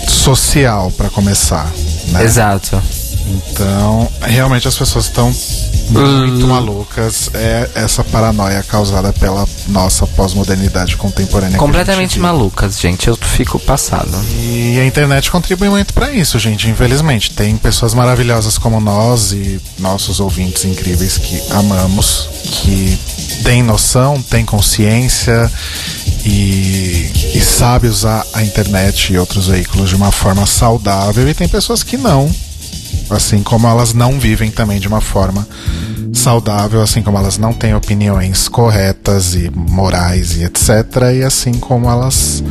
social 0.07 0.91
para 0.97 1.09
começar. 1.11 1.71
Né? 2.09 2.25
Exato. 2.25 2.83
Então, 3.29 4.09
realmente 4.23 4.67
as 4.67 4.77
pessoas 4.77 5.07
estão 5.07 5.35
muito 5.91 6.47
malucas. 6.47 7.31
É 7.35 7.71
essa 7.75 8.03
paranoia 8.05 8.63
causada 8.63 9.13
pela 9.13 9.47
nossa 9.69 10.07
pós-modernidade 10.07 10.97
contemporânea. 10.97 11.59
Completamente 11.59 12.09
gente 12.09 12.21
malucas, 12.21 12.79
gente. 12.79 13.09
Eu 13.09 13.17
fico 13.17 13.59
passado. 13.59 14.11
E 14.35 14.79
a 14.81 14.87
internet 14.87 15.31
contribui 15.31 15.69
muito 15.69 15.93
pra 15.93 16.13
isso, 16.13 16.39
gente. 16.39 16.69
Infelizmente, 16.69 17.31
tem 17.31 17.57
pessoas 17.57 17.95
maravilhosas 17.95 18.59
como 18.59 18.81
nós 18.81 19.33
e 19.33 19.61
nossos 19.79 20.21
ouvintes 20.21 20.65
incríveis 20.65 21.19
que 21.19 21.41
amamos, 21.51 22.29
que 22.45 22.99
têm 23.45 23.63
noção, 23.63 24.21
têm 24.23 24.45
consciência 24.45 25.51
e, 26.25 27.11
e 27.35 27.41
sabe 27.41 27.89
usar 27.89 28.27
a 28.33 28.43
internet 28.43 29.13
e 29.13 29.19
outros 29.19 29.47
veículos 29.49 29.89
de 29.89 29.97
uma 29.97 30.11
forma 30.11 30.47
saudável. 30.47 31.29
E 31.29 31.35
tem 31.35 31.49
pessoas 31.49 31.83
que 31.83 31.97
não, 31.97 32.31
assim 33.11 33.43
como 33.43 33.67
elas 33.67 33.95
não 33.95 34.19
vivem 34.19 34.51
também 34.51 34.79
de 34.79 34.89
uma 34.89 35.01
forma 35.01 35.47
saudável, 36.13 36.83
assim 36.83 37.03
como 37.03 37.19
elas 37.19 37.39
não 37.39 37.53
têm 37.53 37.75
opiniões 37.75 38.49
corretas 38.49 39.35
e 39.35 39.51
morais 39.51 40.37
e 40.37 40.45
etc. 40.45 40.69
E 41.15 41.23
assim 41.23 41.53
como 41.53 41.89
elas 41.89 42.43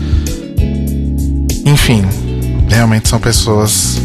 enfim, 1.65 2.01
realmente 2.69 3.09
são 3.09 3.19
pessoas 3.19 3.99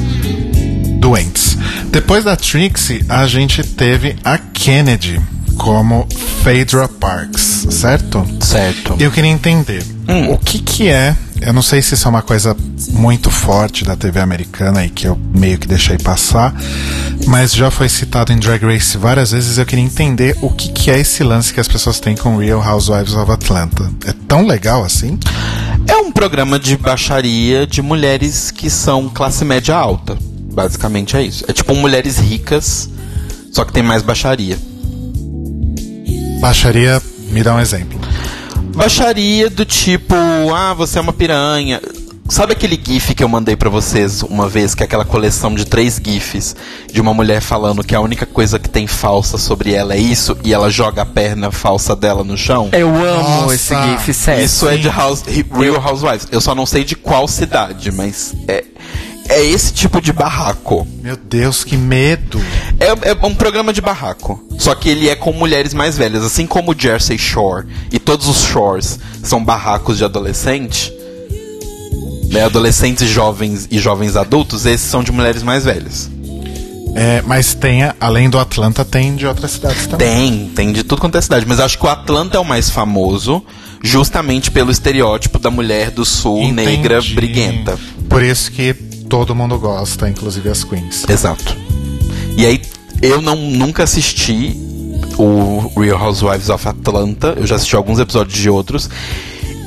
doentes. 0.98 1.56
Depois 1.90 2.24
da 2.24 2.34
Trixie, 2.34 3.04
a 3.08 3.26
gente 3.26 3.62
teve 3.62 4.16
a 4.24 4.36
Kennedy 4.36 5.20
como 5.56 6.08
Phaedra 6.42 6.88
Parks, 6.88 7.68
certo? 7.70 8.26
Certo. 8.40 8.96
Eu 8.98 9.12
queria 9.12 9.30
entender 9.30 9.84
o 10.28 10.38
que 10.38 10.58
que 10.58 10.88
é. 10.88 11.16
Eu 11.44 11.52
não 11.52 11.62
sei 11.62 11.82
se 11.82 11.94
isso 11.94 12.06
é 12.06 12.10
uma 12.10 12.22
coisa 12.22 12.56
muito 12.90 13.30
forte 13.30 13.84
da 13.84 13.96
TV 13.96 14.20
americana 14.20 14.84
e 14.84 14.88
que 14.88 15.06
eu 15.06 15.18
meio 15.34 15.58
que 15.58 15.66
deixei 15.66 15.98
passar, 15.98 16.54
mas 17.26 17.52
já 17.52 17.70
foi 17.70 17.88
citado 17.88 18.32
em 18.32 18.38
Drag 18.38 18.64
Race 18.64 18.96
várias 18.96 19.32
vezes. 19.32 19.58
Eu 19.58 19.66
queria 19.66 19.84
entender 19.84 20.36
o 20.40 20.50
que 20.50 20.68
que 20.68 20.90
é 20.90 20.98
esse 20.98 21.22
lance 21.24 21.52
que 21.52 21.60
as 21.60 21.68
pessoas 21.68 21.98
têm 21.98 22.16
com 22.16 22.36
Real 22.36 22.62
Housewives 22.62 23.14
of 23.14 23.30
Atlanta. 23.30 23.90
É 24.06 24.12
tão 24.28 24.46
legal 24.46 24.84
assim? 24.84 25.18
É 25.86 25.96
um 25.96 26.12
programa 26.12 26.58
de 26.58 26.76
baixaria 26.76 27.66
de 27.66 27.82
mulheres 27.82 28.50
que 28.50 28.70
são 28.70 29.08
classe 29.08 29.44
média 29.44 29.74
alta. 29.74 30.16
Basicamente 30.52 31.16
é 31.16 31.22
isso. 31.22 31.44
É 31.48 31.52
tipo 31.52 31.74
mulheres 31.74 32.18
ricas, 32.18 32.88
só 33.50 33.64
que 33.64 33.72
tem 33.72 33.82
mais 33.82 34.02
baixaria. 34.02 34.56
Baixaria, 36.40 37.00
me 37.30 37.42
dá 37.42 37.54
um 37.54 37.60
exemplo. 37.60 38.00
Baixaria 38.74 39.50
do 39.50 39.64
tipo, 39.64 40.14
ah, 40.54 40.74
você 40.74 40.98
é 40.98 41.02
uma 41.02 41.12
piranha. 41.12 41.80
Sabe 42.28 42.52
aquele 42.52 42.80
GIF 42.82 43.14
que 43.14 43.22
eu 43.22 43.28
mandei 43.28 43.56
pra 43.56 43.68
vocês 43.68 44.22
uma 44.22 44.48
vez, 44.48 44.74
que 44.74 44.82
é 44.82 44.86
aquela 44.86 45.04
coleção 45.04 45.54
de 45.54 45.66
três 45.66 46.00
GIFs 46.02 46.56
de 46.90 47.00
uma 47.00 47.12
mulher 47.12 47.42
falando 47.42 47.84
que 47.84 47.94
a 47.94 48.00
única 48.00 48.24
coisa 48.24 48.58
que 48.58 48.70
tem 48.70 48.86
falsa 48.86 49.36
sobre 49.36 49.74
ela 49.74 49.92
é 49.92 49.98
isso 49.98 50.38
e 50.42 50.54
ela 50.54 50.70
joga 50.70 51.02
a 51.02 51.06
perna 51.06 51.50
falsa 51.50 51.94
dela 51.94 52.24
no 52.24 52.38
chão? 52.38 52.70
Eu 52.72 52.88
amo 52.88 53.42
Nossa, 53.42 53.54
esse 53.54 53.74
GIF, 53.74 54.14
sério. 54.14 54.44
Isso 54.44 54.66
é 54.66 54.76
de 54.78 54.88
house, 54.88 55.22
Real 55.22 55.76
Housewives. 55.76 56.28
Eu 56.30 56.40
só 56.40 56.54
não 56.54 56.64
sei 56.64 56.84
de 56.84 56.96
qual 56.96 57.28
cidade, 57.28 57.92
mas 57.92 58.34
é, 58.48 58.64
é 59.32 59.44
esse 59.44 59.72
tipo 59.72 60.00
de 60.00 60.12
barraco. 60.12 60.86
Meu 61.02 61.16
Deus, 61.16 61.64
que 61.64 61.76
medo! 61.76 62.40
É, 62.78 63.10
é 63.10 63.26
um 63.26 63.34
programa 63.34 63.72
de 63.72 63.80
barraco. 63.80 64.42
Só 64.58 64.74
que 64.74 64.90
ele 64.90 65.08
é 65.08 65.14
com 65.14 65.32
mulheres 65.32 65.72
mais 65.72 65.96
velhas. 65.96 66.22
Assim 66.22 66.46
como 66.46 66.72
o 66.72 66.74
Jersey 66.78 67.16
Shore 67.16 67.66
e 67.90 67.98
todos 67.98 68.28
os 68.28 68.44
shores 68.44 68.98
são 69.22 69.42
barracos 69.42 69.96
de 69.96 70.04
adolescente. 70.04 70.92
Né, 72.30 72.44
adolescentes 72.44 73.08
jovens 73.08 73.68
e 73.70 73.78
jovens 73.78 74.16
adultos, 74.16 74.64
esses 74.64 74.88
são 74.88 75.02
de 75.02 75.12
mulheres 75.12 75.42
mais 75.42 75.64
velhas. 75.64 76.10
É, 76.94 77.22
mas 77.22 77.54
tem, 77.54 77.82
além 78.00 78.28
do 78.28 78.38
Atlanta, 78.38 78.84
tem 78.84 79.16
de 79.16 79.26
outras 79.26 79.52
cidades 79.52 79.86
também. 79.86 80.08
Tem, 80.08 80.48
tem 80.48 80.72
de 80.72 80.82
tudo 80.82 81.00
quanto 81.00 81.16
é 81.16 81.20
cidade. 81.20 81.46
Mas 81.46 81.58
acho 81.58 81.78
que 81.78 81.86
o 81.86 81.88
Atlanta 81.88 82.36
é 82.36 82.40
o 82.40 82.44
mais 82.44 82.68
famoso, 82.68 83.42
justamente 83.82 84.50
pelo 84.50 84.70
estereótipo 84.70 85.38
da 85.38 85.50
mulher 85.50 85.90
do 85.90 86.04
sul, 86.04 86.52
negra, 86.52 86.98
Entendi. 86.98 87.14
briguenta. 87.14 87.78
Por 88.08 88.22
isso 88.22 88.50
que 88.52 88.91
todo 89.12 89.34
mundo 89.34 89.58
gosta, 89.58 90.08
inclusive 90.08 90.48
as 90.48 90.64
queens. 90.64 91.06
Exato. 91.06 91.54
E 92.34 92.46
aí, 92.46 92.62
eu 93.02 93.20
não, 93.20 93.36
nunca 93.36 93.82
assisti 93.82 94.56
o 95.18 95.70
Real 95.78 96.02
Housewives 96.02 96.48
of 96.48 96.66
Atlanta. 96.66 97.34
Eu 97.36 97.46
já 97.46 97.56
assisti 97.56 97.76
alguns 97.76 97.98
episódios 97.98 98.38
de 98.38 98.48
outros. 98.48 98.88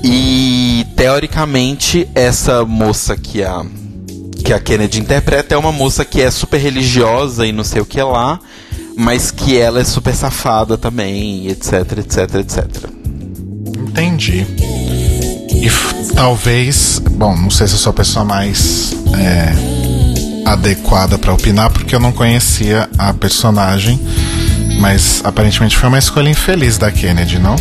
E, 0.04 0.84
teoricamente, 0.96 2.10
essa 2.16 2.66
moça 2.66 3.16
que 3.16 3.44
a, 3.44 3.64
que 4.44 4.52
a 4.52 4.60
Kennedy 4.60 5.00
interpreta 5.00 5.54
é 5.54 5.58
uma 5.60 5.72
moça 5.72 6.04
que 6.04 6.24
é 6.24 6.32
super 6.32 6.58
religiosa 6.58 7.46
e 7.46 7.52
não 7.52 7.64
sei 7.64 7.84
o 7.84 7.86
que 7.86 8.02
lá. 8.02 8.40
Mas 8.98 9.30
que 9.30 9.60
ela 9.60 9.80
é 9.80 9.84
super 9.84 10.16
safada 10.16 10.76
também, 10.76 11.50
etc, 11.50 12.00
etc, 12.00 12.36
etc. 12.40 12.66
Entendi. 13.78 14.48
E 15.66 16.14
talvez, 16.14 17.02
bom, 17.12 17.36
não 17.36 17.50
sei 17.50 17.68
se 17.68 17.74
eu 17.74 17.80
sou 17.80 17.90
a 17.90 17.94
pessoa 17.94 18.24
mais 18.24 18.94
é, 19.18 20.50
adequada 20.50 21.18
pra 21.18 21.34
opinar, 21.34 21.72
porque 21.72 21.96
eu 21.96 22.00
não 22.00 22.12
conhecia 22.12 22.88
a 22.98 23.12
personagem, 23.14 24.00
mas 24.80 25.22
aparentemente 25.24 25.76
foi 25.76 25.90
uma 25.90 25.98
escolha 25.98 26.30
infeliz 26.30 26.78
da 26.78 26.92
Kennedy, 26.92 27.40
não? 27.40 27.56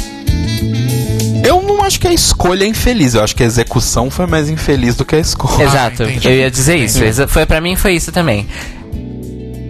Eu 1.46 1.62
não 1.62 1.82
acho 1.82 1.98
que 2.00 2.06
a 2.06 2.12
escolha 2.12 2.64
é 2.64 2.66
infeliz, 2.66 3.14
eu 3.14 3.22
acho 3.24 3.34
que 3.34 3.42
a 3.42 3.46
execução 3.46 4.10
foi 4.10 4.26
mais 4.26 4.48
infeliz 4.50 4.94
do 4.96 5.04
que 5.04 5.14
a 5.16 5.18
escolha. 5.18 5.64
Exato, 5.64 6.02
entendi. 6.02 6.28
eu 6.28 6.34
ia 6.34 6.50
dizer 6.50 6.76
isso. 6.76 7.02
Exa- 7.02 7.26
Foi 7.28 7.46
para 7.46 7.60
mim 7.60 7.74
foi 7.76 7.94
isso 7.94 8.10
também. 8.12 8.46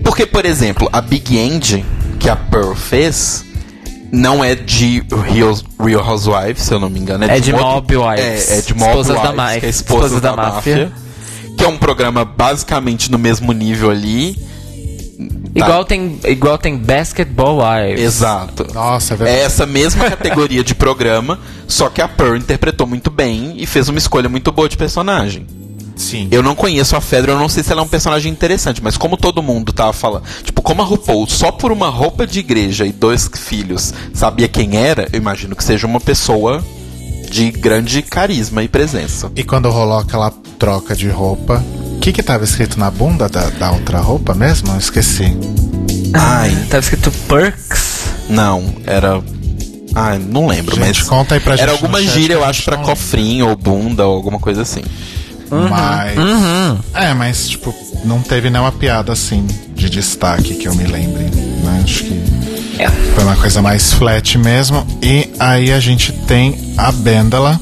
Porque, 0.03 0.27
por 0.27 0.45
exemplo, 0.45 0.89
a 0.93 1.01
Big 1.01 1.37
End 1.37 1.85
que 2.21 2.29
a 2.29 2.37
Pearl 2.37 2.75
fez 2.75 3.45
não 4.13 4.43
é 4.45 4.55
de 4.55 5.03
Real, 5.31 5.57
Real 5.83 6.05
Housewives, 6.07 6.63
se 6.63 6.73
eu 6.73 6.79
não 6.81 6.89
me 6.91 6.99
engano. 7.01 7.25
É 7.25 7.39
de 7.41 7.53
um 7.53 7.57
outro- 7.57 7.97
Mob 7.97 7.97
Wives. 7.97 8.51
É, 8.51 8.59
é 8.59 8.61
de 8.63 8.75
Mob 8.75 8.89
Esposas 8.91 9.17
da 9.17 9.23
Wives, 9.23 9.37
Ma- 9.37 9.59
que 9.61 9.67
é 9.67 9.69
Esposas, 9.69 10.05
Esposas 10.05 10.21
da, 10.21 10.31
da 10.31 10.37
máfia. 10.37 10.77
Máfia. 10.77 10.93
Que 11.57 11.65
é 11.65 11.69
um 11.69 11.77
programa 11.77 12.25
basicamente 12.25 13.11
no 13.11 13.19
mesmo 13.19 13.53
nível 13.53 13.91
ali. 13.91 14.37
Igual, 15.55 15.85
tem, 15.85 16.19
igual 16.25 16.59
tem 16.59 16.77
Basketball 16.77 17.59
Wives. 17.59 18.01
Exato. 18.01 18.67
Nossa, 18.75 19.13
é 19.13 19.15
É 19.15 19.19
verdade. 19.19 19.41
essa 19.43 19.65
mesma 19.67 20.05
categoria 20.11 20.65
de 20.65 20.75
programa, 20.75 21.39
só 21.69 21.89
que 21.89 22.03
a 22.03 22.09
Pearl 22.09 22.37
interpretou 22.37 22.87
muito 22.87 23.09
bem 23.11 23.55
e 23.57 23.65
fez 23.65 23.89
uma 23.89 23.99
escolha 23.99 24.29
muito 24.29 24.51
boa 24.51 24.69
de 24.69 24.77
personagem. 24.77 25.47
Sim. 25.97 26.29
Eu 26.31 26.43
não 26.43 26.55
conheço 26.55 26.97
a 26.97 27.01
Fedra, 27.01 27.33
eu 27.33 27.39
não 27.39 27.49
sei 27.49 27.63
se 27.63 27.71
ela 27.71 27.81
é 27.81 27.85
um 27.85 27.89
personagem 27.89 28.31
interessante, 28.33 28.83
mas 28.83 28.97
como 28.97 29.17
todo 29.17 29.43
mundo 29.43 29.73
tava 29.73 29.93
falando, 29.93 30.25
tipo, 30.43 30.61
como 30.61 30.83
a 30.83 30.85
RuPaul 30.85 31.27
só 31.29 31.53
por 31.53 31.71
uma 31.71 31.89
roupa 31.89 32.27
de 32.27 32.41
igreja 32.41 32.85
e 32.85 32.93
dois 32.93 33.31
filhos 33.35 33.95
sabia 34.13 34.49
quem 34.49 34.77
era, 34.77 35.09
eu 35.13 35.19
imagino 35.19 35.55
que 35.55 35.63
seja 35.63 35.87
uma 35.87 36.01
pessoa 36.01 36.63
de 37.31 37.51
grande 37.51 38.03
carisma 38.03 38.63
e 38.63 38.69
presença. 38.69 39.31
E 39.37 39.43
quando 39.45 39.71
rolou 39.71 39.99
aquela 39.99 40.33
troca 40.59 40.95
de 40.97 41.09
roupa, 41.09 41.65
o 41.97 41.99
que 42.01 42.13
que 42.13 42.23
tava 42.23 42.45
escrito 42.45 42.79
na 42.79 42.91
bunda 42.91 43.29
da, 43.29 43.49
da 43.51 43.71
outra 43.73 43.99
roupa 44.01 44.35
mesmo? 44.35 44.73
Eu 44.73 44.79
esqueci. 44.79 45.37
Ai, 46.13 46.51
Tava 46.71 46.81
escrito 46.81 47.11
Perks. 47.29 48.05
não, 48.29 48.75
era. 48.87 49.23
Ai, 49.97 50.19
não 50.19 50.47
lembro, 50.49 50.75
Gente, 50.75 51.01
mas. 51.01 51.09
conta 51.09 51.35
aí 51.35 51.41
pra 51.41 51.53
gente 51.55 51.63
Era 51.63 51.73
alguma 51.73 52.03
gíria, 52.03 52.35
eu 52.35 52.45
acho, 52.45 52.65
pra 52.65 52.79
cofrinho 52.79 53.49
ou 53.49 53.57
bunda 53.57 54.05
ou 54.07 54.15
alguma 54.15 54.39
coisa 54.41 54.63
assim. 54.63 54.83
Mas. 55.51 56.17
Uhum. 56.19 56.79
É, 56.95 57.15
mas, 57.15 57.49
tipo, 57.49 57.75
não 58.05 58.21
teve 58.21 58.51
nenhuma 58.51 58.73
piada 58.73 59.13
assim 59.13 59.47
de 59.75 59.89
destaque 59.91 60.55
que 60.55 60.67
eu 60.69 60.75
me 60.75 60.85
lembre. 60.85 61.25
Né? 61.25 61.81
Acho 61.85 62.05
que 62.05 62.23
É. 62.79 62.89
foi 63.15 63.25
uma 63.25 63.37
coisa 63.37 63.61
mais 63.63 63.93
flat 63.93 64.37
mesmo. 64.39 64.87
E 65.03 65.29
aí 65.39 65.73
a 65.73 65.81
gente 65.81 66.13
tem 66.13 66.75
a 66.77 66.91
Bendala. 66.93 67.61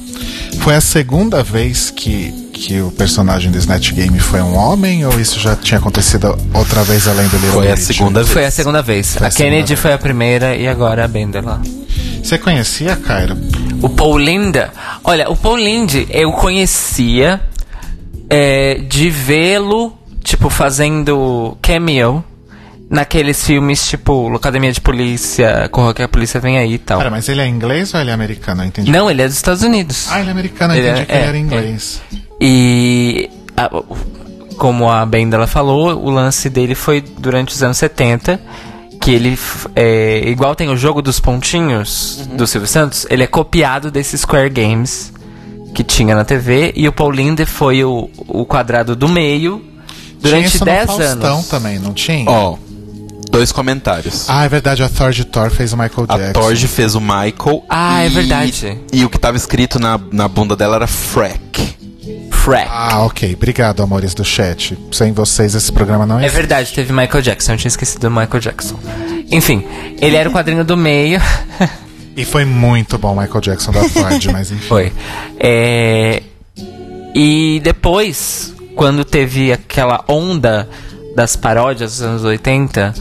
Foi 0.61 0.77
a 0.77 0.81
segunda 0.81 1.43
vez 1.43 1.91
que, 1.91 2.31
que 2.53 2.81
o 2.81 2.91
personagem 2.93 3.51
do 3.51 3.59
Snatch 3.59 3.93
Game 3.93 4.19
foi 4.21 4.41
um 4.41 4.57
homem? 4.57 5.05
Ou 5.05 5.19
isso 5.21 5.41
já 5.41 5.57
tinha 5.57 5.79
acontecido 5.79 6.39
outra 6.55 6.85
vez 6.85 7.09
além 7.09 7.27
do 7.29 7.37
Little 7.37 7.53
Foi 7.55 7.71
a 7.73 7.77
segunda 7.77 8.21
vez. 8.21 8.33
Foi 8.33 8.45
a 8.45 8.51
segunda 8.51 8.83
vez. 8.83 9.17
Foi 9.17 9.27
a 9.27 9.29
a 9.29 9.33
Kennedy 9.33 9.69
segunda 9.69 9.83
foi 9.83 9.93
a 9.93 9.99
primeira 9.99 10.55
e 10.55 10.69
agora 10.69 11.05
a 11.05 11.09
Bender 11.09 11.45
lá. 11.45 11.61
Você 12.23 12.39
conhecia, 12.39 12.95
Kyra? 12.95 13.37
O 13.83 13.89
Paul 13.89 14.17
Linda. 14.19 14.71
Olha, 15.03 15.29
o 15.29 15.37
Paul 15.37 15.57
Lindy 15.57 16.07
eu 16.11 16.31
conhecia 16.33 17.41
é, 18.35 18.75
de 18.89 19.11
vê-lo, 19.11 19.93
tipo, 20.25 20.49
fazendo 20.49 21.57
cameo 21.61 22.25
naqueles 22.89 23.45
filmes, 23.47 23.87
tipo, 23.89 24.35
Academia 24.35 24.73
de 24.73 24.81
Polícia, 24.81 25.69
Corra 25.71 25.95
que 25.95 26.03
a 26.03 26.09
Polícia 26.09 26.39
Vem 26.41 26.59
Aí 26.59 26.75
e 26.75 26.79
tal. 26.79 26.99
Pera, 26.99 27.11
mas 27.11 27.29
ele 27.29 27.41
é 27.41 27.47
inglês 27.47 27.93
ou 27.95 28.01
ele 28.01 28.11
é 28.11 28.13
americano? 28.13 28.63
Eu 28.63 28.67
entendi. 28.67 28.91
Não, 28.91 29.11
ele 29.11 29.23
é 29.23 29.27
dos 29.27 29.37
Estados 29.37 29.63
Unidos. 29.63 30.09
Ah, 30.11 30.21
ele 30.21 30.29
é 30.29 30.33
americano, 30.33 30.75
eu 30.75 30.79
Ele 30.79 30.89
entendi 30.89 31.03
é- 31.03 31.05
que 31.07 31.13
ele 31.13 31.21
é, 31.21 31.27
era 31.29 31.37
é. 31.37 31.41
inglês. 31.41 32.03
E 32.41 33.31
a- 33.57 33.71
como 34.57 34.89
a 34.91 35.05
Bendela 35.07 35.47
falou, 35.47 35.95
o 36.05 36.11
lance 36.11 36.49
dele 36.51 36.75
foi 36.75 37.01
durante 37.01 37.55
os 37.55 37.63
anos 37.63 37.77
70. 37.79 38.41
Que 39.01 39.11
ele, 39.11 39.37
é, 39.75 40.23
igual 40.29 40.55
tem 40.55 40.69
o 40.69 40.77
jogo 40.77 41.03
dos 41.03 41.19
pontinhos 41.19 42.21
do 42.37 42.47
Silvio 42.47 42.69
Santos, 42.69 43.05
ele 43.11 43.25
é 43.25 43.27
copiado 43.27 43.91
desses 43.91 44.21
Square 44.21 44.49
Games 44.49 45.12
que 45.75 45.83
tinha 45.85 46.15
na 46.15 46.25
TV. 46.25 46.73
E 46.77 46.87
o 46.89 46.93
Paul 46.93 47.11
Linde 47.11 47.45
foi 47.47 47.85
o, 47.85 48.09
o 48.29 48.45
quadrado 48.45 48.95
do 48.97 49.09
meio 49.09 49.65
durante 50.21 50.47
isso 50.57 50.65
10 50.65 50.87
no 50.87 50.97
Faustão 50.97 51.35
anos. 51.35 51.49
também, 51.49 51.79
não 51.79 51.93
tinha? 51.93 52.29
Ó, 52.31 52.57
dois 53.31 53.51
comentários. 53.53 54.27
Ah, 54.29 54.45
é 54.45 54.49
verdade, 54.49 54.83
a 54.83 54.89
Thor 54.89 55.11
de 55.13 55.25
Thor 55.25 55.51
fez 55.51 55.73
o 55.73 55.77
Michael 55.77 56.07
A 56.09 56.17
Jackson. 56.19 56.33
Torge 56.41 56.69
fez 56.69 56.95
o 56.95 57.01
Michael. 57.01 57.65
Ah, 57.69 58.03
é 58.03 58.07
e- 58.07 58.11
verdade. 58.11 58.79
E 58.93 59.05
o 59.05 59.11
que 59.11 59.19
tava 59.19 59.37
escrito 59.37 59.79
na, 59.79 59.99
na 60.13 60.29
bunda 60.29 60.55
dela 60.55 60.77
era 60.77 60.87
Frack. 60.87 61.77
Frack. 62.31 62.69
Ah, 62.71 63.05
ok. 63.05 63.35
Obrigado, 63.35 63.83
amores 63.83 64.15
do 64.15 64.25
chat. 64.25 64.77
Sem 64.91 65.13
vocês, 65.13 65.55
esse 65.55 65.71
programa 65.73 66.05
não 66.05 66.19
é. 66.19 66.27
É 66.27 66.29
verdade, 66.29 66.73
teve 66.73 66.93
Michael 66.93 67.23
Jackson. 67.23 67.53
Eu 67.53 67.57
tinha 67.59 67.69
esquecido 67.69 68.01
do 68.01 68.11
Michael 68.11 68.41
Jackson. 68.41 68.77
Enfim, 69.31 69.65
ele 70.01 70.17
era 70.17 70.29
o 70.29 70.33
quadrinho 70.33 70.65
do 70.65 70.77
meio. 70.77 71.21
E 72.17 72.25
foi 72.25 72.45
muito 72.45 72.99
bom 72.99 73.15
Michael 73.15 73.41
Jackson 73.41 73.73
da 73.73 73.89
Ford, 73.89 74.25
mas 74.27 74.51
enfim. 74.51 74.63
Foi. 74.69 74.93
É, 75.39 76.23
E 77.15 77.61
depois, 77.63 78.55
quando 78.75 79.05
teve 79.05 79.53
aquela 79.53 80.05
onda 80.09 80.69
das 81.15 81.37
paródias 81.37 81.93
dos 81.93 82.03
anos 82.03 82.25
80, 82.25 82.95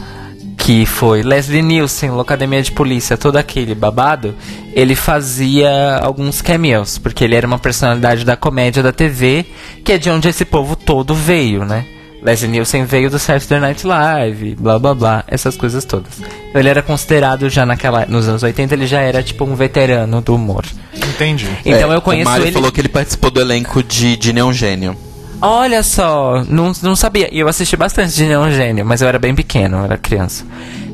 que 0.56 0.86
foi 0.86 1.22
Leslie 1.22 1.62
Nielsen, 1.62 2.10
Locademia 2.10 2.62
de 2.62 2.70
Polícia, 2.70 3.16
todo 3.16 3.36
aquele 3.36 3.74
babado, 3.74 4.34
ele 4.74 4.94
fazia 4.94 5.96
alguns 5.96 6.40
cameos, 6.40 6.98
porque 6.98 7.24
ele 7.24 7.34
era 7.34 7.46
uma 7.46 7.58
personalidade 7.58 8.24
da 8.24 8.36
comédia 8.36 8.82
da 8.82 8.92
TV, 8.92 9.44
que 9.84 9.92
é 9.92 9.98
de 9.98 10.08
onde 10.08 10.28
esse 10.28 10.44
povo 10.44 10.76
todo 10.76 11.14
veio, 11.14 11.64
né? 11.64 11.84
Leslie 12.22 12.50
Nielsen 12.50 12.84
veio 12.84 13.10
do 13.10 13.18
Saturday 13.18 13.58
Night 13.58 13.84
Live, 13.86 14.54
blá 14.54 14.78
blá 14.78 14.94
blá, 14.94 15.24
essas 15.26 15.56
coisas 15.56 15.84
todas. 15.84 16.12
Então 16.20 16.60
ele 16.60 16.68
era 16.68 16.80
considerado 16.82 17.50
já 17.50 17.66
naquela, 17.66 18.06
nos 18.06 18.28
anos 18.28 18.42
80, 18.42 18.74
ele 18.74 18.86
já 18.86 19.00
era 19.00 19.22
tipo 19.22 19.44
um 19.44 19.54
veterano 19.56 20.20
do 20.20 20.34
humor. 20.36 20.64
Entendi. 20.94 21.48
Então 21.64 21.92
É, 21.92 21.96
eu 21.96 22.00
conheço 22.00 22.28
O 22.28 22.30
Mário 22.30 22.46
ele. 22.46 22.52
falou 22.52 22.70
que 22.70 22.80
ele 22.80 22.88
participou 22.88 23.30
do 23.30 23.40
elenco 23.40 23.82
de, 23.82 24.16
de 24.16 24.32
Neon 24.32 24.52
Gênio. 24.52 24.96
Olha 25.40 25.82
só, 25.82 26.44
não, 26.48 26.70
não 26.82 26.94
sabia. 26.94 27.28
E 27.34 27.40
eu 27.40 27.48
assisti 27.48 27.76
bastante 27.76 28.14
de 28.14 28.24
Neon 28.24 28.50
Gênio, 28.52 28.86
mas 28.86 29.02
eu 29.02 29.08
era 29.08 29.18
bem 29.18 29.34
pequeno, 29.34 29.78
eu 29.78 29.84
era 29.84 29.98
criança. 29.98 30.46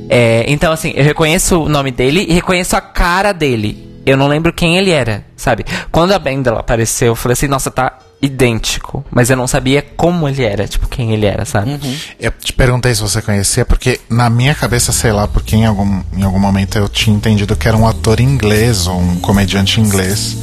É, 0.09 0.45
então, 0.49 0.73
assim, 0.73 0.93
eu 0.97 1.05
reconheço 1.05 1.63
o 1.65 1.69
nome 1.69 1.91
dele 1.91 2.25
e 2.27 2.33
reconheço 2.33 2.75
a 2.75 2.81
cara 2.81 3.33
dele. 3.33 3.87
Eu 4.07 4.17
não 4.17 4.27
lembro 4.27 4.51
quem 4.51 4.79
ele 4.79 4.91
era, 4.91 5.23
sabe? 5.37 5.67
Quando 5.93 6.13
a 6.13 6.19
Bendela 6.19 6.61
apareceu, 6.61 7.09
eu 7.09 7.15
falei 7.15 7.35
assim, 7.35 7.47
nossa, 7.47 7.71
tá 7.71 7.99
idêntico. 8.21 9.05
Mas 9.11 9.31
eu 9.31 9.37
não 9.37 9.47
sabia 9.47 9.83
como 9.97 10.29
ele 10.29 10.43
era, 10.43 10.67
tipo, 10.67 10.89
quem 10.89 11.13
ele 11.13 11.27
era, 11.27 11.45
sabe? 11.45 11.79
Eu 12.19 12.33
te 12.33 12.53
perguntei 12.53 12.95
se 12.95 13.01
você 13.01 13.23
conhecia, 13.23 13.65
porque 13.65 14.01
na 14.09 14.29
minha 14.29 14.55
cabeça, 14.55 14.93
sei 14.93 15.13
lá, 15.13 15.27
porque 15.29 15.57
em 15.57 15.65
algum, 15.67 16.03
em 16.17 16.23
algum 16.23 16.39
momento 16.39 16.77
eu 16.79 16.89
tinha 16.89 17.15
entendido 17.15 17.57
que 17.57 17.69
era 17.69 17.77
um 17.77 17.87
ator 17.87 18.21
inglês 18.21 18.87
ou 18.87 18.99
um 18.99 19.17
comediante 19.17 19.81
inglês. 19.81 20.37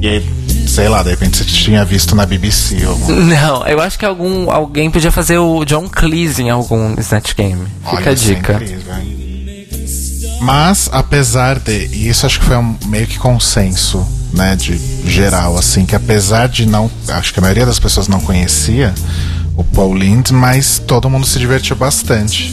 E 0.00 0.08
aí, 0.08 0.26
sei 0.66 0.88
lá, 0.88 1.02
de 1.02 1.10
repente 1.10 1.36
você 1.36 1.44
tinha 1.44 1.84
visto 1.84 2.14
na 2.16 2.26
BBC 2.26 2.84
ou 2.86 2.92
algum... 2.92 3.12
Não, 3.22 3.66
eu 3.66 3.80
acho 3.80 3.98
que 3.98 4.04
algum, 4.04 4.50
alguém 4.50 4.90
podia 4.90 5.12
fazer 5.12 5.38
o 5.38 5.64
John 5.64 5.88
Cleese 5.88 6.42
em 6.42 6.50
algum 6.50 6.98
Snatch 6.98 7.34
Game. 7.34 7.64
Fica 7.84 7.96
Olha, 7.96 8.08
a 8.08 8.12
é 8.12 8.14
dica. 8.14 8.52
incrível, 8.54 8.94
hein? 8.96 9.21
Mas, 10.42 10.88
apesar 10.92 11.58
de. 11.58 11.86
E 11.92 12.08
isso 12.08 12.26
acho 12.26 12.40
que 12.40 12.46
foi 12.46 12.56
um 12.56 12.76
meio 12.86 13.06
que 13.06 13.18
consenso, 13.18 14.06
né? 14.32 14.56
De 14.56 14.76
geral, 15.08 15.56
assim, 15.56 15.86
que 15.86 15.94
apesar 15.94 16.48
de 16.48 16.66
não. 16.66 16.90
Acho 17.08 17.32
que 17.32 17.38
a 17.38 17.42
maioria 17.42 17.64
das 17.64 17.78
pessoas 17.78 18.08
não 18.08 18.20
conhecia 18.20 18.92
o 19.56 19.62
Paul 19.62 19.94
Lind, 19.94 20.30
mas 20.30 20.78
todo 20.78 21.08
mundo 21.08 21.26
se 21.26 21.38
divertiu 21.38 21.76
bastante 21.76 22.52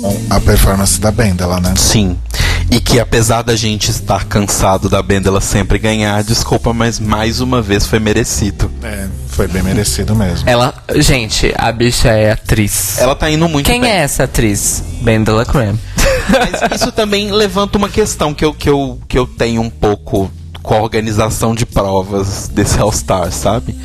com 0.00 0.20
a 0.30 0.38
performance 0.38 1.00
da 1.00 1.10
Bendela, 1.10 1.60
né? 1.60 1.74
Sim. 1.76 2.16
E 2.70 2.80
que 2.80 3.00
apesar 3.00 3.42
da 3.42 3.56
gente 3.56 3.90
estar 3.90 4.24
cansado 4.24 4.88
da 4.88 5.02
Bendela 5.02 5.40
sempre 5.40 5.78
ganhar, 5.78 6.22
desculpa, 6.22 6.72
mas 6.72 6.98
mais 7.00 7.40
uma 7.40 7.60
vez 7.60 7.86
foi 7.86 7.98
merecido. 7.98 8.70
É, 8.82 9.06
foi 9.28 9.48
bem 9.48 9.62
merecido 9.62 10.14
mesmo. 10.14 10.48
Ela, 10.48 10.74
gente, 10.96 11.52
a 11.56 11.72
bicha 11.72 12.08
é 12.08 12.32
atriz. 12.32 12.98
Ela 12.98 13.14
tá 13.14 13.30
indo 13.30 13.48
muito 13.48 13.66
Quem 13.66 13.80
bem. 13.80 13.90
é 13.90 13.96
essa 13.96 14.24
atriz? 14.24 14.82
Bendela 15.02 15.44
Cram. 15.44 15.76
Mas 16.28 16.80
isso 16.80 16.92
também 16.92 17.30
levanta 17.30 17.78
uma 17.78 17.88
questão 17.88 18.34
que 18.34 18.44
eu, 18.44 18.54
que 18.54 18.68
eu, 18.68 18.98
que 19.08 19.18
eu 19.18 19.26
tenho 19.26 19.62
um 19.62 19.70
pouco 19.70 20.30
com 20.62 20.74
a 20.74 20.82
organização 20.82 21.54
de 21.54 21.66
provas 21.66 22.48
desse 22.48 22.80
All 22.80 22.90
Star, 22.90 23.30
sabe? 23.30 23.76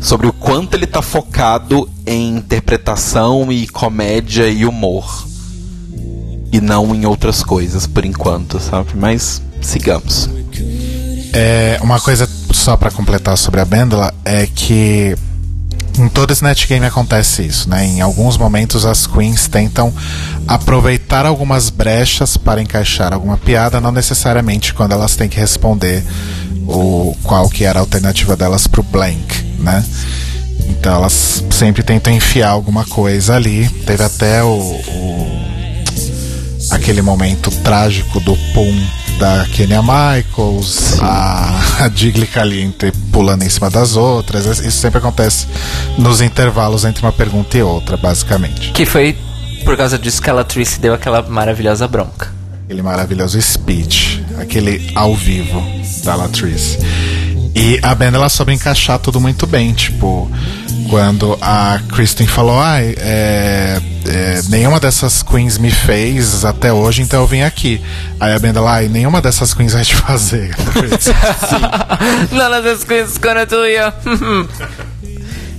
Sobre 0.00 0.28
o 0.28 0.32
quanto 0.32 0.74
ele 0.74 0.86
tá 0.86 1.02
focado 1.02 1.90
em 2.06 2.36
interpretação 2.36 3.50
e 3.52 3.66
comédia 3.66 4.48
e 4.48 4.64
humor. 4.64 5.26
E 6.52 6.60
não 6.60 6.94
em 6.94 7.04
outras 7.04 7.42
coisas, 7.42 7.86
por 7.86 8.04
enquanto, 8.04 8.60
sabe? 8.60 8.90
Mas 8.94 9.42
sigamos. 9.60 10.30
É, 11.32 11.78
uma 11.82 12.00
coisa 12.00 12.28
só 12.52 12.76
pra 12.76 12.90
completar 12.90 13.36
sobre 13.36 13.60
a 13.60 13.64
Bendela 13.64 14.14
é 14.24 14.46
que 14.46 15.16
em 15.98 16.08
todo 16.08 16.32
Snatch 16.32 16.66
Game 16.68 16.84
acontece 16.86 17.42
isso, 17.42 17.68
né? 17.68 17.84
Em 17.84 18.00
alguns 18.00 18.36
momentos 18.36 18.86
as 18.86 19.06
queens 19.06 19.48
tentam 19.48 19.92
aproveitar 20.46 21.26
algumas 21.26 21.70
brechas 21.70 22.36
para 22.36 22.62
encaixar 22.62 23.12
alguma 23.12 23.36
piada, 23.36 23.80
não 23.80 23.90
necessariamente 23.92 24.72
quando 24.74 24.92
elas 24.92 25.16
têm 25.16 25.28
que 25.28 25.38
responder 25.38 26.04
o 26.66 27.16
qual 27.22 27.48
que 27.48 27.64
era 27.64 27.78
a 27.78 27.82
alternativa 27.82 28.36
delas 28.36 28.66
pro 28.66 28.82
blank, 28.82 29.42
né? 29.58 29.84
Então 30.68 30.94
elas 30.94 31.42
sempre 31.50 31.82
tentam 31.82 32.12
enfiar 32.12 32.50
alguma 32.50 32.84
coisa 32.84 33.34
ali. 33.34 33.68
Teve 33.86 34.02
até 34.04 34.42
o, 34.44 34.48
o- 34.48 35.48
aquele 36.70 37.00
momento 37.02 37.50
trágico 37.62 38.20
do 38.20 38.36
pum 38.52 38.86
da 39.18 39.44
Kenya 39.52 39.82
Michaels, 39.82 40.98
a, 41.00 41.60
a 41.84 41.88
Digli 41.88 42.26
Caliente 42.26 42.92
pulando 43.12 43.42
em 43.42 43.48
cima 43.48 43.68
das 43.68 43.96
outras. 43.96 44.46
Isso 44.60 44.78
sempre 44.78 44.98
acontece 44.98 45.46
nos 45.98 46.20
intervalos 46.20 46.84
entre 46.84 47.02
uma 47.02 47.12
pergunta 47.12 47.58
e 47.58 47.62
outra, 47.62 47.96
basicamente. 47.96 48.70
Que 48.72 48.86
foi 48.86 49.16
por 49.64 49.76
causa 49.76 49.98
disso 49.98 50.22
que 50.22 50.30
a 50.30 50.32
Latrice 50.32 50.80
deu 50.80 50.94
aquela 50.94 51.22
maravilhosa 51.22 51.88
bronca. 51.88 52.32
Aquele 52.64 52.82
maravilhoso 52.82 53.40
speech, 53.40 54.22
aquele 54.40 54.92
ao 54.94 55.14
vivo 55.14 55.62
da 56.04 56.14
Latrice. 56.14 56.78
E 57.54 57.78
a 57.82 57.94
banda 57.94 58.16
ela 58.18 58.28
soube 58.28 58.52
encaixar 58.52 58.98
tudo 58.98 59.20
muito 59.20 59.46
bem, 59.46 59.72
tipo, 59.72 60.30
quando 60.88 61.36
a 61.40 61.80
Kristen 61.88 62.26
falou, 62.26 62.60
ai, 62.60 62.94
é, 62.98 63.80
é, 64.06 64.40
nenhuma 64.48 64.78
dessas 64.78 65.22
queens 65.22 65.58
me 65.58 65.70
fez 65.70 66.44
até 66.44 66.72
hoje, 66.72 67.02
então 67.02 67.20
eu 67.20 67.26
vim 67.26 67.42
aqui. 67.42 67.80
Aí 68.20 68.32
a 68.32 68.38
Benda 68.38 68.60
lá, 68.60 68.74
"Ai, 68.74 68.88
nenhuma 68.88 69.20
dessas 69.20 69.52
queens 69.54 69.72
vai 69.72 69.84
te 69.84 69.96
fazer. 69.96 70.54
None 72.30 72.54
of 72.54 72.62
this 72.68 72.84
quiz 72.84 73.18
gonna 73.18 73.44
do 73.44 73.66
you. 73.66 73.92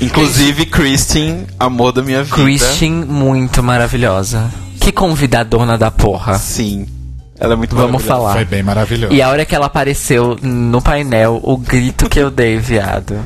Inclusive, 0.02 0.66
Christine, 0.68 1.46
amor 1.60 1.92
da 1.92 2.02
minha 2.02 2.24
vida. 2.24 2.36
Christian, 2.38 3.06
muito 3.06 3.62
maravilhosa. 3.62 4.50
Que 4.80 4.92
convidadona 4.94 5.78
da 5.78 5.92
porra. 5.92 6.38
Sim. 6.40 6.88
Ela 7.40 7.54
é 7.54 7.56
muito 7.56 7.76
Vamos 7.76 8.04
falar. 8.04 8.34
Foi 8.34 8.46
bem 8.46 8.62
maravilhoso. 8.62 9.14
E 9.14 9.22
a 9.22 9.30
hora 9.30 9.46
que 9.46 9.56
ela 9.56 9.68
apareceu 9.68 10.38
no 10.42 10.82
painel, 10.82 11.40
o 11.42 11.56
grito 11.58 12.10
que 12.10 12.20
eu 12.20 12.30
dei, 12.30 12.58
viado. 12.58 13.18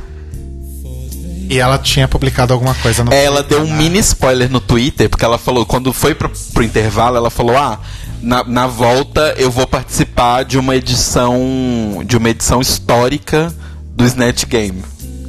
E 1.49 1.59
ela 1.59 1.77
tinha 1.77 2.07
publicado 2.07 2.53
alguma 2.53 2.73
coisa 2.75 3.03
no 3.03 3.11
É, 3.13 3.25
Ela 3.25 3.43
deu 3.43 3.61
um 3.61 3.65
né? 3.67 3.75
mini 3.75 3.99
spoiler 3.99 4.49
no 4.49 4.59
Twitter, 4.59 5.09
porque 5.09 5.25
ela 5.25 5.37
falou, 5.37 5.65
quando 5.65 5.91
foi 5.91 6.15
pro, 6.15 6.31
pro 6.53 6.63
intervalo, 6.63 7.17
ela 7.17 7.29
falou, 7.29 7.57
ah, 7.57 7.79
na, 8.21 8.43
na 8.43 8.65
volta 8.67 9.33
eu 9.37 9.51
vou 9.51 9.67
participar 9.67 10.43
de 10.45 10.57
uma 10.57 10.75
edição. 10.75 12.01
de 12.05 12.15
uma 12.15 12.29
edição 12.29 12.61
histórica 12.61 13.53
do 13.95 14.05
Snatch 14.05 14.45
Game. 14.45 14.83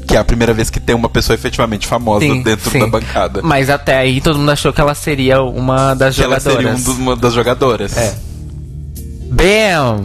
Que 0.06 0.16
é 0.16 0.20
a 0.20 0.24
primeira 0.24 0.52
vez 0.52 0.68
que 0.70 0.78
tem 0.78 0.94
uma 0.94 1.08
pessoa 1.08 1.34
efetivamente 1.34 1.86
famosa 1.86 2.20
Sim, 2.26 2.42
dentro 2.42 2.70
sim. 2.70 2.78
da 2.78 2.86
bancada. 2.86 3.40
Mas 3.42 3.68
até 3.70 3.96
aí 3.96 4.20
todo 4.20 4.38
mundo 4.38 4.50
achou 4.50 4.72
que 4.72 4.80
ela 4.80 4.94
seria 4.94 5.42
uma 5.42 5.94
das 5.94 6.14
que 6.14 6.22
ela 6.22 6.38
jogadoras. 6.38 6.62
seria 6.64 6.78
um 6.78 6.82
dos- 6.82 6.98
uma 6.98 7.16
das 7.16 7.32
jogadoras. 7.34 7.96
É. 7.96 8.14
Bam! 9.34 10.04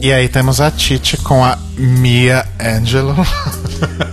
E 0.00 0.12
aí 0.12 0.28
temos 0.28 0.60
a 0.60 0.70
Titi 0.70 1.16
com 1.16 1.44
a 1.44 1.58
Mia 1.76 2.46
Angelou. 2.60 3.16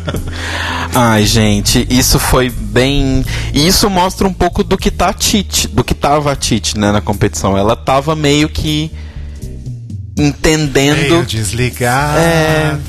Ai, 0.96 1.26
gente, 1.26 1.86
isso 1.90 2.18
foi 2.18 2.50
bem. 2.50 3.26
E 3.54 3.68
isso 3.68 3.90
mostra 3.90 4.28
um 4.28 4.34
pouco 4.34 4.64
do 4.64 4.78
que 4.78 4.90
tá 4.90 5.10
a 5.10 5.14
Tite, 5.14 5.68
do 5.68 5.84
que 5.84 5.94
tava 5.94 6.32
a 6.32 6.36
Tite, 6.36 6.78
né, 6.78 6.92
na 6.92 7.02
competição. 7.02 7.58
Ela 7.58 7.76
tava 7.76 8.16
meio 8.16 8.48
que 8.48 8.90
entendendo, 10.18 10.98
Meio 10.98 11.26
desligado. 11.26 12.20
É. 12.20 12.80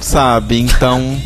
sabe? 0.00 0.58
Então. 0.58 1.20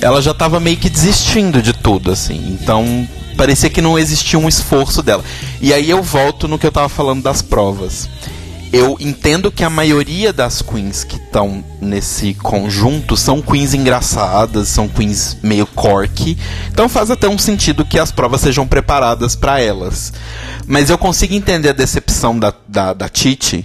Ela 0.00 0.22
já 0.22 0.34
tava 0.34 0.58
meio 0.58 0.76
que 0.76 0.88
desistindo 0.88 1.60
de 1.60 1.72
tudo, 1.72 2.10
assim. 2.10 2.58
Então, 2.60 3.06
parecia 3.36 3.70
que 3.70 3.82
não 3.82 3.98
existia 3.98 4.38
um 4.38 4.48
esforço 4.48 5.02
dela. 5.02 5.22
E 5.60 5.72
aí 5.72 5.88
eu 5.88 6.02
volto 6.02 6.48
no 6.48 6.58
que 6.58 6.66
eu 6.66 6.72
tava 6.72 6.88
falando 6.88 7.22
das 7.22 7.42
provas. 7.42 8.08
Eu 8.72 8.96
entendo 9.00 9.50
que 9.50 9.62
a 9.62 9.70
maioria 9.70 10.32
das 10.32 10.60
queens 10.60 11.04
que 11.04 11.16
estão 11.16 11.64
nesse 11.80 12.34
conjunto 12.34 13.16
são 13.16 13.40
queens 13.40 13.72
engraçadas, 13.74 14.68
são 14.68 14.88
queens 14.88 15.36
meio 15.42 15.66
corky. 15.66 16.36
Então 16.70 16.88
faz 16.88 17.10
até 17.10 17.28
um 17.28 17.38
sentido 17.38 17.84
que 17.84 17.98
as 17.98 18.10
provas 18.10 18.40
sejam 18.40 18.66
preparadas 18.66 19.36
para 19.36 19.60
elas. 19.60 20.12
Mas 20.66 20.90
eu 20.90 20.98
consigo 20.98 21.34
entender 21.34 21.70
a 21.70 21.72
decepção 21.72 22.38
da, 22.38 22.52
da, 22.66 22.92
da 22.92 23.08
Titi. 23.08 23.64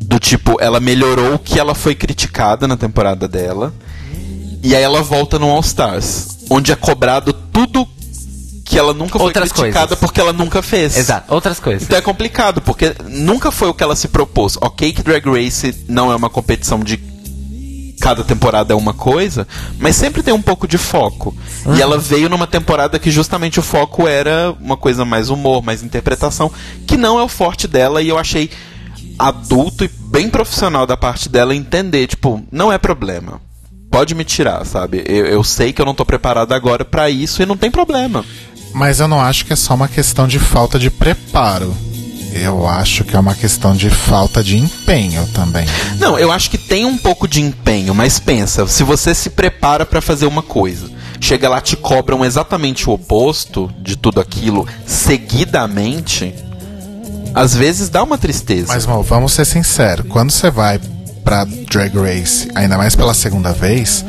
Do 0.00 0.20
tipo, 0.20 0.56
ela 0.60 0.78
melhorou 0.78 1.34
o 1.34 1.38
que 1.38 1.58
ela 1.58 1.74
foi 1.74 1.94
criticada 1.94 2.68
na 2.68 2.76
temporada 2.76 3.26
dela. 3.26 3.74
E 4.62 4.74
aí 4.74 4.82
ela 4.82 5.02
volta 5.02 5.38
no 5.38 5.50
All 5.50 5.60
Stars, 5.60 6.46
onde 6.48 6.70
é 6.72 6.76
cobrado 6.76 7.32
tudo 7.32 7.86
que 8.76 8.80
ela 8.80 8.92
nunca 8.92 9.18
foi 9.18 9.28
Outras 9.28 9.50
criticada 9.50 9.86
coisas. 9.88 9.98
porque 9.98 10.20
ela 10.20 10.34
nunca 10.34 10.60
fez. 10.60 10.98
Exato, 10.98 11.32
outras 11.32 11.58
coisas. 11.58 11.84
Então 11.84 11.96
é 11.96 12.02
complicado, 12.02 12.60
porque 12.60 12.94
nunca 13.08 13.50
foi 13.50 13.68
o 13.68 13.74
que 13.74 13.82
ela 13.82 13.96
se 13.96 14.06
propôs. 14.08 14.58
Ok 14.60 14.92
que 14.92 15.02
Drag 15.02 15.24
Race 15.26 15.74
não 15.88 16.12
é 16.12 16.16
uma 16.16 16.28
competição 16.28 16.80
de 16.80 16.98
cada 17.98 18.22
temporada 18.22 18.74
é 18.74 18.76
uma 18.76 18.92
coisa, 18.92 19.48
mas 19.78 19.96
sempre 19.96 20.22
tem 20.22 20.34
um 20.34 20.42
pouco 20.42 20.68
de 20.68 20.76
foco. 20.76 21.34
E 21.74 21.80
ela 21.80 21.96
veio 21.96 22.28
numa 22.28 22.46
temporada 22.46 22.98
que 22.98 23.10
justamente 23.10 23.58
o 23.58 23.62
foco 23.62 24.06
era 24.06 24.54
uma 24.60 24.76
coisa 24.76 25.06
mais 25.06 25.30
humor, 25.30 25.62
mais 25.62 25.82
interpretação, 25.82 26.52
que 26.86 26.98
não 26.98 27.18
é 27.18 27.22
o 27.22 27.28
forte 27.28 27.66
dela 27.66 28.02
e 28.02 28.08
eu 28.08 28.18
achei 28.18 28.50
adulto 29.18 29.84
e 29.84 29.88
bem 29.88 30.28
profissional 30.28 30.86
da 30.86 30.98
parte 30.98 31.30
dela 31.30 31.54
entender, 31.56 32.06
tipo, 32.08 32.42
não 32.52 32.70
é 32.70 32.76
problema. 32.76 33.40
Pode 33.90 34.14
me 34.14 34.24
tirar, 34.24 34.64
sabe? 34.66 35.02
Eu, 35.06 35.24
eu 35.26 35.42
sei 35.44 35.72
que 35.72 35.80
eu 35.80 35.86
não 35.86 35.94
tô 35.94 36.04
preparado 36.04 36.52
agora 36.52 36.84
pra 36.84 37.08
isso 37.08 37.42
e 37.42 37.46
não 37.46 37.56
tem 37.56 37.70
problema. 37.70 38.24
Mas 38.76 39.00
eu 39.00 39.08
não 39.08 39.18
acho 39.18 39.46
que 39.46 39.54
é 39.54 39.56
só 39.56 39.72
uma 39.72 39.88
questão 39.88 40.28
de 40.28 40.38
falta 40.38 40.78
de 40.78 40.90
preparo. 40.90 41.74
Eu 42.34 42.68
acho 42.68 43.04
que 43.04 43.16
é 43.16 43.18
uma 43.18 43.34
questão 43.34 43.74
de 43.74 43.88
falta 43.88 44.44
de 44.44 44.58
empenho 44.58 45.26
também. 45.28 45.66
Não, 45.98 46.18
eu 46.18 46.30
acho 46.30 46.50
que 46.50 46.58
tem 46.58 46.84
um 46.84 46.98
pouco 46.98 47.26
de 47.26 47.40
empenho, 47.40 47.94
mas 47.94 48.18
pensa, 48.18 48.66
se 48.66 48.82
você 48.82 49.14
se 49.14 49.30
prepara 49.30 49.86
pra 49.86 50.02
fazer 50.02 50.26
uma 50.26 50.42
coisa, 50.42 50.90
chega 51.18 51.48
lá 51.48 51.58
te 51.58 51.74
cobram 51.74 52.22
exatamente 52.22 52.90
o 52.90 52.92
oposto 52.92 53.72
de 53.80 53.96
tudo 53.96 54.20
aquilo 54.20 54.68
seguidamente, 54.84 56.34
às 57.34 57.54
vezes 57.54 57.88
dá 57.88 58.02
uma 58.02 58.18
tristeza. 58.18 58.74
Mas, 58.74 58.84
Mo, 58.84 59.02
vamos 59.02 59.32
ser 59.32 59.46
sinceros. 59.46 60.06
Quando 60.06 60.30
você 60.30 60.50
vai 60.50 60.78
pra 61.24 61.46
Drag 61.46 61.96
Race, 61.96 62.50
ainda 62.54 62.76
mais 62.76 62.94
pela 62.94 63.14
segunda 63.14 63.54
vez, 63.54 64.04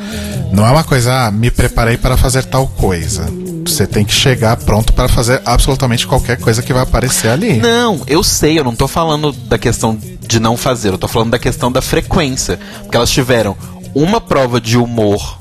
não 0.51 0.67
é 0.67 0.71
uma 0.71 0.83
coisa, 0.83 1.27
ah, 1.27 1.31
me 1.31 1.49
preparei 1.49 1.95
para 1.95 2.17
fazer 2.17 2.43
tal 2.43 2.67
coisa. 2.67 3.46
Você 3.67 3.85
tem 3.85 4.05
que 4.05 4.13
chegar 4.13 4.55
pronto 4.57 4.93
para 4.93 5.07
fazer 5.07 5.41
absolutamente 5.45 6.07
qualquer 6.07 6.37
coisa 6.37 6.61
que 6.63 6.73
vai 6.73 6.83
aparecer 6.83 7.29
ali. 7.29 7.57
Não, 7.57 8.01
eu 8.07 8.23
sei, 8.23 8.57
eu 8.57 8.63
não 8.63 8.75
tô 8.75 8.87
falando 8.87 9.31
da 9.31 9.57
questão 9.57 9.97
de 10.27 10.39
não 10.39 10.55
fazer, 10.55 10.89
eu 10.89 10.97
tô 10.97 11.07
falando 11.07 11.31
da 11.31 11.39
questão 11.39 11.71
da 11.71 11.81
frequência. 11.81 12.59
Porque 12.81 12.95
elas 12.95 13.11
tiveram 13.11 13.55
uma 13.93 14.21
prova 14.21 14.61
de 14.61 14.77
humor 14.77 15.39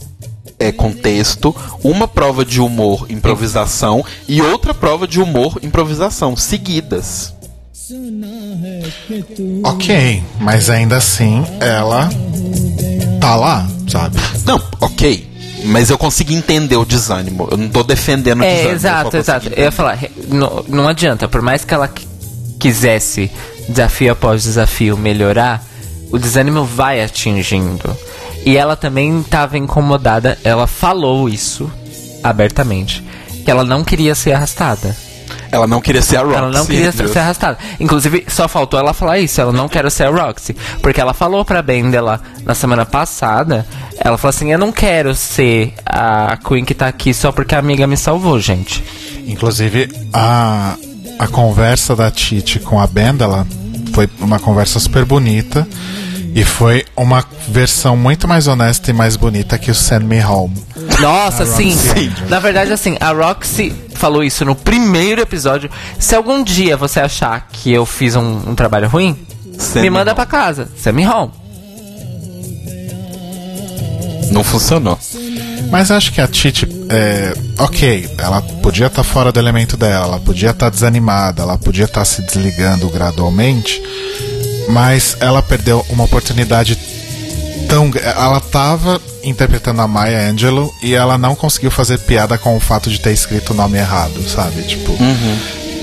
é, 0.59 0.73
com 0.73 0.93
texto, 0.93 1.55
uma 1.83 2.09
prova 2.09 2.45
de 2.45 2.61
humor 2.61 3.07
improvisação 3.09 4.05
e 4.29 4.41
outra 4.41 4.75
prova 4.75 5.07
de 5.07 5.21
humor 5.21 5.59
improvisação, 5.63 6.37
seguidas. 6.37 7.35
Ok, 9.63 10.23
mas 10.41 10.69
ainda 10.69 10.97
assim 10.97 11.45
ela 11.61 12.09
tá 13.21 13.37
lá, 13.37 13.69
sabe? 13.89 14.17
Não, 14.45 14.61
ok. 14.81 15.36
Mas 15.67 15.91
eu 15.91 15.99
consegui 15.99 16.35
entender 16.35 16.77
o 16.77 16.85
desânimo. 16.85 17.49
Eu 17.51 17.57
não 17.57 17.69
tô 17.69 17.83
defendendo 17.83 18.41
o 18.41 18.45
É, 18.45 18.49
desânimo. 18.49 18.71
eu 18.71 18.75
exato, 18.77 19.17
exato. 19.17 19.47
Eu 19.47 19.51
entender. 19.53 19.63
ia 19.65 19.73
falar, 19.73 19.99
não, 20.29 20.65
não 20.69 20.89
adianta, 20.89 21.29
por 21.29 21.43
mais 21.43 21.65
que 21.65 21.75
ela 21.75 21.89
qui- 21.89 22.07
quisesse, 22.59 23.31
desafio 23.69 24.13
após 24.13 24.43
desafio, 24.45 24.97
melhorar, 24.97 25.63
o 26.11 26.19
desânimo 26.19 26.65
vai 26.65 27.03
atingindo. 27.03 27.97
E 28.45 28.57
ela 28.57 28.77
também 28.77 29.21
estava 29.21 29.59
incomodada, 29.59 30.39
ela 30.45 30.67
falou 30.67 31.29
isso 31.29 31.71
abertamente, 32.23 33.03
que 33.45 33.51
ela 33.51 33.65
não 33.65 33.83
queria 33.85 34.15
ser 34.15 34.33
arrastada. 34.33 34.97
Ela 35.51 35.67
não 35.67 35.81
queria 35.81 36.03
ser 36.03 36.17
a 36.17 36.23
Roxy. 36.23 36.37
Ela 36.37 36.51
não 36.51 36.67
queria 36.67 36.93
ser, 36.93 36.97
entendeu? 36.97 37.13
ser 37.13 37.19
arrastada. 37.21 37.59
Inclusive, 37.79 38.25
só 38.29 38.49
faltou 38.49 38.79
ela 38.79 38.93
falar 38.93 39.19
isso. 39.19 39.41
Ela 39.41 39.53
não 39.53 39.69
quer 39.69 39.91
ser 39.91 40.05
a 40.05 40.11
Roxy. 40.11 40.55
Porque 40.83 41.01
ela 41.01 41.15
falou 41.15 41.45
pra 41.45 41.63
Bendela 41.63 42.21
na 42.45 42.55
semana 42.55 42.85
passada. 42.85 43.67
Ela 43.99 44.19
falou 44.19 44.31
assim: 44.31 44.53
Eu 44.53 44.59
não 44.59 44.73
quero 44.73 45.15
ser 45.15 45.75
a 45.85 46.37
Queen 46.37 46.65
que 46.65 46.75
tá 46.75 46.89
aqui 46.89 47.13
só 47.15 47.33
porque 47.33 47.55
a 47.55 47.59
amiga 47.59 47.87
me 47.87 47.97
salvou, 47.97 48.39
gente. 48.41 48.83
Inclusive, 49.27 49.91
a, 50.13 50.77
a 51.19 51.27
conversa 51.29 51.97
da 51.97 52.11
Titi 52.11 52.59
com 52.59 52.81
a 52.81 52.87
Bendela 52.87 53.47
foi 53.93 54.09
uma 54.21 54.39
conversa 54.39 54.79
super 54.79 55.05
bonita. 55.05 55.67
E 56.35 56.45
foi 56.45 56.85
uma 56.95 57.25
versão 57.49 57.97
muito 57.97 58.29
mais 58.29 58.47
honesta 58.47 58.91
e 58.91 58.93
mais 58.93 59.17
bonita 59.17 59.57
que 59.57 59.71
o 59.71 59.75
Send 59.75 60.05
Me 60.05 60.23
Home. 60.23 60.55
Nossa, 61.01 61.47
sim. 61.47 61.73
Angel. 61.73 62.29
Na 62.29 62.39
verdade, 62.39 62.71
assim, 62.75 62.99
a 63.01 63.11
Roxy 63.11 63.73
falou 63.97 64.23
isso 64.23 64.45
no 64.45 64.55
primeiro 64.55 65.21
episódio. 65.21 65.71
Se 65.99 66.15
algum 66.15 66.43
dia 66.43 66.77
você 66.77 67.01
achar 67.01 67.49
que 67.51 67.73
eu 67.73 67.85
fiz 67.85 68.15
um, 68.15 68.51
um 68.51 68.55
trabalho 68.55 68.89
ruim, 68.89 69.17
Send 69.59 69.83
me 69.83 69.91
manda 69.91 70.15
pra 70.15 70.27
casa. 70.27 70.69
Send 70.77 70.95
me 70.95 71.07
home. 71.07 71.33
Não 74.31 74.45
funcionou. 74.45 74.99
Mas 75.71 75.91
acho 75.91 76.13
que 76.13 76.21
a 76.21 76.29
Titi, 76.29 76.69
é, 76.89 77.35
ok, 77.59 78.09
ela 78.19 78.41
podia 78.63 78.87
estar 78.87 79.03
fora 79.03 79.33
do 79.33 79.41
elemento 79.41 79.77
dela, 79.77 80.07
ela 80.07 80.21
podia 80.21 80.51
estar 80.51 80.71
desanimada, 80.71 81.43
ela 81.43 81.59
podia 81.59 81.87
estar 81.87 82.05
se 82.05 82.23
desligando 82.23 82.89
gradualmente, 82.89 83.83
mas 84.69 85.17
ela 85.19 85.43
perdeu 85.43 85.85
uma 85.89 86.05
oportunidade 86.05 86.79
tão. 87.69 87.91
Ela 88.01 88.39
estava 88.39 89.01
interpretando 89.27 89.83
a 89.83 89.89
Maya 89.89 90.31
Angelou 90.31 90.75
e 90.83 90.95
ela 90.95 91.19
não 91.19 91.35
conseguiu 91.35 91.71
fazer 91.71 91.99
piada 91.99 92.39
com 92.39 92.57
o 92.57 92.61
fato 92.61 92.89
de 92.89 93.01
ter 93.01 93.13
escrito 93.13 93.53
o 93.53 93.57
nome 93.57 93.79
errado, 93.79 94.23
sabe? 94.29 94.63
Tipo, 94.63 94.97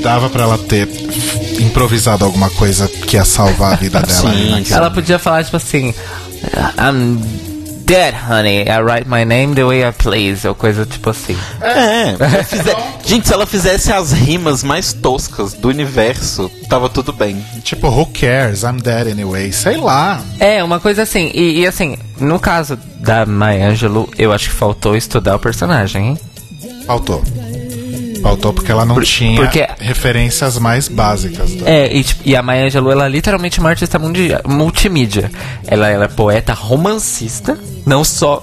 dava 0.01 0.29
pra 0.29 0.43
ela 0.43 0.57
ter 0.57 0.87
improvisado 1.59 2.25
alguma 2.25 2.49
coisa 2.49 2.87
que 2.87 3.15
ia 3.17 3.25
salvar 3.25 3.73
a 3.73 3.75
vida 3.75 3.99
dela. 4.01 4.31
Sim, 4.33 4.65
Ela 4.73 4.89
podia 4.89 5.19
falar, 5.19 5.43
tipo 5.43 5.57
assim: 5.57 5.93
I'm 6.77 7.52
dead, 7.85 8.13
honey. 8.13 8.67
I 8.69 8.81
write 8.81 9.07
my 9.07 9.23
name 9.25 9.53
the 9.55 9.63
way 9.65 9.83
I 9.87 9.91
please. 9.91 10.47
Ou 10.47 10.55
coisa 10.55 10.85
tipo 10.85 11.09
assim. 11.09 11.37
É. 11.61 12.15
fizer- 12.43 12.77
Gente, 13.05 13.27
se 13.27 13.33
ela 13.33 13.45
fizesse 13.45 13.91
as 13.91 14.11
rimas 14.11 14.63
mais 14.63 14.93
toscas 14.93 15.53
do 15.53 15.67
universo, 15.69 16.49
tava 16.69 16.89
tudo 16.89 17.11
bem. 17.11 17.43
Tipo, 17.63 17.87
who 17.89 18.05
cares? 18.07 18.63
I'm 18.63 18.77
dead 18.81 19.07
anyway. 19.07 19.51
Sei 19.51 19.77
lá. 19.77 20.21
É, 20.39 20.63
uma 20.63 20.79
coisa 20.79 21.03
assim. 21.03 21.29
E, 21.33 21.59
e 21.61 21.67
assim, 21.67 21.97
no 22.19 22.39
caso 22.39 22.77
da 22.99 23.25
Maya 23.25 23.69
Angelou, 23.69 24.09
eu 24.17 24.31
acho 24.31 24.49
que 24.49 24.55
faltou 24.55 24.95
estudar 24.95 25.35
o 25.35 25.39
personagem, 25.39 26.09
hein? 26.09 26.19
Faltou. 26.87 27.21
Faltou 28.23 28.53
porque 28.53 28.71
ela 28.71 28.85
não 28.85 28.99
tinha 29.01 29.35
porque- 29.35 29.67
referências 29.79 30.57
mais 30.57 30.87
básicas. 30.87 31.53
Da... 31.55 31.69
É, 31.69 31.93
e, 31.95 32.03
tipo, 32.03 32.21
e 32.25 32.35
a 32.35 32.41
Maya 32.41 32.65
Angelou, 32.65 32.91
ela 32.91 33.05
é 33.05 33.09
literalmente 33.09 33.59
uma 33.59 33.69
artista 33.69 33.99
multimídia. 34.47 35.29
Ela, 35.67 35.89
ela 35.89 36.05
é 36.05 36.07
poeta 36.07 36.53
romancista, 36.53 37.57
não 37.85 38.03
só. 38.03 38.41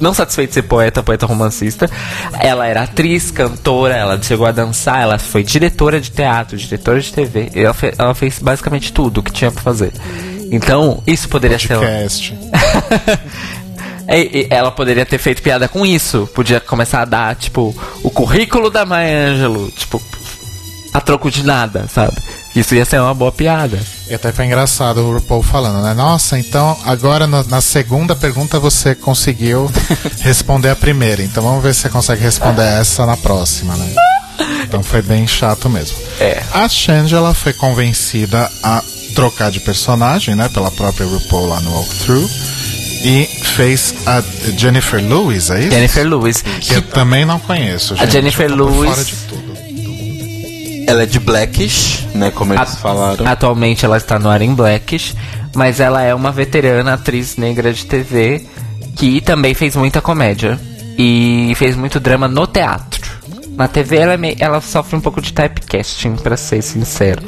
Não 0.00 0.14
satisfeita 0.14 0.48
de 0.48 0.54
ser 0.54 0.62
poeta, 0.62 1.02
poeta 1.02 1.26
romancista. 1.26 1.88
Ela 2.40 2.66
era 2.66 2.82
atriz, 2.84 3.30
cantora, 3.30 3.94
ela 3.94 4.18
chegou 4.22 4.46
a 4.46 4.50
dançar, 4.50 5.02
ela 5.02 5.18
foi 5.18 5.44
diretora 5.44 6.00
de 6.00 6.10
teatro, 6.10 6.56
diretora 6.56 6.98
de 7.00 7.12
TV. 7.12 7.50
Ela, 7.54 7.74
fe- 7.74 7.92
ela 7.98 8.14
fez 8.14 8.38
basicamente 8.38 8.92
tudo 8.94 9.18
o 9.18 9.22
que 9.22 9.30
tinha 9.30 9.50
pra 9.52 9.62
fazer. 9.62 9.92
Então, 10.50 11.02
isso 11.06 11.28
poderia 11.28 11.58
ser. 11.58 11.76
Podcast. 14.10 14.36
E- 14.36 14.40
e 14.42 14.46
ela 14.50 14.70
poderia 14.70 15.06
ter 15.06 15.18
feito 15.18 15.42
piada 15.42 15.68
com 15.68 15.84
isso. 15.86 16.28
Podia 16.34 16.60
começar 16.60 17.02
a 17.02 17.04
dar, 17.04 17.34
tipo, 17.36 17.74
o 18.02 18.10
currículo 18.10 18.70
da 18.70 18.84
Maya 18.84 19.28
Angelou, 19.30 19.70
tipo, 19.70 20.02
a 20.92 21.00
troco 21.00 21.30
de 21.30 21.42
nada, 21.44 21.86
sabe? 21.92 22.16
Isso 22.54 22.74
ia 22.74 22.84
ser 22.84 23.00
uma 23.00 23.14
boa 23.14 23.30
piada. 23.30 23.78
E 24.08 24.14
até 24.14 24.32
foi 24.32 24.44
engraçado 24.46 24.98
o 25.02 25.12
RuPaul 25.14 25.40
falando, 25.42 25.84
né? 25.84 25.94
Nossa, 25.94 26.36
então 26.36 26.76
agora 26.84 27.26
no- 27.28 27.44
na 27.44 27.60
segunda 27.60 28.16
pergunta 28.16 28.58
você 28.58 28.92
conseguiu 28.94 29.70
responder 30.20 30.70
a 30.70 30.76
primeira. 30.76 31.22
Então 31.22 31.44
vamos 31.44 31.62
ver 31.62 31.72
se 31.74 31.82
você 31.82 31.88
consegue 31.90 32.22
responder 32.22 32.64
essa 32.64 33.06
na 33.06 33.16
próxima, 33.16 33.76
né? 33.76 33.94
Então 34.64 34.82
foi 34.82 35.00
bem 35.02 35.26
chato 35.28 35.68
mesmo. 35.70 35.96
É. 36.18 36.42
A 36.52 36.68
Shangela 36.68 37.34
foi 37.34 37.52
convencida 37.52 38.50
a 38.62 38.82
trocar 39.14 39.50
de 39.52 39.60
personagem, 39.60 40.34
né? 40.34 40.48
Pela 40.48 40.70
própria 40.72 41.06
RuPaul 41.06 41.46
lá 41.46 41.60
no 41.60 41.70
walkthrough. 41.72 42.28
E 43.02 43.26
fez 43.56 43.94
a 44.06 44.22
Jennifer 44.56 45.00
Lewis, 45.02 45.50
é 45.50 45.60
isso? 45.60 45.70
Jennifer 45.70 46.06
Lewis. 46.06 46.42
Que 46.60 46.74
eu 46.74 46.82
também 46.82 47.24
não 47.24 47.38
conheço. 47.38 47.96
Gente. 47.96 48.12
Jennifer 48.12 48.50
Eu 48.50 48.56
tô 48.58 48.64
por 48.66 48.72
Lewis- 48.72 48.90
Fora 48.90 49.04
de 49.04 49.16
tudo. 49.28 49.50
Ela 50.86 51.02
é 51.04 51.06
de 51.06 51.18
Blackish, 51.20 52.06
né? 52.14 52.30
Como 52.30 52.52
eles 52.52 52.74
falaram. 52.76 53.26
Atualmente 53.26 53.84
ela 53.84 53.96
está 53.96 54.18
no 54.18 54.28
ar 54.28 54.42
em 54.42 54.52
Blackish, 54.54 55.14
mas 55.54 55.78
ela 55.80 56.02
é 56.02 56.14
uma 56.14 56.32
veterana 56.32 56.94
atriz 56.94 57.36
negra 57.36 57.72
de 57.72 57.86
TV 57.86 58.44
que 58.96 59.20
também 59.20 59.54
fez 59.54 59.76
muita 59.76 60.00
comédia 60.02 60.58
e 60.98 61.52
fez 61.56 61.76
muito 61.76 62.00
drama 62.00 62.26
no 62.28 62.46
teatro. 62.46 63.08
Na 63.56 63.68
TV 63.68 63.96
ela, 63.98 64.14
é 64.14 64.36
ela 64.40 64.60
sofre 64.60 64.96
um 64.96 65.00
pouco 65.00 65.20
de 65.22 65.32
typecasting, 65.32 66.16
pra 66.16 66.36
ser 66.36 66.60
sincero. 66.62 67.22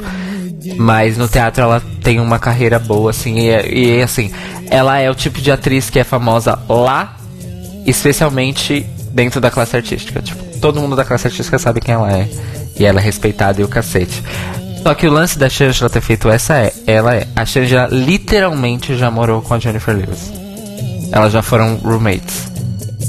Mas 0.77 1.17
no 1.17 1.27
teatro 1.27 1.63
ela 1.63 1.81
tem 2.01 2.19
uma 2.19 2.39
carreira 2.39 2.79
boa, 2.79 3.11
assim, 3.11 3.37
e, 3.39 3.49
é- 3.49 3.69
e 3.73 4.01
assim, 4.01 4.31
ela 4.69 4.97
é 4.99 5.09
o 5.09 5.15
tipo 5.15 5.41
de 5.41 5.51
atriz 5.51 5.89
que 5.89 5.99
é 5.99 6.03
famosa 6.03 6.57
lá, 6.69 7.17
especialmente 7.85 8.85
dentro 9.11 9.39
da 9.41 9.51
classe 9.51 9.75
artística. 9.75 10.21
Tipo, 10.21 10.41
todo 10.59 10.79
mundo 10.79 10.95
da 10.95 11.03
classe 11.03 11.27
artística 11.27 11.59
sabe 11.59 11.81
quem 11.81 11.93
ela 11.93 12.11
é. 12.11 12.27
E 12.79 12.85
ela 12.85 12.99
é 12.99 13.03
respeitada 13.03 13.61
e 13.61 13.63
o 13.63 13.67
cacete. 13.67 14.23
Só 14.81 14.93
que 14.93 15.07
o 15.07 15.11
lance 15.11 15.37
da 15.37 15.47
Shangela 15.47 15.89
ter 15.89 16.01
feito 16.01 16.29
essa 16.29 16.55
é, 16.57 16.73
ela 16.87 17.15
é, 17.15 17.27
a 17.35 17.45
Shangela 17.45 17.87
literalmente 17.91 18.97
já 18.97 19.09
morou 19.11 19.41
com 19.41 19.53
a 19.53 19.59
Jennifer 19.59 19.95
Lewis. 19.95 20.31
Elas 21.11 21.31
já 21.31 21.41
foram 21.41 21.75
roommates 21.75 22.51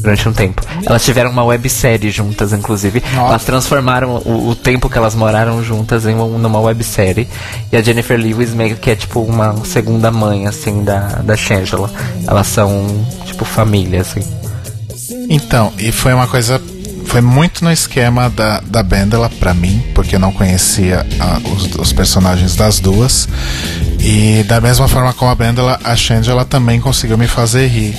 durante 0.04 0.28
um 0.28 0.32
tempo. 0.32 0.62
Elas 0.86 1.04
tiveram 1.04 1.30
uma 1.30 1.42
websérie 1.42 2.10
juntas, 2.10 2.52
inclusive. 2.52 3.02
Elas 3.16 3.42
transformaram 3.44 4.16
o, 4.24 4.50
o 4.50 4.54
tempo 4.54 4.88
que 4.88 4.96
elas 4.96 5.14
moraram 5.14 5.64
juntas 5.64 6.06
em 6.06 6.14
um- 6.14 6.38
numa 6.38 6.60
websérie. 6.60 7.26
E 7.72 7.76
a 7.76 7.82
Jennifer 7.82 8.16
Lewis 8.20 8.54
meio 8.54 8.76
que 8.76 8.90
é 8.90 8.94
tipo 8.94 9.20
uma 9.22 9.56
segunda 9.64 10.10
mãe, 10.10 10.46
assim, 10.46 10.84
da, 10.84 11.00
da 11.24 11.36
Shangela. 11.36 11.90
Elas 12.26 12.46
são, 12.46 12.86
tipo, 13.24 13.44
família, 13.44 14.02
assim. 14.02 14.20
Então, 15.28 15.72
e 15.78 15.90
foi 15.90 16.12
uma 16.14 16.26
coisa. 16.26 16.60
Foi 17.06 17.20
muito 17.20 17.62
no 17.64 17.70
esquema 17.70 18.28
da, 18.30 18.60
da 18.60 18.82
Bendela 18.82 19.30
pra 19.38 19.54
mim, 19.54 19.82
porque 19.94 20.16
eu 20.16 20.20
não 20.20 20.32
conhecia 20.32 21.06
ah, 21.20 21.38
os, 21.54 21.74
os 21.76 21.92
personagens 21.92 22.56
das 22.56 22.80
duas. 22.80 23.28
E 24.00 24.42
da 24.44 24.60
mesma 24.60 24.88
forma 24.88 25.12
como 25.12 25.30
a 25.30 25.34
Bendela, 25.34 25.78
a 25.84 25.94
Shangela 25.96 26.44
também 26.44 26.80
conseguiu 26.80 27.16
me 27.16 27.26
fazer 27.28 27.66
rir, 27.68 27.94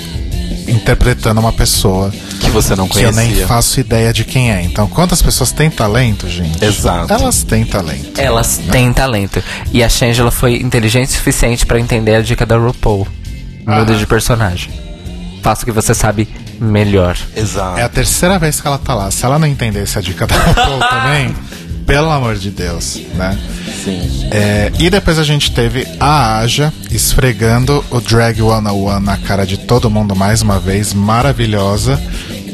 interpretando 0.68 1.40
uma 1.40 1.52
pessoa 1.54 2.12
Que 2.40 2.50
você 2.50 2.76
não 2.76 2.88
que 2.88 3.00
eu 3.00 3.12
conhecia. 3.12 3.36
nem 3.38 3.48
faço 3.48 3.80
ideia 3.80 4.12
de 4.14 4.24
quem 4.24 4.52
é. 4.52 4.62
Então, 4.64 4.88
quantas 4.88 5.22
pessoas 5.22 5.52
têm 5.52 5.70
talento, 5.70 6.28
gente? 6.30 6.64
Exato. 6.64 7.12
Elas 7.12 7.44
têm 7.44 7.66
talento. 7.66 8.20
Elas 8.20 8.58
têm 8.58 8.92
talento. 8.94 9.44
E 9.72 9.84
a 9.84 9.90
Shangela 9.90 10.32
foi 10.32 10.56
inteligente 10.58 11.10
o 11.10 11.14
suficiente 11.14 11.66
pra 11.66 11.80
entender 11.80 12.16
a 12.16 12.22
dica 12.22 12.46
da 12.46 12.58
RuPaul. 12.58 13.08
Muda 13.66 13.96
de 13.96 14.06
personagem. 14.06 14.72
Faça 15.42 15.64
o 15.64 15.66
que 15.66 15.72
você 15.72 15.94
sabe 15.94 16.28
melhor. 16.60 17.18
Exato. 17.36 17.80
É 17.80 17.84
a 17.84 17.90
terceira 17.90 18.40
vez 18.40 18.60
que 18.62 18.68
ela 18.68 18.78
tá 18.78 18.94
lá. 18.96 19.12
Se 19.12 19.26
ela 19.26 19.38
não 19.38 19.48
entendesse 19.48 19.98
a 19.98 20.02
dica 20.02 20.26
da 20.26 20.36
RuPaul 20.38 20.80
também, 20.80 21.36
pelo 21.86 22.10
amor 22.10 22.36
de 22.36 22.49
Deus, 22.49 22.99
né? 23.16 23.38
Sim. 23.84 24.28
É, 24.32 24.72
e 24.80 24.90
depois 24.90 25.20
a 25.20 25.24
gente 25.24 25.52
teve 25.52 25.88
a 25.99 26.40
Aja 26.40 26.74
esfregando 26.91 27.84
o 27.91 28.02
Drag 28.02 28.38
101 28.38 28.99
na 28.99 29.18
cara 29.18 29.45
de 29.45 29.57
todo 29.57 29.90
mundo 29.90 30.16
mais 30.16 30.41
uma 30.41 30.60
vez, 30.60 30.94
maravilhosa, 30.94 32.02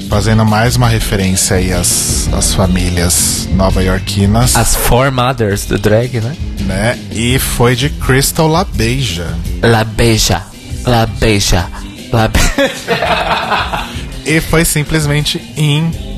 fazendo 0.09 0.45
mais 0.45 0.75
uma 0.75 0.89
referência 0.89 1.55
aí 1.55 1.71
às, 1.71 2.27
às 2.33 2.53
famílias 2.53 3.47
nova-iorquinas, 3.53 4.55
As 4.55 4.75
Four 4.75 5.11
Mothers 5.11 5.65
do 5.65 5.77
drag, 5.77 6.19
né? 6.19 6.35
né? 6.61 6.99
E 7.11 7.39
foi 7.39 7.75
de 7.75 7.89
Crystal 7.89 8.47
LaBeija. 8.47 9.27
La 9.61 9.83
beija. 9.83 10.43
La 10.85 11.05
beija. 11.05 11.69
La 12.11 12.27
beija. 12.27 13.91
E 14.23 14.39
foi 14.39 14.63
simplesmente 14.63 15.41
incrível. 15.57 16.10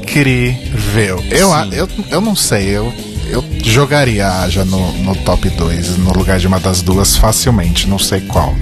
Eu, 1.31 1.53
a- 1.53 1.67
eu, 1.71 1.87
eu 2.11 2.21
não 2.21 2.35
sei, 2.35 2.69
eu, 2.69 2.93
eu 3.29 3.43
jogaria 3.63 4.27
a 4.27 4.41
Aja 4.43 4.63
no, 4.65 4.91
no 4.99 5.15
top 5.17 5.49
2, 5.49 5.97
no 5.97 6.13
lugar 6.13 6.39
de 6.39 6.47
uma 6.47 6.59
das 6.59 6.81
duas, 6.81 7.15
facilmente, 7.17 7.87
não 7.87 7.97
sei 7.99 8.21
qual. 8.21 8.53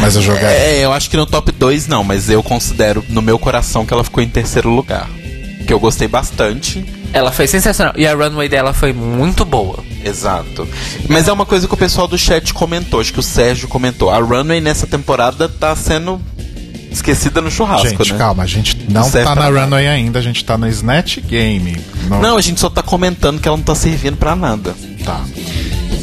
Mas 0.00 0.16
eu 0.16 0.22
jogaria. 0.22 0.48
É, 0.48 0.84
eu 0.84 0.92
acho 0.92 1.10
que 1.10 1.16
no 1.16 1.26
top 1.26 1.52
2 1.52 1.86
não, 1.86 2.02
mas 2.02 2.28
eu 2.30 2.42
considero 2.42 3.04
no 3.08 3.20
meu 3.22 3.38
coração 3.38 3.84
que 3.84 3.92
ela 3.92 4.02
ficou 4.04 4.22
em 4.22 4.28
terceiro 4.28 4.68
lugar. 4.70 5.08
Que 5.66 5.72
eu 5.72 5.78
gostei 5.78 6.08
bastante. 6.08 6.84
Ela 7.12 7.30
foi 7.30 7.46
sensacional. 7.46 7.92
E 7.96 8.06
a 8.06 8.14
runway 8.14 8.48
dela 8.48 8.72
foi 8.72 8.92
muito 8.92 9.44
boa. 9.44 9.80
Exato. 10.04 10.66
Mas 11.08 11.28
é 11.28 11.32
uma 11.32 11.44
coisa 11.44 11.68
que 11.68 11.74
o 11.74 11.76
pessoal 11.76 12.08
do 12.08 12.16
chat 12.16 12.54
comentou, 12.54 13.00
acho 13.00 13.12
que 13.12 13.20
o 13.20 13.22
Sérgio 13.22 13.68
comentou. 13.68 14.10
A 14.10 14.18
Runway 14.18 14.60
nessa 14.60 14.86
temporada 14.86 15.48
tá 15.48 15.76
sendo 15.76 16.20
esquecida 16.90 17.40
no 17.40 17.50
churrasco, 17.50 17.88
Gente, 17.88 18.12
né? 18.12 18.18
calma, 18.18 18.42
a 18.42 18.46
gente 18.46 18.76
não 18.88 19.04
serve 19.04 19.28
tá 19.28 19.34
na 19.34 19.42
nada. 19.50 19.64
runway 19.64 19.86
ainda, 19.88 20.18
a 20.18 20.22
gente 20.22 20.44
tá 20.44 20.58
no 20.58 20.66
Snatch 20.68 21.18
Game. 21.20 21.76
No- 22.08 22.20
Não, 22.20 22.36
a 22.36 22.40
gente 22.40 22.60
só 22.60 22.68
tá 22.68 22.82
comentando 22.82 23.40
que 23.40 23.46
ela 23.48 23.56
não 23.56 23.64
tá 23.64 23.74
servindo 23.74 24.16
pra 24.16 24.34
nada. 24.36 24.74
Tá. 25.04 25.20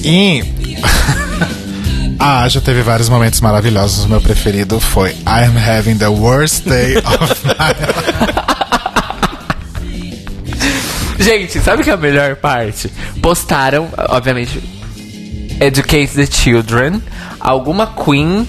E. 0.03 0.43
a 2.19 2.43
Aja 2.43 2.61
teve 2.61 2.81
vários 2.81 3.09
momentos 3.09 3.41
maravilhosos. 3.41 4.05
O 4.05 4.09
meu 4.09 4.22
preferido 4.22 4.80
foi 4.80 5.11
I'm 5.11 5.57
having 5.57 5.97
the 5.97 6.07
worst 6.07 6.64
day 6.68 6.97
of 6.97 7.45
my 7.45 7.57
Gente, 11.19 11.59
sabe 11.59 11.81
o 11.81 11.84
que 11.84 11.89
é 11.89 11.93
a 11.93 11.97
melhor 11.97 12.35
parte? 12.35 12.91
Postaram, 13.22 13.89
obviamente, 14.09 14.61
Educate 15.59 16.09
the 16.14 16.26
Children. 16.27 17.01
Alguma 17.39 17.88
queen 17.88 18.47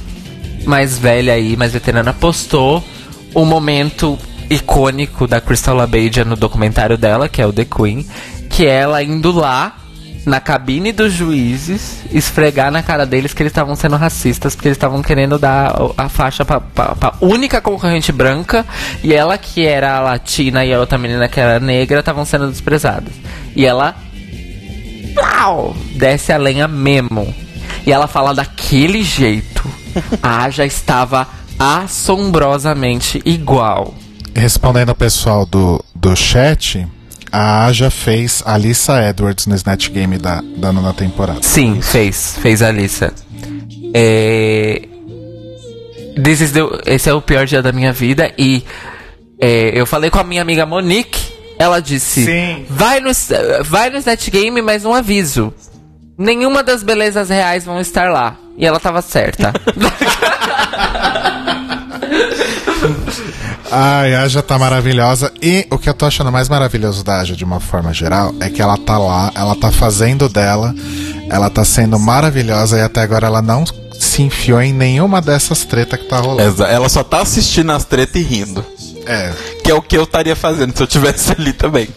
mais 0.68 0.98
velha 0.98 1.32
aí, 1.32 1.56
mais 1.56 1.72
veterana, 1.72 2.12
postou 2.12 2.84
o 3.34 3.44
momento 3.44 4.18
icônico 4.50 5.26
da 5.26 5.40
Crystal 5.40 5.74
LaBeija 5.74 6.24
no 6.24 6.36
documentário 6.36 6.96
dela, 6.96 7.28
que 7.28 7.40
é 7.40 7.46
o 7.46 7.52
The 7.52 7.64
Queen, 7.64 8.06
que 8.50 8.66
é 8.66 8.80
ela 8.80 9.02
indo 9.02 9.32
lá 9.32 9.76
na 10.26 10.40
cabine 10.40 10.92
dos 10.92 11.12
juízes 11.12 12.02
esfregar 12.12 12.70
na 12.70 12.82
cara 12.82 13.06
deles 13.06 13.32
que 13.32 13.42
eles 13.42 13.50
estavam 13.50 13.74
sendo 13.74 13.96
racistas, 13.96 14.54
porque 14.54 14.68
eles 14.68 14.76
estavam 14.76 15.02
querendo 15.02 15.38
dar 15.38 15.74
a 15.96 16.08
faixa 16.08 16.44
pra, 16.44 16.60
pra, 16.60 16.94
pra 16.94 17.14
única 17.20 17.62
concorrente 17.62 18.12
branca 18.12 18.66
e 19.02 19.14
ela 19.14 19.38
que 19.38 19.64
era 19.64 20.00
latina 20.00 20.66
e 20.66 20.74
a 20.74 20.80
outra 20.80 20.98
menina 20.98 21.28
que 21.28 21.40
era 21.40 21.58
negra 21.58 22.00
estavam 22.00 22.26
sendo 22.26 22.48
desprezadas. 22.48 23.12
E 23.56 23.64
ela 23.64 23.96
plau, 25.14 25.74
desce 25.94 26.30
a 26.30 26.36
lenha 26.36 26.68
mesmo. 26.68 27.34
E 27.86 27.92
ela 27.92 28.06
fala 28.06 28.34
daquele 28.34 29.02
jeito. 29.02 29.77
A 30.22 30.44
Aja 30.44 30.64
estava 30.64 31.26
assombrosamente 31.58 33.20
igual. 33.24 33.94
Respondendo 34.34 34.90
ao 34.90 34.94
pessoal 34.94 35.44
do, 35.44 35.84
do 35.94 36.14
chat, 36.14 36.86
a 37.32 37.66
Aja 37.66 37.90
fez 37.90 38.42
a 38.46 38.54
Alissa 38.54 39.02
Edwards 39.02 39.46
no 39.46 39.54
Snatch 39.54 39.90
Game 39.90 40.16
da, 40.18 40.40
da 40.56 40.72
nona 40.72 40.92
temporada. 40.94 41.40
Sim, 41.42 41.80
fez. 41.82 42.36
Fez 42.40 42.62
a 42.62 42.68
Alissa. 42.68 43.12
É... 43.94 44.82
This 46.22 46.40
is 46.40 46.52
the- 46.52 46.82
Esse 46.86 47.08
é 47.08 47.14
o 47.14 47.20
pior 47.22 47.46
dia 47.46 47.62
da 47.62 47.70
minha 47.72 47.92
vida 47.92 48.32
e 48.36 48.64
é, 49.40 49.70
eu 49.78 49.86
falei 49.86 50.10
com 50.10 50.18
a 50.18 50.24
minha 50.24 50.42
amiga 50.42 50.66
Monique. 50.66 51.20
Ela 51.58 51.80
disse: 51.80 52.24
Sim. 52.24 52.66
Vai 52.68 53.00
no, 53.00 53.10
vai 53.64 53.90
no 53.90 53.98
Snatch 53.98 54.28
Game, 54.30 54.60
mas 54.62 54.84
um 54.84 54.92
aviso. 54.92 55.52
Nenhuma 56.16 56.62
das 56.64 56.82
belezas 56.82 57.28
reais 57.28 57.64
vão 57.64 57.80
estar 57.80 58.10
lá. 58.10 58.36
E 58.58 58.66
ela 58.66 58.80
tava 58.80 59.00
certa. 59.00 59.52
Ai, 63.70 64.14
a 64.14 64.22
Aja 64.22 64.42
tá 64.42 64.58
maravilhosa. 64.58 65.32
E 65.40 65.66
o 65.70 65.78
que 65.78 65.88
eu 65.88 65.94
tô 65.94 66.06
achando 66.06 66.32
mais 66.32 66.48
maravilhoso 66.48 67.04
da 67.04 67.20
Aja, 67.20 67.36
de 67.36 67.44
uma 67.44 67.60
forma 67.60 67.92
geral, 67.94 68.34
é 68.40 68.50
que 68.50 68.60
ela 68.60 68.76
tá 68.76 68.98
lá, 68.98 69.30
ela 69.34 69.54
tá 69.54 69.70
fazendo 69.70 70.28
dela, 70.28 70.74
ela 71.30 71.48
tá 71.48 71.64
sendo 71.64 71.98
maravilhosa 71.98 72.78
e 72.78 72.80
até 72.80 73.02
agora 73.02 73.26
ela 73.26 73.40
não 73.40 73.64
se 73.98 74.22
enfiou 74.22 74.60
em 74.60 74.72
nenhuma 74.72 75.20
dessas 75.20 75.64
tretas 75.64 76.00
que 76.00 76.06
tá 76.06 76.18
rolando. 76.18 76.64
Ela 76.64 76.88
só 76.88 77.04
tá 77.04 77.20
assistindo 77.20 77.70
as 77.70 77.84
tretas 77.84 78.16
e 78.16 78.24
rindo. 78.24 78.64
É. 79.06 79.32
Que 79.62 79.70
é 79.70 79.74
o 79.74 79.82
que 79.82 79.96
eu 79.96 80.02
estaria 80.02 80.34
fazendo 80.34 80.76
se 80.76 80.82
eu 80.82 80.86
tivesse 80.86 81.32
ali 81.32 81.52
também. 81.52 81.88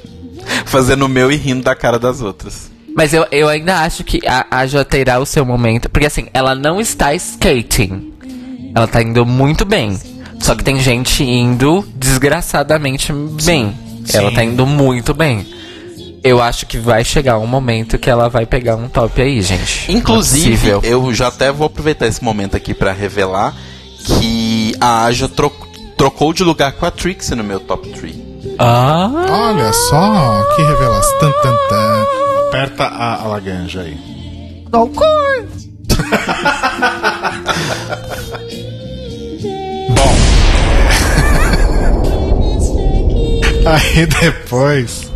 Fazendo 0.65 1.05
o 1.05 1.09
meu 1.09 1.31
e 1.31 1.37
rindo 1.37 1.63
da 1.63 1.75
cara 1.75 1.97
das 1.97 2.21
outras. 2.21 2.69
Mas 2.95 3.13
eu, 3.13 3.25
eu 3.31 3.47
ainda 3.47 3.79
acho 3.81 4.03
que 4.03 4.19
a 4.27 4.45
Aja 4.51 4.83
terá 4.83 5.19
o 5.19 5.25
seu 5.25 5.45
momento. 5.45 5.89
Porque 5.89 6.05
assim, 6.07 6.27
ela 6.33 6.53
não 6.55 6.79
está 6.81 7.13
skating. 7.15 8.13
Ela 8.75 8.87
tá 8.87 9.01
indo 9.01 9.25
muito 9.25 9.63
bem. 9.65 9.97
Só 10.39 10.55
que 10.55 10.63
tem 10.63 10.79
gente 10.79 11.23
indo 11.23 11.85
desgraçadamente 11.95 13.13
bem. 13.43 13.73
Ela 14.13 14.31
tá 14.31 14.43
indo 14.43 14.65
muito 14.65 15.13
bem. 15.13 15.45
Eu 16.23 16.41
acho 16.41 16.65
que 16.67 16.77
vai 16.77 17.03
chegar 17.03 17.37
um 17.39 17.47
momento 17.47 17.97
que 17.97 18.09
ela 18.09 18.29
vai 18.29 18.45
pegar 18.45 18.75
um 18.75 18.87
top 18.87 19.21
aí, 19.21 19.41
gente. 19.41 19.91
Inclusive, 19.91 20.69
é 20.71 20.79
eu 20.83 21.11
já 21.13 21.27
até 21.27 21.51
vou 21.51 21.65
aproveitar 21.67 22.07
esse 22.07 22.23
momento 22.23 22.55
aqui 22.55 22.73
pra 22.73 22.91
revelar 22.91 23.55
que 24.05 24.75
a 24.79 25.05
Aja 25.05 25.27
tro- 25.27 25.51
trocou 25.97 26.33
de 26.33 26.43
lugar 26.43 26.73
com 26.73 26.85
a 26.85 26.91
Trixie 26.91 27.35
no 27.35 27.43
meu 27.43 27.59
top 27.59 27.89
3. 27.89 28.15
Ah, 28.59 29.09
Olha 29.29 29.71
só, 29.73 30.43
que 30.55 30.61
revelação. 30.61 31.19
Tan, 31.19 31.31
tan, 31.41 31.55
tan. 31.69 32.05
Aperta 32.51 32.83
a, 32.83 33.23
a 33.23 33.27
laganja 33.27 33.79
aí. 33.79 33.95
Bom. 34.69 34.91
Aí 43.63 44.05
depois, 44.05 45.09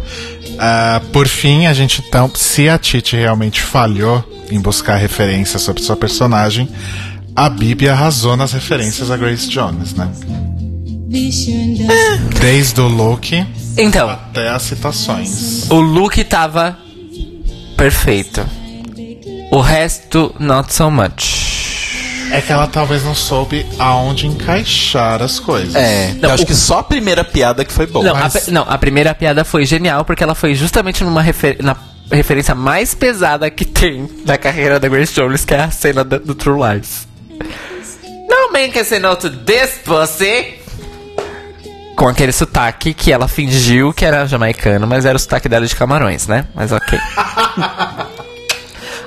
ah, 0.58 1.02
por 1.12 1.28
fim, 1.28 1.66
a 1.66 1.74
gente 1.74 2.02
então, 2.08 2.32
se 2.34 2.70
a 2.70 2.78
Titi 2.78 3.18
realmente 3.18 3.62
falhou 3.62 4.24
em 4.50 4.62
buscar 4.62 4.96
referências 4.96 5.62
sobre 5.62 5.84
sua 5.84 5.98
personagem, 5.98 6.70
a 7.36 7.50
Bibi 7.50 7.90
arrasou 7.90 8.38
nas 8.38 8.54
referências 8.54 9.12
a 9.12 9.18
Grace 9.18 9.50
Jones, 9.50 9.94
né? 9.94 10.10
Desde 12.40 12.80
o 12.80 12.88
look 12.88 13.46
então, 13.78 14.10
até 14.10 14.48
as 14.48 14.62
citações. 14.62 15.70
o 15.70 15.82
look 15.82 16.24
tava 16.24 16.85
perfeito. 17.78 18.46
O 19.52 19.60
resto, 19.62 20.34
not 20.40 20.74
so 20.74 20.90
much. 20.90 21.46
É 22.32 22.42
que 22.42 22.52
ela 22.52 22.66
talvez 22.68 23.04
não 23.04 23.14
soube 23.14 23.66
aonde 23.78 24.26
encaixar 24.26 25.22
as 25.22 25.40
coisas. 25.40 25.76
É, 25.76 26.14
Não, 26.20 26.30
eu 26.30 26.34
acho 26.36 26.44
o- 26.44 26.46
que 26.48 26.56
só 26.56 26.80
a 26.80 26.84
primeira 26.84 27.24
piada 27.24 27.64
que 27.64 27.72
foi 27.72 27.86
boa. 27.86 28.04
Não, 28.04 28.14
Mas- 28.16 28.36
a, 28.36 28.40
pe- 28.42 28.52
não, 28.52 28.64
a 28.68 28.78
primeira 28.78 29.14
piada 29.14 29.46
foi 29.46 29.66
genial 29.66 30.04
porque 30.04 30.24
ela 30.24 30.34
foi 30.36 30.56
justamente 30.56 31.04
numa 31.04 31.22
refer 31.22 31.58
na 31.62 31.76
referência 32.12 32.54
mais 32.56 32.94
pesada 32.96 33.50
que 33.50 33.64
tem 33.64 34.10
na 34.26 34.38
carreira 34.38 34.80
da 34.80 34.88
Grace 34.90 35.14
Jones, 35.14 35.46
que 35.46 35.54
é 35.54 35.60
a 35.62 35.72
cena 35.72 36.04
do, 36.04 36.20
do 36.20 36.36
True 36.36 36.60
Lies. 36.60 37.08
No 38.28 38.52
man 38.52 38.70
can 38.74 38.84
say 38.84 39.00
no 39.00 39.16
to 39.16 39.30
this 39.30 39.80
pussy. 39.86 40.56
Com 41.96 42.08
aquele 42.10 42.32
sotaque 42.32 42.94
que 42.94 43.12
ela 43.12 43.28
fingiu 43.28 43.94
que 43.94 44.04
era 44.04 44.26
jamaicano, 44.26 44.86
mas 44.86 45.06
era 45.06 45.16
o 45.16 45.20
sotaque 45.20 45.48
dela 45.48 45.66
de 45.66 45.76
camarões, 45.76 46.28
né? 46.28 46.46
Mas 46.54 46.72
ok. 46.72 47.00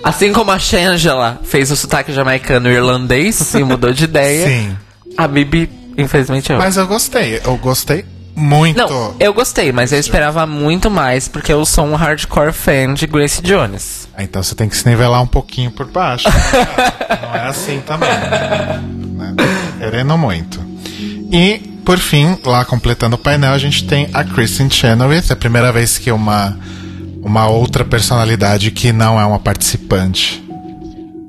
Assim 0.03 0.33
como 0.33 0.51
a 0.51 0.59
Shangela 0.59 1.39
fez 1.45 1.71
o 1.71 1.77
sotaque 1.77 2.13
jamaicano 2.13 2.71
irlandês 2.71 3.55
e 3.55 3.63
mudou 3.63 3.93
de 3.93 4.05
ideia, 4.05 4.47
Sim. 4.47 4.77
a 5.17 5.29
Bibi, 5.29 5.69
infelizmente, 5.99 6.51
errou. 6.51 6.65
Mas 6.65 6.77
eu 6.77 6.87
gostei. 6.87 7.41
Eu 7.45 7.57
gostei 7.59 8.07
muito. 8.35 8.79
Não, 8.79 9.15
eu 9.19 9.35
gostei, 9.35 9.73
mas 9.73 9.93
eu 9.93 9.99
esperava 9.99 10.47
muito 10.47 10.89
mais, 10.91 11.27
porque 11.29 11.53
eu 11.53 11.65
sou 11.67 11.85
um 11.85 11.95
hardcore 11.97 12.53
fan 12.53 12.95
de 12.95 13.07
Grace 13.07 13.43
Jones. 13.43 14.09
Ah, 14.17 14.23
Então 14.23 14.43
você 14.43 14.55
tem 14.55 14.69
que 14.69 14.77
se 14.77 14.89
nivelar 14.89 15.21
um 15.21 15.27
pouquinho 15.27 15.71
por 15.73 15.87
baixo. 15.87 16.29
Não 17.23 17.35
é 17.35 17.49
assim 17.49 17.83
também. 17.85 18.09
Né? 18.09 19.35
Querendo 19.79 20.17
muito. 20.17 20.59
E, 21.31 21.78
por 21.89 21.99
fim, 21.99 22.37
lá 22.45 22.67
completando 22.67 23.17
o 23.17 23.19
painel, 23.19 23.55
a 23.55 23.57
gente 23.57 23.87
tem 23.87 24.11
a 24.13 24.23
Kristen 24.23 24.69
Chenoweth. 24.69 25.31
É 25.31 25.33
a 25.33 25.37
primeira 25.37 25.73
vez 25.73 25.97
que 25.97 26.13
uma, 26.13 26.55
uma 27.23 27.49
outra 27.49 27.83
personalidade 27.83 28.71
que 28.71 28.93
não 28.93 29.19
é 29.19 29.25
uma 29.25 29.39
participante 29.39 30.45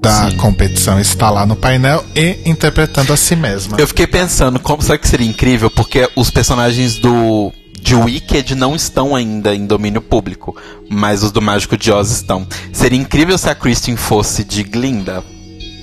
da 0.02 0.30
competição 0.36 1.00
está 1.00 1.30
lá 1.30 1.46
no 1.46 1.56
painel 1.56 2.04
e 2.14 2.40
interpretando 2.44 3.14
a 3.14 3.16
si 3.16 3.38
mesma. 3.38 3.78
Eu 3.80 3.88
fiquei 3.88 4.06
pensando, 4.06 4.60
como 4.60 4.82
será 4.82 4.98
que 4.98 5.08
seria 5.08 5.26
incrível? 5.26 5.72
Porque 5.72 6.10
os 6.14 6.30
personagens 6.30 6.98
do 6.98 7.54
de 7.82 7.96
Wicked 7.96 8.54
não 8.54 8.76
estão 8.76 9.16
ainda 9.16 9.56
em 9.56 9.66
domínio 9.66 10.02
público, 10.02 10.58
mas 10.90 11.24
os 11.24 11.32
do 11.32 11.42
Mágico 11.42 11.78
de 11.78 11.90
Oz 11.90 12.12
estão. 12.12 12.46
Seria 12.74 13.00
incrível 13.00 13.38
se 13.38 13.50
a 13.50 13.56
Kristen 13.56 13.96
fosse 13.96 14.44
de 14.44 14.64
Glinda, 14.64 15.24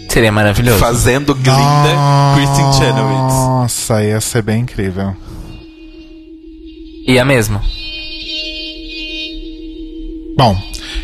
Seria 0.08 0.32
maravilhoso. 0.32 0.78
fazendo 0.78 1.34
Glinda 1.34 1.90
Kristen 2.34 2.72
Chenoweth. 2.72 3.28
Nossa, 3.28 4.02
ia 4.02 4.20
ser 4.20 4.42
bem 4.42 4.60
incrível. 4.62 5.14
E 7.06 7.18
a 7.18 7.24
mesmo. 7.24 7.60
Bom, 10.36 10.58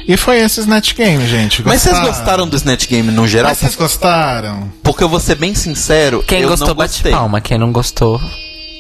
e 0.07 0.17
foi 0.17 0.39
esse 0.41 0.61
Snatch 0.61 0.95
Game, 0.95 1.27
gente. 1.27 1.63
Mas 1.65 1.83
vocês 1.83 1.99
gostaram 2.01 2.47
do 2.47 2.57
Snatch 2.57 2.87
Game 2.87 3.11
no 3.11 3.27
geral? 3.27 3.51
Mas 3.51 3.59
vocês 3.59 3.75
gostaram? 3.77 4.71
Porque 4.83 5.03
eu 5.03 5.09
vou 5.09 5.21
ser 5.21 5.37
bem 5.37 5.55
sincero, 5.55 6.23
Quem 6.27 6.41
eu 6.43 6.49
gostou, 6.49 6.69
não 6.69 6.75
bate 6.75 6.95
gostei. 6.95 7.13
palma. 7.13 7.41
Quem 7.41 7.57
não 7.57 7.73
gostou, 7.73 8.21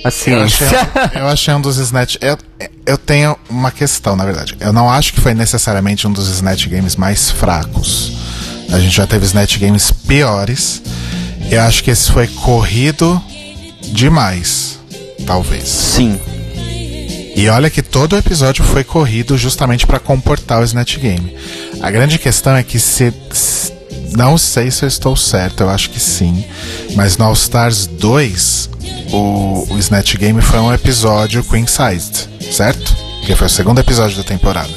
assim. 0.05 0.32
Eu 0.32 0.43
achei, 0.43 0.66
eu 1.15 1.27
achei 1.28 1.55
um 1.55 1.61
dos 1.61 1.78
Snatch. 1.78 2.16
Eu, 2.20 2.36
eu 2.85 2.99
tenho 2.99 3.36
uma 3.49 3.70
questão, 3.70 4.15
na 4.16 4.24
verdade. 4.24 4.57
Eu 4.61 4.73
não 4.73 4.90
acho 4.90 5.15
que 5.15 5.20
foi 5.20 5.32
necessariamente 5.32 6.07
um 6.07 6.12
dos 6.12 6.28
Snatch 6.28 6.66
Games 6.66 6.97
mais 6.97 7.31
fracos. 7.31 8.12
A 8.73 8.78
gente 8.81 8.97
já 8.97 9.07
teve 9.07 9.24
Snatch 9.27 9.59
Games 9.59 9.90
piores. 9.90 10.82
Eu 11.51 11.61
acho 11.62 11.85
que 11.85 11.90
esse 11.90 12.11
foi 12.11 12.27
corrido 12.27 13.23
demais. 13.93 14.78
Talvez. 15.27 15.69
Sim. 15.69 16.19
E 17.35 17.49
olha 17.49 17.70
que 17.70 17.82
todo 17.82 18.12
o 18.15 18.19
episódio 18.19 18.65
foi 18.65 18.85
corrido 18.85 19.36
justamente 19.39 19.86
para 19.86 19.99
comportar 19.99 20.61
o 20.61 20.65
Snatch 20.65 20.99
Game. 20.99 21.36
A 21.81 21.90
grande 21.90 22.19
questão 22.19 22.55
é 22.57 22.62
que 22.62 22.78
se, 22.78 23.12
se- 23.32 23.73
não 24.16 24.36
sei 24.36 24.70
se 24.70 24.85
eu 24.85 24.89
estou 24.89 25.16
certo, 25.16 25.62
eu 25.62 25.70
acho 25.70 25.90
que 25.90 25.99
sim, 25.99 26.44
mas 26.94 27.16
no 27.16 27.24
All 27.24 27.32
Stars 27.32 27.86
2 27.86 28.70
o, 29.12 29.66
o 29.70 29.78
Snatch 29.78 30.16
Game 30.16 30.40
foi 30.43 30.59
um 30.61 30.73
episódio 30.73 31.43
Queen 31.43 31.66
Sized, 31.66 32.28
certo? 32.53 32.94
Porque 33.20 33.35
foi 33.35 33.47
o 33.47 33.51
segundo 33.51 33.78
episódio 33.81 34.16
da 34.16 34.23
temporada. 34.24 34.70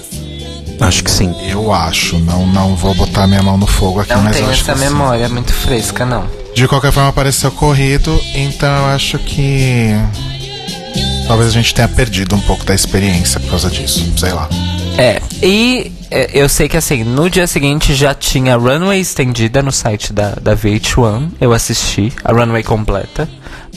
Acho 0.80 1.04
que 1.04 1.12
sim. 1.12 1.34
Eu 1.50 1.72
acho, 1.74 2.18
não 2.20 2.46
não 2.48 2.76
vou 2.76 2.94
botar 2.94 3.28
minha 3.28 3.42
mão 3.42 3.58
no 3.58 3.66
fogo 3.68 4.02
aqui, 4.02 4.14
Não 4.14 4.24
mas 4.24 4.36
eu 4.36 4.42
tenho 4.42 4.52
acho 4.52 4.62
essa 4.64 4.74
que 4.74 4.80
sim. 4.80 4.86
memória 4.86 5.30
muito 5.30 5.54
fresca, 5.54 6.06
não. 6.06 6.26
De 6.54 6.68
qualquer 6.68 6.92
forma, 6.92 7.10
apareceu 7.10 7.52
corrido, 7.52 8.20
então 8.34 8.70
eu 8.70 8.86
acho 8.88 9.18
que. 9.20 9.94
Talvez 11.28 11.50
a 11.50 11.54
gente 11.54 11.74
tenha 11.74 11.88
perdido 11.88 12.36
um 12.36 12.40
pouco 12.42 12.64
da 12.64 12.74
experiência 12.76 13.40
por 13.40 13.50
causa 13.50 13.70
disso, 13.70 14.12
sei 14.18 14.32
lá. 14.32 14.48
É, 14.98 15.22
e 15.42 15.92
é, 16.12 16.30
eu 16.34 16.48
sei 16.48 16.70
que 16.70 16.78
assim, 16.78 17.04
no 17.04 17.30
dia 17.30 17.48
seguinte 17.48 17.94
já 17.96 18.14
tinha 18.14 18.56
runway 18.56 19.02
estendida 19.02 19.62
no 19.64 19.72
site 19.72 20.14
da, 20.14 20.36
da 20.42 20.56
VH1. 20.56 21.32
Eu 21.42 21.52
assisti 21.52 22.14
a 22.24 22.32
runway 22.32 22.64
completa, 22.64 23.28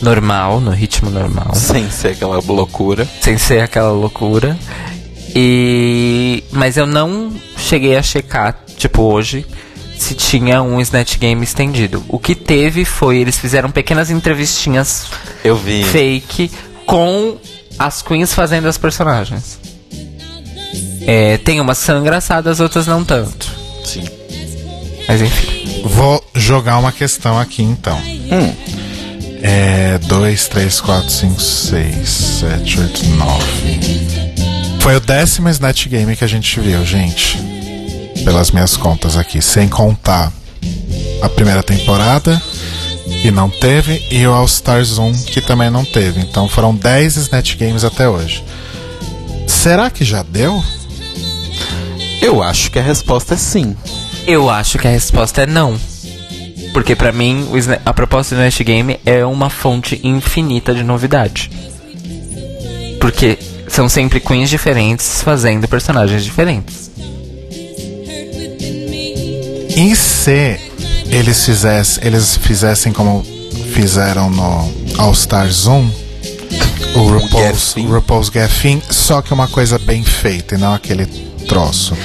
normal, 0.03 0.61
no 0.61 0.71
ritmo 0.71 1.11
normal. 1.11 1.55
Sem 1.55 1.91
ser 1.91 2.09
aquela 2.09 2.39
loucura. 2.47 3.09
sem 3.21 3.39
ser 3.39 3.61
aquela 3.63 3.91
loucura. 3.93 4.57
E 5.35 6.18
mas 6.51 6.77
eu 6.77 6.87
não 6.87 7.33
cheguei 7.57 7.97
a 7.97 8.03
checar, 8.03 8.59
tipo 8.77 9.03
hoje, 9.03 9.47
se 9.99 10.15
tinha 10.15 10.63
um 10.63 10.81
Snatch 10.81 11.19
Game 11.19 11.43
estendido. 11.43 12.05
O 12.09 12.19
que 12.19 12.35
teve 12.35 12.85
foi 12.85 13.19
eles 13.19 13.39
fizeram 13.39 13.71
pequenas 13.71 14.11
entrevistinhas 14.11 15.07
Eu 15.45 15.57
vi. 15.57 15.83
fake 15.85 16.51
com 16.87 17.37
as 17.79 18.03
queens 18.03 18.33
fazendo 18.33 18.67
as 18.69 18.79
personagens. 18.79 19.59
É, 21.07 21.39
tem 21.39 21.61
umas 21.61 21.79
que 21.79 21.87
são 21.87 22.01
engraçadas, 22.01 22.61
outras 22.61 22.87
não 22.87 23.05
tanto. 23.05 23.51
Sim. 23.85 24.05
Mas 25.07 25.23
enfim. 25.23 25.83
Vou 25.85 26.23
jogar 26.35 26.79
uma 26.79 26.93
questão 26.93 27.39
aqui 27.39 27.63
então. 27.63 27.99
Hum. 27.99 28.53
É. 29.43 29.99
2, 29.99 30.49
3, 30.49 30.81
4, 30.81 31.11
5, 31.11 31.41
6, 31.41 32.09
7, 32.09 32.81
8, 32.81 33.07
9. 33.07 34.08
Foi 34.89 34.97
o 34.97 35.01
décimo 35.01 35.51
Snatch 35.51 35.87
Game 35.87 36.17
que 36.17 36.25
a 36.25 36.27
gente 36.27 36.59
viu, 36.61 36.83
gente. 36.83 37.37
Pelas 38.25 38.51
minhas 38.51 38.75
contas 38.75 39.19
aqui, 39.19 39.43
sem 39.43 39.69
contar 39.69 40.33
a 41.21 41.29
primeira 41.29 41.63
temporada, 41.63 42.41
que 43.21 43.31
não 43.31 43.51
teve, 43.51 44.03
e 44.11 44.27
o 44.27 44.33
All 44.33 44.47
Stars 44.47 44.97
1, 44.97 45.25
que 45.27 45.43
também 45.43 45.69
não 45.69 45.85
teve. 45.85 46.21
Então 46.21 46.49
foram 46.49 46.75
10 46.75 47.17
Snatch 47.19 47.57
Games 47.57 47.85
até 47.85 48.09
hoje. 48.09 48.43
Será 49.47 49.91
que 49.91 50.07
já 50.07 50.23
deu? 50.23 50.65
Eu 52.23 52.43
acho 52.43 52.71
que 52.71 52.79
a 52.79 52.83
resposta 52.83 53.35
é 53.35 53.37
sim. 53.37 53.77
Eu 54.27 54.49
acho 54.49 54.79
que 54.79 54.89
a 54.89 54.91
resposta 54.91 55.43
é 55.43 55.47
não. 55.47 55.79
Porque 56.73 56.97
pra 56.97 57.13
mim, 57.13 57.47
a 57.85 57.93
proposta 57.93 58.35
do 58.35 58.39
Snatch 58.39 58.63
Game 58.63 58.99
é 59.05 59.23
uma 59.23 59.51
fonte 59.51 60.01
infinita 60.03 60.75
de 60.75 60.83
novidade. 60.83 61.51
Porque 62.99 63.39
são 63.69 63.89
sempre 63.89 64.21
queens 64.21 64.51
diferentes 64.51 65.23
fazendo 65.23 65.69
personagens 65.69 66.25
diferentes. 66.25 66.91
E 69.77 69.95
se 69.95 70.59
eles 71.11 71.45
fizessem, 71.45 72.07
eles 72.07 72.37
fizessem 72.37 72.93
como 72.93 73.25
fizeram 73.73 74.29
no 74.29 74.73
All 74.99 75.13
Stars 75.13 75.67
1, 75.67 75.91
o 76.97 76.99
RuPaul's, 76.99 77.75
Gaffin. 77.75 77.87
RuPaul's 77.87 78.29
Gaffin, 78.29 78.83
só 78.91 79.23
que 79.23 79.33
uma 79.33 79.47
coisa 79.47 79.79
bem 79.79 80.03
feita 80.03 80.57
e 80.57 80.59
não 80.59 80.75
aquele 80.75 81.07
troço. 81.47 81.97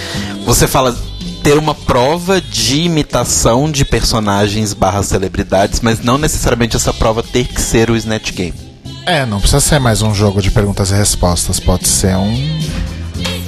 Você 0.46 0.68
fala 0.68 0.96
ter 1.44 1.58
uma 1.58 1.76
prova 1.76 2.40
de 2.40 2.82
imitação 2.82 3.70
de 3.70 3.84
personagens 3.84 4.74
barra 4.74 5.04
celebridades, 5.04 5.82
mas 5.82 6.00
não 6.00 6.18
necessariamente 6.18 6.76
essa 6.78 6.94
prova 6.94 7.22
ter 7.22 7.48
que 7.48 7.62
ser 7.62 7.90
o 7.90 7.98
Snatch 7.98 8.32
Game. 8.32 8.63
É, 9.06 9.26
não 9.26 9.40
precisa 9.40 9.60
ser 9.60 9.80
mais 9.80 10.02
um 10.02 10.14
jogo 10.14 10.42
de 10.42 10.50
perguntas 10.50 10.92
e 10.92 10.96
respostas, 10.96 11.60
pode 11.60 11.88
ser 11.88 12.16
um 12.16 12.60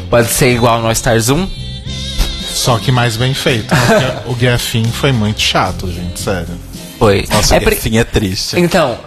Pode 0.10 0.28
ser 0.30 0.52
igual 0.54 0.82
no 0.82 0.92
Stars 0.92 1.30
1. 1.30 1.48
só 2.54 2.78
que 2.78 2.92
mais 2.92 3.18
bem 3.18 3.34
feito. 3.34 3.68
Porque 3.76 4.30
o 4.32 4.36
Gaffin 4.36 4.86
foi 4.86 5.12
muito 5.12 5.40
chato, 5.42 5.92
gente, 5.92 6.20
sério. 6.20 6.48
Foi. 7.00 7.26
Nossa, 7.30 7.56
é 7.56 7.60
o 7.60 7.62
por- 7.62 7.74
fim 7.74 7.98
é 7.98 8.04
triste. 8.04 8.58
Então, 8.60 8.98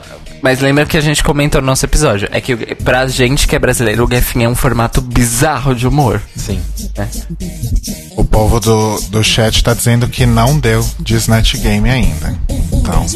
mas 0.43 0.61
lembra 0.61 0.87
que 0.87 0.97
a 0.97 1.01
gente 1.01 1.23
comentou 1.23 1.61
no 1.61 1.67
nosso 1.67 1.85
episódio. 1.85 2.29
É 2.33 2.41
que 2.41 2.55
o- 2.55 2.77
pra 2.85 3.07
gente 3.07 3.47
que 3.49 3.55
é 3.57 3.59
brasileiro, 3.59 4.05
o 4.05 4.07
Gaffin 4.07 4.45
é 4.45 4.49
um 4.49 4.55
formato 4.55 5.01
bizarro 5.01 5.75
de 5.75 5.87
humor. 5.87 6.21
Sim. 6.37 6.61
O 8.17 8.25
povo 8.25 8.59
do, 8.61 9.01
do 9.11 9.23
chat 9.23 9.63
tá 9.63 9.75
dizendo 9.75 10.09
que 10.09 10.27
não 10.27 10.59
deu 10.59 10.85
de 11.01 11.15
Snatch 11.17 11.55
Game 11.57 11.89
ainda. 11.89 12.37
Então, 12.73 13.07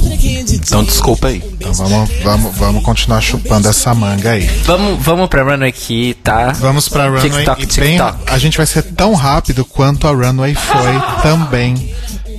Então 0.53 0.85
desculpa 0.85 1.29
aí. 1.29 1.43
então 1.55 1.73
vamos, 1.73 2.11
vamos, 2.23 2.55
vamos 2.57 2.83
continuar 2.85 3.21
chupando 3.21 3.69
essa 3.69 3.95
manga 3.95 4.33
aí. 4.33 4.47
Vamos, 4.65 5.03
vamos 5.03 5.29
pra 5.29 5.43
Runway 5.43 5.69
aqui, 5.71 6.15
tá? 6.23 6.53
Vamos 6.53 6.89
pra 6.89 7.07
Runway 7.09 7.23
TikTok, 7.31 7.63
e 7.63 7.67
bem, 7.81 7.97
TikTok. 7.97 8.19
a 8.33 8.39
gente 8.39 8.57
vai 8.57 8.67
ser 8.67 8.83
tão 8.83 9.15
rápido 9.15 9.65
quanto 9.65 10.07
a 10.07 10.11
Runway 10.13 10.55
foi 10.55 10.93
também 11.23 11.93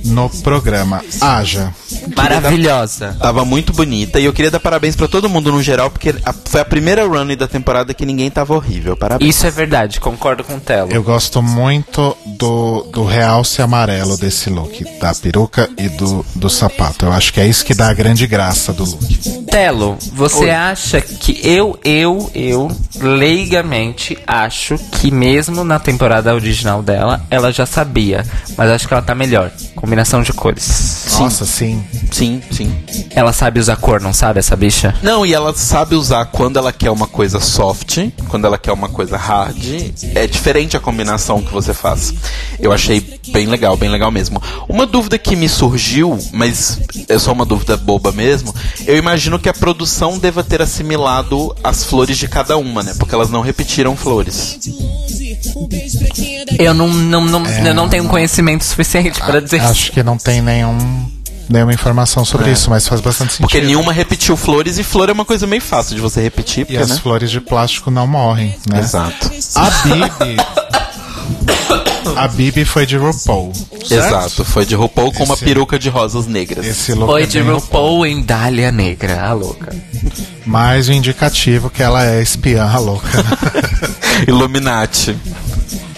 no 0.04 0.28
programa. 0.28 1.02
Haja. 1.20 1.72
Maravilhosa. 2.16 3.16
Tava 3.20 3.44
muito 3.44 3.72
bonita 3.72 4.18
e 4.20 4.24
eu 4.24 4.32
queria 4.32 4.50
dar 4.50 4.60
parabéns 4.60 4.94
pra 4.96 5.08
todo 5.08 5.28
mundo 5.28 5.50
no 5.52 5.62
geral, 5.62 5.90
porque 5.90 6.14
a- 6.24 6.34
foi 6.44 6.60
a 6.60 6.64
primeira 6.64 7.06
run 7.06 7.34
da 7.36 7.48
temporada 7.48 7.94
que 7.94 8.04
ninguém 8.04 8.30
tava 8.30 8.54
horrível. 8.54 8.96
Parabéns. 8.96 9.34
Isso 9.34 9.46
é 9.46 9.50
verdade, 9.50 10.00
concordo 10.00 10.44
com 10.44 10.54
o 10.56 10.60
Telo. 10.60 10.90
Eu 10.92 11.02
gosto 11.02 11.42
muito 11.42 12.16
do, 12.26 12.82
do 12.92 13.04
realce 13.04 13.62
amarelo 13.62 14.16
desse 14.16 14.50
look, 14.50 14.84
da 15.00 15.14
peruca 15.14 15.68
e 15.78 15.88
do, 15.88 16.24
do 16.34 16.50
sapato. 16.50 17.06
Eu 17.06 17.12
acho 17.12 17.32
que 17.32 17.40
é 17.40 17.46
isso 17.46 17.64
que 17.64 17.74
dá 17.74 17.88
a 17.88 17.94
grande 17.94 18.26
graça 18.26 18.72
do 18.72 18.84
look. 18.84 19.44
Telo, 19.50 19.96
você 20.12 20.50
acha 20.50 21.00
que 21.00 21.40
eu, 21.46 21.78
eu, 21.84 22.30
eu, 22.34 22.70
leigamente, 23.00 24.18
acho 24.26 24.76
que 24.92 25.10
mesmo 25.10 25.64
na 25.64 25.78
temporada 25.78 26.34
original 26.34 26.82
dela, 26.82 27.24
ela 27.30 27.52
já 27.52 27.64
sabia. 27.66 28.24
Mas 28.56 28.70
acho 28.70 28.86
que 28.88 28.94
ela 28.94 29.02
tá 29.02 29.14
melhor. 29.14 29.50
Combinação 29.94 30.24
de 30.24 30.32
cores. 30.32 31.06
Nossa, 31.20 31.46
sim. 31.46 31.84
Sim, 32.10 32.42
sim. 32.50 32.76
Ela 33.14 33.32
sabe 33.32 33.60
usar 33.60 33.76
cor, 33.76 34.00
não 34.00 34.12
sabe, 34.12 34.40
essa 34.40 34.56
bicha? 34.56 34.92
Não, 35.04 35.24
e 35.24 35.32
ela 35.32 35.54
sabe 35.54 35.94
usar 35.94 36.24
quando 36.24 36.58
ela 36.58 36.72
quer 36.72 36.90
uma 36.90 37.06
coisa 37.06 37.38
soft, 37.38 37.98
quando 38.28 38.44
ela 38.44 38.58
quer 38.58 38.72
uma 38.72 38.88
coisa 38.88 39.16
hard. 39.16 39.64
É 40.16 40.26
diferente 40.26 40.76
a 40.76 40.80
combinação 40.80 41.40
que 41.40 41.52
você 41.52 41.72
faz. 41.72 42.12
Eu 42.58 42.72
achei 42.72 43.20
bem 43.28 43.46
legal, 43.46 43.76
bem 43.76 43.88
legal 43.88 44.10
mesmo. 44.10 44.42
Uma 44.68 44.84
dúvida 44.84 45.16
que 45.16 45.36
me 45.36 45.48
surgiu, 45.48 46.18
mas 46.32 46.80
é 47.08 47.16
só 47.16 47.30
uma 47.30 47.46
dúvida 47.46 47.76
boba 47.76 48.10
mesmo. 48.10 48.52
Eu 48.84 48.96
imagino 48.96 49.38
que 49.38 49.48
a 49.48 49.54
produção 49.54 50.18
deva 50.18 50.42
ter 50.42 50.60
assimilado 50.60 51.54
as 51.62 51.84
flores 51.84 52.18
de 52.18 52.26
cada 52.26 52.56
uma, 52.56 52.82
né? 52.82 52.94
Porque 52.98 53.14
elas 53.14 53.30
não 53.30 53.42
repetiram 53.42 53.96
flores. 53.96 54.58
Eu 56.58 56.74
não, 56.74 56.88
não, 56.88 57.24
não, 57.26 57.46
eu 57.46 57.74
não 57.74 57.88
tenho 57.88 58.04
conhecimento 58.08 58.64
suficiente 58.64 59.20
pra 59.20 59.40
dizer 59.40 59.62
isso. 59.70 59.83
Acho 59.84 59.92
que 59.92 60.02
não 60.02 60.16
tem 60.16 60.40
nenhum, 60.40 60.78
nenhuma 61.46 61.70
informação 61.74 62.24
sobre 62.24 62.50
isso, 62.50 62.70
mas 62.70 62.88
faz 62.88 63.02
bastante 63.02 63.32
sentido. 63.34 63.42
Porque 63.46 63.60
nenhuma 63.60 63.92
repetiu 63.92 64.34
flores 64.34 64.78
e 64.78 64.82
flor 64.82 65.10
é 65.10 65.12
uma 65.12 65.26
coisa 65.26 65.46
meio 65.46 65.60
fácil 65.60 65.94
de 65.94 66.00
você 66.00 66.22
repetir, 66.22 66.62
E 66.62 66.64
porque, 66.64 66.78
as 66.78 66.88
né? 66.88 66.96
flores 67.02 67.30
de 67.30 67.38
plástico 67.38 67.90
não 67.90 68.06
morrem, 68.06 68.54
né? 68.66 68.80
Exato. 68.80 69.30
A 69.54 69.70
Bibi. 69.70 70.36
a 72.16 72.28
Bibi 72.28 72.64
foi 72.64 72.86
de 72.86 72.96
RuPaul. 72.96 73.52
certo? 73.86 73.92
Exato. 73.92 74.44
Foi 74.46 74.64
de 74.64 74.74
RuPaul 74.74 75.12
com 75.12 75.24
uma 75.24 75.34
Esse- 75.34 75.44
peruca 75.44 75.78
de 75.78 75.90
rosas 75.90 76.26
negras. 76.26 76.64
Esse 76.64 76.94
look 76.94 77.10
Foi 77.10 77.24
é 77.24 77.26
de 77.26 77.42
bem 77.42 77.52
RuPaul 77.52 78.06
em 78.06 78.22
Dália 78.22 78.72
Negra, 78.72 79.22
a 79.28 79.34
louca. 79.34 79.76
mais 80.46 80.88
um 80.88 80.92
indicativo 80.94 81.68
que 81.68 81.82
ela 81.82 82.06
é 82.06 82.22
espiã 82.22 82.64
a 82.64 82.78
louca. 82.78 83.06
Illuminati. 84.26 85.14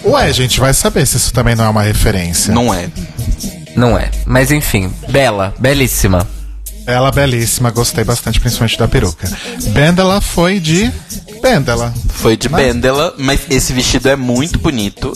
Ué, 0.04 0.32
gente, 0.32 0.60
vai 0.60 0.72
saber 0.72 1.06
se 1.06 1.16
isso 1.16 1.32
também 1.32 1.54
não 1.54 1.64
é 1.64 1.68
uma 1.68 1.82
referência. 1.82 2.52
Não 2.54 2.72
é. 2.72 2.88
Não 3.74 3.98
é. 3.98 4.10
Mas 4.24 4.50
enfim, 4.50 4.92
bela, 5.08 5.54
belíssima. 5.58 6.26
Ela 6.86 7.10
belíssima, 7.10 7.70
gostei 7.70 8.04
bastante, 8.04 8.38
principalmente 8.38 8.78
da 8.78 8.86
peruca. 8.86 9.28
Bendela 9.72 10.20
foi 10.20 10.60
de 10.60 10.92
Bendela. 11.40 11.92
Foi 12.14 12.36
de 12.36 12.48
Bendela, 12.48 13.14
mas 13.18 13.40
esse 13.50 13.72
vestido 13.72 14.08
é 14.08 14.16
muito 14.16 14.58
bonito. 14.58 15.12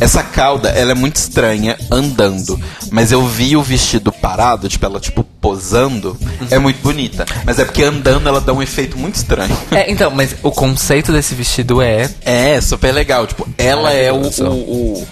Essa 0.00 0.22
cauda, 0.22 0.70
ela 0.70 0.92
é 0.92 0.94
muito 0.94 1.16
estranha 1.16 1.76
andando. 1.90 2.58
Mas 2.90 3.12
eu 3.12 3.26
vi 3.26 3.56
o 3.56 3.62
vestido 3.62 4.10
parado, 4.12 4.68
tipo, 4.68 4.84
ela 4.84 4.98
tipo 5.00 5.22
posando. 5.40 6.16
É 6.50 6.58
muito 6.58 6.80
bonita. 6.82 7.24
Mas 7.44 7.58
é 7.58 7.64
porque 7.64 7.82
andando 7.82 8.28
ela 8.28 8.40
dá 8.40 8.52
um 8.52 8.62
efeito 8.62 8.98
muito 8.98 9.16
estranho. 9.16 9.56
É, 9.70 9.90
então, 9.90 10.10
mas 10.10 10.34
o 10.42 10.50
conceito 10.50 11.12
desse 11.12 11.34
vestido 11.34 11.80
é. 11.82 12.10
É, 12.24 12.60
super 12.60 12.92
legal. 12.92 13.26
Tipo, 13.26 13.48
ela 13.56 13.92
é 13.92 14.12
o, 14.12 14.22
o, 14.22 14.52
o, 14.52 15.06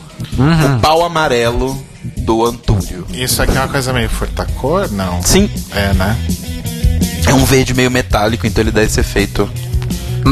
o 0.77 0.81
pau 0.81 1.05
amarelo 1.05 1.81
do 2.19 2.45
Antúrio. 2.45 3.07
Isso 3.13 3.43
aqui 3.43 3.57
é 3.57 3.61
uma 3.61 3.69
coisa 3.69 3.93
meio 3.93 4.09
furtacor? 4.09 4.91
Não. 4.93 5.23
Sim, 5.23 5.51
É, 5.75 5.93
né? 5.93 6.17
é 7.29 7.35
um 7.35 7.45
verde 7.45 7.75
meio 7.75 7.91
metálico, 7.91 8.47
então 8.47 8.63
ele 8.63 8.71
dá 8.71 8.83
esse 8.83 9.01
efeito. 9.01 9.51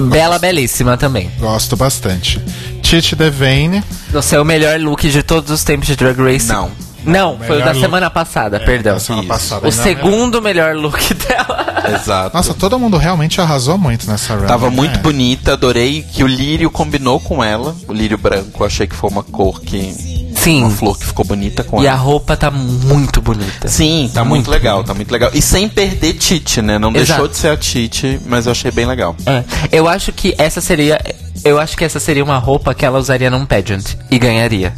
Bela, 0.02 0.38
belíssima 0.38 0.96
também. 0.96 1.30
Gosto 1.38 1.76
bastante. 1.76 2.40
Titi 2.82 3.14
Devane. 3.14 3.82
No 4.12 4.22
seu 4.22 4.44
melhor 4.44 4.78
look 4.80 5.08
de 5.08 5.22
todos 5.22 5.50
os 5.50 5.62
tempos 5.64 5.86
de 5.86 5.96
Drag 5.96 6.16
Race. 6.20 6.48
Não. 6.48 6.70
Não, 7.04 7.38
foi 7.38 7.56
o 7.56 7.64
da 7.64 7.72
look- 7.72 7.80
semana 7.80 8.08
passada, 8.08 8.58
perdão. 8.60 8.94
da 8.94 9.00
semana 9.00 9.22
Isso. 9.24 9.28
passada. 9.28 9.68
O 9.68 9.72
segundo 9.72 10.40
melhor 10.40 10.74
look 10.74 11.12
dela. 11.14 11.82
Exato. 12.00 12.34
Nossa, 12.34 12.54
todo 12.54 12.78
mundo 12.78 12.96
realmente 12.96 13.40
arrasou 13.42 13.76
muito 13.76 14.06
nessa 14.10 14.34
run. 14.34 14.46
Tava 14.46 14.70
né? 14.70 14.76
muito 14.76 15.00
bonita, 15.00 15.52
adorei 15.52 16.02
que 16.02 16.24
o 16.24 16.26
lírio 16.26 16.70
combinou 16.70 17.20
com 17.20 17.44
ela. 17.44 17.76
O 17.86 17.92
lírio 17.92 18.16
branco, 18.16 18.64
achei 18.64 18.86
que 18.86 18.96
foi 18.96 19.10
uma 19.10 19.22
cor 19.22 19.60
que. 19.60 20.13
Sim. 20.44 20.60
Uma 20.62 20.70
flor 20.70 20.98
que 20.98 21.06
ficou 21.06 21.24
bonita 21.24 21.64
com 21.64 21.82
E 21.82 21.86
a 21.88 21.92
ela. 21.92 21.98
roupa 21.98 22.36
tá 22.36 22.50
muito 22.50 23.20
bonita. 23.22 23.66
Sim, 23.66 24.10
tá 24.12 24.24
muito, 24.24 24.50
legal, 24.50 24.84
tá 24.84 24.92
muito 24.92 25.10
legal. 25.10 25.30
E 25.32 25.40
sem 25.40 25.68
perder 25.68 26.12
Tite, 26.14 26.60
né? 26.60 26.78
Não 26.78 26.90
Exato. 26.90 27.06
deixou 27.06 27.28
de 27.28 27.36
ser 27.36 27.48
a 27.48 27.56
Tite, 27.56 28.20
mas 28.26 28.46
eu 28.46 28.52
achei 28.52 28.70
bem 28.70 28.84
legal. 28.86 29.16
É. 29.24 29.42
Eu 29.72 29.88
acho 29.88 30.12
que 30.12 30.34
essa 30.38 30.60
seria. 30.60 31.00
Eu 31.44 31.58
acho 31.58 31.76
que 31.76 31.84
essa 31.84 31.98
seria 31.98 32.22
uma 32.22 32.38
roupa 32.38 32.74
que 32.74 32.84
ela 32.84 32.98
usaria 32.98 33.30
num 33.30 33.44
pageant. 33.46 33.84
E 34.10 34.18
ganharia. 34.18 34.72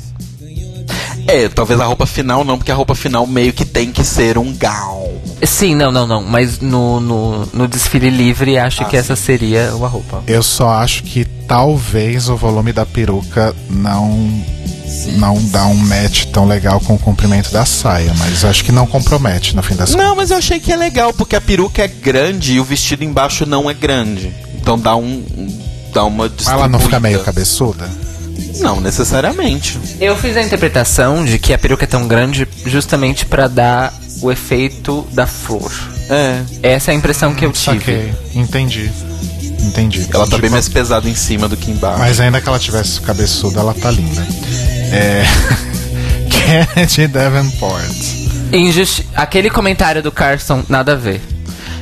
É, 1.29 1.49
talvez 1.49 1.81
a 1.81 1.85
roupa 1.85 2.07
final 2.07 2.45
não, 2.45 2.57
porque 2.57 2.71
a 2.71 2.75
roupa 2.75 2.95
final 2.95 3.27
meio 3.27 3.53
que 3.53 3.65
tem 3.65 3.91
que 3.91 4.05
ser 4.05 4.39
um 4.39 4.55
gown. 4.57 5.21
Sim, 5.43 5.75
não, 5.75 5.91
não, 5.91 6.07
não. 6.07 6.23
Mas 6.23 6.61
no, 6.61 7.01
no, 7.01 7.47
no 7.53 7.67
desfile 7.69 8.09
livre, 8.11 8.57
acho 8.57 8.85
que 8.87 8.97
essa 8.97 9.17
seria 9.17 9.75
uma 9.75 9.89
roupa. 9.89 10.23
Eu 10.27 10.43
só 10.43 10.71
acho 10.71 11.03
que 11.03 11.27
talvez 11.47 12.29
o 12.29 12.37
volume 12.37 12.73
da 12.73 12.85
peruca 12.85 13.55
não 13.69 14.45
não 15.19 15.43
dá 15.51 15.67
um 15.67 15.75
match 15.75 16.27
tão 16.27 16.47
legal 16.47 16.81
com 16.81 16.95
o 16.95 16.99
comprimento 16.99 17.51
da 17.51 17.65
saia, 17.65 18.13
mas 18.19 18.45
acho 18.45 18.65
que 18.65 18.71
não 18.71 18.87
compromete 18.87 19.55
no 19.55 19.63
fim 19.63 19.75
das 19.75 19.91
contas. 19.91 20.07
Não, 20.07 20.15
mas 20.15 20.31
eu 20.31 20.37
achei 20.37 20.61
que 20.61 20.73
é 20.73 20.77
legal, 20.77 21.13
porque 21.13 21.35
a 21.35 21.41
peruca 21.41 21.83
é 21.83 21.89
grande 21.89 22.55
e 22.55 22.61
o 22.61 22.65
vestido 22.65 23.05
embaixo 23.05 23.45
não 23.45 23.69
é 23.69 23.75
grande. 23.75 24.33
Então 24.55 24.79
dá 24.79 24.97
um. 24.97 25.25
dá 25.93 26.05
uma 26.05 26.31
Mas 26.37 26.47
ela 26.49 26.69
não 26.69 26.79
fica 26.79 27.01
meio 27.01 27.23
cabeçuda? 27.23 27.89
Não, 28.61 28.81
necessariamente. 28.81 29.79
Eu 30.01 30.17
fiz 30.17 30.37
a 30.37 30.43
interpretação 30.43 31.25
de 31.25 31.39
que 31.39 31.53
a 31.53 31.59
peruca 31.59 31.85
é 31.85 31.87
tão 31.87 32.07
grande 32.07 32.49
justamente 32.65 33.27
pra 33.27 33.49
dar 33.49 33.93
o 34.23 34.31
efeito 34.31 35.07
da 35.13 35.27
flor. 35.27 35.73
É. 36.09 36.43
Essa 36.63 36.91
é 36.91 36.95
a 36.95 36.97
impressão 36.97 37.35
que 37.35 37.45
eu 37.45 37.53
tive. 37.53 37.79
Saquei, 37.79 38.15
entendi. 38.35 38.91
Entendi. 39.67 40.07
Ela 40.13 40.27
tá 40.27 40.39
bem 40.39 40.51
mais 40.51 40.69
pesada 40.69 41.09
em 41.09 41.15
cima 41.15 41.49
do 41.49 41.57
que 41.57 41.71
embaixo. 41.71 41.99
Mas 41.99 42.21
ainda 42.21 42.41
que 42.41 42.49
ela 42.49 42.59
tivesse 42.59 43.01
cabeçuda, 43.01 43.61
ela 43.61 43.75
tá 43.75 43.91
linda. 43.91 44.27
É. 44.93 45.25
Kennedy 46.75 47.09
Davenport. 47.09 48.27
Injusti 48.53 49.07
Aquele 49.15 49.51
comentário 49.51 50.03
do 50.03 50.13
Carson, 50.13 50.63
nada 50.69 50.93
a 50.93 50.97
ver. 50.97 51.21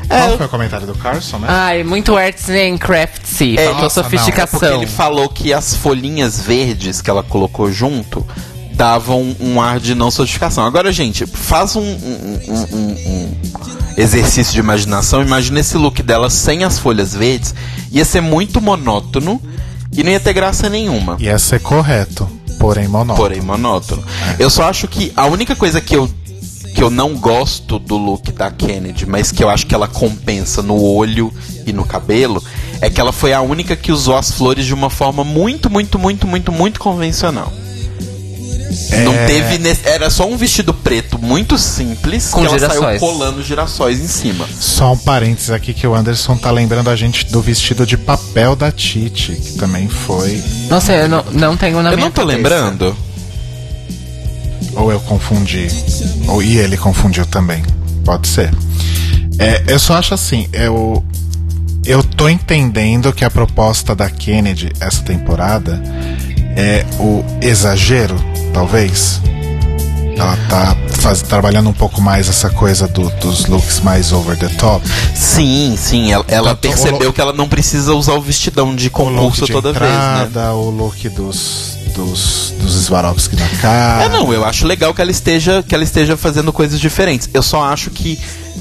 Qual 0.09 0.37
foi 0.37 0.47
o 0.47 0.49
comentário 0.49 0.87
do 0.87 0.95
Carson, 0.95 1.39
né? 1.39 1.47
Ai, 1.51 1.83
muito 1.83 2.17
arts 2.17 2.49
and 2.49 2.79
craftsy. 2.79 3.57
É, 3.59 3.65
faltou 3.65 3.83
nossa, 3.83 4.01
não. 4.01 4.07
É 4.07 4.11
porque 4.11 4.19
sofisticação. 4.19 4.83
ele 4.83 4.87
falou 4.87 5.29
que 5.29 5.53
as 5.53 5.75
folhinhas 5.75 6.41
verdes 6.41 7.01
que 7.01 7.11
ela 7.11 7.23
colocou 7.23 7.73
junto 7.73 8.27
dava 8.75 9.15
um, 9.15 9.35
um 9.41 9.61
ar 9.61 9.79
de 9.81 9.95
não 9.95 10.11
solidificação. 10.11 10.65
Agora, 10.65 10.93
gente, 10.93 11.27
faz 11.27 11.77
um, 11.77 11.81
um- 11.83 12.77
um- 12.77 13.35
exercício 13.97 14.53
de 14.53 14.59
imaginação. 14.59 15.23
Imagina 15.23 15.61
esse 15.61 15.77
look 15.77 16.03
dela 16.03 16.29
sem 16.29 16.65
as 16.65 16.79
folhas 16.79 17.15
verdes. 17.15 17.55
Ia 17.93 18.05
ser 18.05 18.21
muito 18.21 18.61
monótono 18.61 19.41
e 19.93 20.03
não 20.03 20.11
ia 20.11 20.21
ter 20.21 20.33
graça 20.33 20.69
nenhuma. 20.69 21.17
Ia 21.21 21.39
ser 21.39 21.61
correto, 21.61 22.29
porém 22.59 22.89
monótono. 22.89 23.17
Porém, 23.17 23.41
monótono. 23.41 24.03
Eu 24.39 24.51
só 24.51 24.69
acho 24.69 24.89
que 24.89 25.13
a 25.17 25.27
única 25.27 25.55
coisa 25.55 25.81
que 25.81 25.95
eu, 25.95 26.11
que 26.75 26.83
eu 26.83 26.91
não 26.91 27.15
gosto 27.17 27.79
do 27.79 27.97
look 27.97 28.33
da 28.33 28.51
Kennedy, 28.51 29.07
mas 29.07 29.31
que 29.31 29.45
eu 29.45 29.49
acho 29.49 29.65
que 29.67 29.75
ela 29.75 29.87
compensa 29.87 30.61
no 30.61 30.81
olho 30.83 31.33
e 31.65 31.73
no 31.73 31.85
cabelo, 31.85 32.43
é 32.81 32.91
que 32.91 33.01
ela 33.01 33.13
foi 33.13 33.33
a 33.33 33.41
única 33.41 33.77
que 33.77 33.93
usou 33.93 34.17
as 34.17 34.33
flores 34.33 34.67
de 34.67 34.75
uma 34.75 34.91
forma 34.91 35.23
muito, 35.23 35.71
muito, 35.71 35.99
muito, 36.01 36.27
muito, 36.27 36.51
muito 36.51 36.81
convencional. 36.81 37.53
Não 39.05 39.13
É. 39.15 39.27
teve. 39.27 39.59
ne- 39.59 39.77
Era 39.85 40.11
só 40.11 40.27
um 40.29 40.37
vestido 40.37 40.73
preto 40.75 41.19
muito 41.19 41.57
simples 41.59 42.29
Com 42.31 42.41
que 42.41 42.47
ela 42.47 42.59
girassóis. 42.59 43.01
saiu 43.01 43.01
colando 43.01 43.43
girassóis 43.43 44.01
em 44.01 44.09
cima. 44.09 44.47
Só 44.61 44.93
um 44.93 44.97
parênteses 44.99 45.51
aqui 45.51 45.73
que 45.75 45.87
o 45.87 45.95
Anderson 45.95 46.37
tá 46.37 46.51
lembrando 46.51 46.91
a 46.91 46.97
gente 46.97 47.27
do 47.27 47.41
vestido 47.41 47.87
de 47.87 47.97
papel 47.97 48.55
da 48.57 48.71
Titi, 48.73 49.33
que 49.33 49.53
também 49.55 49.89
foi. 49.89 50.43
Nossa, 50.69 50.93
eu 50.93 51.09
não, 51.09 51.25
não 51.33 51.57
tenho 51.57 51.83
na 51.83 51.91
eu 51.91 51.97
minha 51.97 52.07
não 52.07 52.13
tô 52.13 52.23
cabeça. 52.23 52.37
lembrando. 52.37 52.97
Ou 54.77 54.91
eu 54.91 55.01
confundi. 55.01 55.69
Ou 56.29 56.43
e 56.43 56.59
ele 56.59 56.77
confundiu 56.77 57.25
também. 57.27 57.63
Pode 58.05 58.27
ser. 58.29 58.51
É, 59.39 59.65
eu 59.69 59.79
só 59.79 59.95
acho 59.97 60.15
assim, 60.15 60.49
eu. 60.53 61.05
Eu 61.87 62.03
tô 62.03 62.29
entendendo 62.31 63.13
que 63.13 63.25
a 63.27 63.31
proposta 63.31 63.95
da 63.95 64.09
Kennedy 64.09 64.73
essa 64.81 65.03
temporada 65.03 65.83
é 66.57 66.85
o 66.99 67.25
exagero, 67.41 68.17
talvez. 68.53 69.21
Ela 70.17 70.37
tá 70.49 70.77
faz, 71.01 71.23
trabalhando 71.23 71.69
um 71.69 71.73
pouco 71.73 72.01
mais 72.01 72.29
essa 72.29 72.49
coisa 72.49 72.87
do- 72.87 73.11
dos 73.19 73.47
looks 73.47 73.81
mais 73.81 74.13
over 74.13 74.39
the 74.39 74.49
top. 74.51 74.87
Sim, 75.13 75.75
sim. 75.77 76.13
Ela, 76.13 76.25
ela 76.29 76.55
percebeu 76.55 77.13
que 77.13 77.21
ela 77.21 77.33
não 77.33 77.49
precisa 77.49 77.93
usar 77.95 78.13
o 78.15 78.21
vestidão 78.21 78.77
de 78.77 78.89
concurso 78.91 79.45
de 79.47 79.53
toda 79.53 79.73
vez, 79.73 79.85
né? 79.91 80.25
entrada, 80.27 80.53
o 80.55 80.71
look 80.71 81.09
dos, 81.09 81.77
dos, 81.97 82.55
dos 82.61 82.75
Swarovski 82.85 83.35
na 83.35 83.49
cara. 83.61 84.05
É, 84.05 84.09
não, 84.09 84.33
eu 84.33 84.45
acho 84.45 84.65
legal 84.69 84.95
que 84.95 85.03
ela 85.03 85.11
esteja 85.11 85.65
que 85.67 85.75
ela 85.75 85.83
esteja 85.85 86.17
fazendo 86.17 86.53
coisas 86.53 86.79
diferentes. 86.79 87.29
Eu 87.35 87.43
só 87.43 87.65
acho 87.65 87.91
que 87.91 88.17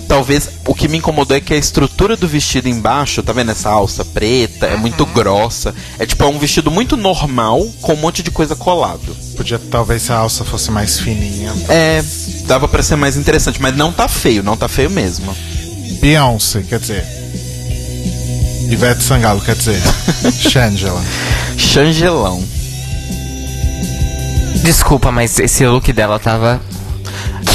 talvez 0.07 0.49
o 0.67 0.73
que 0.73 0.88
me 0.88 0.97
incomodou 0.97 1.35
é 1.35 1.41
que 1.41 1.53
a 1.53 1.57
estrutura 1.57 2.15
do 2.15 2.27
vestido 2.27 2.69
embaixo, 2.69 3.23
tá 3.23 3.34
vendo 3.34 3.51
essa 3.51 3.69
alça 3.69 4.03
preta, 4.05 4.67
é 4.67 4.75
muito 4.75 5.05
grossa. 5.05 5.73
É 5.97 6.05
tipo 6.05 6.23
é 6.23 6.27
um 6.27 6.39
vestido 6.39 6.69
muito 6.71 6.95
normal 6.95 7.65
com 7.81 7.93
um 7.93 7.97
monte 7.97 8.23
de 8.23 8.31
coisa 8.31 8.55
colado. 8.55 9.15
Podia, 9.35 9.59
talvez, 9.59 10.03
se 10.03 10.11
a 10.11 10.17
alça 10.17 10.43
fosse 10.43 10.71
mais 10.71 10.99
fininha. 10.99 11.53
É, 11.69 12.03
dava 12.45 12.67
pra 12.67 12.84
ser 12.84 12.95
mais 12.95 13.17
interessante, 13.17 13.61
mas 13.61 13.75
não 13.75 13.91
tá 13.91 14.07
feio, 14.07 14.43
não 14.43 14.55
tá 14.55 14.67
feio 14.67 14.89
mesmo. 14.89 15.35
Beyoncé, 15.99 16.63
quer 16.63 16.80
dizer. 16.80 17.05
Ivete 18.69 19.03
Sangalo, 19.03 19.41
quer 19.41 19.55
dizer. 19.55 19.81
Shangela. 20.31 21.03
Changelão. 21.57 22.43
Desculpa, 24.63 25.11
mas 25.11 25.39
esse 25.39 25.65
look 25.65 25.91
dela 25.91 26.17
tava. 26.19 26.61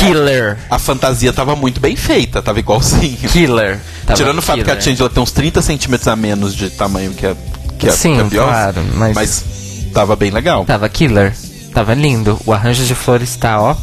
Killer. 0.01 0.57
A 0.71 0.79
fantasia 0.79 1.33
tava 1.33 1.55
muito 1.57 1.81
bem 1.81 1.97
feita, 1.97 2.41
tava 2.43 2.59
igualzinho. 2.59 3.17
Killer. 3.29 3.79
Tava 4.07 4.17
Tirando 4.17 4.39
o 4.39 4.43
fato 4.43 4.65
que 4.65 4.71
a. 4.71 4.81
Changela 4.81 5.11
tem 5.11 5.23
uns 5.23 5.33
30 5.33 5.61
centímetros 5.63 6.09
a 6.09 6.17
menos 6.17 6.55
de 6.55 6.71
tamanho 6.71 7.13
que 7.13 7.27
a, 7.27 7.35
que 7.79 7.89
a, 7.89 7.93
Sim, 7.93 8.15
que 8.15 8.21
a 8.21 8.25
Beyoncé, 8.25 8.51
claro, 8.51 8.83
mas- 8.95 9.15
mas 9.15 9.45
tava 9.93 10.17
bem 10.17 10.31
legal. 10.31 10.65
Tava 10.65 10.89
killer. 10.89 11.35
Tava 11.75 11.95
lindo. 11.95 12.41
O 12.47 12.53
arranjo 12.53 12.85
de 12.85 12.95
flores 12.95 13.37
tá, 13.37 13.61
ó. 13.61 13.77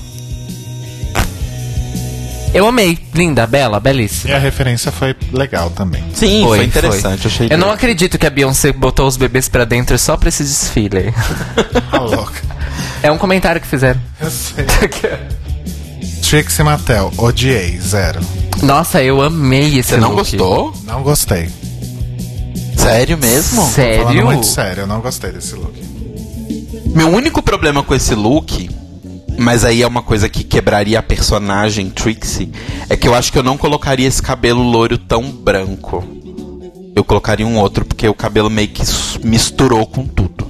Eu 2.54 2.66
amei. 2.68 2.98
Linda, 3.14 3.46
bela, 3.46 3.78
E 3.78 3.82
belíssima. 3.82 4.34
a 4.36 4.40
referência 4.40 4.90
foi 4.92 5.14
legal 5.34 5.70
também. 5.72 6.02
Sim, 6.14 6.44
foi, 6.46 6.64
interessante. 6.64 7.28
Achei 7.28 7.48
Eu 7.52 7.58
não 7.58 7.70
acredito 7.70 8.18
que 8.18 8.26
a 8.26 8.30
Beyoncé 8.30 8.72
botou 8.72 9.06
os 9.08 9.18
bebês 9.18 9.50
pra 9.50 9.66
dentro 9.66 9.98
só 10.00 10.16
pra 10.16 10.30
esse 10.30 10.44
desfile. 10.44 11.14
Tá 11.92 12.00
louca. 12.00 12.42
é 13.04 13.12
um 13.12 13.18
comentário 13.18 13.60
que 13.62 13.68
fizeram. 13.68 14.00
Eu 14.22 14.30
sei. 14.32 14.66
Trixie 16.28 16.64
Mattel, 16.64 17.14
odiei, 17.18 17.80
zero. 17.80 18.20
Nossa, 18.64 19.02
eu 19.02 19.22
amei 19.22 19.78
esse 19.78 19.90
Você 19.92 19.98
não 19.98 20.10
look. 20.10 20.18
gostou? 20.36 20.74
Não 20.84 21.04
gostei. 21.04 21.50
Sério 22.76 23.18
mesmo? 23.18 23.62
Falando 23.62 23.74
Sério? 23.74 24.26
muito 24.26 24.46
sério, 24.46 24.82
eu 24.82 24.88
não 24.88 25.02
gostei 25.02 25.32
desse 25.32 25.56
look. 25.56 25.74
Meu 26.94 27.10
único 27.10 27.42
problema 27.42 27.84
com 27.84 27.94
esse 27.94 28.16
look, 28.16 28.70
mas 29.38 29.64
aí 29.64 29.82
é 29.84 29.88
uma 29.88 30.02
coisa 30.02 30.28
que 30.28 30.44
quebraria 30.44 31.00
a 31.00 31.04
personagem 31.04 31.90
Trixie, 31.90 32.52
é 32.90 32.98
que 32.98 33.08
eu 33.08 33.14
acho 33.14 33.32
que 33.32 33.38
eu 33.38 33.44
não 33.44 33.58
colocaria 33.58 34.08
esse 34.08 34.22
cabelo 34.22 34.64
loiro 34.64 34.98
tão 34.98 35.30
branco. 35.32 36.04
Eu 36.96 37.04
colocaria 37.04 37.46
um 37.46 37.58
outro, 37.58 37.86
porque 37.86 38.08
o 38.08 38.14
cabelo 38.14 38.50
meio 38.50 38.70
que 38.70 38.82
misturou 39.24 39.86
com 39.86 40.06
tudo. 40.06 40.48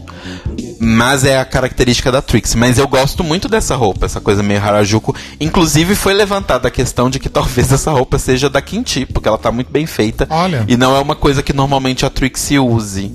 Mas 0.86 1.26
é 1.26 1.40
a 1.40 1.46
característica 1.46 2.12
da 2.12 2.22
Trixie. 2.22 2.58
Mas 2.58 2.78
eu 2.78 2.88
gosto 2.88 3.24
muito 3.24 3.50
dessa 3.50 3.76
roupa, 3.76 4.06
essa 4.06 4.22
coisa 4.22 4.44
meio 4.44 4.62
Harajuku. 4.62 5.16
Inclusive 5.42 5.96
foi 5.96 6.14
levantada 6.14 6.68
a 6.68 6.72
questão 6.72 7.10
de 7.10 7.20
que 7.20 7.28
talvez 7.30 7.72
essa 7.72 7.92
roupa 7.92 8.20
seja 8.20 8.50
da 8.50 8.62
Kinti, 8.62 9.06
porque 9.06 9.28
ela 9.28 9.38
tá 9.38 9.52
muito 9.52 9.72
bem 9.72 9.88
feita. 9.88 10.28
Olha. 10.30 10.64
E 10.68 10.78
não 10.78 10.96
é 10.96 11.00
uma 11.00 11.16
coisa 11.16 11.42
que 11.42 11.54
normalmente 11.54 12.06
a 12.06 12.10
Trixie 12.10 12.60
use. 12.60 13.12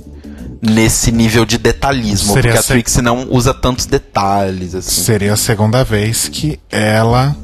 Nesse 0.62 1.10
nível 1.10 1.47
de 1.47 1.56
detalhismo. 1.56 2.34
Seria 2.34 2.52
porque 2.52 2.59
a 2.59 2.62
Trixie 2.62 3.01
não 3.01 3.28
usa 3.30 3.55
tantos 3.55 3.86
detalhes, 3.86 4.74
assim. 4.74 5.01
Seria 5.05 5.32
a 5.32 5.36
segunda 5.36 5.82
vez 5.82 6.28
que 6.28 6.60
ela. 6.70 7.34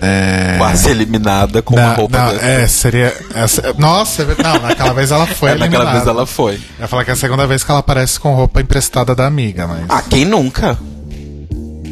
É... 0.00 0.54
Quase 0.58 0.90
eliminada 0.90 1.60
com 1.62 1.74
uma 1.74 1.92
roupa 1.94 2.18
não, 2.18 2.32
dessa. 2.32 2.44
é, 2.46 2.68
seria. 2.68 3.12
essa- 3.34 3.74
nossa, 3.78 4.22
é 4.22 4.26
não, 4.42 4.60
naquela 4.60 4.92
vez 4.92 5.10
ela 5.10 5.26
foi 5.26 5.50
É, 5.50 5.54
naquela 5.54 5.84
eliminada. 5.84 5.98
vez 5.98 6.06
ela 6.06 6.26
foi. 6.26 6.54
Eu 6.54 6.60
ia 6.80 6.88
falar 6.88 7.04
que 7.04 7.10
é 7.10 7.14
a 7.14 7.16
segunda 7.16 7.46
vez 7.46 7.64
que 7.64 7.70
ela 7.70 7.80
aparece 7.80 8.18
com 8.20 8.34
roupa 8.34 8.60
emprestada 8.60 9.14
da 9.14 9.26
amiga, 9.26 9.66
mas. 9.66 9.84
Ah, 9.88 10.02
quem 10.08 10.24
nunca? 10.24 10.78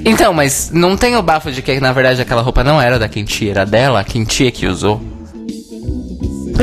Então, 0.05 0.33
mas 0.33 0.71
não 0.73 0.97
tem 0.97 1.17
o 1.17 1.23
bafo 1.23 1.51
de 1.51 1.61
que 1.63 1.81
na 1.81 1.93
verdade 1.93 2.23
aquela 2.23 2.41
roupa 2.43 2.63
não 2.63 2.81
era 2.81 2.97
da 2.99 3.09
Kentia, 3.09 3.51
era 3.51 3.67
dela, 3.67 4.01
a 4.01 4.05
Kentia 4.05 4.53
que 4.53 4.67
usou. 4.67 5.01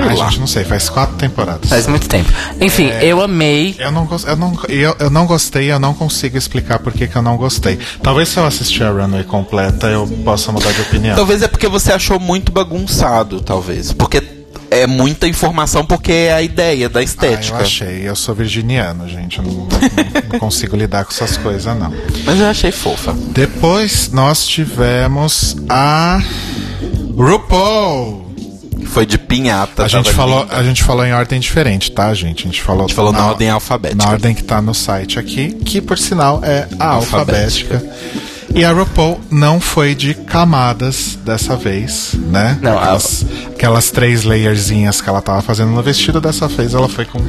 Ai, 0.01 0.15
lá. 0.15 0.25
gente, 0.29 0.39
não 0.39 0.47
sei, 0.47 0.63
faz 0.63 0.89
quatro 0.89 1.15
temporadas. 1.15 1.69
Faz 1.69 1.87
muito 1.87 2.07
tempo. 2.09 2.31
Enfim, 2.59 2.87
É. 2.89 3.05
eu 3.05 3.21
amei. 3.21 3.75
Eu 3.79 3.91
não, 3.91 4.07
eu, 4.27 4.35
não, 4.35 4.59
eu, 4.69 4.95
eu 4.99 5.09
não 5.09 5.25
gostei, 5.25 5.71
eu 5.71 5.79
não 5.79 5.93
consigo 5.93 6.37
explicar 6.37 6.79
por 6.79 6.91
que, 6.93 7.07
que 7.07 7.15
eu 7.15 7.21
não 7.21 7.37
gostei. 7.37 7.77
Talvez 8.01 8.29
se 8.29 8.37
eu 8.37 8.45
assistir 8.45 8.83
a 8.83 8.89
Runway 8.91 9.23
completa 9.23 9.87
eu 9.87 10.07
possa 10.23 10.51
mudar 10.51 10.71
de 10.71 10.81
opinião. 10.81 11.15
Talvez 11.15 11.41
é 11.41 11.47
porque 11.47 11.67
você 11.67 11.91
achou 11.91 12.19
muito 12.19 12.51
bagunçado, 12.51 13.41
talvez. 13.41 13.91
Porque 13.93 14.21
é 14.71 14.87
muita 14.87 15.27
informação, 15.27 15.85
porque 15.85 16.11
é 16.11 16.33
a 16.33 16.41
ideia 16.41 16.89
da 16.89 16.99
Ah, 16.99 17.03
estética. 17.03 17.57
eu 17.57 17.61
achei, 17.61 18.09
eu 18.09 18.15
sou 18.15 18.33
virginiano, 18.33 19.07
gente. 19.07 19.37
Eu 19.37 19.43
não, 19.45 19.53
não- 19.53 19.67
não 20.33 20.39
consigo 20.39 20.75
lidar 20.75 21.05
com 21.05 21.11
essas 21.11 21.37
coisas, 21.37 21.65
não. 21.77 21.93
Mas 22.25 22.39
eu 22.39 22.47
achei 22.47 22.71
fofa. 22.71 23.13
Depois 23.29 24.09
nós 24.11 24.47
tivemos 24.47 25.55
a 25.69 26.19
RuPaul. 27.15 28.22
Foi 28.85 29.05
de 29.05 29.17
pinhata. 29.17 29.83
A 29.83 29.87
gente, 29.87 30.11
falou, 30.11 30.41
linda. 30.43 30.55
a 30.55 30.63
gente 30.63 30.83
falou 30.83 31.05
em 31.05 31.13
ordem 31.13 31.39
diferente, 31.39 31.91
tá, 31.91 32.13
gente? 32.13 32.43
A 32.43 32.45
gente 32.51 32.61
falou, 32.61 32.83
A 32.85 32.87
gente 32.87 32.95
falou 32.95 33.11
na 33.11 33.27
ordem 33.27 33.49
alfabética. 33.49 34.03
Na 34.03 34.11
ordem 34.11 34.33
que 34.35 34.43
tá 34.43 34.61
no 34.61 34.73
site 34.73 35.17
aqui, 35.19 35.53
que 35.53 35.81
por 35.81 35.97
sinal 35.97 36.41
é 36.43 36.67
a 36.79 36.87
Alfabética. 36.87 37.75
alfabética. 37.75 38.32
E 38.55 38.63
a 38.63 38.71
RuPaul 38.71 39.19
não 39.31 39.59
foi 39.59 39.95
de 39.95 40.13
camadas 40.13 41.17
dessa 41.25 41.55
vez, 41.55 42.11
né? 42.13 42.57
Não, 42.61 42.77
a- 42.77 42.81
aquelas, 42.83 43.25
aquelas 43.47 43.89
três 43.91 44.23
layerzinhas 44.23 45.01
que 45.01 45.09
ela 45.09 45.21
tava 45.23 45.41
fazendo 45.41 45.71
no 45.71 45.81
vestido, 45.81 46.21
dessa 46.21 46.47
vez 46.47 46.75
ela 46.75 46.87
foi 46.87 47.03
com 47.05 47.19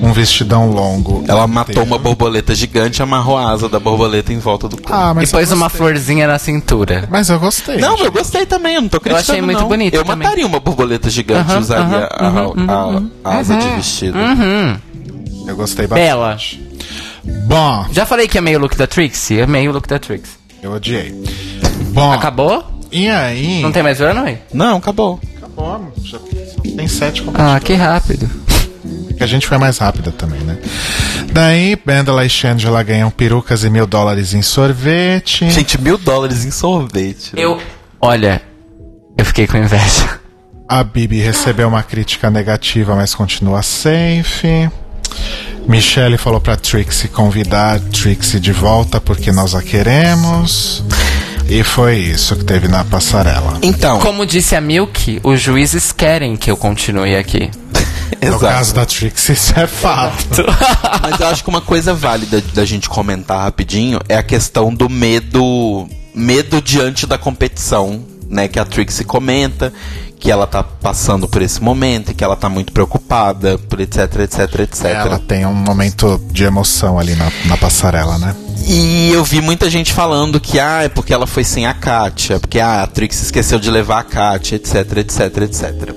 um 0.00 0.10
vestidão 0.12 0.70
longo. 0.70 1.22
Ela 1.28 1.46
matou 1.46 1.72
inteiro. 1.72 1.86
uma 1.86 1.98
borboleta 1.98 2.54
gigante 2.54 3.00
e 3.00 3.02
amarrou 3.02 3.36
a 3.36 3.50
asa 3.50 3.68
da 3.68 3.78
borboleta 3.78 4.32
em 4.32 4.38
volta 4.38 4.66
do 4.66 4.76
corpo. 4.78 4.90
Ah, 4.92 5.12
mas 5.12 5.28
E 5.28 5.32
pôs 5.32 5.50
eu 5.50 5.56
uma 5.56 5.68
florzinha 5.68 6.26
na 6.26 6.38
cintura. 6.38 7.06
Mas 7.10 7.28
eu 7.28 7.38
gostei. 7.38 7.76
Não, 7.76 7.90
gente. 7.98 8.06
eu 8.06 8.12
gostei 8.12 8.46
também, 8.46 8.76
eu 8.76 8.80
não 8.82 8.88
tô 8.88 9.00
criticando. 9.00 9.30
achei 9.32 9.42
muito 9.42 9.60
não. 9.60 9.68
bonito 9.68 9.94
Eu 9.94 10.02
também. 10.04 10.24
mataria 10.26 10.46
uma 10.46 10.60
borboleta 10.60 11.10
gigante 11.10 11.46
e 11.50 11.52
Aham, 11.52 11.60
usaria 11.60 12.08
aham, 12.18 12.40
a- 12.40 12.48
uhum, 12.48 13.10
a, 13.22 13.30
a 13.30 13.36
asa 13.38 13.56
de 13.56 13.68
vestido. 13.68 14.18
Uhum. 14.18 14.76
Eu 15.46 15.56
gostei 15.56 15.86
bastante. 15.86 16.06
Bela. 16.08 16.38
Bom, 17.46 17.86
Já 17.92 18.06
falei 18.06 18.26
que 18.28 18.38
amei 18.38 18.56
o 18.56 18.58
look 18.58 18.76
da 18.76 18.86
Trixie? 18.86 19.42
Amei 19.42 19.68
o 19.68 19.72
look 19.72 19.86
da 19.86 19.98
Trixie. 19.98 20.42
Eu 20.64 20.72
odiei. 20.72 21.12
Bom, 21.92 22.12
Acabou? 22.12 22.64
e 22.90 23.08
aí? 23.08 23.60
Não 23.62 23.70
tem 23.72 23.82
mais 23.82 24.00
runway? 24.00 24.38
Não, 24.52 24.76
acabou. 24.78 25.20
Acabou, 25.36 25.92
já 26.02 26.18
tem 26.76 26.88
sete 26.88 27.22
Ah, 27.34 27.58
que 27.60 27.74
rápido. 27.74 28.28
Que 29.16 29.22
a 29.22 29.26
gente 29.26 29.46
foi 29.46 29.58
mais 29.58 29.78
rápida 29.78 30.10
também, 30.10 30.40
né? 30.40 30.58
Daí, 31.32 31.76
Bandela 31.76 32.24
e 32.26 32.28
Shangela 32.28 32.82
ganham 32.82 33.10
perucas 33.10 33.62
e 33.62 33.70
mil 33.70 33.86
dólares 33.86 34.34
em 34.34 34.42
sorvete. 34.42 35.48
Gente, 35.50 35.80
mil 35.80 35.96
dólares 35.98 36.44
em 36.44 36.50
sorvete. 36.50 37.34
né? 37.36 37.42
Eu. 37.44 37.60
Olha, 38.00 38.42
eu 39.16 39.24
fiquei 39.24 39.46
com 39.46 39.56
inveja. 39.56 40.20
A 40.68 40.82
Bibi 40.82 41.20
recebeu 41.20 41.68
uma 41.68 41.82
crítica 41.82 42.30
negativa, 42.30 42.96
mas 42.96 43.14
continua 43.14 43.62
safe. 43.62 44.68
Michelle 45.66 46.18
falou 46.18 46.40
pra 46.40 46.56
Trixie 46.56 47.08
convidar 47.08 47.80
Trixie 47.80 48.38
de 48.38 48.52
volta 48.52 49.00
porque 49.00 49.32
nós 49.32 49.54
a 49.54 49.62
queremos. 49.62 50.82
E 51.48 51.62
foi 51.62 51.96
isso 51.96 52.36
que 52.36 52.44
teve 52.44 52.68
na 52.68 52.84
passarela. 52.84 53.58
Então, 53.62 53.98
Como 54.00 54.24
disse 54.24 54.56
a 54.56 54.60
Milk, 54.60 55.20
os 55.22 55.40
juízes 55.40 55.92
querem 55.92 56.36
que 56.36 56.50
eu 56.50 56.56
continue 56.56 57.16
aqui. 57.16 57.50
No 58.20 58.28
exato. 58.28 58.44
caso 58.44 58.74
da 58.74 58.86
Trixie, 58.86 59.32
isso 59.32 59.52
é 59.58 59.66
fato. 59.66 60.44
Mas 61.02 61.20
eu 61.20 61.26
acho 61.26 61.42
que 61.42 61.50
uma 61.50 61.60
coisa 61.60 61.92
válida 61.92 62.42
da 62.54 62.64
gente 62.64 62.88
comentar 62.88 63.40
rapidinho 63.40 63.98
é 64.08 64.16
a 64.16 64.22
questão 64.22 64.72
do 64.72 64.88
medo, 64.88 65.86
medo 66.14 66.62
diante 66.62 67.06
da 67.06 67.18
competição, 67.18 68.02
né, 68.28 68.46
que 68.48 68.58
a 68.58 68.64
Trixie 68.64 69.04
comenta, 69.04 69.72
que 70.24 70.30
ela 70.30 70.46
tá 70.46 70.62
passando 70.62 71.28
por 71.28 71.42
esse 71.42 71.62
momento 71.62 72.10
e 72.10 72.14
que 72.14 72.24
ela 72.24 72.34
tá 72.34 72.48
muito 72.48 72.72
preocupada, 72.72 73.58
por 73.58 73.78
etc, 73.78 74.20
etc, 74.20 74.60
etc. 74.60 74.84
Ela 74.86 75.18
tem 75.18 75.44
um 75.44 75.52
momento 75.52 76.18
de 76.32 76.44
emoção 76.44 76.98
ali 76.98 77.14
na, 77.14 77.30
na 77.44 77.58
passarela, 77.58 78.16
né? 78.16 78.34
E 78.66 79.10
eu 79.12 79.22
vi 79.22 79.42
muita 79.42 79.68
gente 79.68 79.92
falando 79.92 80.40
que 80.40 80.58
ah, 80.58 80.82
é 80.82 80.88
porque 80.88 81.12
ela 81.12 81.26
foi 81.26 81.44
sem 81.44 81.66
a 81.66 81.74
Katia, 81.74 82.40
porque 82.40 82.58
ah, 82.58 82.82
a 82.82 82.86
Trix 82.86 83.20
esqueceu 83.20 83.58
de 83.58 83.70
levar 83.70 83.98
a 83.98 84.02
Katia, 84.02 84.56
etc, 84.56 84.96
etc, 84.96 85.36
etc. 85.42 85.94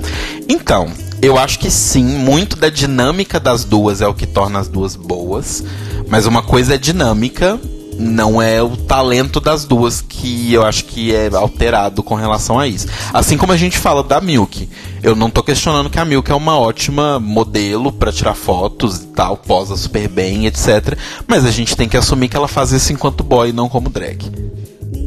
Então, 0.50 0.92
eu 1.22 1.38
acho 1.38 1.58
que 1.58 1.72
sim, 1.72 2.04
muito 2.04 2.58
da 2.58 2.68
dinâmica 2.68 3.40
das 3.40 3.64
duas 3.64 4.02
é 4.02 4.08
o 4.08 4.14
que 4.14 4.28
torna 4.28 4.60
as 4.60 4.68
duas 4.68 4.98
boas, 4.98 5.64
mas 6.10 6.26
uma 6.26 6.44
coisa 6.44 6.76
é 6.76 6.78
dinâmica, 6.78 7.58
não 7.98 8.42
é 8.42 8.62
o 8.62 8.78
talento 8.78 9.40
das 9.40 9.66
duas 9.66 10.02
que 10.02 10.54
eu 10.54 10.64
acho 10.64 10.86
que 10.86 11.14
é 11.14 11.30
alterado 11.34 12.04
com 12.04 12.16
relação 12.16 12.60
a 12.60 12.68
isso. 12.68 12.88
Assim 13.14 13.38
como 13.38 13.52
a 13.52 13.58
gente 13.58 13.78
fala 13.78 14.04
da 14.04 14.22
Milk. 14.22 14.70
Eu 15.02 15.16
não 15.16 15.30
tô 15.30 15.44
questionando 15.44 15.90
que 15.90 16.00
a 16.00 16.06
Milk 16.06 16.32
é 16.32 16.36
uma 16.36 16.58
ótima 16.58 17.20
modelo 17.20 17.92
pra 17.92 18.12
tirar 18.12 18.34
fotos 18.34 19.00
e 19.00 19.08
tal, 19.08 19.38
posa 19.38 19.76
super 19.76 20.08
bem, 20.08 20.46
etc. 20.46 20.98
Mas 21.28 21.46
a 21.46 21.52
gente 21.52 21.76
tem 21.76 21.90
que 21.90 21.98
assumir 21.98 22.30
que 22.30 22.38
ela 22.38 22.48
faz 22.48 22.72
isso 22.72 22.94
enquanto 22.94 23.24
boy, 23.24 23.52
não 23.52 23.70
como 23.70 23.90
drag. 23.90 24.32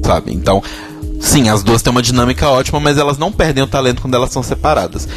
Sabe? 0.04 0.32
Então, 0.32 0.62
sim, 1.20 1.48
as 1.48 1.62
duas 1.62 1.82
têm 1.82 1.90
uma 1.90 2.02
dinâmica 2.02 2.48
ótima, 2.48 2.80
mas 2.80 2.98
elas 2.98 3.18
não 3.18 3.30
perdem 3.30 3.62
o 3.62 3.66
talento 3.66 4.02
quando 4.02 4.14
elas 4.14 4.30
são 4.30 4.42
separadas. 4.42 5.08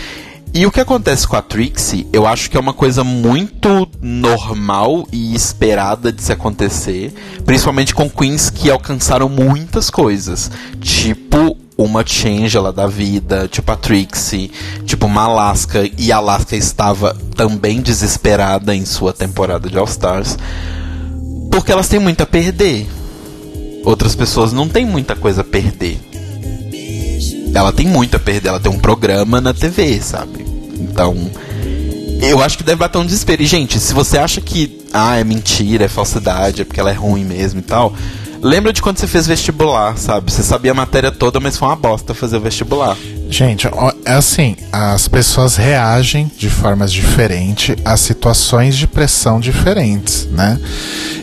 E 0.55 0.67
o 0.67 0.71
que 0.71 0.79
acontece 0.79 1.27
com 1.27 1.35
a 1.35 1.41
Trixie, 1.41 2.07
eu 2.13 2.27
acho 2.27 2.47
que 2.47 2.55
é 2.55 2.59
uma 2.59 2.73
coisa 2.73 3.03
muito 3.03 3.89
normal 3.99 5.07
e 5.11 5.33
esperada 5.33 6.11
de 6.11 6.21
se 6.21 6.31
acontecer, 6.31 7.11
principalmente 7.43 7.95
com 7.95 8.07
queens 8.07 8.51
que 8.51 8.69
alcançaram 8.69 9.27
muitas 9.27 9.89
coisas, 9.89 10.51
tipo 10.79 11.57
uma 11.75 12.05
Changela 12.05 12.71
da 12.71 12.85
vida, 12.85 13.47
tipo 13.47 13.71
a 13.71 13.75
Trixie, 13.75 14.51
tipo 14.85 15.07
uma 15.07 15.23
Alaska, 15.23 15.89
e 15.97 16.11
a 16.11 16.17
Alaska 16.17 16.55
estava 16.55 17.17
também 17.35 17.81
desesperada 17.81 18.75
em 18.75 18.85
sua 18.85 19.11
temporada 19.11 19.67
de 19.67 19.75
All 19.79 19.85
Stars, 19.85 20.37
porque 21.51 21.71
elas 21.71 21.89
têm 21.89 21.99
muito 21.99 22.21
a 22.21 22.27
perder. 22.27 22.87
Outras 23.83 24.15
pessoas 24.15 24.53
não 24.53 24.69
têm 24.69 24.85
muita 24.85 25.15
coisa 25.15 25.41
a 25.41 25.43
perder 25.43 25.99
ela 27.55 27.71
tem 27.71 27.87
muito 27.87 28.17
a 28.17 28.19
perder, 28.19 28.49
ela 28.49 28.59
tem 28.59 28.71
um 28.71 28.79
programa 28.79 29.39
na 29.39 29.53
TV, 29.53 30.01
sabe? 30.01 30.42
Então, 30.83 31.15
eu 32.21 32.41
acho 32.41 32.57
que 32.57 32.63
deve 32.63 32.77
bater 32.77 32.97
um 32.97 33.05
desespero. 33.05 33.41
E, 33.41 33.45
gente, 33.45 33.79
se 33.79 33.93
você 33.93 34.17
acha 34.17 34.39
que, 34.41 34.81
ah, 34.93 35.17
é 35.17 35.23
mentira, 35.23 35.85
é 35.85 35.87
falsidade, 35.87 36.61
é 36.61 36.65
porque 36.65 36.79
ela 36.79 36.91
é 36.91 36.93
ruim 36.93 37.23
mesmo 37.23 37.59
e 37.59 37.63
tal, 37.63 37.93
lembra 38.41 38.73
de 38.73 38.81
quando 38.81 38.97
você 38.97 39.07
fez 39.07 39.25
vestibular, 39.25 39.97
sabe? 39.97 40.31
Você 40.31 40.43
sabia 40.43 40.71
a 40.71 40.75
matéria 40.75 41.11
toda, 41.11 41.39
mas 41.39 41.57
foi 41.57 41.67
uma 41.67 41.75
bosta 41.75 42.13
fazer 42.13 42.37
o 42.37 42.41
vestibular. 42.41 42.97
Gente, 43.29 43.67
é 44.05 44.13
assim, 44.13 44.55
as 44.71 45.07
pessoas 45.07 45.55
reagem 45.55 46.29
de 46.37 46.49
formas 46.49 46.91
diferentes 46.91 47.75
a 47.83 47.97
situações 47.97 48.77
de 48.77 48.85
pressão 48.85 49.39
diferentes, 49.39 50.27
né? 50.31 50.59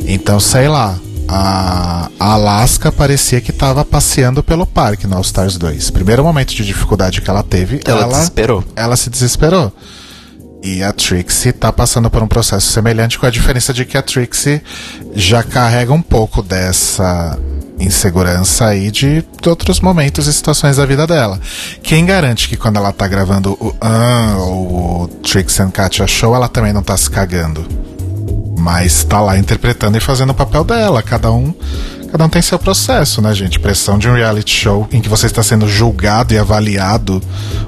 Então, 0.07 0.41
sei 0.41 0.67
lá, 0.67 0.99
a, 1.33 2.11
Alaska 2.19 2.91
parecia 2.91 3.41
que 3.41 3.53
estava 3.53 3.85
passeando 3.85 4.43
pelo 4.43 4.67
parque 4.67 5.07
no 5.07 5.15
All 5.17 5.23
Stars 5.23 5.57
2. 5.57 5.91
Primeiro 5.91 6.25
momento 6.25 6.55
de 6.55 6.65
dificuldade 6.65 7.21
que 7.21 7.31
ela 7.31 7.43
teve, 7.43 7.81
Ela 7.85 8.03
ela, 8.03 8.13
desesperou. 8.15 8.65
ela 8.75 8.97
se 8.97 9.09
desesperou. 9.09 9.73
E 10.63 10.83
a 10.83 10.93
Trixie 10.93 11.53
tá 11.53 11.73
passando 11.73 12.11
por 12.11 12.23
um 12.23 12.29
processo 12.29 12.67
semelhante, 12.71 13.19
com 13.19 13.25
a 13.25 13.31
diferença 13.31 13.73
de 13.73 13.85
que 13.87 13.97
a 13.97 14.03
Trixie 14.03 14.61
já 15.15 15.43
carrega 15.43 15.93
um 15.93 16.03
pouco 16.03 16.43
dessa 16.43 17.39
insegurança 17.79 18.67
aí 18.67 18.91
de, 18.91 19.25
outros 19.47 19.81
momentos 19.81 20.27
e 20.27 20.33
situações 20.33 20.77
da 20.77 20.85
vida 20.85 21.07
dela. 21.07 21.41
Quem 21.83 22.05
garante 22.05 22.47
que 22.49 22.57
quando 22.57 22.77
ela 22.77 22.93
tá 22.93 23.09
gravando 23.09 23.53
o 23.53 23.75
Ah 23.81 24.35
ou 24.39 25.05
o 25.05 25.09
Trixie 25.23 25.63
and 25.63 25.71
Katia 25.71 26.07
Show, 26.07 26.35
ela 26.35 26.49
também 26.49 26.75
não 26.75 26.83
tá 26.83 26.95
se 26.97 27.09
cagando? 27.09 27.65
Mas 28.61 29.03
tá 29.05 29.21
lá 29.21 29.39
interpretando 29.39 29.97
e 29.97 30.01
fazendo 30.01 30.31
o 30.31 30.35
papel 30.35 30.63
dela. 30.63 31.03
Cada 31.03 31.33
um, 31.33 31.55
cada 32.11 32.25
um 32.27 32.29
tem 32.29 32.43
seu 32.43 32.59
processo, 32.59 33.23
né, 33.23 33.35
gente? 33.35 33.59
Pressão 33.59 33.99
de 33.99 34.09
um 34.09 34.13
reality 34.15 34.55
show 34.55 34.87
em 34.93 35.01
que 35.01 35.09
você 35.09 35.27
está 35.27 35.43
sendo 35.43 35.67
julgado 35.67 36.35
e 36.35 36.39
avaliado 36.39 37.23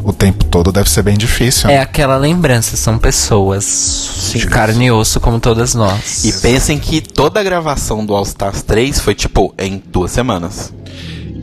o 0.04 0.12
tempo 0.12 0.44
todo 0.44 0.70
deve 0.70 0.90
ser 0.90 1.02
bem 1.02 1.16
difícil. 1.16 1.68
né? 1.68 1.76
É 1.76 1.80
aquela 1.80 2.16
lembrança, 2.16 2.76
são 2.76 2.98
pessoas 2.98 4.32
de 4.34 4.46
carne 4.46 4.86
e 4.86 4.90
osso 4.90 5.18
como 5.18 5.40
todas 5.40 5.74
nós. 5.74 6.24
E 6.24 6.32
pensem 6.34 6.78
que 6.78 7.00
toda 7.00 7.40
a 7.40 7.42
gravação 7.42 8.04
do 8.04 8.14
All 8.14 8.24
Stars 8.24 8.62
3 8.62 9.00
foi, 9.00 9.14
tipo, 9.14 9.54
em 9.58 9.82
duas 9.90 10.10
semanas. 10.10 10.72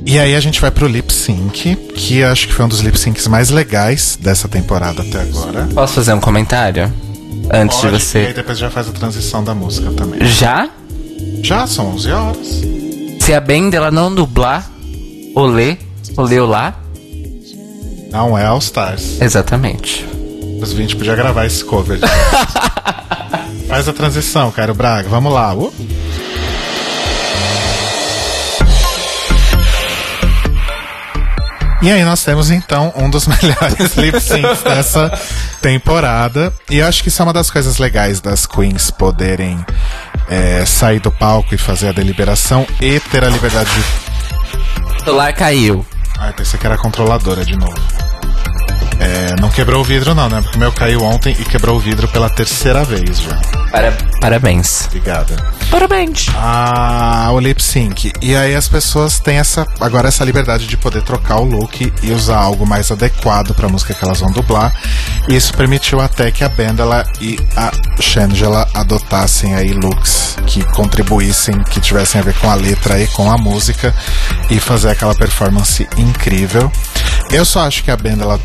E 0.06 0.18
aí 0.18 0.34
a 0.36 0.40
gente 0.40 0.62
vai 0.62 0.72
pro 0.72 0.88
lip 0.88 1.12
sync, 1.12 1.76
que 1.76 2.24
acho 2.24 2.48
que 2.48 2.54
foi 2.54 2.66
um 2.66 2.70
dos 2.70 2.80
lip 2.80 2.98
syncs 3.00 3.28
mais 3.28 3.50
legais 3.50 4.18
dessa 4.20 4.48
temporada 4.48 5.02
até 5.02 5.22
agora. 5.22 5.68
Posso 5.74 5.96
fazer 5.96 6.14
um 6.14 6.20
comentário? 6.20 6.92
Antes 7.52 7.80
de 7.82 7.88
E 7.88 7.90
aí 7.90 8.00
você. 8.00 8.34
depois 8.34 8.58
já 8.58 8.70
faz 8.70 8.88
a 8.88 8.92
transição 8.92 9.44
da 9.44 9.54
música 9.56 9.92
também. 9.92 10.26
Já? 10.28 10.70
Já 11.44 11.66
são 11.68 11.88
11 11.96 12.12
horas. 12.12 12.48
Se 13.20 13.34
a 13.34 13.40
Bend 13.40 13.76
ela 13.76 13.92
não 13.92 14.14
dublar, 14.14 14.70
olê, 15.36 15.78
olê 16.18 16.40
olá, 16.40 16.76
Não 18.12 18.38
é 18.38 18.46
All 18.46 18.60
Stars. 18.60 19.22
exatamente. 19.22 20.06
Os 20.62 20.74
20 20.74 20.96
podia 20.96 21.16
gravar 21.16 21.46
esse 21.46 21.64
cover. 21.64 22.00
Faz 23.68 23.88
a 23.88 23.94
transição, 23.94 24.52
Cairo 24.52 24.74
Braga. 24.74 25.08
Vamos 25.10 25.32
lá. 25.32 25.54
Uh. 25.54 25.72
E 31.82 31.90
aí 31.90 32.04
nós 32.04 32.24
temos 32.24 32.52
então 32.52 32.92
um 32.96 33.10
dos 33.10 33.26
melhores 33.28 33.96
lip 33.96 34.20
syncs 34.20 34.62
dessa 34.64 35.12
temporada. 35.62 36.54
E 36.70 36.80
eu 36.80 36.88
acho 36.88 37.02
que 37.02 37.08
isso 37.08 37.22
é 37.22 37.26
uma 37.26 37.34
das 37.34 37.50
coisas 37.50 37.78
legais 37.78 38.20
das 38.20 38.46
queens 38.46 38.92
poderem 38.92 39.66
é, 40.28 40.66
sair 40.66 41.00
do 41.00 41.12
palco 41.12 41.56
e 41.56 41.58
fazer 41.58 41.90
a 41.90 41.92
deliberação 41.92 42.68
e 42.82 43.00
ter 43.00 43.24
a 43.24 43.30
liberdade 43.30 43.70
de 43.72 44.96
O 44.96 45.04
celular 45.04 45.34
caiu. 45.34 45.86
Ai, 46.18 46.34
pensei 46.34 46.60
que 46.60 46.66
era 46.66 46.78
controladora 46.78 47.46
de 47.46 47.56
novo. 47.56 47.80
É, 49.00 49.40
não 49.40 49.50
quebrou 49.50 49.82
o 49.82 49.84
vidro 49.84 50.14
não, 50.14 50.28
né? 50.28 50.42
Porque 50.42 50.58
o 50.58 50.60
meu 50.60 50.72
caiu 50.72 51.02
ontem 51.04 51.32
e 51.40 51.46
quebrou 51.46 51.78
o 51.78 51.80
vidro 51.80 52.08
pela 52.10 52.30
terceira 52.30 52.84
vez 52.84 53.20
já. 53.22 53.36
Para- 53.72 53.94
Parabéns. 54.20 54.86
Obrigada. 54.88 55.36
Parabéns. 55.72 56.26
Ah, 56.36 57.30
o 57.32 57.40
lip 57.40 57.62
sync. 57.64 58.12
E 58.22 58.36
aí 58.36 58.54
as 58.56 58.68
pessoas 58.68 59.20
têm 59.20 59.38
essa 59.38 59.66
agora 59.80 60.10
essa 60.10 60.26
liberdade 60.26 60.68
de 60.68 60.76
poder 60.76 61.02
trocar 61.04 61.38
o 61.40 61.46
look 61.46 61.94
e 62.04 62.12
usar 62.12 62.38
algo 62.40 62.66
mais 62.68 62.92
adequado 62.92 63.54
para 63.54 63.68
a 63.68 63.70
música 63.70 63.94
que 63.94 64.04
elas 64.04 64.20
vão 64.20 64.32
dublar. 64.32 64.74
E 65.30 65.36
isso 65.36 65.54
permitiu 65.54 66.02
até 66.02 66.32
que 66.32 66.44
a 66.44 66.50
Bendela 66.50 67.06
e 67.22 67.40
a 67.56 67.72
Shangela 68.02 68.68
adotassem 68.74 69.56
aí 69.56 69.72
looks 69.72 70.36
que 70.48 70.64
contribuíssem, 70.74 71.56
que 71.70 71.80
tivessem 71.80 72.20
a 72.20 72.24
ver 72.24 72.34
com 72.36 72.50
a 72.50 72.56
letra 72.56 73.00
e 73.00 73.08
com 73.08 73.32
a 73.32 73.38
música 73.38 73.94
e 74.50 74.60
fazer 74.60 74.90
aquela 74.90 75.16
performance 75.16 75.88
incrível. 75.98 76.70
Eu 77.32 77.46
só 77.46 77.62
acho 77.62 77.84
que 77.84 77.92
a 77.92 77.98
Bendela 77.98 78.40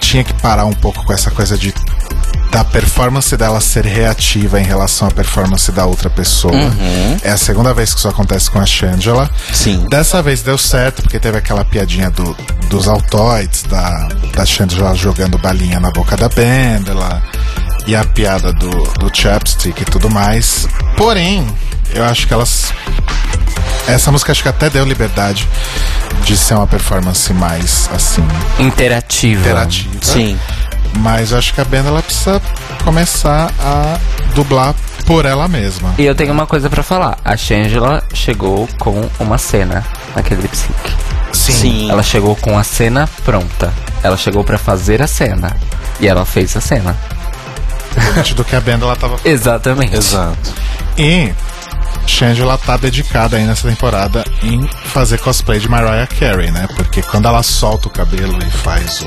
tinha 0.00 0.24
que 0.24 0.32
parar 0.34 0.64
um 0.64 0.72
pouco 0.72 1.04
com 1.04 1.12
essa 1.12 1.30
coisa 1.30 1.56
de 1.56 1.74
da 2.50 2.64
performance 2.64 3.36
dela 3.36 3.60
ser 3.60 3.86
reativa 3.86 4.60
em 4.60 4.64
relação 4.64 5.06
à 5.06 5.10
performance 5.10 5.70
da 5.70 5.86
outra 5.86 6.10
pessoa. 6.10 6.52
É 7.22 7.30
a 7.30 7.36
segunda 7.36 7.72
vez 7.72 7.92
que 7.92 7.98
isso 7.98 8.08
acontece 8.08 8.50
com 8.50 8.58
a 8.58 8.66
Shangela. 8.66 9.30
Sim. 9.52 9.86
Dessa 9.88 10.20
vez 10.20 10.42
deu 10.42 10.58
certo, 10.58 11.02
porque 11.02 11.20
teve 11.20 11.38
aquela 11.38 11.64
piadinha 11.64 12.10
do, 12.10 12.36
dos 12.68 12.88
altoides, 12.88 13.62
da, 13.62 14.08
da 14.34 14.44
Shangela 14.44 14.94
jogando 14.94 15.38
balinha 15.38 15.78
na 15.78 15.92
boca 15.92 16.16
da 16.16 16.28
Bendela, 16.28 17.22
e 17.86 17.94
a 17.94 18.04
piada 18.04 18.52
do, 18.52 18.70
do 18.70 19.16
chapstick 19.16 19.80
e 19.80 19.84
tudo 19.84 20.10
mais. 20.10 20.66
Porém, 20.96 21.46
eu 21.94 22.04
acho 22.04 22.26
que 22.26 22.32
elas. 22.34 22.72
Essa 23.86 24.10
música 24.12 24.30
acho 24.32 24.42
que 24.42 24.48
até 24.48 24.70
deu 24.70 24.84
liberdade 24.84 25.48
de 26.24 26.36
ser 26.36 26.54
uma 26.54 26.66
performance 26.66 27.32
mais 27.32 27.88
assim, 27.92 28.26
Interativa. 28.58 29.40
interativa. 29.40 29.94
Sim. 30.02 30.38
Mas 30.98 31.32
eu 31.32 31.38
acho 31.38 31.54
que 31.54 31.60
a 31.60 31.64
banda 31.64 31.88
ela 31.88 32.02
precisa 32.02 32.40
começar 32.84 33.50
a 33.60 33.98
dublar 34.34 34.74
por 35.06 35.24
ela 35.24 35.48
mesma. 35.48 35.94
E 35.98 36.04
eu 36.04 36.14
tenho 36.14 36.32
uma 36.32 36.46
coisa 36.46 36.68
pra 36.68 36.82
falar. 36.82 37.18
A 37.24 37.36
Shangela 37.36 38.02
chegou 38.12 38.68
com 38.78 39.08
uma 39.18 39.38
cena 39.38 39.84
naquele 40.14 40.42
lip 40.42 40.56
sync. 40.56 40.74
Sim. 41.32 41.90
Ela 41.90 42.02
chegou 42.02 42.36
com 42.36 42.58
a 42.58 42.62
cena 42.64 43.08
pronta. 43.24 43.72
Ela 44.02 44.16
chegou 44.16 44.44
pra 44.44 44.58
fazer 44.58 45.00
a 45.02 45.06
cena. 45.06 45.56
E 46.00 46.06
ela 46.08 46.24
fez 46.24 46.56
a 46.56 46.60
cena. 46.60 46.96
do 48.36 48.44
que 48.44 48.54
a 48.56 48.60
banda 48.60 48.84
ela 48.84 48.96
tava 48.96 49.16
Exatamente. 49.24 49.96
Exato. 49.96 50.52
E 50.98 51.32
Shangela 52.06 52.58
tá 52.58 52.76
dedicada 52.76 53.36
aí 53.36 53.44
nessa 53.46 53.68
temporada 53.68 54.24
em 54.42 54.66
fazer 54.86 55.18
cosplay 55.18 55.58
de 55.60 55.68
Mariah 55.68 56.06
Carey, 56.06 56.50
né? 56.50 56.66
Porque 56.76 57.02
quando 57.02 57.26
ela 57.26 57.42
solta 57.42 57.88
o 57.88 57.90
cabelo 57.90 58.38
e 58.46 58.50
faz 58.50 59.00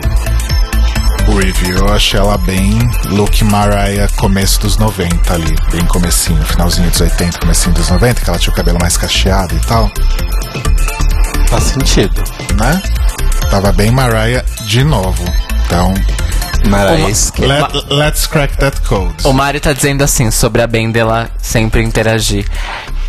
o, 1.28 1.32
o 1.32 1.38
review, 1.38 1.78
eu 1.78 1.94
achei 1.94 2.20
ela 2.20 2.38
bem 2.38 2.80
look 3.10 3.44
Mariah 3.44 4.08
começo 4.18 4.60
dos 4.62 4.78
90 4.78 5.34
ali, 5.34 5.56
bem 5.72 5.86
comecinho, 5.86 6.42
finalzinho 6.44 6.90
dos 6.90 7.02
80, 7.02 7.40
comecinho 7.40 7.76
dos 7.76 7.90
90, 7.90 8.22
que 8.22 8.30
ela 8.30 8.40
tinha 8.40 8.54
o 8.54 8.56
cabelo 8.56 8.80
mais 8.82 8.98
cacheado 8.98 9.56
e 9.56 9.60
tal, 9.60 9.92
Faz 11.50 11.64
sentido. 11.66 12.24
né? 12.58 12.82
Tava 13.52 13.72
bem 13.72 13.92
Mariah 13.92 14.44
de 14.66 14.84
novo. 14.84 15.24
Então, 15.66 15.94
Uma- 16.68 17.10
Esque- 17.10 17.46
let, 17.46 17.74
let's 17.90 18.26
crack 18.28 18.56
that 18.58 18.82
code. 18.82 19.16
O 19.26 19.34
Mário 19.34 19.60
tá 19.60 19.74
dizendo 19.74 20.04
assim, 20.04 20.32
sobre 20.32 20.62
a 20.62 20.68
Ben 20.68 20.92
dela 20.92 21.30
sempre 21.42 21.82
interagir. 21.84 22.46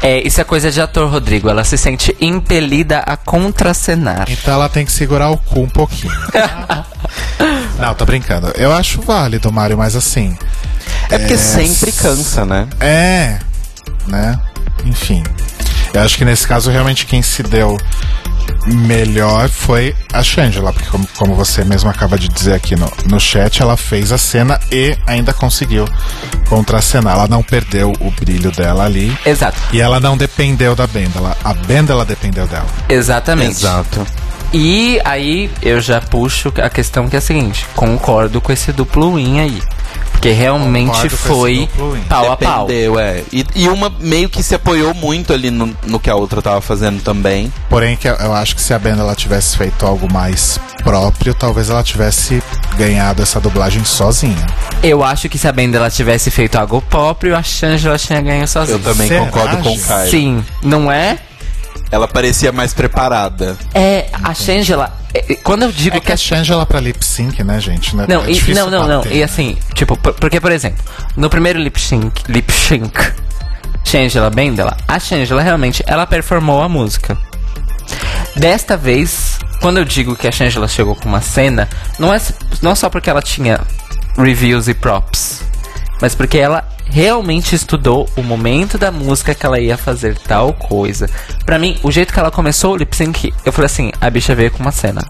É, 0.02 0.20
isso 0.26 0.40
é 0.40 0.44
coisa 0.44 0.70
de 0.70 0.80
ator, 0.80 1.08
Rodrigo. 1.10 1.48
Ela 1.48 1.64
se 1.64 1.78
sente 1.78 2.14
impelida 2.20 2.98
a 2.98 3.16
contracenar. 3.16 4.26
Então 4.28 4.52
ela 4.54 4.68
tem 4.68 4.84
que 4.84 4.92
segurar 4.92 5.30
o 5.30 5.36
cu 5.38 5.60
um 5.62 5.68
pouquinho. 5.68 6.12
Não, 7.78 7.94
tô 7.94 8.04
brincando. 8.04 8.48
Eu 8.56 8.72
acho 8.72 9.00
válido, 9.02 9.50
Mário, 9.52 9.76
mas 9.76 9.96
assim. 9.96 10.36
É 11.10 11.18
porque 11.18 11.34
É, 11.34 11.38
sempre 11.38 11.92
cansa, 11.92 12.44
né? 12.44 12.68
É, 12.80 13.38
né? 14.06 14.38
Enfim. 14.84 15.22
Eu 15.92 16.02
acho 16.02 16.16
que 16.18 16.24
nesse 16.24 16.46
caso 16.46 16.70
realmente 16.70 17.06
quem 17.06 17.22
se 17.22 17.42
deu 17.42 17.78
melhor 18.66 19.48
foi 19.48 19.94
a 20.12 20.22
Shangela, 20.22 20.72
porque 20.72 20.88
como, 20.88 21.06
como 21.16 21.34
você 21.34 21.64
mesmo 21.64 21.90
acaba 21.90 22.18
de 22.18 22.28
dizer 22.28 22.54
aqui 22.54 22.76
no, 22.76 22.90
no 23.06 23.20
chat, 23.20 23.60
ela 23.60 23.76
fez 23.76 24.12
a 24.12 24.18
cena 24.18 24.58
e 24.70 24.96
ainda 25.06 25.32
conseguiu 25.32 25.86
contracenar. 26.48 27.14
Ela 27.14 27.28
não 27.28 27.42
perdeu 27.42 27.92
o 28.00 28.10
brilho 28.10 28.50
dela 28.50 28.84
ali. 28.84 29.16
Exato. 29.24 29.58
E 29.72 29.80
ela 29.80 30.00
não 30.00 30.16
dependeu 30.16 30.74
da 30.74 30.86
banda. 30.86 31.12
Ela, 31.16 31.36
a 31.44 31.54
banda 31.54 31.92
ela 31.92 32.04
dependeu 32.04 32.46
dela. 32.46 32.66
Exatamente. 32.88 33.50
Exato. 33.50 34.06
E 34.56 35.00
aí 35.04 35.50
eu 35.60 35.80
já 35.80 36.00
puxo 36.00 36.52
a 36.62 36.70
questão 36.70 37.08
que 37.08 37.16
é 37.16 37.18
a 37.18 37.22
seguinte: 37.22 37.66
concordo 37.74 38.40
com 38.40 38.52
esse 38.52 38.72
duplo 38.72 39.16
win 39.16 39.40
aí. 39.40 39.60
Porque 40.12 40.30
realmente 40.30 41.08
foi 41.10 41.68
pau 42.08 42.30
a 42.32 42.36
pau. 42.36 42.66
Dependeu, 42.66 42.98
é. 42.98 43.22
E, 43.32 43.44
e 43.54 43.68
uma 43.68 43.92
meio 44.00 44.28
que 44.30 44.42
se 44.42 44.54
apoiou 44.54 44.94
muito 44.94 45.32
ali 45.34 45.50
no, 45.50 45.76
no 45.86 45.98
que 46.00 46.08
a 46.08 46.14
outra 46.14 46.40
tava 46.40 46.60
fazendo 46.62 47.02
também. 47.02 47.52
Porém, 47.68 47.94
que 47.96 48.08
eu- 48.08 48.14
eu 48.14 48.32
acho 48.32 48.54
que 48.56 48.62
se 48.62 48.72
a 48.72 48.78
banda 48.78 49.02
ela 49.02 49.14
tivesse 49.14 49.54
feito 49.56 49.84
algo 49.84 50.10
mais 50.10 50.58
próprio, 50.82 51.34
talvez 51.34 51.68
ela 51.68 51.82
tivesse 51.82 52.42
ganhado 52.78 53.22
essa 53.22 53.38
dublagem 53.38 53.84
sozinha. 53.84 54.46
Eu 54.82 55.02
acho 55.04 55.28
que 55.28 55.36
se 55.36 55.46
a 55.48 55.52
Ben 55.52 55.70
dela 55.70 55.90
tivesse 55.90 56.30
feito 56.30 56.56
algo 56.56 56.80
próprio, 56.80 57.36
a 57.36 57.42
Shangela 57.42 57.98
tinha 57.98 58.20
ganho 58.22 58.46
sozinha. 58.48 58.78
Eu 58.78 58.82
também 58.82 59.08
Será, 59.08 59.24
concordo 59.26 59.58
com 59.58 59.72
o? 59.74 59.80
Caio. 59.82 60.10
Sim, 60.10 60.44
não 60.62 60.90
é? 60.90 61.18
Ela 61.90 62.08
parecia 62.08 62.50
mais 62.50 62.72
preparada. 62.74 63.56
É, 63.72 64.06
a 64.22 64.34
Shangela. 64.34 64.92
é, 65.12 65.32
é, 65.32 65.34
Quando 65.36 65.62
eu 65.62 65.70
digo 65.72 65.96
É 65.96 66.00
que 66.00 66.06
que 66.06 66.12
a 66.12 66.16
Shangela 66.16 66.66
pra 66.66 66.80
lip 66.80 67.04
sync, 67.04 67.42
né, 67.44 67.60
gente? 67.60 67.94
Não, 67.94 68.04
É 68.24 68.30
e, 68.30 68.34
difícil 68.34 68.68
não, 68.70 68.86
não, 68.86 69.02
não. 69.04 69.12
E 69.12 69.22
assim, 69.22 69.56
tipo, 69.74 69.96
por- 69.96 70.14
porque, 70.14 70.40
por 70.40 70.50
exemplo, 70.50 70.82
no 71.16 71.30
primeiro 71.30 71.58
lip 71.58 71.80
sync, 71.80 72.22
lip 72.28 72.52
sync, 72.52 72.92
Shangela 73.84 74.30
Bendela, 74.30 74.76
a 74.88 74.98
Shangela 74.98 75.42
realmente, 75.42 75.84
ela 75.86 76.06
performou 76.06 76.62
a 76.62 76.68
música. 76.68 77.16
Desta 78.34 78.76
vez, 78.76 79.38
quando 79.60 79.78
eu 79.78 79.84
digo 79.84 80.16
que 80.16 80.26
a 80.26 80.32
Shangela 80.32 80.66
chegou 80.66 80.96
com 80.96 81.08
uma 81.08 81.20
cena, 81.20 81.68
não 81.98 82.12
é, 82.12 82.20
não 82.60 82.74
só 82.74 82.90
porque 82.90 83.08
ela 83.08 83.22
tinha 83.22 83.60
reviews 84.16 84.66
e 84.66 84.74
props, 84.74 85.42
mas 86.00 86.14
porque 86.14 86.38
ela 86.38 86.64
realmente 86.86 87.54
estudou 87.54 88.08
o 88.16 88.22
momento 88.22 88.78
da 88.78 88.90
música 88.90 89.34
que 89.34 89.44
ela 89.44 89.60
ia 89.60 89.76
fazer 89.76 90.16
tal 90.18 90.52
coisa. 90.52 91.08
Pra 91.44 91.58
mim, 91.58 91.78
o 91.82 91.90
jeito 91.90 92.12
que 92.12 92.18
ela 92.18 92.30
começou 92.30 92.74
o 92.74 92.76
lip 92.76 92.94
sync, 92.94 93.32
eu 93.44 93.52
falei 93.52 93.66
assim, 93.66 93.92
a 94.00 94.08
bicha 94.10 94.34
veio 94.34 94.50
com 94.50 94.60
uma 94.60 94.72
cena. 94.72 95.02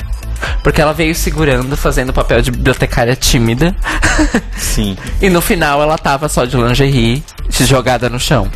Porque 0.62 0.80
ela 0.80 0.92
veio 0.92 1.14
segurando, 1.14 1.76
fazendo 1.76 2.10
o 2.10 2.12
papel 2.12 2.42
de 2.42 2.50
bibliotecária 2.50 3.16
tímida. 3.16 3.74
Sim. 4.56 4.96
e 5.20 5.28
no 5.28 5.40
final 5.40 5.82
ela 5.82 5.98
tava 5.98 6.28
só 6.28 6.44
de 6.44 6.56
lingerie, 6.56 7.22
jogada 7.50 8.08
no 8.08 8.18
chão. 8.18 8.50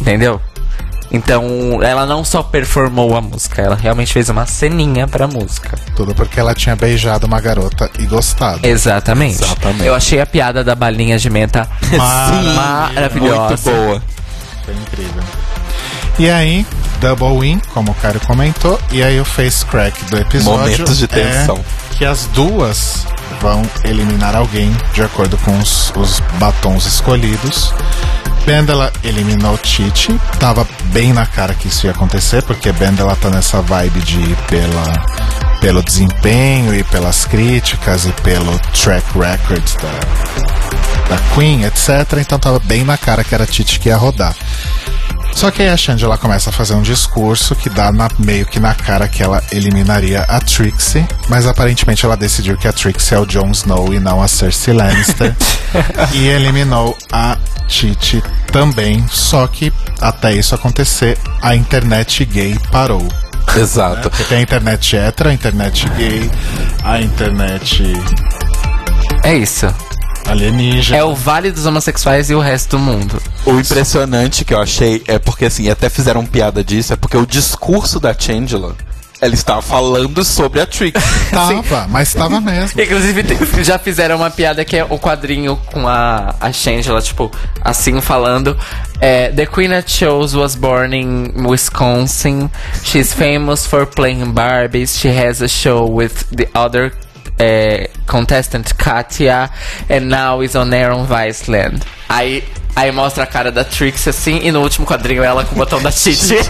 Entendeu? 0.00 0.40
Então, 1.10 1.82
ela 1.82 2.04
não 2.04 2.22
só 2.24 2.42
performou 2.42 3.16
a 3.16 3.20
música, 3.20 3.62
ela 3.62 3.74
realmente 3.74 4.12
fez 4.12 4.28
uma 4.28 4.44
ceninha 4.46 5.06
pra 5.08 5.26
música. 5.26 5.78
Tudo 5.96 6.14
porque 6.14 6.38
ela 6.38 6.54
tinha 6.54 6.76
beijado 6.76 7.26
uma 7.26 7.40
garota 7.40 7.90
e 7.98 8.06
gostado. 8.06 8.66
Exatamente. 8.66 9.42
Exatamente. 9.42 9.84
Eu 9.86 9.94
achei 9.94 10.20
a 10.20 10.26
piada 10.26 10.62
da 10.62 10.74
balinha 10.74 11.18
de 11.18 11.30
menta 11.30 11.68
maravilhosa. 12.54 13.70
Muito 13.70 13.86
boa. 13.86 14.02
Foi 14.64 14.74
incrível. 14.74 15.22
E 16.18 16.28
aí, 16.28 16.66
double 17.00 17.40
win, 17.40 17.60
como 17.72 17.92
o 17.92 17.94
Caio 17.94 18.20
comentou, 18.20 18.80
e 18.90 19.02
aí 19.02 19.20
o 19.20 19.24
face 19.24 19.64
crack 19.64 20.04
do 20.06 20.18
episódio 20.18 20.60
Momentos 20.60 20.98
de 20.98 21.06
tensão. 21.08 21.56
é 21.56 21.94
que 21.94 22.04
as 22.04 22.26
duas 22.26 23.06
vão 23.40 23.62
eliminar 23.84 24.36
alguém 24.36 24.74
de 24.92 25.02
acordo 25.02 25.36
com 25.38 25.56
os, 25.58 25.92
os 25.96 26.20
batons 26.38 26.86
escolhidos. 26.86 27.72
Bendela 28.46 28.90
eliminou 29.04 29.58
Titi, 29.58 30.18
tava 30.38 30.66
bem 30.84 31.12
na 31.12 31.26
cara 31.26 31.52
que 31.54 31.68
isso 31.68 31.86
ia 31.86 31.92
acontecer, 31.92 32.42
porque 32.42 32.72
Bendela 32.72 33.14
tá 33.16 33.28
nessa 33.28 33.60
vibe 33.60 34.00
de 34.00 34.20
ir 34.20 34.36
pela, 34.48 34.92
pelo 35.60 35.82
desempenho 35.82 36.74
e 36.74 36.82
pelas 36.84 37.26
críticas 37.26 38.06
e 38.06 38.12
pelo 38.22 38.58
track 38.72 39.06
record 39.18 39.64
da, 39.82 40.97
da 41.08 41.16
Queen, 41.34 41.64
etc. 41.64 42.18
Então 42.18 42.38
tava 42.38 42.58
bem 42.58 42.84
na 42.84 42.96
cara 42.96 43.24
que 43.24 43.34
era 43.34 43.46
Titi 43.46 43.78
que 43.80 43.88
ia 43.88 43.96
rodar. 43.96 44.34
Só 45.32 45.50
que 45.50 45.62
aí 45.62 45.68
a 45.68 45.76
Shangela 45.76 46.18
começa 46.18 46.50
a 46.50 46.52
fazer 46.52 46.74
um 46.74 46.82
discurso 46.82 47.54
que 47.54 47.68
dá 47.70 47.92
na- 47.92 48.10
meio 48.18 48.44
que 48.46 48.58
na 48.58 48.74
cara 48.74 49.06
que 49.06 49.22
ela 49.22 49.42
eliminaria 49.52 50.22
a 50.22 50.40
Trixie, 50.40 51.06
mas 51.28 51.46
aparentemente 51.46 52.04
ela 52.04 52.16
decidiu 52.16 52.56
que 52.56 52.66
a 52.66 52.72
Trixie 52.72 53.14
é 53.14 53.18
o 53.20 53.26
Jon 53.26 53.50
Snow 53.52 53.92
e 53.94 54.00
não 54.00 54.20
a 54.22 54.26
Cersei 54.26 54.74
Lannister. 54.74 55.36
e 56.12 56.26
eliminou 56.26 56.96
a 57.12 57.36
Titi 57.68 58.22
também, 58.50 59.04
só 59.08 59.46
que 59.46 59.72
até 60.00 60.32
isso 60.32 60.54
acontecer, 60.54 61.16
a 61.42 61.54
internet 61.54 62.24
gay 62.24 62.58
parou. 62.72 63.06
Exato. 63.54 64.08
Porque 64.10 64.24
tem 64.24 64.38
a 64.38 64.42
internet 64.42 64.96
hétero, 64.96 65.28
a 65.28 65.32
internet 65.34 65.88
gay, 65.90 66.28
a 66.82 67.00
internet 67.00 67.92
É 69.22 69.34
isso. 69.34 69.66
Alienígena. 70.28 70.98
É 70.98 71.04
o 71.04 71.14
vale 71.14 71.50
dos 71.50 71.66
homossexuais 71.66 72.30
e 72.30 72.34
o 72.34 72.40
resto 72.40 72.76
do 72.76 72.78
mundo. 72.78 73.20
O 73.44 73.58
impressionante 73.58 74.44
que 74.44 74.54
eu 74.54 74.60
achei 74.60 75.02
é 75.06 75.18
porque, 75.18 75.46
assim, 75.46 75.68
até 75.68 75.88
fizeram 75.88 76.24
piada 76.24 76.62
disso, 76.62 76.92
é 76.92 76.96
porque 76.96 77.16
o 77.16 77.26
discurso 77.26 77.98
da 77.98 78.14
Chandela, 78.16 78.76
ela 79.20 79.34
estava 79.34 79.60
falando 79.60 80.24
sobre 80.24 80.60
a 80.60 80.66
Trixie. 80.66 80.92
Tava, 81.30 81.86
mas 81.88 82.14
tava 82.14 82.40
mesmo. 82.40 82.80
Inclusive, 82.80 83.24
já 83.64 83.78
fizeram 83.78 84.16
uma 84.16 84.30
piada 84.30 84.64
que 84.64 84.76
é 84.76 84.84
o 84.84 84.98
quadrinho 84.98 85.56
com 85.72 85.88
a, 85.88 86.34
a 86.40 86.52
Shangela, 86.52 87.00
tipo, 87.02 87.30
assim 87.60 88.00
falando. 88.00 88.56
É, 89.00 89.30
the 89.30 89.46
Queen 89.46 89.72
at 89.72 89.90
Shows 89.90 90.34
was 90.34 90.54
born 90.54 90.96
in 90.96 91.32
Wisconsin. 91.44 92.48
She's 92.84 93.12
famous 93.12 93.66
for 93.66 93.86
playing 93.86 94.32
Barbies. 94.32 94.98
She 94.98 95.08
has 95.08 95.42
a 95.42 95.48
show 95.48 95.88
with 95.90 96.24
the 96.30 96.48
other 96.54 96.92
é, 97.38 97.90
contestant 98.06 98.74
Katia. 98.74 99.50
And 99.88 100.00
now 100.00 100.42
is 100.42 100.54
on 100.54 100.72
air 100.72 100.92
on 100.92 101.04
Viceland. 101.04 101.80
Aí, 102.08 102.42
aí 102.74 102.90
mostra 102.90 103.24
a 103.24 103.26
cara 103.26 103.52
da 103.52 103.64
Trixie 103.64 104.10
assim, 104.10 104.40
e 104.42 104.50
no 104.50 104.60
último 104.60 104.86
quadrinho 104.86 105.22
ela 105.22 105.44
com 105.44 105.54
o 105.54 105.58
botão 105.58 105.80
da 105.80 105.92
Titi. 105.92 106.36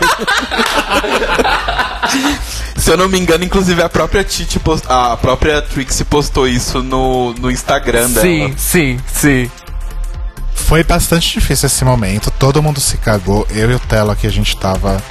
Se 2.76 2.90
eu 2.90 2.96
não 2.96 3.08
me 3.08 3.18
engano, 3.18 3.44
inclusive 3.44 3.82
a 3.82 3.88
própria 3.88 4.22
Titi, 4.24 4.58
post... 4.58 4.86
a 4.88 5.16
própria 5.16 5.60
Trixie 5.60 6.04
postou 6.04 6.46
isso 6.46 6.82
no, 6.82 7.34
no 7.34 7.50
Instagram 7.50 8.08
dela. 8.10 8.24
sim, 8.24 8.54
sim, 8.56 9.00
sim. 9.12 9.50
Foi 10.54 10.84
bastante 10.84 11.32
difícil 11.32 11.66
esse 11.66 11.84
momento, 11.84 12.30
todo 12.38 12.62
mundo 12.62 12.80
se 12.80 12.96
cagou. 12.98 13.46
Eu 13.50 13.70
e 13.70 13.74
o 13.74 13.80
Telo 13.80 14.10
aqui, 14.10 14.26
a 14.26 14.30
gente 14.30 14.56
tava 14.56 15.02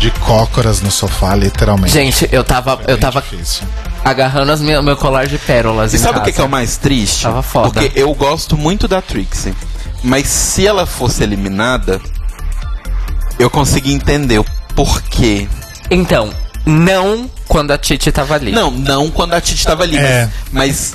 de 0.00 0.10
cócoras 0.12 0.80
no 0.80 0.90
sofá, 0.90 1.34
literalmente. 1.36 1.92
Gente, 1.92 2.28
eu 2.32 2.42
tava, 2.42 2.76
Foi 2.78 2.92
eu 2.92 2.98
tava 2.98 3.20
difícil. 3.20 3.64
agarrando 4.04 4.50
as 4.50 4.60
minha, 4.60 4.80
meu 4.82 4.96
colar 4.96 5.26
de 5.26 5.36
pérolas 5.38 5.92
E 5.92 5.96
em 5.96 5.98
sabe 5.98 6.12
o 6.12 6.14
casa. 6.20 6.24
que, 6.24 6.32
que 6.36 6.40
é 6.40 6.44
o 6.44 6.48
mais 6.48 6.76
triste? 6.78 7.22
Tava 7.22 7.42
foda. 7.42 7.70
Porque 7.70 7.92
eu 8.00 8.12
gosto 8.14 8.56
muito 8.56 8.88
da 8.88 9.02
Trixie. 9.02 9.54
Mas 10.02 10.26
se 10.26 10.66
ela 10.66 10.86
fosse 10.86 11.22
eliminada, 11.22 12.00
eu 13.38 13.50
consegui 13.50 13.92
entender 13.92 14.38
o 14.38 14.44
porquê. 14.74 15.46
Então, 15.90 16.30
não 16.64 17.30
quando 17.46 17.70
a 17.72 17.78
Titi 17.78 18.10
tava 18.10 18.34
ali. 18.34 18.52
Não, 18.52 18.70
não 18.70 19.10
quando 19.10 19.34
a 19.34 19.40
Titi 19.40 19.64
tava 19.64 19.82
ali, 19.82 19.98
É. 19.98 20.28
mas, 20.50 20.94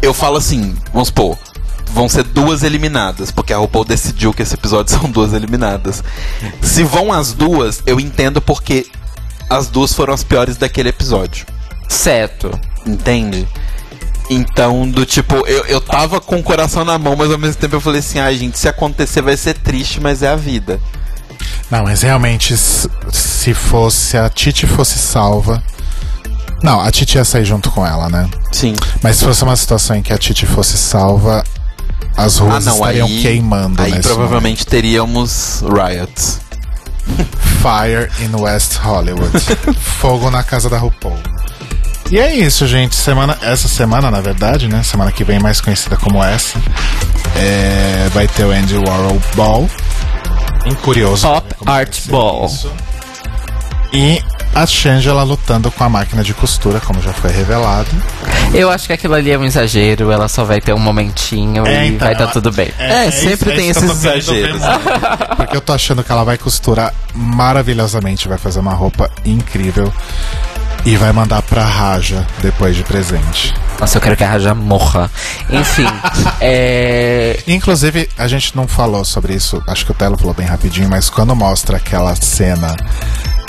eu 0.00 0.14
falo 0.14 0.38
assim, 0.38 0.74
vamos 0.92 1.08
supor, 1.08 1.36
vão 1.92 2.08
ser 2.08 2.24
duas 2.24 2.62
eliminadas, 2.62 3.30
porque 3.30 3.52
a 3.52 3.58
RuPaul 3.58 3.84
decidiu 3.84 4.32
que 4.32 4.42
esse 4.42 4.54
episódio 4.54 4.92
são 4.98 5.10
duas 5.10 5.32
eliminadas. 5.32 6.02
Se 6.60 6.82
vão 6.82 7.12
as 7.12 7.32
duas, 7.32 7.82
eu 7.86 8.00
entendo 8.00 8.40
porque 8.40 8.86
as 9.48 9.68
duas 9.68 9.92
foram 9.92 10.14
as 10.14 10.24
piores 10.24 10.56
daquele 10.56 10.88
episódio. 10.88 11.46
Certo. 11.88 12.50
Entende? 12.86 13.46
Então, 14.30 14.88
do 14.88 15.04
tipo, 15.04 15.46
eu, 15.46 15.66
eu 15.66 15.80
tava 15.80 16.20
com 16.20 16.36
o 16.36 16.42
coração 16.42 16.84
na 16.84 16.98
mão, 16.98 17.14
mas 17.14 17.30
ao 17.30 17.38
mesmo 17.38 17.60
tempo 17.60 17.76
eu 17.76 17.80
falei 17.80 18.00
assim, 18.00 18.18
ai 18.18 18.36
gente, 18.36 18.58
se 18.58 18.66
acontecer 18.66 19.20
vai 19.20 19.36
ser 19.36 19.54
triste, 19.54 20.00
mas 20.00 20.22
é 20.22 20.28
a 20.28 20.36
vida. 20.36 20.80
Não, 21.70 21.84
mas 21.84 22.02
realmente, 22.02 22.56
se 22.56 23.54
fosse 23.54 24.16
a 24.16 24.28
Titi 24.30 24.66
fosse 24.66 24.98
salva. 24.98 25.62
Não, 26.62 26.80
a 26.80 26.90
Titi 26.90 27.16
ia 27.16 27.24
sair 27.24 27.44
junto 27.44 27.70
com 27.70 27.84
ela, 27.84 28.08
né? 28.08 28.28
Sim. 28.52 28.74
Mas 29.02 29.16
se 29.16 29.24
fosse 29.24 29.42
uma 29.42 29.56
situação 29.56 29.96
em 29.96 30.02
que 30.02 30.12
a 30.12 30.18
Titi 30.18 30.46
fosse 30.46 30.78
salva, 30.78 31.42
as 32.16 32.38
Ah, 32.40 32.44
ruas 32.44 32.64
não, 32.64 32.74
estariam 32.74 33.06
aí. 33.06 33.22
queimando 33.22 33.80
Aí 33.82 34.00
provavelmente 34.00 34.66
teríamos 34.66 35.62
riots. 35.62 36.40
momento. 37.06 37.38
Fire 37.60 38.10
in 38.24 38.34
West 38.40 38.76
Hollywood. 38.76 39.30
Fogo 39.80 40.30
na 40.30 40.42
casa 40.42 40.68
da 40.70 40.78
RuPaul. 40.78 41.18
E 42.10 42.18
é 42.18 42.34
isso, 42.34 42.66
gente. 42.66 42.94
Semana, 42.94 43.36
essa 43.42 43.66
semana, 43.68 44.10
na 44.10 44.20
verdade, 44.20 44.68
né? 44.68 44.82
Semana 44.82 45.10
que 45.10 45.24
vem, 45.24 45.38
mais 45.40 45.60
conhecida 45.60 45.96
como 45.96 46.22
essa, 46.22 46.58
é, 47.36 48.08
vai 48.12 48.28
ter 48.28 48.44
o 48.44 48.50
Andy 48.52 48.76
Warhol 48.76 49.20
Ball. 49.34 49.68
Bem 50.64 50.74
curioso. 50.74 51.26
Pop 51.26 51.54
vai 51.60 51.80
Art 51.80 51.98
Ball. 52.06 52.46
isso. 52.46 52.70
E 53.92 54.22
a 54.54 54.66
Shangela 54.66 55.22
lutando 55.22 55.70
com 55.70 55.84
a 55.84 55.88
máquina 55.88 56.22
de 56.22 56.32
costura, 56.34 56.80
como 56.80 57.00
já 57.02 57.12
foi 57.12 57.30
revelado. 57.30 57.88
Eu 58.54 58.70
acho 58.70 58.86
que 58.86 58.92
aquilo 58.92 59.14
ali 59.14 59.30
é 59.30 59.38
um 59.38 59.44
exagero, 59.44 60.10
ela 60.10 60.28
só 60.28 60.44
vai 60.44 60.60
ter 60.60 60.72
um 60.72 60.78
momentinho 60.78 61.66
É, 61.66 61.84
e 61.84 61.88
então, 61.88 61.98
vai 62.06 62.12
estar 62.12 62.24
ela- 62.24 62.32
tudo 62.32 62.50
bem. 62.52 62.72
É, 62.78 63.10
sempre 63.10 63.52
tem 63.54 63.70
que 63.72 63.78
eu 63.78 63.82
tô 63.82 63.86
esses 63.92 64.04
exageros. 64.04 64.60
mais. 64.60 65.36
Porque 65.36 65.56
eu 65.56 65.60
tô 65.60 65.72
achando 65.72 66.02
que 66.02 66.10
ela 66.12 66.24
vai 66.24 66.38
costurar 66.38 66.92
maravilhosamente, 67.14 68.28
vai 68.28 68.38
fazer 68.38 68.60
uma 68.60 68.72
roupa 68.74 69.10
incrível 69.24 69.92
e 70.84 70.96
vai 70.96 71.12
mandar 71.12 71.42
pra 71.42 71.62
Raja 71.64 72.26
depois 72.40 72.74
de 72.74 72.82
presente. 72.82 73.54
Nossa, 73.78 73.98
eu 73.98 74.02
quero 74.02 74.16
que 74.16 74.24
a 74.24 74.28
Raja 74.30 74.54
morra. 74.54 75.10
Enfim, 75.50 75.86
é. 76.40 77.38
Inclusive, 77.46 78.08
a 78.18 78.26
gente 78.28 78.54
não 78.56 78.66
falou 78.66 79.04
sobre 79.04 79.34
isso, 79.34 79.62
acho 79.66 79.84
que 79.84 79.92
o 79.92 79.94
Telo 79.94 80.16
falou 80.18 80.34
bem 80.34 80.46
rapidinho, 80.46 80.88
mas 80.88 81.08
quando 81.10 81.34
mostra 81.36 81.76
aquela 81.78 82.14
cena 82.16 82.74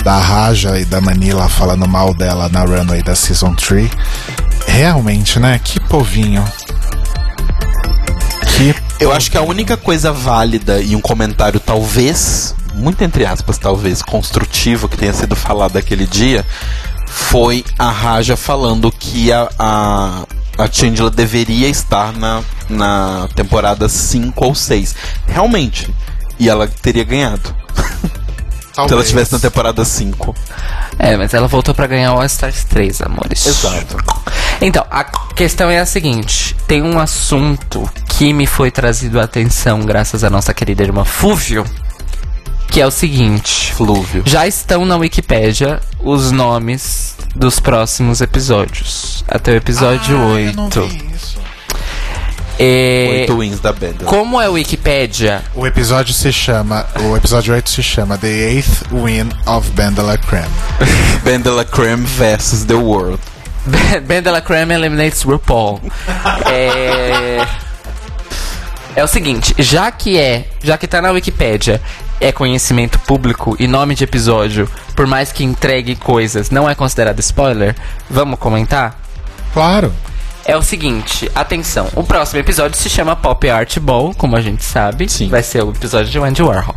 da 0.04 0.18
Raja 0.18 0.78
e 0.78 0.84
da 0.84 1.00
Manila 1.00 1.48
falando 1.48 1.88
mal 1.88 2.12
dela 2.12 2.46
na 2.50 2.62
runway 2.62 3.02
da 3.02 3.14
Season 3.14 3.54
3, 3.54 3.90
realmente, 4.66 5.40
né? 5.40 5.58
Que 5.64 5.80
povinho. 5.80 6.44
Que 8.54 8.74
Eu 9.00 9.10
acho 9.10 9.30
que 9.30 9.38
a 9.38 9.42
única 9.42 9.78
coisa 9.78 10.12
válida 10.12 10.78
e 10.78 10.94
um 10.94 11.00
comentário 11.00 11.58
talvez, 11.58 12.54
muito 12.74 13.02
entre 13.02 13.24
aspas, 13.24 13.56
talvez, 13.56 14.02
construtivo 14.02 14.90
que 14.90 14.98
tenha 14.98 15.14
sido 15.14 15.34
falado 15.34 15.78
aquele 15.78 16.06
dia, 16.06 16.44
foi 17.06 17.64
a 17.78 17.90
Raja 17.90 18.36
falando 18.36 18.92
que 18.92 19.32
a, 19.32 19.48
a, 19.58 20.26
a 20.58 20.70
Chandler 20.70 21.10
deveria 21.10 21.68
estar 21.68 22.12
na, 22.12 22.42
na 22.68 23.26
temporada 23.34 23.88
5 23.88 24.44
ou 24.44 24.54
6. 24.54 24.94
Realmente. 25.26 25.88
E 26.38 26.48
ela 26.48 26.68
teria 26.68 27.04
ganhado. 27.04 27.54
Se 28.74 28.80
ela 28.80 28.88
talvez. 28.88 29.06
estivesse 29.06 29.32
na 29.32 29.38
temporada 29.38 29.84
5. 29.84 30.34
É, 30.98 31.16
mas 31.16 31.32
ela 31.32 31.46
voltou 31.48 31.74
pra 31.74 31.86
ganhar 31.86 32.12
o 32.12 32.18
All 32.18 32.24
Stars 32.26 32.64
3, 32.64 33.02
amores. 33.02 33.46
Exato. 33.46 33.96
Então, 34.60 34.84
a 34.90 35.04
questão 35.04 35.70
é 35.70 35.78
a 35.78 35.86
seguinte: 35.86 36.54
tem 36.66 36.82
um 36.82 36.98
assunto 36.98 37.88
que 38.08 38.32
me 38.32 38.46
foi 38.46 38.70
trazido 38.70 39.20
à 39.20 39.24
atenção 39.24 39.80
graças 39.80 40.24
à 40.24 40.30
nossa 40.30 40.52
querida 40.54 40.82
irmã 40.82 41.04
Fúvio, 41.04 41.64
que 42.68 42.80
é 42.80 42.86
o 42.86 42.90
seguinte. 42.90 43.72
Flúvio. 43.74 44.22
Já 44.26 44.46
estão 44.46 44.84
na 44.84 44.96
Wikipédia 44.96 45.80
os 46.00 46.30
nomes 46.32 47.16
dos 47.34 47.58
próximos 47.60 48.20
episódios. 48.20 49.24
Até 49.28 49.52
o 49.52 49.56
episódio 49.56 50.16
Ah, 50.16 50.40
eu 50.40 50.52
não 50.52 50.64
8. 50.64 50.82
vi 50.82 51.10
isso. 51.14 51.33
É, 52.58 53.16
Oito 53.20 53.38
wins 53.38 53.58
da 53.60 53.72
banda. 53.72 54.04
como 54.04 54.40
é 54.40 54.48
Wikipédia, 54.48 55.42
O 55.54 55.66
episódio 55.66 56.14
se 56.14 56.32
chama. 56.32 56.86
O 57.10 57.16
episódio 57.16 57.52
8 57.52 57.68
se 57.68 57.82
chama 57.82 58.16
The 58.16 58.28
Eighth 58.28 58.84
Win 58.92 59.30
of 59.46 59.68
Bandela 59.72 60.16
Creme. 60.16 60.48
Bandela 61.24 61.64
Creme 61.64 62.04
versus 62.06 62.64
The 62.64 62.74
World. 62.74 63.18
Ben 64.06 64.22
de 64.22 64.30
la 64.30 64.40
Creme 64.40 64.74
eliminates 64.74 65.22
RuPaul. 65.22 65.80
é... 66.50 67.44
é 68.94 69.02
o 69.02 69.06
seguinte, 69.06 69.54
já 69.58 69.90
que 69.90 70.18
é, 70.18 70.48
já 70.62 70.76
que 70.76 70.86
tá 70.86 71.00
na 71.00 71.10
Wikipédia, 71.10 71.80
é 72.20 72.30
conhecimento 72.30 72.98
público 73.00 73.56
e 73.58 73.66
nome 73.66 73.94
de 73.94 74.04
episódio, 74.04 74.68
por 74.94 75.06
mais 75.06 75.32
que 75.32 75.42
entregue 75.42 75.96
coisas, 75.96 76.50
não 76.50 76.68
é 76.68 76.74
considerado 76.74 77.18
spoiler, 77.20 77.74
vamos 78.08 78.38
comentar? 78.38 79.00
Claro. 79.52 79.92
É 80.46 80.54
o 80.56 80.62
seguinte, 80.62 81.30
atenção, 81.34 81.88
o 81.96 82.04
próximo 82.04 82.38
episódio 82.38 82.76
se 82.76 82.90
chama 82.90 83.16
Pop 83.16 83.48
Art 83.48 83.78
Ball, 83.78 84.14
como 84.14 84.36
a 84.36 84.42
gente 84.42 84.62
sabe. 84.62 85.08
Sim. 85.08 85.28
Vai 85.28 85.42
ser 85.42 85.64
o 85.64 85.70
episódio 85.70 86.10
de 86.12 86.18
Andy 86.18 86.42
Warhol. 86.42 86.74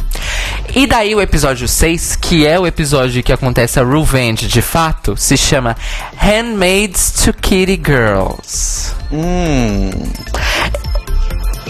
E 0.73 0.87
daí 0.87 1.13
o 1.13 1.19
episódio 1.19 1.67
6, 1.67 2.15
que 2.15 2.47
é 2.47 2.57
o 2.57 2.65
episódio 2.65 3.21
que 3.21 3.33
acontece 3.33 3.77
a 3.77 3.83
Revenge 3.83 4.47
de 4.47 4.61
fato, 4.61 5.17
se 5.17 5.35
chama 5.35 5.75
Handmaids 6.15 7.11
to 7.25 7.33
Kitty 7.33 7.81
Girls. 7.83 8.93
Hum. 9.11 9.89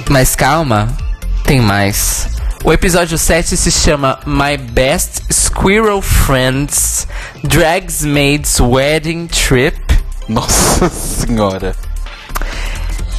Mas 0.09 0.35
calma, 0.35 0.95
tem 1.45 1.59
mais. 1.59 2.29
O 2.63 2.71
episódio 2.71 3.17
7 3.17 3.57
se 3.57 3.71
chama 3.71 4.19
My 4.25 4.55
Best 4.57 5.23
Squirrel 5.31 6.01
Friends 6.01 7.07
Drags 7.43 8.03
Maids 8.03 8.59
Wedding 8.59 9.27
Trip. 9.27 9.77
Nossa 10.29 10.89
senhora. 10.93 11.86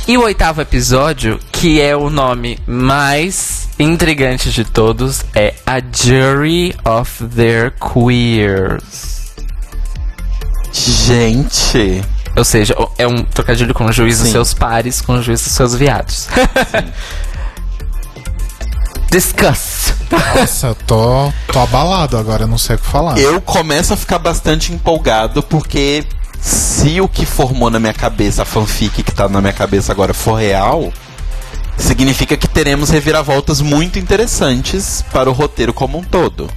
E 0.08 0.16
o 0.16 0.22
oitavo 0.22 0.62
episódio, 0.62 1.38
que 1.52 1.82
é 1.82 1.94
o 1.94 2.08
nome 2.08 2.58
mais 2.66 3.68
intrigante 3.78 4.50
de 4.50 4.64
todos, 4.64 5.22
é 5.34 5.52
A 5.66 5.80
Jury 5.80 6.74
of 6.82 7.26
Their 7.26 7.74
Queers. 7.78 9.34
Gente. 10.72 12.02
Ou 12.34 12.42
seja, 12.42 12.74
é 12.96 13.06
um 13.06 13.22
trocadilho 13.22 13.74
com 13.74 13.84
o 13.84 13.92
juiz 13.92 14.18
dos 14.18 14.30
seus 14.30 14.54
pares, 14.54 15.02
com 15.02 15.12
o 15.12 15.22
juiz 15.22 15.42
dos 15.42 15.52
seus 15.52 15.74
viados. 15.74 16.26
Discuss. 19.12 19.92
Nossa, 20.10 20.68
eu 20.68 20.74
tô, 20.74 21.30
tô 21.52 21.58
abalado 21.58 22.16
agora, 22.16 22.44
eu 22.44 22.48
não 22.48 22.56
sei 22.56 22.76
o 22.76 22.78
que 22.78 22.86
falar. 22.86 23.18
Eu 23.18 23.42
começo 23.42 23.92
a 23.92 23.96
ficar 23.96 24.18
bastante 24.18 24.72
empolgado 24.72 25.42
porque 25.42 26.06
se 26.40 27.00
o 27.00 27.08
que 27.08 27.26
formou 27.26 27.70
na 27.70 27.78
minha 27.80 27.92
cabeça, 27.94 28.42
a 28.42 28.44
fanfic 28.44 29.02
que 29.02 29.12
tá 29.12 29.28
na 29.28 29.40
minha 29.40 29.52
cabeça 29.52 29.92
agora 29.92 30.14
for 30.14 30.34
real, 30.34 30.92
significa 31.76 32.36
que 32.36 32.48
teremos 32.48 32.90
reviravoltas 32.90 33.60
muito 33.60 33.98
interessantes 33.98 35.04
para 35.12 35.28
o 35.28 35.32
roteiro 35.32 35.72
como 35.72 35.98
um 35.98 36.02
todo. 36.02 36.48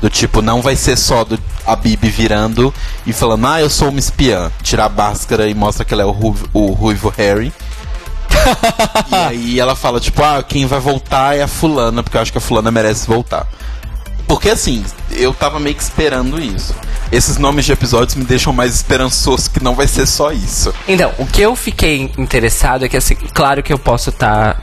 Do 0.00 0.08
tipo, 0.08 0.40
não 0.40 0.62
vai 0.62 0.76
ser 0.76 0.96
só 0.96 1.24
do, 1.24 1.38
a 1.66 1.74
Bibi 1.74 2.08
virando 2.08 2.72
e 3.04 3.12
falando, 3.12 3.46
ah, 3.48 3.60
eu 3.60 3.68
sou 3.68 3.88
uma 3.88 3.98
espiã. 3.98 4.50
Tirar 4.62 4.84
a 4.84 4.88
máscara 4.88 5.48
e 5.48 5.54
mostra 5.54 5.84
que 5.84 5.92
ela 5.92 6.04
é 6.04 6.06
o, 6.06 6.12
ruivo- 6.12 6.48
o 6.52 6.66
ruivo 6.72 7.12
Harry. 7.16 7.52
e 9.10 9.14
aí 9.14 9.60
ela 9.60 9.74
fala, 9.74 9.98
tipo, 9.98 10.22
ah, 10.22 10.40
quem 10.42 10.66
vai 10.66 10.78
voltar 10.78 11.36
é 11.36 11.42
a 11.42 11.48
fulana, 11.48 12.02
porque 12.02 12.16
eu 12.16 12.20
acho 12.20 12.30
que 12.30 12.38
a 12.38 12.40
fulana 12.40 12.70
merece 12.70 13.08
voltar. 13.08 13.46
Porque 14.28 14.50
assim, 14.50 14.84
eu 15.18 15.34
tava 15.34 15.58
meio 15.58 15.74
que 15.74 15.82
esperando 15.82 16.40
isso. 16.40 16.74
Esses 17.10 17.36
nomes 17.36 17.64
de 17.64 17.72
episódios 17.72 18.14
me 18.14 18.24
deixam 18.24 18.52
mais 18.52 18.74
esperançoso 18.74 19.50
que 19.50 19.62
não 19.62 19.74
vai 19.74 19.86
ser 19.88 20.06
só 20.06 20.30
isso. 20.32 20.72
Então, 20.86 21.12
o 21.18 21.26
que 21.26 21.42
eu 21.42 21.54
fiquei 21.56 22.12
interessado 22.16 22.84
é 22.84 22.88
que, 22.88 22.96
assim, 22.96 23.14
claro 23.14 23.62
que 23.62 23.72
eu 23.72 23.78
posso 23.78 24.10
estar 24.10 24.62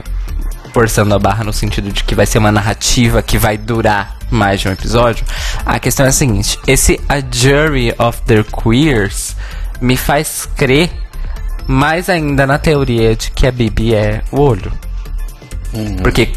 forçando 0.72 1.14
a 1.14 1.18
barra 1.18 1.42
no 1.42 1.52
sentido 1.52 1.90
de 1.90 2.04
que 2.04 2.14
vai 2.14 2.26
ser 2.26 2.38
uma 2.38 2.52
narrativa 2.52 3.22
que 3.22 3.38
vai 3.38 3.56
durar 3.56 4.18
mais 4.30 4.60
de 4.60 4.68
um 4.68 4.72
episódio. 4.72 5.24
A 5.64 5.78
questão 5.78 6.06
é 6.06 6.10
a 6.10 6.12
seguinte: 6.12 6.58
esse 6.66 7.00
A 7.08 7.16
Jury 7.20 7.94
of 7.98 8.20
Their 8.22 8.44
Queers 8.44 9.36
me 9.80 9.96
faz 9.96 10.48
crer 10.56 10.90
mais 11.66 12.08
ainda 12.08 12.46
na 12.46 12.58
teoria 12.58 13.16
de 13.16 13.30
que 13.30 13.46
a 13.46 13.52
Bibi 13.52 13.94
é 13.94 14.22
o 14.30 14.40
olho. 14.40 14.72
Porque 16.02 16.32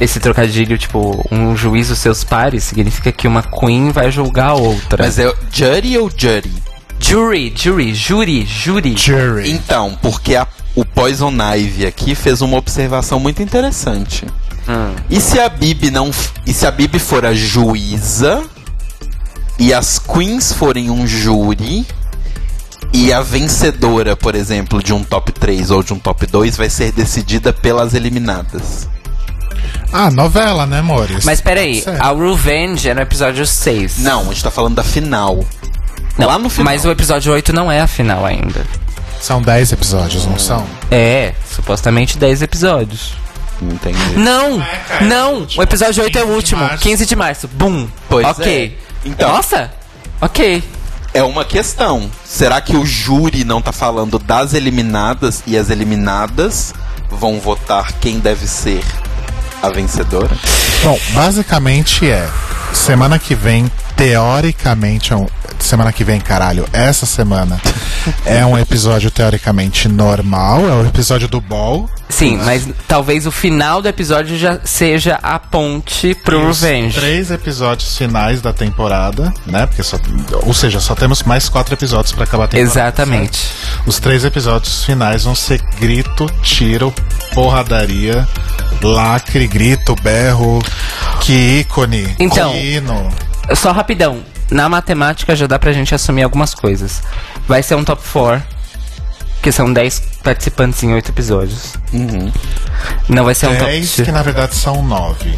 esse 0.00 0.18
trocadilho, 0.18 0.78
tipo, 0.78 1.22
um 1.30 1.54
juiz 1.56 1.88
dos 1.88 1.98
seus 1.98 2.24
pares, 2.24 2.64
significa 2.64 3.12
que 3.12 3.28
uma 3.28 3.42
queen 3.42 3.90
vai 3.90 4.10
julgar 4.10 4.50
a 4.50 4.54
outra. 4.54 5.04
Mas 5.04 5.18
é 5.18 5.32
Jury 5.52 5.98
ou 5.98 6.10
Jury? 6.14 6.52
Jury, 6.98 7.52
jury, 7.56 7.94
júri, 7.94 8.44
júri. 8.46 8.94
Jury. 8.96 9.50
Então, 9.50 9.98
porque 10.02 10.36
a- 10.36 10.46
o 10.74 10.84
Poison 10.84 11.32
Ivy 11.32 11.86
aqui 11.86 12.14
fez 12.14 12.40
uma 12.42 12.56
observação 12.58 13.18
muito 13.20 13.42
interessante. 13.42 14.26
E 15.08 15.20
se 15.20 15.40
a 15.40 15.48
Bibi 15.48 15.90
não. 15.90 16.10
E 16.46 16.52
se 16.52 16.64
a 16.66 16.70
Bibi 16.70 16.98
for 17.00 17.24
a 17.26 17.34
juíza 17.34 18.42
e 19.58 19.74
as 19.74 19.98
queens 19.98 20.52
forem 20.52 20.90
um 20.90 21.06
júri 21.06 21.84
e 22.92 23.12
a 23.12 23.20
vencedora, 23.20 24.14
por 24.14 24.34
exemplo, 24.36 24.80
de 24.82 24.92
um 24.92 25.02
top 25.02 25.32
3 25.32 25.70
ou 25.70 25.82
de 25.82 25.92
um 25.92 25.98
top 25.98 26.26
2 26.26 26.56
vai 26.56 26.70
ser 26.70 26.92
decidida 26.92 27.52
pelas 27.52 27.94
eliminadas. 27.94 28.88
Ah, 29.92 30.10
novela, 30.10 30.66
né, 30.66 30.78
amores? 30.78 31.24
Mas 31.24 31.40
peraí, 31.40 31.84
a 31.98 32.12
Revenge 32.12 32.88
é 32.88 32.94
no 32.94 33.00
episódio 33.00 33.44
6. 33.46 33.98
Não, 33.98 34.22
a 34.22 34.24
gente 34.26 34.42
tá 34.44 34.50
falando 34.50 34.74
da 34.76 34.84
final. 34.84 35.44
Não, 36.18 36.26
Lá 36.28 36.38
no 36.38 36.48
final. 36.50 36.72
Mas 36.72 36.84
o 36.84 36.90
episódio 36.90 37.32
8 37.32 37.52
não 37.52 37.70
é 37.70 37.80
a 37.80 37.86
final 37.86 38.24
ainda. 38.24 38.64
São 39.20 39.42
10 39.42 39.72
episódios, 39.72 40.26
não 40.26 40.38
são? 40.38 40.66
É, 40.90 41.34
supostamente 41.54 42.16
10 42.18 42.42
episódios. 42.42 43.14
Entendi. 43.60 43.98
Não! 44.16 44.58
cara, 44.58 45.04
não! 45.04 45.46
O 45.56 45.62
episódio 45.62 46.02
8 46.02 46.18
é 46.18 46.22
o 46.22 46.26
15 46.26 46.30
de 46.30 46.36
último. 46.36 46.62
março. 46.62 46.82
15 46.82 47.06
de 47.06 47.16
março. 47.16 47.48
Bum! 47.48 47.88
Pois 48.08 48.26
ok. 48.26 48.76
é. 49.04 49.08
Então- 49.08 49.30
Nossa! 49.30 49.70
Ok. 50.20 50.62
É 51.12 51.22
uma 51.22 51.44
questão. 51.44 52.10
Será 52.24 52.60
que 52.60 52.76
o 52.76 52.86
júri 52.86 53.44
não 53.44 53.60
tá 53.60 53.72
falando 53.72 54.18
das 54.18 54.54
eliminadas 54.54 55.42
e 55.46 55.56
as 55.58 55.68
eliminadas 55.68 56.72
vão 57.10 57.38
votar 57.40 57.92
quem 58.00 58.18
deve 58.20 58.46
ser 58.46 58.82
a 59.62 59.68
vencedora? 59.68 60.36
Bom, 60.82 60.98
basicamente 61.12 62.08
é. 62.10 62.28
Semana 62.72 63.18
que 63.18 63.34
vem, 63.34 63.70
teoricamente, 63.96 65.12
é 65.12 65.16
semana 65.64 65.92
que 65.92 66.04
vem, 66.04 66.20
caralho, 66.20 66.66
essa 66.72 67.06
semana 67.06 67.60
é 68.24 68.44
um 68.44 68.58
episódio 68.58 69.10
teoricamente 69.10 69.88
normal, 69.88 70.68
é 70.68 70.72
o 70.72 70.86
episódio 70.86 71.28
do 71.28 71.40
Ball. 71.40 71.88
Sim, 72.08 72.38
mas 72.44 72.68
talvez 72.88 73.26
o 73.26 73.30
final 73.30 73.80
do 73.80 73.88
episódio 73.88 74.36
já 74.36 74.58
seja 74.64 75.18
a 75.22 75.38
ponte 75.38 76.14
pro 76.14 76.48
Os 76.48 76.62
Revenge. 76.62 76.98
Três 76.98 77.30
episódios 77.30 77.96
finais 77.96 78.40
da 78.42 78.52
temporada, 78.52 79.32
né? 79.46 79.66
Porque 79.66 79.82
só, 79.82 79.96
ou 80.44 80.52
seja, 80.52 80.80
só 80.80 80.94
temos 80.94 81.22
mais 81.22 81.48
quatro 81.48 81.72
episódios 81.74 82.12
pra 82.12 82.24
acabar 82.24 82.44
a 82.44 82.48
temporada. 82.48 82.72
Exatamente. 82.72 83.38
certo? 83.38 83.88
Os 83.88 84.00
três 84.00 84.24
episódios 84.24 84.84
finais 84.84 85.24
vão 85.24 85.34
ser 85.34 85.60
grito, 85.78 86.26
tiro, 86.42 86.92
porradaria, 87.32 88.26
lacre, 88.82 89.46
grito, 89.46 89.94
berro, 90.02 90.60
que 91.20 91.60
ícone, 91.60 92.16
Então, 92.18 92.52
que 92.52 92.58
hino. 92.76 93.08
Só 93.54 93.72
rapidão. 93.72 94.22
Na 94.50 94.68
matemática 94.68 95.36
já 95.36 95.46
dá 95.46 95.58
pra 95.58 95.72
gente 95.72 95.94
assumir 95.94 96.22
algumas 96.22 96.54
coisas. 96.54 97.02
Vai 97.46 97.62
ser 97.62 97.74
um 97.76 97.84
top 97.84 98.02
4, 98.12 98.42
que 99.42 99.52
são 99.52 99.72
10 99.72 100.02
participantes 100.22 100.82
em 100.82 100.92
8 100.92 101.10
episódios. 101.10 101.74
Não 103.08 103.24
vai 103.24 103.34
ser 103.34 103.46
um 103.46 103.56
top 103.56 103.64
Dez 103.70 103.94
que 103.94 104.12
na 104.12 104.22
verdade 104.22 104.54
são 104.54 104.82
nove. 104.82 105.34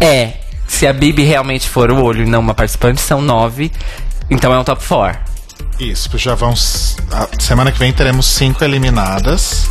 É, 0.00 0.34
se 0.66 0.86
a 0.86 0.92
Bibi 0.92 1.24
realmente 1.24 1.68
for 1.68 1.90
o 1.90 2.02
olho 2.02 2.24
e 2.24 2.28
não 2.28 2.40
uma 2.40 2.54
participante, 2.54 3.00
são 3.00 3.20
9. 3.22 3.70
Então 4.28 4.52
é 4.52 4.58
um 4.58 4.64
top 4.64 4.84
4. 4.84 5.18
Isso, 5.78 6.16
já 6.18 6.34
vão. 6.34 6.54
semana 7.38 7.70
que 7.70 7.78
vem 7.78 7.92
teremos 7.92 8.26
cinco 8.26 8.64
eliminadas. 8.64 9.68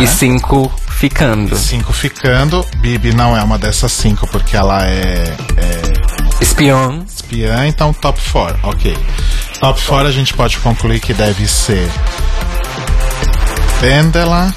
E 0.00 0.06
5 0.06 0.72
ficando. 0.88 1.56
Cinco 1.56 1.92
ficando. 1.92 2.64
Bibi 2.78 3.14
não 3.14 3.36
é 3.36 3.42
uma 3.42 3.58
dessas 3.58 3.92
cinco 3.92 4.26
porque 4.28 4.56
ela 4.56 4.86
é, 4.86 5.36
é 5.56 6.23
Espion. 6.40 7.02
espiã, 7.06 7.66
então 7.66 7.92
top 7.92 8.20
4, 8.30 8.58
ok. 8.62 8.96
Top 9.60 9.80
4 9.82 10.08
a 10.08 10.12
gente 10.12 10.34
pode 10.34 10.58
concluir 10.58 11.00
que 11.00 11.14
deve 11.14 11.46
ser 11.48 11.88
Vendela, 13.80 14.54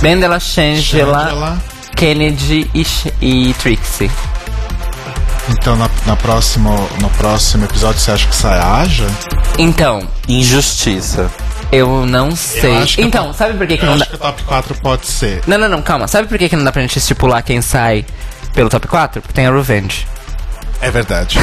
Bendela, 0.00 0.38
Shangela, 0.40 1.24
Shangela. 1.24 1.62
Kennedy 1.96 2.70
e, 2.74 2.84
Sh- 2.84 3.12
e 3.20 3.54
Trixie. 3.54 4.10
Então 5.50 5.76
na, 5.76 5.88
na 6.06 6.16
próximo, 6.16 6.88
no 7.00 7.08
próximo 7.10 7.64
episódio 7.64 8.00
você 8.00 8.10
acha 8.12 8.26
que 8.26 8.34
sai 8.34 8.58
a 8.58 8.76
Aja? 8.78 9.06
Então, 9.58 10.06
Injustiça. 10.26 11.30
eu 11.70 12.04
não 12.06 12.34
sei. 12.34 12.84
que 12.86 13.02
Então, 13.02 13.26
eu- 13.28 13.34
sabe 13.34 13.54
por 13.56 13.66
que, 13.66 13.76
que 13.78 13.84
Eu 13.84 13.90
não 13.90 13.98
dá. 13.98 14.02
acho 14.04 14.10
que 14.10 14.16
o 14.16 14.20
top 14.20 14.42
4 14.44 14.74
pode 14.76 15.06
ser. 15.06 15.42
Não, 15.46 15.58
não, 15.58 15.68
não, 15.68 15.82
calma. 15.82 16.08
Sabe 16.08 16.26
por 16.28 16.38
que, 16.38 16.48
que 16.48 16.56
não 16.56 16.64
dá 16.64 16.72
pra 16.72 16.82
gente 16.82 16.98
estipular 16.98 17.42
quem 17.42 17.60
sai 17.60 18.04
pelo 18.54 18.68
top 18.68 18.88
4? 18.88 19.20
Porque 19.22 19.34
tem 19.34 19.46
a 19.46 19.52
Revenge. 19.52 20.06
É 20.84 20.90
verdade. 20.90 21.38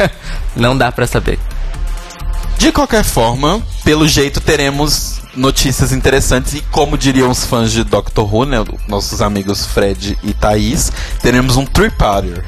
Não 0.56 0.76
dá 0.76 0.90
pra 0.90 1.06
saber. 1.06 1.38
De 2.56 2.72
qualquer 2.72 3.04
forma, 3.04 3.62
pelo 3.84 4.08
jeito 4.08 4.40
teremos 4.40 5.20
notícias 5.34 5.92
interessantes 5.92 6.54
e 6.54 6.62
como 6.62 6.96
diriam 6.96 7.30
os 7.30 7.44
fãs 7.44 7.70
de 7.70 7.84
Doctor 7.84 8.34
Who, 8.34 8.46
né, 8.46 8.56
nossos 8.88 9.20
amigos 9.20 9.66
Fred 9.66 10.18
e 10.22 10.32
Thaís, 10.32 10.90
teremos 11.20 11.58
um 11.58 11.66
three-parter 11.66 12.42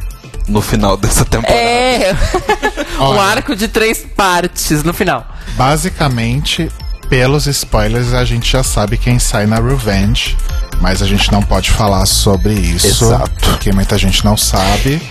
no 0.49 0.63
final 0.63 0.97
dessa 0.97 1.23
temporada. 1.23 1.55
É! 1.55 2.17
um 2.99 3.21
arco 3.21 3.55
de 3.55 3.69
três 3.69 4.07
partes 4.17 4.83
no 4.83 4.95
final. 4.95 5.27
Basicamente, 5.55 6.71
pelos 7.09 7.47
spoilers, 7.47 8.13
a 8.13 8.25
gente 8.25 8.51
já 8.51 8.63
sabe 8.63 8.97
quem 8.97 9.19
sai 9.19 9.47
na 9.47 9.57
Revenge. 9.57 10.37
Mas 10.81 11.03
a 11.03 11.07
gente 11.07 11.33
não 11.33 11.43
pode 11.43 11.71
falar 11.73 12.07
sobre 12.07 12.55
isso. 12.55 12.87
Exato. 12.87 13.33
Porque 13.41 13.73
muita 13.73 13.99
gente 13.99 14.25
não 14.25 14.37
sabe. 14.37 15.03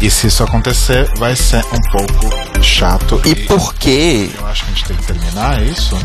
E 0.00 0.10
se 0.10 0.26
isso 0.26 0.42
acontecer, 0.42 1.08
vai 1.16 1.36
ser 1.36 1.64
um 1.66 1.90
pouco 1.92 2.62
chato. 2.62 3.20
E 3.24 3.34
por 3.34 3.72
que 3.74 4.32
Eu 4.36 4.46
acho 4.46 4.64
que 4.64 4.70
a 4.70 4.74
gente 4.74 4.84
tem 4.84 4.96
que 4.96 5.06
terminar 5.06 5.62
é 5.62 5.66
isso. 5.66 5.96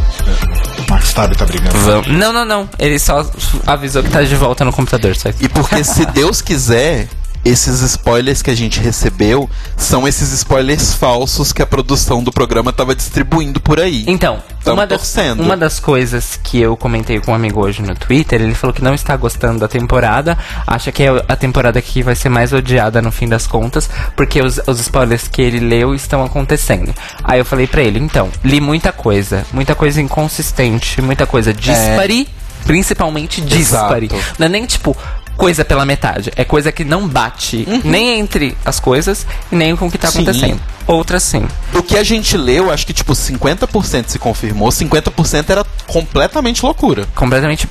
Max 0.87 1.13
Tab 1.13 1.35
tá 1.35 1.45
brigando. 1.45 1.77
Vamos. 1.79 2.07
Não, 2.07 2.31
não, 2.31 2.45
não. 2.45 2.69
Ele 2.77 2.99
só 2.99 3.25
avisou 3.65 4.03
que 4.03 4.09
tá 4.09 4.21
de 4.21 4.35
volta 4.35 4.63
no 4.63 4.71
computador. 4.71 5.15
Só. 5.15 5.29
E 5.39 5.49
porque, 5.49 5.83
se 5.83 6.05
Deus 6.13 6.39
quiser, 6.39 7.07
esses 7.47 7.81
spoilers 7.81 8.41
que 8.41 8.51
a 8.51 8.55
gente 8.55 8.79
recebeu 8.81 9.49
são 9.77 10.05
esses 10.05 10.33
spoilers 10.33 10.93
falsos 10.93 11.53
que 11.53 11.61
a 11.61 11.65
produção 11.65 12.21
do 12.21 12.31
programa 12.31 12.73
tava 12.73 12.93
distribuindo 12.93 13.61
por 13.61 13.79
aí. 13.79 14.03
Então, 14.05 14.43
Tamo 14.63 14.77
uma 14.77 14.85
das, 14.87 14.99
torcendo. 14.99 15.43
uma 15.43 15.55
das 15.55 15.79
coisas 15.79 16.37
que 16.43 16.59
eu 16.59 16.75
comentei 16.75 17.21
com 17.21 17.31
um 17.31 17.35
amigo 17.35 17.63
hoje 17.63 17.81
no 17.81 17.95
Twitter, 17.95 18.41
ele 18.41 18.53
falou 18.53 18.73
que 18.73 18.83
não 18.83 18.93
está 18.93 19.15
gostando 19.15 19.59
da 19.59 19.67
temporada, 19.67 20.37
acha 20.65 20.91
que 20.91 21.03
é 21.03 21.23
a 21.25 21.35
temporada 21.37 21.81
que 21.81 22.03
vai 22.03 22.15
ser 22.15 22.27
mais 22.27 22.51
odiada 22.51 23.01
no 23.01 23.11
fim 23.13 23.29
das 23.29 23.47
contas, 23.47 23.89
porque 24.13 24.41
os, 24.41 24.59
os 24.67 24.81
spoilers 24.81 25.29
que 25.29 25.41
ele 25.41 25.61
leu 25.61 25.95
estão 25.95 26.25
acontecendo. 26.25 26.93
Aí 27.23 27.39
eu 27.39 27.45
falei 27.45 27.65
pra 27.65 27.81
ele, 27.81 27.97
então, 27.97 28.29
li 28.43 28.59
muita 28.59 28.91
coisa, 28.91 29.45
muita 29.53 29.73
coisa 29.73 30.01
inconsistente, 30.01 31.01
muita 31.01 31.25
coisa 31.25 31.53
dispare, 31.53 32.27
principalmente 32.65 33.39
dispare. 33.39 34.09
Não 34.37 34.47
é 34.47 34.49
nem 34.49 34.65
tipo 34.65 34.97
coisa 35.37 35.63
pela 35.63 35.85
metade, 35.85 36.31
é 36.35 36.43
coisa 36.43 36.71
que 36.71 36.83
não 36.83 37.07
bate 37.07 37.67
nem 37.85 38.19
entre 38.19 38.57
as 38.65 38.79
coisas 38.79 39.25
e 39.51 39.55
nem 39.55 39.75
com 39.75 39.87
o 39.87 39.91
que 39.91 39.97
tá 39.97 40.09
Sim. 40.09 40.23
acontecendo. 40.23 40.59
Outras 40.87 41.21
sim. 41.23 41.45
Do 41.73 41.83
que 41.83 41.97
a 41.97 42.03
gente 42.03 42.37
leu, 42.37 42.71
acho 42.71 42.87
que 42.87 42.93
tipo 42.93 43.13
50% 43.13 44.05
se 44.07 44.17
confirmou, 44.17 44.69
50% 44.69 45.49
era 45.49 45.65
completamente 45.85 46.63
loucura. 46.63 47.05
completamente, 47.13 47.67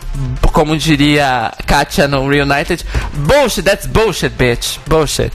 como 0.52 0.76
diria 0.76 1.50
Katia 1.66 2.06
no 2.06 2.28
Reunited, 2.28 2.84
bullshit, 3.14 3.62
that's 3.62 3.86
bullshit, 3.86 4.28
bitch, 4.28 4.78
bullshit. 4.86 5.32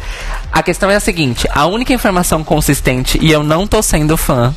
A 0.51 0.61
questão 0.61 0.91
é 0.91 0.95
a 0.95 0.99
seguinte, 0.99 1.47
a 1.51 1.65
única 1.65 1.91
informação 1.91 2.43
consistente, 2.43 3.17
e 3.19 3.31
eu 3.31 3.43
não 3.43 3.65
tô 3.65 3.81
sendo 3.81 4.15
fã, 4.15 4.53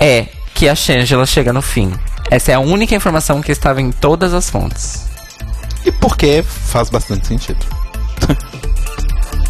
é 0.00 0.26
que 0.54 0.68
a 0.68 0.74
Shangela 0.74 1.26
chega 1.26 1.52
no 1.52 1.60
fim. 1.60 1.92
Essa 2.30 2.52
é 2.52 2.54
a 2.54 2.60
única 2.60 2.94
informação 2.94 3.42
que 3.42 3.52
estava 3.52 3.80
em 3.80 3.92
todas 3.92 4.32
as 4.32 4.48
fontes. 4.48 5.15
E 5.86 5.92
porque 5.92 6.42
faz 6.42 6.90
bastante 6.90 7.28
sentido. 7.28 7.64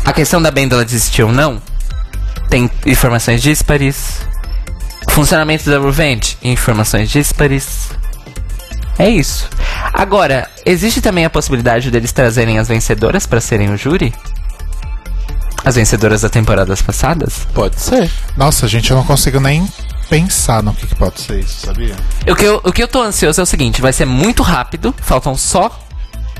A 0.04 0.12
questão 0.12 0.40
da 0.40 0.50
Benda 0.50 0.76
ela 0.76 0.84
desistir 0.84 1.22
ou 1.22 1.32
não, 1.32 1.60
tem 2.48 2.70
informações 2.84 3.42
díspares. 3.42 4.20
Funcionamento 5.10 5.68
da 5.70 5.80
Revenge, 5.80 6.36
informações 6.42 7.10
díspares. 7.10 7.90
É 8.98 9.08
isso. 9.08 9.48
Agora, 9.92 10.48
existe 10.64 11.00
também 11.00 11.24
a 11.24 11.30
possibilidade 11.30 11.90
deles 11.90 12.12
trazerem 12.12 12.58
as 12.58 12.68
vencedoras 12.68 13.26
para 13.26 13.40
serem 13.40 13.70
o 13.70 13.76
júri? 13.76 14.14
As 15.64 15.74
vencedoras 15.74 16.20
das 16.20 16.30
temporadas 16.30 16.82
passadas? 16.82 17.46
Pode 17.52 17.80
ser. 17.80 18.10
Nossa, 18.36 18.68
gente, 18.68 18.90
eu 18.90 18.96
não 18.96 19.04
consigo 19.04 19.40
nem 19.40 19.66
pensar 20.08 20.62
no 20.62 20.72
que, 20.72 20.86
que 20.86 20.94
pode 20.94 21.20
ser 21.20 21.40
isso, 21.40 21.66
sabia? 21.66 21.96
O 22.28 22.36
que, 22.36 22.44
eu, 22.44 22.60
o 22.62 22.72
que 22.72 22.82
eu 22.82 22.88
tô 22.88 23.02
ansioso 23.02 23.40
é 23.40 23.42
o 23.42 23.46
seguinte: 23.46 23.80
vai 23.80 23.92
ser 23.92 24.04
muito 24.04 24.42
rápido, 24.42 24.94
faltam 25.00 25.36
só. 25.36 25.85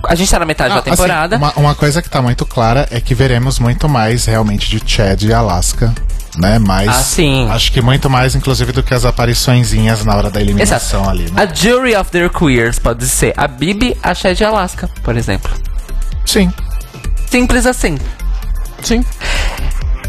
A 0.08 0.14
gente 0.14 0.30
tá 0.30 0.38
na 0.38 0.46
metade 0.46 0.72
Ah, 0.72 0.76
da 0.76 0.82
temporada. 0.82 1.36
assim, 1.36 1.44
uma, 1.44 1.52
uma 1.56 1.74
coisa 1.74 2.00
que 2.02 2.08
tá 2.08 2.20
muito 2.22 2.44
clara 2.46 2.86
é 2.90 3.00
que 3.00 3.14
veremos 3.14 3.58
muito 3.58 3.88
mais 3.88 4.24
realmente 4.26 4.68
de 4.68 4.82
Chad 4.90 5.22
e 5.22 5.32
Alaska. 5.32 5.94
Né? 6.38 6.58
Mas 6.58 6.88
Ah, 6.88 6.92
sim. 7.02 7.48
acho 7.50 7.72
que 7.72 7.80
muito 7.80 8.10
mais, 8.10 8.34
inclusive, 8.34 8.70
do 8.70 8.82
que 8.82 8.92
as 8.92 9.06
apariçõezinhas 9.06 10.04
na 10.04 10.14
hora 10.14 10.30
da 10.30 10.38
eliminação 10.40 11.00
Exato. 11.00 11.08
ali, 11.10 11.30
né? 11.30 11.42
A 11.42 11.46
Jury 11.54 11.96
of 11.96 12.10
Their 12.10 12.28
Queers 12.30 12.78
pode 12.78 13.06
ser 13.08 13.32
a 13.38 13.48
Bibi, 13.48 13.96
a 14.02 14.12
Shed 14.14 14.38
e 14.40 14.44
a 14.44 14.48
Alaska, 14.48 14.90
por 15.02 15.16
exemplo. 15.16 15.50
Sim. 16.26 16.52
Simples 17.30 17.64
assim. 17.64 17.96
Sim. 18.82 19.02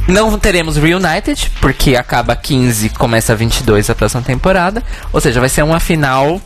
Não 0.07 0.37
teremos 0.37 0.75
Reunited, 0.77 1.51
porque 1.61 1.95
acaba 1.95 2.35
15, 2.35 2.89
começa 2.89 3.35
22 3.35 3.89
a 3.89 3.95
próxima 3.95 4.21
temporada. 4.21 4.83
Ou 5.13 5.19
seja, 5.21 5.39
vai 5.39 5.49
ser 5.49 5.63
uma 5.63 5.79
final 5.79 6.41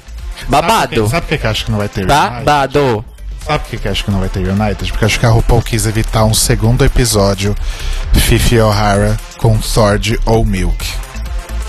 babado. 0.47 1.07
Sabe 1.09 1.25
por 1.27 1.37
que 1.37 1.45
eu 1.45 1.49
acho 1.51 1.65
que 1.65 1.71
não 1.71 1.77
vai 1.77 1.87
ter? 1.89 2.05
Babado. 2.05 3.03
Sabe 3.45 3.63
por 3.69 3.79
que 3.79 3.87
acho 3.87 4.05
que 4.05 4.11
não 4.11 4.19
vai 4.19 4.29
ter 4.29 4.39
United? 4.47 4.91
Porque 4.91 5.03
eu 5.03 5.07
acho 5.07 5.19
que 5.19 5.25
a 5.25 5.29
RuPaul 5.29 5.61
quis 5.61 5.85
evitar 5.85 6.23
um 6.25 6.33
segundo 6.33 6.85
episódio 6.85 7.55
Fifi 8.13 8.59
O'Hara 8.59 9.17
com 9.37 9.61
Sword 9.61 10.19
ou 10.25 10.45
Milk. 10.45 10.85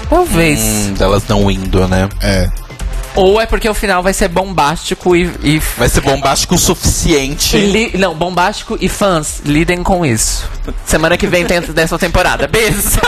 Talvez. 0.09 0.61
Hum, 0.61 0.95
delas 0.95 1.23
não 1.29 1.51
indo, 1.51 1.89
né? 1.89 2.09
É. 2.21 2.51
Ou 3.15 3.41
é 3.41 3.45
porque 3.47 3.69
o 3.69 3.75
final 3.75 4.03
vai 4.03 4.13
ser 4.15 4.29
bombástico 4.29 5.15
e. 5.17 5.31
e 5.43 5.59
Vai 5.77 5.89
ser 5.89 6.01
bombástico 6.03 6.55
o 6.55 6.59
suficiente. 6.59 7.57
li- 7.59 7.93
não, 7.99 8.15
bombástico 8.15 8.77
e 8.81 8.89
fãs, 8.89 9.41
lidem 9.45 9.83
com 9.83 10.05
isso. 10.05 10.49
Semana 10.87 11.17
que 11.19 11.27
vem 11.27 11.45
tem 11.45 11.59
a 11.59 11.61
décima 11.61 11.99
temporada. 11.99 12.47
Beijos! 12.47 12.97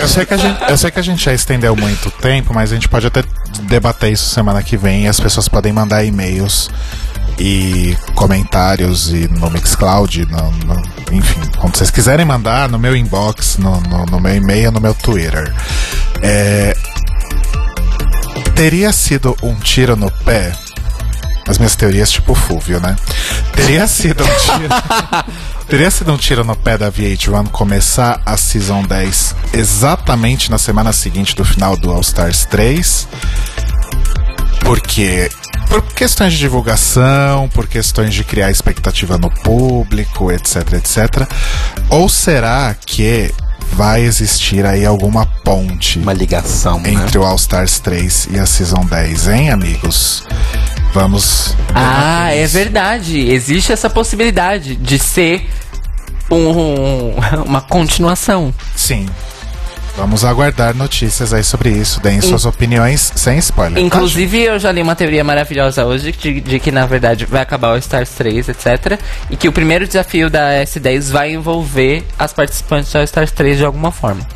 Eu 0.00 0.08
sei, 0.08 0.26
que 0.26 0.34
a 0.34 0.36
gente, 0.36 0.62
eu 0.68 0.76
sei 0.76 0.90
que 0.90 0.98
a 0.98 1.02
gente 1.02 1.24
já 1.24 1.32
estendeu 1.32 1.76
muito 1.76 2.10
tempo, 2.10 2.52
mas 2.52 2.72
a 2.72 2.74
gente 2.74 2.88
pode 2.88 3.06
até 3.06 3.22
debater 3.62 4.12
isso 4.12 4.28
semana 4.28 4.62
que 4.64 4.76
vem. 4.76 5.04
E 5.04 5.08
as 5.08 5.18
pessoas 5.18 5.48
podem 5.48 5.72
mandar 5.72 6.04
e-mails 6.04 6.68
e 7.38 7.96
comentários 8.14 9.08
e 9.12 9.28
no 9.28 9.50
Mixcloud, 9.50 10.26
no, 10.26 10.50
no- 10.66 10.82
enfim, 11.12 11.40
quando 11.58 11.76
vocês 11.76 11.90
quiserem 11.90 12.24
mandar 12.24 12.68
no 12.68 12.78
meu 12.78 12.96
inbox, 12.96 13.58
no, 13.58 13.80
no, 13.82 14.06
no 14.06 14.20
meu 14.20 14.34
e-mail, 14.34 14.70
no 14.72 14.80
meu 14.80 14.94
Twitter. 14.94 15.52
É, 16.22 16.76
teria 18.54 18.92
sido 18.92 19.36
um 19.42 19.54
tiro 19.56 19.96
no 19.96 20.10
pé. 20.10 20.52
As 21.46 21.58
minhas 21.58 21.76
teorias, 21.76 22.10
tipo 22.10 22.34
Fúvio, 22.34 22.80
né? 22.80 22.96
Teria 23.52 23.86
sido 23.86 24.24
um 24.24 24.26
tiro. 24.26 24.68
teria 25.68 25.90
sido 25.90 26.10
um 26.12 26.16
tiro 26.16 26.42
no 26.42 26.56
pé 26.56 26.78
da 26.78 26.90
VH1 26.90 27.50
começar 27.50 28.18
a 28.24 28.34
Season 28.38 28.82
10 28.82 29.36
exatamente 29.52 30.50
na 30.50 30.56
semana 30.56 30.90
seguinte 30.92 31.36
do 31.36 31.44
final 31.44 31.76
do 31.76 31.90
All 31.92 32.00
Stars 32.00 32.46
3. 32.46 33.06
Porque. 34.64 35.28
Por 35.68 35.82
questões 35.82 36.32
de 36.34 36.38
divulgação, 36.38 37.48
por 37.48 37.66
questões 37.66 38.14
de 38.14 38.22
criar 38.22 38.50
expectativa 38.50 39.18
no 39.18 39.30
público, 39.30 40.30
etc, 40.30 40.74
etc. 40.74 41.26
Ou 41.88 42.08
será 42.08 42.74
que 42.86 43.32
vai 43.72 44.02
existir 44.02 44.64
aí 44.64 44.84
alguma 44.86 45.26
ponte 45.26 45.98
Uma 45.98 46.12
ligação, 46.12 46.78
né? 46.80 46.90
entre 46.92 47.18
o 47.18 47.24
All 47.24 47.34
Stars 47.36 47.80
3 47.80 48.28
e 48.32 48.38
a 48.38 48.46
Season 48.46 48.84
10, 48.84 49.28
hein, 49.28 49.50
amigos? 49.50 50.22
Vamos. 50.92 51.56
Ah, 51.74 52.30
é 52.32 52.46
verdade. 52.46 53.18
Existe 53.18 53.72
essa 53.72 53.90
possibilidade 53.90 54.76
de 54.76 54.98
ser 54.98 55.48
um- 56.30 57.14
uma 57.44 57.62
continuação. 57.62 58.54
Sim. 58.76 59.08
Vamos 59.96 60.24
aguardar 60.24 60.74
notícias 60.74 61.32
aí 61.32 61.44
sobre 61.44 61.70
isso. 61.70 62.00
Deem 62.00 62.20
suas 62.20 62.44
opiniões 62.44 63.12
sem 63.14 63.38
spoiler. 63.38 63.74
tá, 63.74 63.80
Inclusive, 63.80 64.42
eu 64.42 64.58
já 64.58 64.72
li 64.72 64.82
uma 64.82 64.96
teoria 64.96 65.22
maravilhosa 65.22 65.84
hoje 65.84 66.10
de, 66.12 66.40
de 66.40 66.58
que, 66.58 66.72
na 66.72 66.84
verdade, 66.84 67.24
vai 67.24 67.40
acabar 67.40 67.74
o 67.74 67.78
Stars 67.78 68.10
3, 68.10 68.48
etc. 68.48 68.98
E 69.30 69.36
que 69.36 69.48
o 69.48 69.52
primeiro 69.52 69.86
desafio 69.86 70.28
da 70.28 70.50
S10 70.64 71.10
vai 71.10 71.32
envolver 71.32 72.04
as 72.18 72.32
participantes 72.32 72.92
do 72.92 73.02
Stars 73.02 73.30
3 73.30 73.58
de 73.58 73.64
alguma 73.64 73.92
forma. 73.92 74.26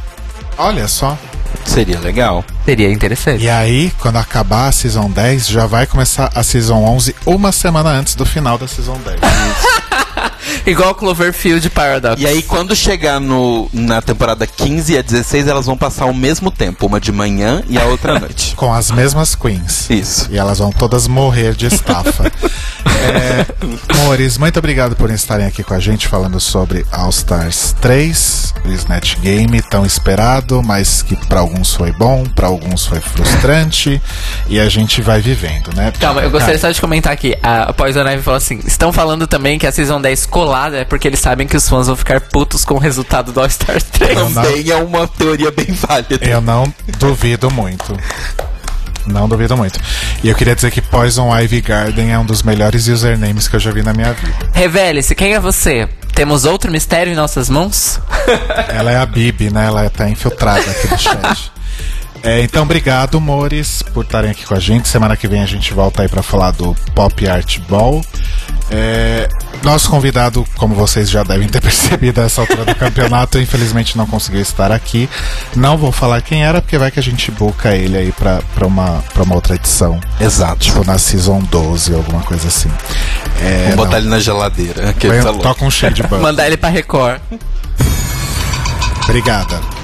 Olha 0.57 0.87
só. 0.87 1.19
Seria 1.65 1.99
legal. 1.99 2.45
Seria 2.65 2.91
interessante. 2.91 3.43
E 3.43 3.51
aí, 3.51 3.93
quando 3.99 4.17
acabar 4.17 4.69
a 4.69 4.73
Season 4.73 5.11
10, 5.11 5.49
já 5.49 5.67
vai 5.67 5.87
começar 5.87 6.31
a 6.35 6.43
Season 6.43 6.77
11 6.77 7.17
uma 7.27 7.53
semana 7.53 7.91
antes 7.91 8.15
do 8.15 8.25
final 8.25 8.59
da 8.59 8.69
Season 8.69 8.99
10. 9.05 9.21
Igual 10.69 10.95
Cloverfield 10.95 11.71
Paradox. 11.71 12.21
E 12.21 12.27
aí, 12.27 12.43
quando 12.43 12.77
chegar 12.77 13.19
no, 13.19 13.71
na 13.73 14.03
temporada 14.03 14.47
15 14.47 14.93
e 14.93 14.99
a 14.99 15.03
16, 15.03 15.49
elas 15.49 15.65
vão 15.65 15.79
passar 15.79 16.05
ao 16.05 16.13
mesmo 16.13 16.51
tempo, 16.51 16.87
uma 16.87 17.01
de 17.01 17.11
manhã 17.11 17.63
e 17.69 17.79
a 17.79 17.85
outra 17.85 18.17
à 18.17 18.21
noite. 18.21 18.55
com 18.55 18.73
as 18.73 18.91
mesmas 18.91 19.35
queens. 19.35 19.89
Isso. 19.89 20.29
E 20.31 20.37
elas 20.37 20.59
vão 20.59 20.71
todas 20.71 21.09
morrer 21.09 21.55
de 21.55 21.67
estafa. 21.67 22.25
é, 22.85 23.47
amores, 24.01 24.37
muito 24.37 24.59
obrigado 24.59 24.95
por 24.95 25.11
estarem 25.11 25.47
aqui 25.47 25.63
com 25.63 25.73
a 25.73 25.81
gente 25.81 26.07
falando 26.07 26.39
sobre 26.39 26.85
All 26.93 27.09
Stars 27.09 27.75
3, 27.81 28.55
o 28.67 28.69
Snatch 28.69 29.17
Game 29.21 29.63
tão 29.63 29.87
esperado, 29.87 30.63
mas 30.63 31.01
que 31.01 31.17
pra 31.29 31.41
alguns 31.41 31.75
foi 31.75 31.93
bom, 31.93 32.25
pra 32.35 32.47
alguns 32.47 32.85
foi 32.85 33.01
frustrante, 33.01 34.03
e 34.49 34.61
a 34.61 34.69
gente 34.69 35.01
vai 35.01 35.21
vivendo, 35.21 35.75
né? 35.75 35.93
Calma, 35.99 36.21
eu 36.21 36.31
gostaria 36.31 36.59
Cara, 36.59 36.69
só 36.69 36.75
de 36.75 36.81
comentar 36.81 37.13
aqui. 37.13 37.35
A 37.43 37.73
Poison 37.73 38.07
Ivy 38.07 38.23
falou 38.23 38.37
assim: 38.37 38.61
estão 38.67 38.93
falando 38.93 39.27
também 39.27 39.59
que 39.59 39.67
a 39.67 39.73
Season 39.73 40.01
10 40.01 40.27
é 40.67 40.85
porque 40.85 41.07
eles 41.09 41.21
sabem 41.21 41.47
que 41.47 41.57
os 41.57 41.69
fãs 41.69 41.87
vão 41.87 41.97
ficar 41.97 42.21
putos 42.21 42.65
com 42.65 42.75
o 42.75 42.79
resultado 42.79 43.33
do 43.33 43.41
All 43.41 43.47
Stars 43.47 43.85
3. 43.85 44.17
Eu 44.17 44.29
não- 44.31 44.43
Também 44.43 44.71
é 44.71 44.77
uma 44.77 45.07
teoria 45.07 45.51
bem 45.51 45.67
válida. 45.73 46.19
Eu 46.25 46.41
não 46.41 46.73
duvido 46.99 47.51
muito. 47.51 47.97
Não 49.07 49.27
duvido 49.29 49.57
muito. 49.57 49.81
E 50.23 50.29
eu 50.29 50.35
queria 50.35 50.55
dizer 50.55 50.71
que 50.71 50.83
Poison 50.83 51.35
Ivy 51.35 51.61
Garden 51.63 52.13
é 52.13 52.19
um 52.19 52.27
dos 52.27 52.43
melhores 52.43 52.89
usernames 52.89 53.49
que 53.49 53.57
eu 53.57 53.61
já 53.61 53.71
vi 53.71 53.83
na 53.83 53.93
minha 53.95 54.13
vida. 54.13 54.51
Revele-se, 54.53 55.15
quem 55.15 55.33
é 55.35 55.41
você? 55.41 55.89
Temos 56.15 56.45
outro 56.45 56.71
mistério 56.71 57.13
em 57.13 57.17
nossas 57.17 57.49
mãos? 57.49 57.99
Ela 58.69 58.91
é 58.93 58.97
a 58.99 59.07
Bibi, 59.07 59.51
né? 59.51 59.67
Ela 59.67 59.89
tá 59.89 60.09
infiltrada 60.11 60.71
aqui 60.71 60.89
no 60.89 60.99
chat. 60.99 61.53
É, 62.23 62.43
então, 62.43 62.65
obrigado, 62.65 63.21
Mores, 63.21 63.83
por 63.95 64.05
estarem 64.05 64.31
aqui 64.31 64.45
com 64.45 64.55
a 64.55 64.59
gente. 64.61 64.89
Semana 64.89 65.17
que 65.17 65.29
vem 65.29 65.41
a 65.43 65.47
gente 65.47 65.73
volta 65.73 66.03
aí 66.03 66.09
pra 66.09 66.23
falar 66.23 66.51
do 66.51 66.75
Pop 66.95 67.29
Art 67.29 67.59
Ball. 67.69 68.03
É, 68.71 69.29
nosso 69.63 69.89
convidado, 69.89 70.45
como 70.57 70.75
vocês 70.75 71.09
já 71.09 71.23
devem 71.23 71.49
ter 71.49 71.61
percebido 71.63 72.21
a 72.21 72.25
essa 72.25 72.41
altura 72.41 72.65
do 72.65 72.75
campeonato, 72.75 73.39
infelizmente 73.39 73.97
não 73.97 74.07
conseguiu 74.07 74.41
estar 74.43 74.71
aqui. 74.73 75.09
Não 75.57 75.79
vou 75.79 75.91
falar 75.93 76.21
quem 76.21 76.45
era, 76.45 76.61
porque 76.61 76.77
vai 76.77 76.91
que 76.91 76.99
a 76.99 77.03
gente 77.03 77.31
busca 77.31 77.75
ele 77.75 77.97
aí 77.97 78.13
pra, 78.13 78.41
pra, 78.55 78.67
uma, 78.67 79.03
pra 79.15 79.23
uma 79.23 79.35
outra 79.37 79.55
edição. 79.55 79.99
Exato. 80.21 80.59
Tipo 80.59 80.85
na 80.85 80.99
Season 80.99 81.39
12, 81.51 81.95
alguma 81.95 82.23
coisa 82.23 82.49
assim. 82.49 82.71
É, 83.41 83.63
Vamos 83.71 83.77
botar 83.77 83.91
não. 83.93 83.99
ele 83.99 84.09
na 84.09 84.19
geladeira. 84.21 84.93
Que 84.93 85.07
ele 85.07 85.23
tá. 85.23 85.33
Toca 85.33 85.65
um 85.65 85.71
shade 85.71 86.03
bump. 86.03 86.21
Mandar 86.21 86.47
ele 86.47 86.57
pra 86.57 86.69
Record. 86.69 87.21
Obrigada. 89.05 89.78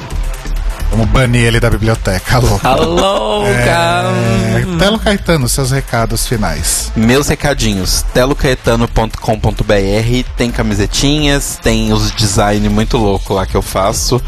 Vamos 0.95 1.11
banir 1.11 1.43
ele 1.43 1.59
da 1.59 1.69
biblioteca, 1.69 2.39
louco. 2.39 2.65
Alô, 2.65 3.45
É, 3.49 4.65
Telo 4.79 4.97
Caetano, 4.97 5.49
seus 5.49 5.73
recados 5.73 6.25
finais. 6.25 6.93
Meus 6.95 7.27
recadinhos, 7.27 8.05
telocaetano.com.br 8.15 10.29
tem 10.37 10.53
camisetinhas, 10.53 11.59
tem 11.61 11.93
os 11.93 12.13
design 12.13 12.69
muito 12.69 12.97
louco 12.97 13.35
lá 13.35 13.45
que 13.45 13.57
eu 13.57 13.63
faço. 13.63 14.23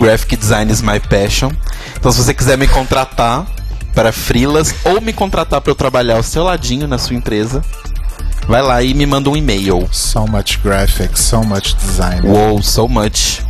Graphic 0.00 0.36
design 0.36 0.72
is 0.72 0.82
my 0.82 0.98
passion. 0.98 1.52
Então 1.96 2.10
se 2.10 2.18
você 2.18 2.34
quiser 2.34 2.58
me 2.58 2.66
contratar 2.66 3.46
para 3.94 4.10
frilas 4.10 4.74
ou 4.82 5.00
me 5.00 5.12
contratar 5.12 5.60
para 5.60 5.70
eu 5.70 5.76
trabalhar 5.76 6.16
ao 6.16 6.24
seu 6.24 6.42
ladinho 6.42 6.88
na 6.88 6.98
sua 6.98 7.14
empresa, 7.14 7.62
vai 8.48 8.60
lá 8.60 8.82
e 8.82 8.92
me 8.92 9.06
manda 9.06 9.30
um 9.30 9.36
e-mail. 9.36 9.88
So 9.92 10.26
much 10.26 10.58
graphics, 10.64 11.20
so 11.20 11.44
much 11.44 11.76
design. 11.76 12.26
Wow, 12.26 12.60
so 12.60 12.88
much 12.88 13.46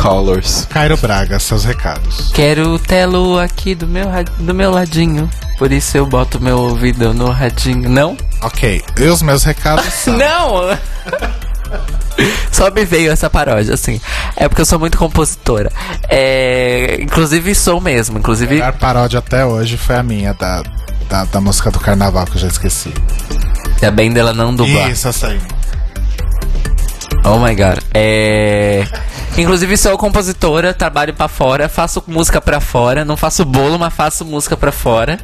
colors. 0.00 0.66
Cairo 0.70 0.96
Braga, 0.96 1.38
seus 1.38 1.64
recados. 1.64 2.32
Quero 2.32 2.70
o 2.70 2.78
Telo 2.78 3.38
aqui 3.38 3.74
do 3.74 3.86
meu, 3.86 4.06
do 4.38 4.54
meu 4.54 4.70
ladinho. 4.70 5.28
Por 5.58 5.70
isso 5.70 5.96
eu 5.96 6.06
boto 6.06 6.40
meu 6.40 6.58
ouvido 6.58 7.12
no 7.12 7.30
radinho. 7.30 7.88
Não? 7.90 8.16
Ok, 8.40 8.82
e 8.98 9.02
os 9.04 9.20
meus 9.20 9.44
recados 9.44 9.84
são... 9.92 10.16
Não! 10.16 10.78
Só 12.50 12.70
me 12.70 12.84
veio 12.84 13.12
essa 13.12 13.28
paródia, 13.28 13.74
assim. 13.74 14.00
É 14.36 14.48
porque 14.48 14.62
eu 14.62 14.66
sou 14.66 14.78
muito 14.78 14.96
compositora. 14.96 15.70
É, 16.08 16.98
inclusive 17.00 17.54
sou 17.54 17.80
mesmo. 17.80 18.16
A 18.16 18.20
Inclusive, 18.20 18.54
melhor 18.54 18.72
paródia 18.72 19.18
até 19.18 19.44
hoje 19.44 19.76
foi 19.76 19.96
a 19.96 20.02
minha, 20.02 20.32
da, 20.32 20.62
da, 21.08 21.24
da 21.24 21.40
música 21.40 21.70
do 21.70 21.78
carnaval, 21.78 22.24
que 22.24 22.36
eu 22.36 22.40
já 22.40 22.48
esqueci. 22.48 22.92
a 23.86 23.90
bem 23.90 24.12
dela 24.12 24.32
não 24.32 24.54
dublar. 24.54 24.90
Isso, 24.90 25.08
aí. 25.26 25.38
Oh 27.24 27.38
my 27.38 27.54
god. 27.54 27.78
É. 27.94 28.84
Inclusive 29.36 29.76
sou 29.76 29.96
compositora, 29.96 30.74
trabalho 30.74 31.14
pra 31.14 31.28
fora, 31.28 31.68
faço 31.68 32.02
música 32.06 32.40
pra 32.40 32.60
fora, 32.60 33.04
não 33.04 33.16
faço 33.16 33.44
bolo, 33.44 33.78
mas 33.78 33.94
faço 33.94 34.24
música 34.24 34.56
pra 34.56 34.72
fora. 34.72 35.18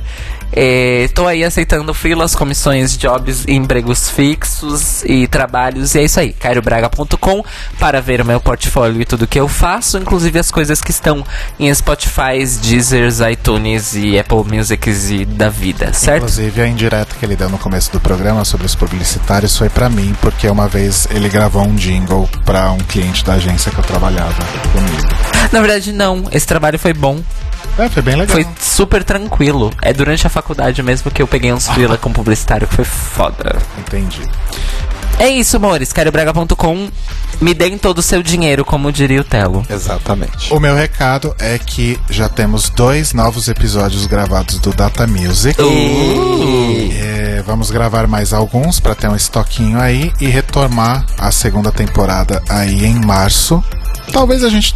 É, 0.52 1.08
tô 1.14 1.26
aí 1.26 1.44
aceitando 1.44 1.92
freelas, 1.92 2.34
comissões, 2.34 2.96
jobs, 2.96 3.44
empregos 3.46 4.10
fixos 4.10 5.02
e 5.04 5.26
trabalhos. 5.26 5.94
E 5.94 6.00
é 6.00 6.04
isso 6.04 6.20
aí, 6.20 6.32
cairobraga.com 6.32 7.44
para 7.78 8.00
ver 8.00 8.20
o 8.20 8.24
meu 8.24 8.40
portfólio 8.40 9.00
e 9.02 9.04
tudo 9.04 9.26
que 9.26 9.38
eu 9.38 9.48
faço, 9.48 9.98
inclusive 9.98 10.38
as 10.38 10.50
coisas 10.50 10.80
que 10.80 10.90
estão 10.90 11.24
em 11.58 11.72
Spotify, 11.74 12.44
Deezer, 12.62 13.10
iTunes 13.30 13.94
e 13.94 14.18
Apple 14.18 14.44
Musics 14.44 15.10
e 15.10 15.24
da 15.24 15.48
vida, 15.48 15.92
certo? 15.92 16.24
Inclusive, 16.24 16.62
a 16.62 16.66
indireta 16.66 17.14
que 17.18 17.24
ele 17.24 17.36
deu 17.36 17.48
no 17.48 17.58
começo 17.58 17.92
do 17.92 18.00
programa 18.00 18.44
sobre 18.44 18.66
os 18.66 18.74
publicitários 18.74 19.56
foi 19.56 19.68
pra 19.68 19.88
mim, 19.88 20.14
porque 20.20 20.48
uma 20.48 20.68
vez 20.68 21.06
ele 21.10 21.28
gravou 21.28 21.62
um 21.62 21.74
jingle 21.74 22.28
pra 22.44 22.70
um 22.70 22.78
cliente 22.78 23.24
da 23.24 23.34
agência 23.34 23.70
que 23.70 23.78
eu 23.78 23.84
trabalhava 23.84 24.42
comigo. 24.72 25.08
Na 25.52 25.60
verdade, 25.60 25.92
não. 25.92 26.24
Esse 26.32 26.46
trabalho 26.46 26.78
foi 26.78 26.92
bom. 26.92 27.20
É, 27.78 27.88
foi 27.88 28.02
bem 28.02 28.16
legal. 28.16 28.34
Foi 28.34 28.46
super 28.60 29.04
tranquilo. 29.04 29.72
É 29.82 29.92
durante 29.92 30.26
a 30.26 30.30
faculdade 30.30 30.82
mesmo 30.82 31.10
que 31.10 31.20
eu 31.20 31.26
peguei 31.26 31.52
uns 31.52 31.68
freela 31.68 31.98
com 31.98 32.12
publicitário, 32.12 32.66
que 32.66 32.74
foi 32.74 32.84
foda. 32.84 33.56
Entendi. 33.78 34.22
É 35.18 35.28
isso, 35.28 35.56
amores. 35.56 35.92
CarioBraga.com. 35.92 36.88
Me 37.40 37.52
deem 37.52 37.76
todo 37.76 37.98
o 37.98 38.02
seu 38.02 38.22
dinheiro, 38.22 38.64
como 38.64 38.90
diria 38.90 39.20
o 39.20 39.24
Telo. 39.24 39.64
Exatamente. 39.68 40.52
O 40.52 40.58
meu 40.60 40.74
recado 40.74 41.34
é 41.38 41.58
que 41.58 41.98
já 42.08 42.28
temos 42.28 42.70
dois 42.70 43.12
novos 43.12 43.48
episódios 43.48 44.06
gravados 44.06 44.58
do 44.58 44.72
Data 44.72 45.06
Music. 45.06 45.56
É, 46.94 47.42
vamos 47.46 47.70
gravar 47.70 48.06
mais 48.06 48.32
alguns 48.32 48.80
para 48.80 48.94
ter 48.94 49.08
um 49.08 49.16
estoquinho 49.16 49.78
aí 49.78 50.12
e 50.20 50.26
retomar 50.26 51.04
a 51.18 51.30
segunda 51.30 51.70
temporada 51.70 52.42
aí 52.48 52.84
em 52.84 53.04
março. 53.04 53.62
Talvez 54.12 54.44
a 54.44 54.48
gente. 54.48 54.74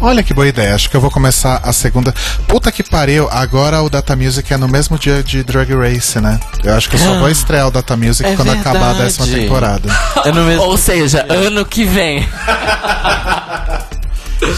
Olha 0.00 0.22
que 0.22 0.32
boa 0.34 0.46
ideia, 0.46 0.74
acho 0.74 0.88
que 0.90 0.96
eu 0.96 1.00
vou 1.00 1.10
começar 1.10 1.60
a 1.62 1.72
segunda. 1.72 2.14
Puta 2.46 2.70
que 2.70 2.82
pariu, 2.82 3.28
agora 3.30 3.82
o 3.82 3.90
Data 3.90 4.14
Music 4.14 4.52
é 4.52 4.56
no 4.56 4.68
mesmo 4.68 4.98
dia 4.98 5.22
de 5.22 5.42
Drag 5.42 5.70
Race, 5.74 6.20
né? 6.20 6.38
Eu 6.62 6.74
acho 6.74 6.88
que 6.88 6.96
eu 6.96 7.00
só 7.00 7.18
vou 7.18 7.28
estrear 7.28 7.66
o 7.68 7.70
Data 7.70 7.96
Music 7.96 8.28
É 8.28 8.36
quando 8.36 8.50
acabar 8.52 8.90
a 8.90 8.94
décima 8.94 9.26
verdade. 9.26 9.44
temporada. 9.46 9.88
É 10.24 10.32
no 10.32 10.44
mesmo 10.44 10.62
Ou 10.64 10.76
seja, 10.76 11.24
ano 11.30 11.64
que 11.64 11.84
vem. 11.84 12.28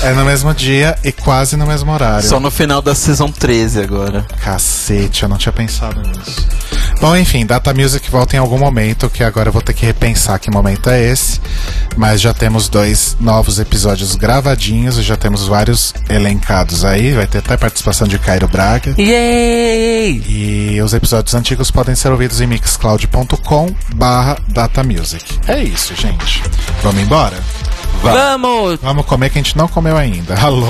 É 0.02 0.12
no 0.12 0.24
mesmo 0.24 0.52
dia 0.54 0.96
e 1.02 1.12
quase 1.12 1.56
no 1.56 1.66
mesmo 1.66 1.90
horário. 1.92 2.28
Só 2.28 2.38
no 2.38 2.50
final 2.50 2.82
da 2.82 2.94
Season 2.94 3.30
13 3.30 3.80
agora. 3.80 4.24
Cacete, 4.42 5.22
eu 5.22 5.28
não 5.28 5.38
tinha 5.38 5.52
pensado 5.52 6.00
nisso. 6.02 6.46
Bom, 7.00 7.16
enfim, 7.16 7.46
Data 7.46 7.72
Music 7.72 8.10
volta 8.10 8.36
em 8.36 8.38
algum 8.38 8.58
momento, 8.58 9.08
que 9.08 9.24
agora 9.24 9.48
eu 9.48 9.52
vou 9.52 9.62
ter 9.62 9.72
que 9.72 9.86
repensar 9.86 10.38
que 10.38 10.50
momento 10.50 10.90
é 10.90 11.02
esse. 11.02 11.40
Mas 11.96 12.20
já 12.20 12.34
temos 12.34 12.68
dois 12.68 13.16
novos 13.18 13.58
episódios 13.58 14.14
gravadinhos 14.16 14.98
e 14.98 15.02
já 15.02 15.16
temos 15.16 15.46
vários 15.46 15.94
elencados 16.08 16.84
aí. 16.84 17.12
Vai 17.12 17.26
ter 17.26 17.38
até 17.38 17.56
participação 17.56 18.06
de 18.06 18.18
Cairo 18.18 18.48
Braga. 18.48 18.94
Yay! 18.98 20.22
E 20.28 20.80
os 20.82 20.92
episódios 20.92 21.34
antigos 21.34 21.70
podem 21.70 21.94
ser 21.94 22.10
ouvidos 22.10 22.40
em 22.40 22.46
mixcloud.com 22.46 23.74
barra 23.94 24.36
datamusic. 24.48 25.40
É 25.48 25.62
isso, 25.62 25.94
gente. 25.96 26.42
Vamos 26.82 27.00
embora? 27.02 27.36
Vamos! 28.02 28.78
Vamos 28.82 29.04
comer 29.04 29.30
que 29.30 29.38
a 29.38 29.42
gente 29.42 29.56
não 29.56 29.68
comeu 29.68 29.96
ainda. 29.96 30.34
Alô. 30.40 30.66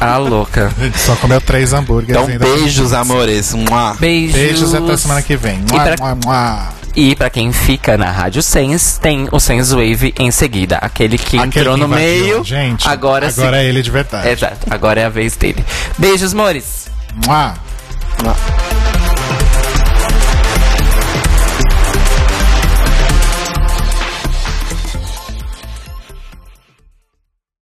A 0.00 0.16
louca. 0.16 0.72
A 0.78 0.84
gente 0.84 0.98
só 0.98 1.14
comeu 1.16 1.40
três 1.40 1.72
hambúrgueres 1.72 2.20
Então, 2.22 2.32
ainda. 2.32 2.44
beijos, 2.44 2.92
amores. 2.92 3.52
Mua. 3.54 3.94
Beijos. 4.00 4.34
Beijos 4.34 4.74
até 4.74 4.96
semana 4.96 5.22
que 5.22 5.36
vem. 5.36 5.60
E 5.60 5.64
pra- 5.66 5.96
mua, 5.98 6.14
mua. 6.24 6.68
E 6.94 7.14
pra 7.16 7.30
quem 7.30 7.52
fica 7.52 7.96
na 7.96 8.10
Rádio 8.10 8.42
Sens, 8.42 8.98
tem 9.00 9.26
o 9.32 9.40
Sens 9.40 9.70
Wave 9.70 10.14
em 10.18 10.30
seguida. 10.30 10.76
Aquele 10.76 11.16
que 11.18 11.38
Aquele 11.38 11.60
entrou 11.60 11.74
que 11.74 11.80
no 11.80 11.88
meio. 11.88 12.44
Gente, 12.44 12.86
agora 12.88 13.28
agora 13.28 13.62
é 13.62 13.66
ele 13.66 13.82
de 13.82 13.90
verdade. 13.90 14.28
Exato, 14.28 14.66
agora 14.70 15.00
é 15.00 15.04
a 15.06 15.08
vez 15.08 15.34
dele. 15.36 15.64
Beijos, 15.98 16.34
mores! 16.34 16.88
Mua. 17.26 17.54
Mua. 18.22 18.36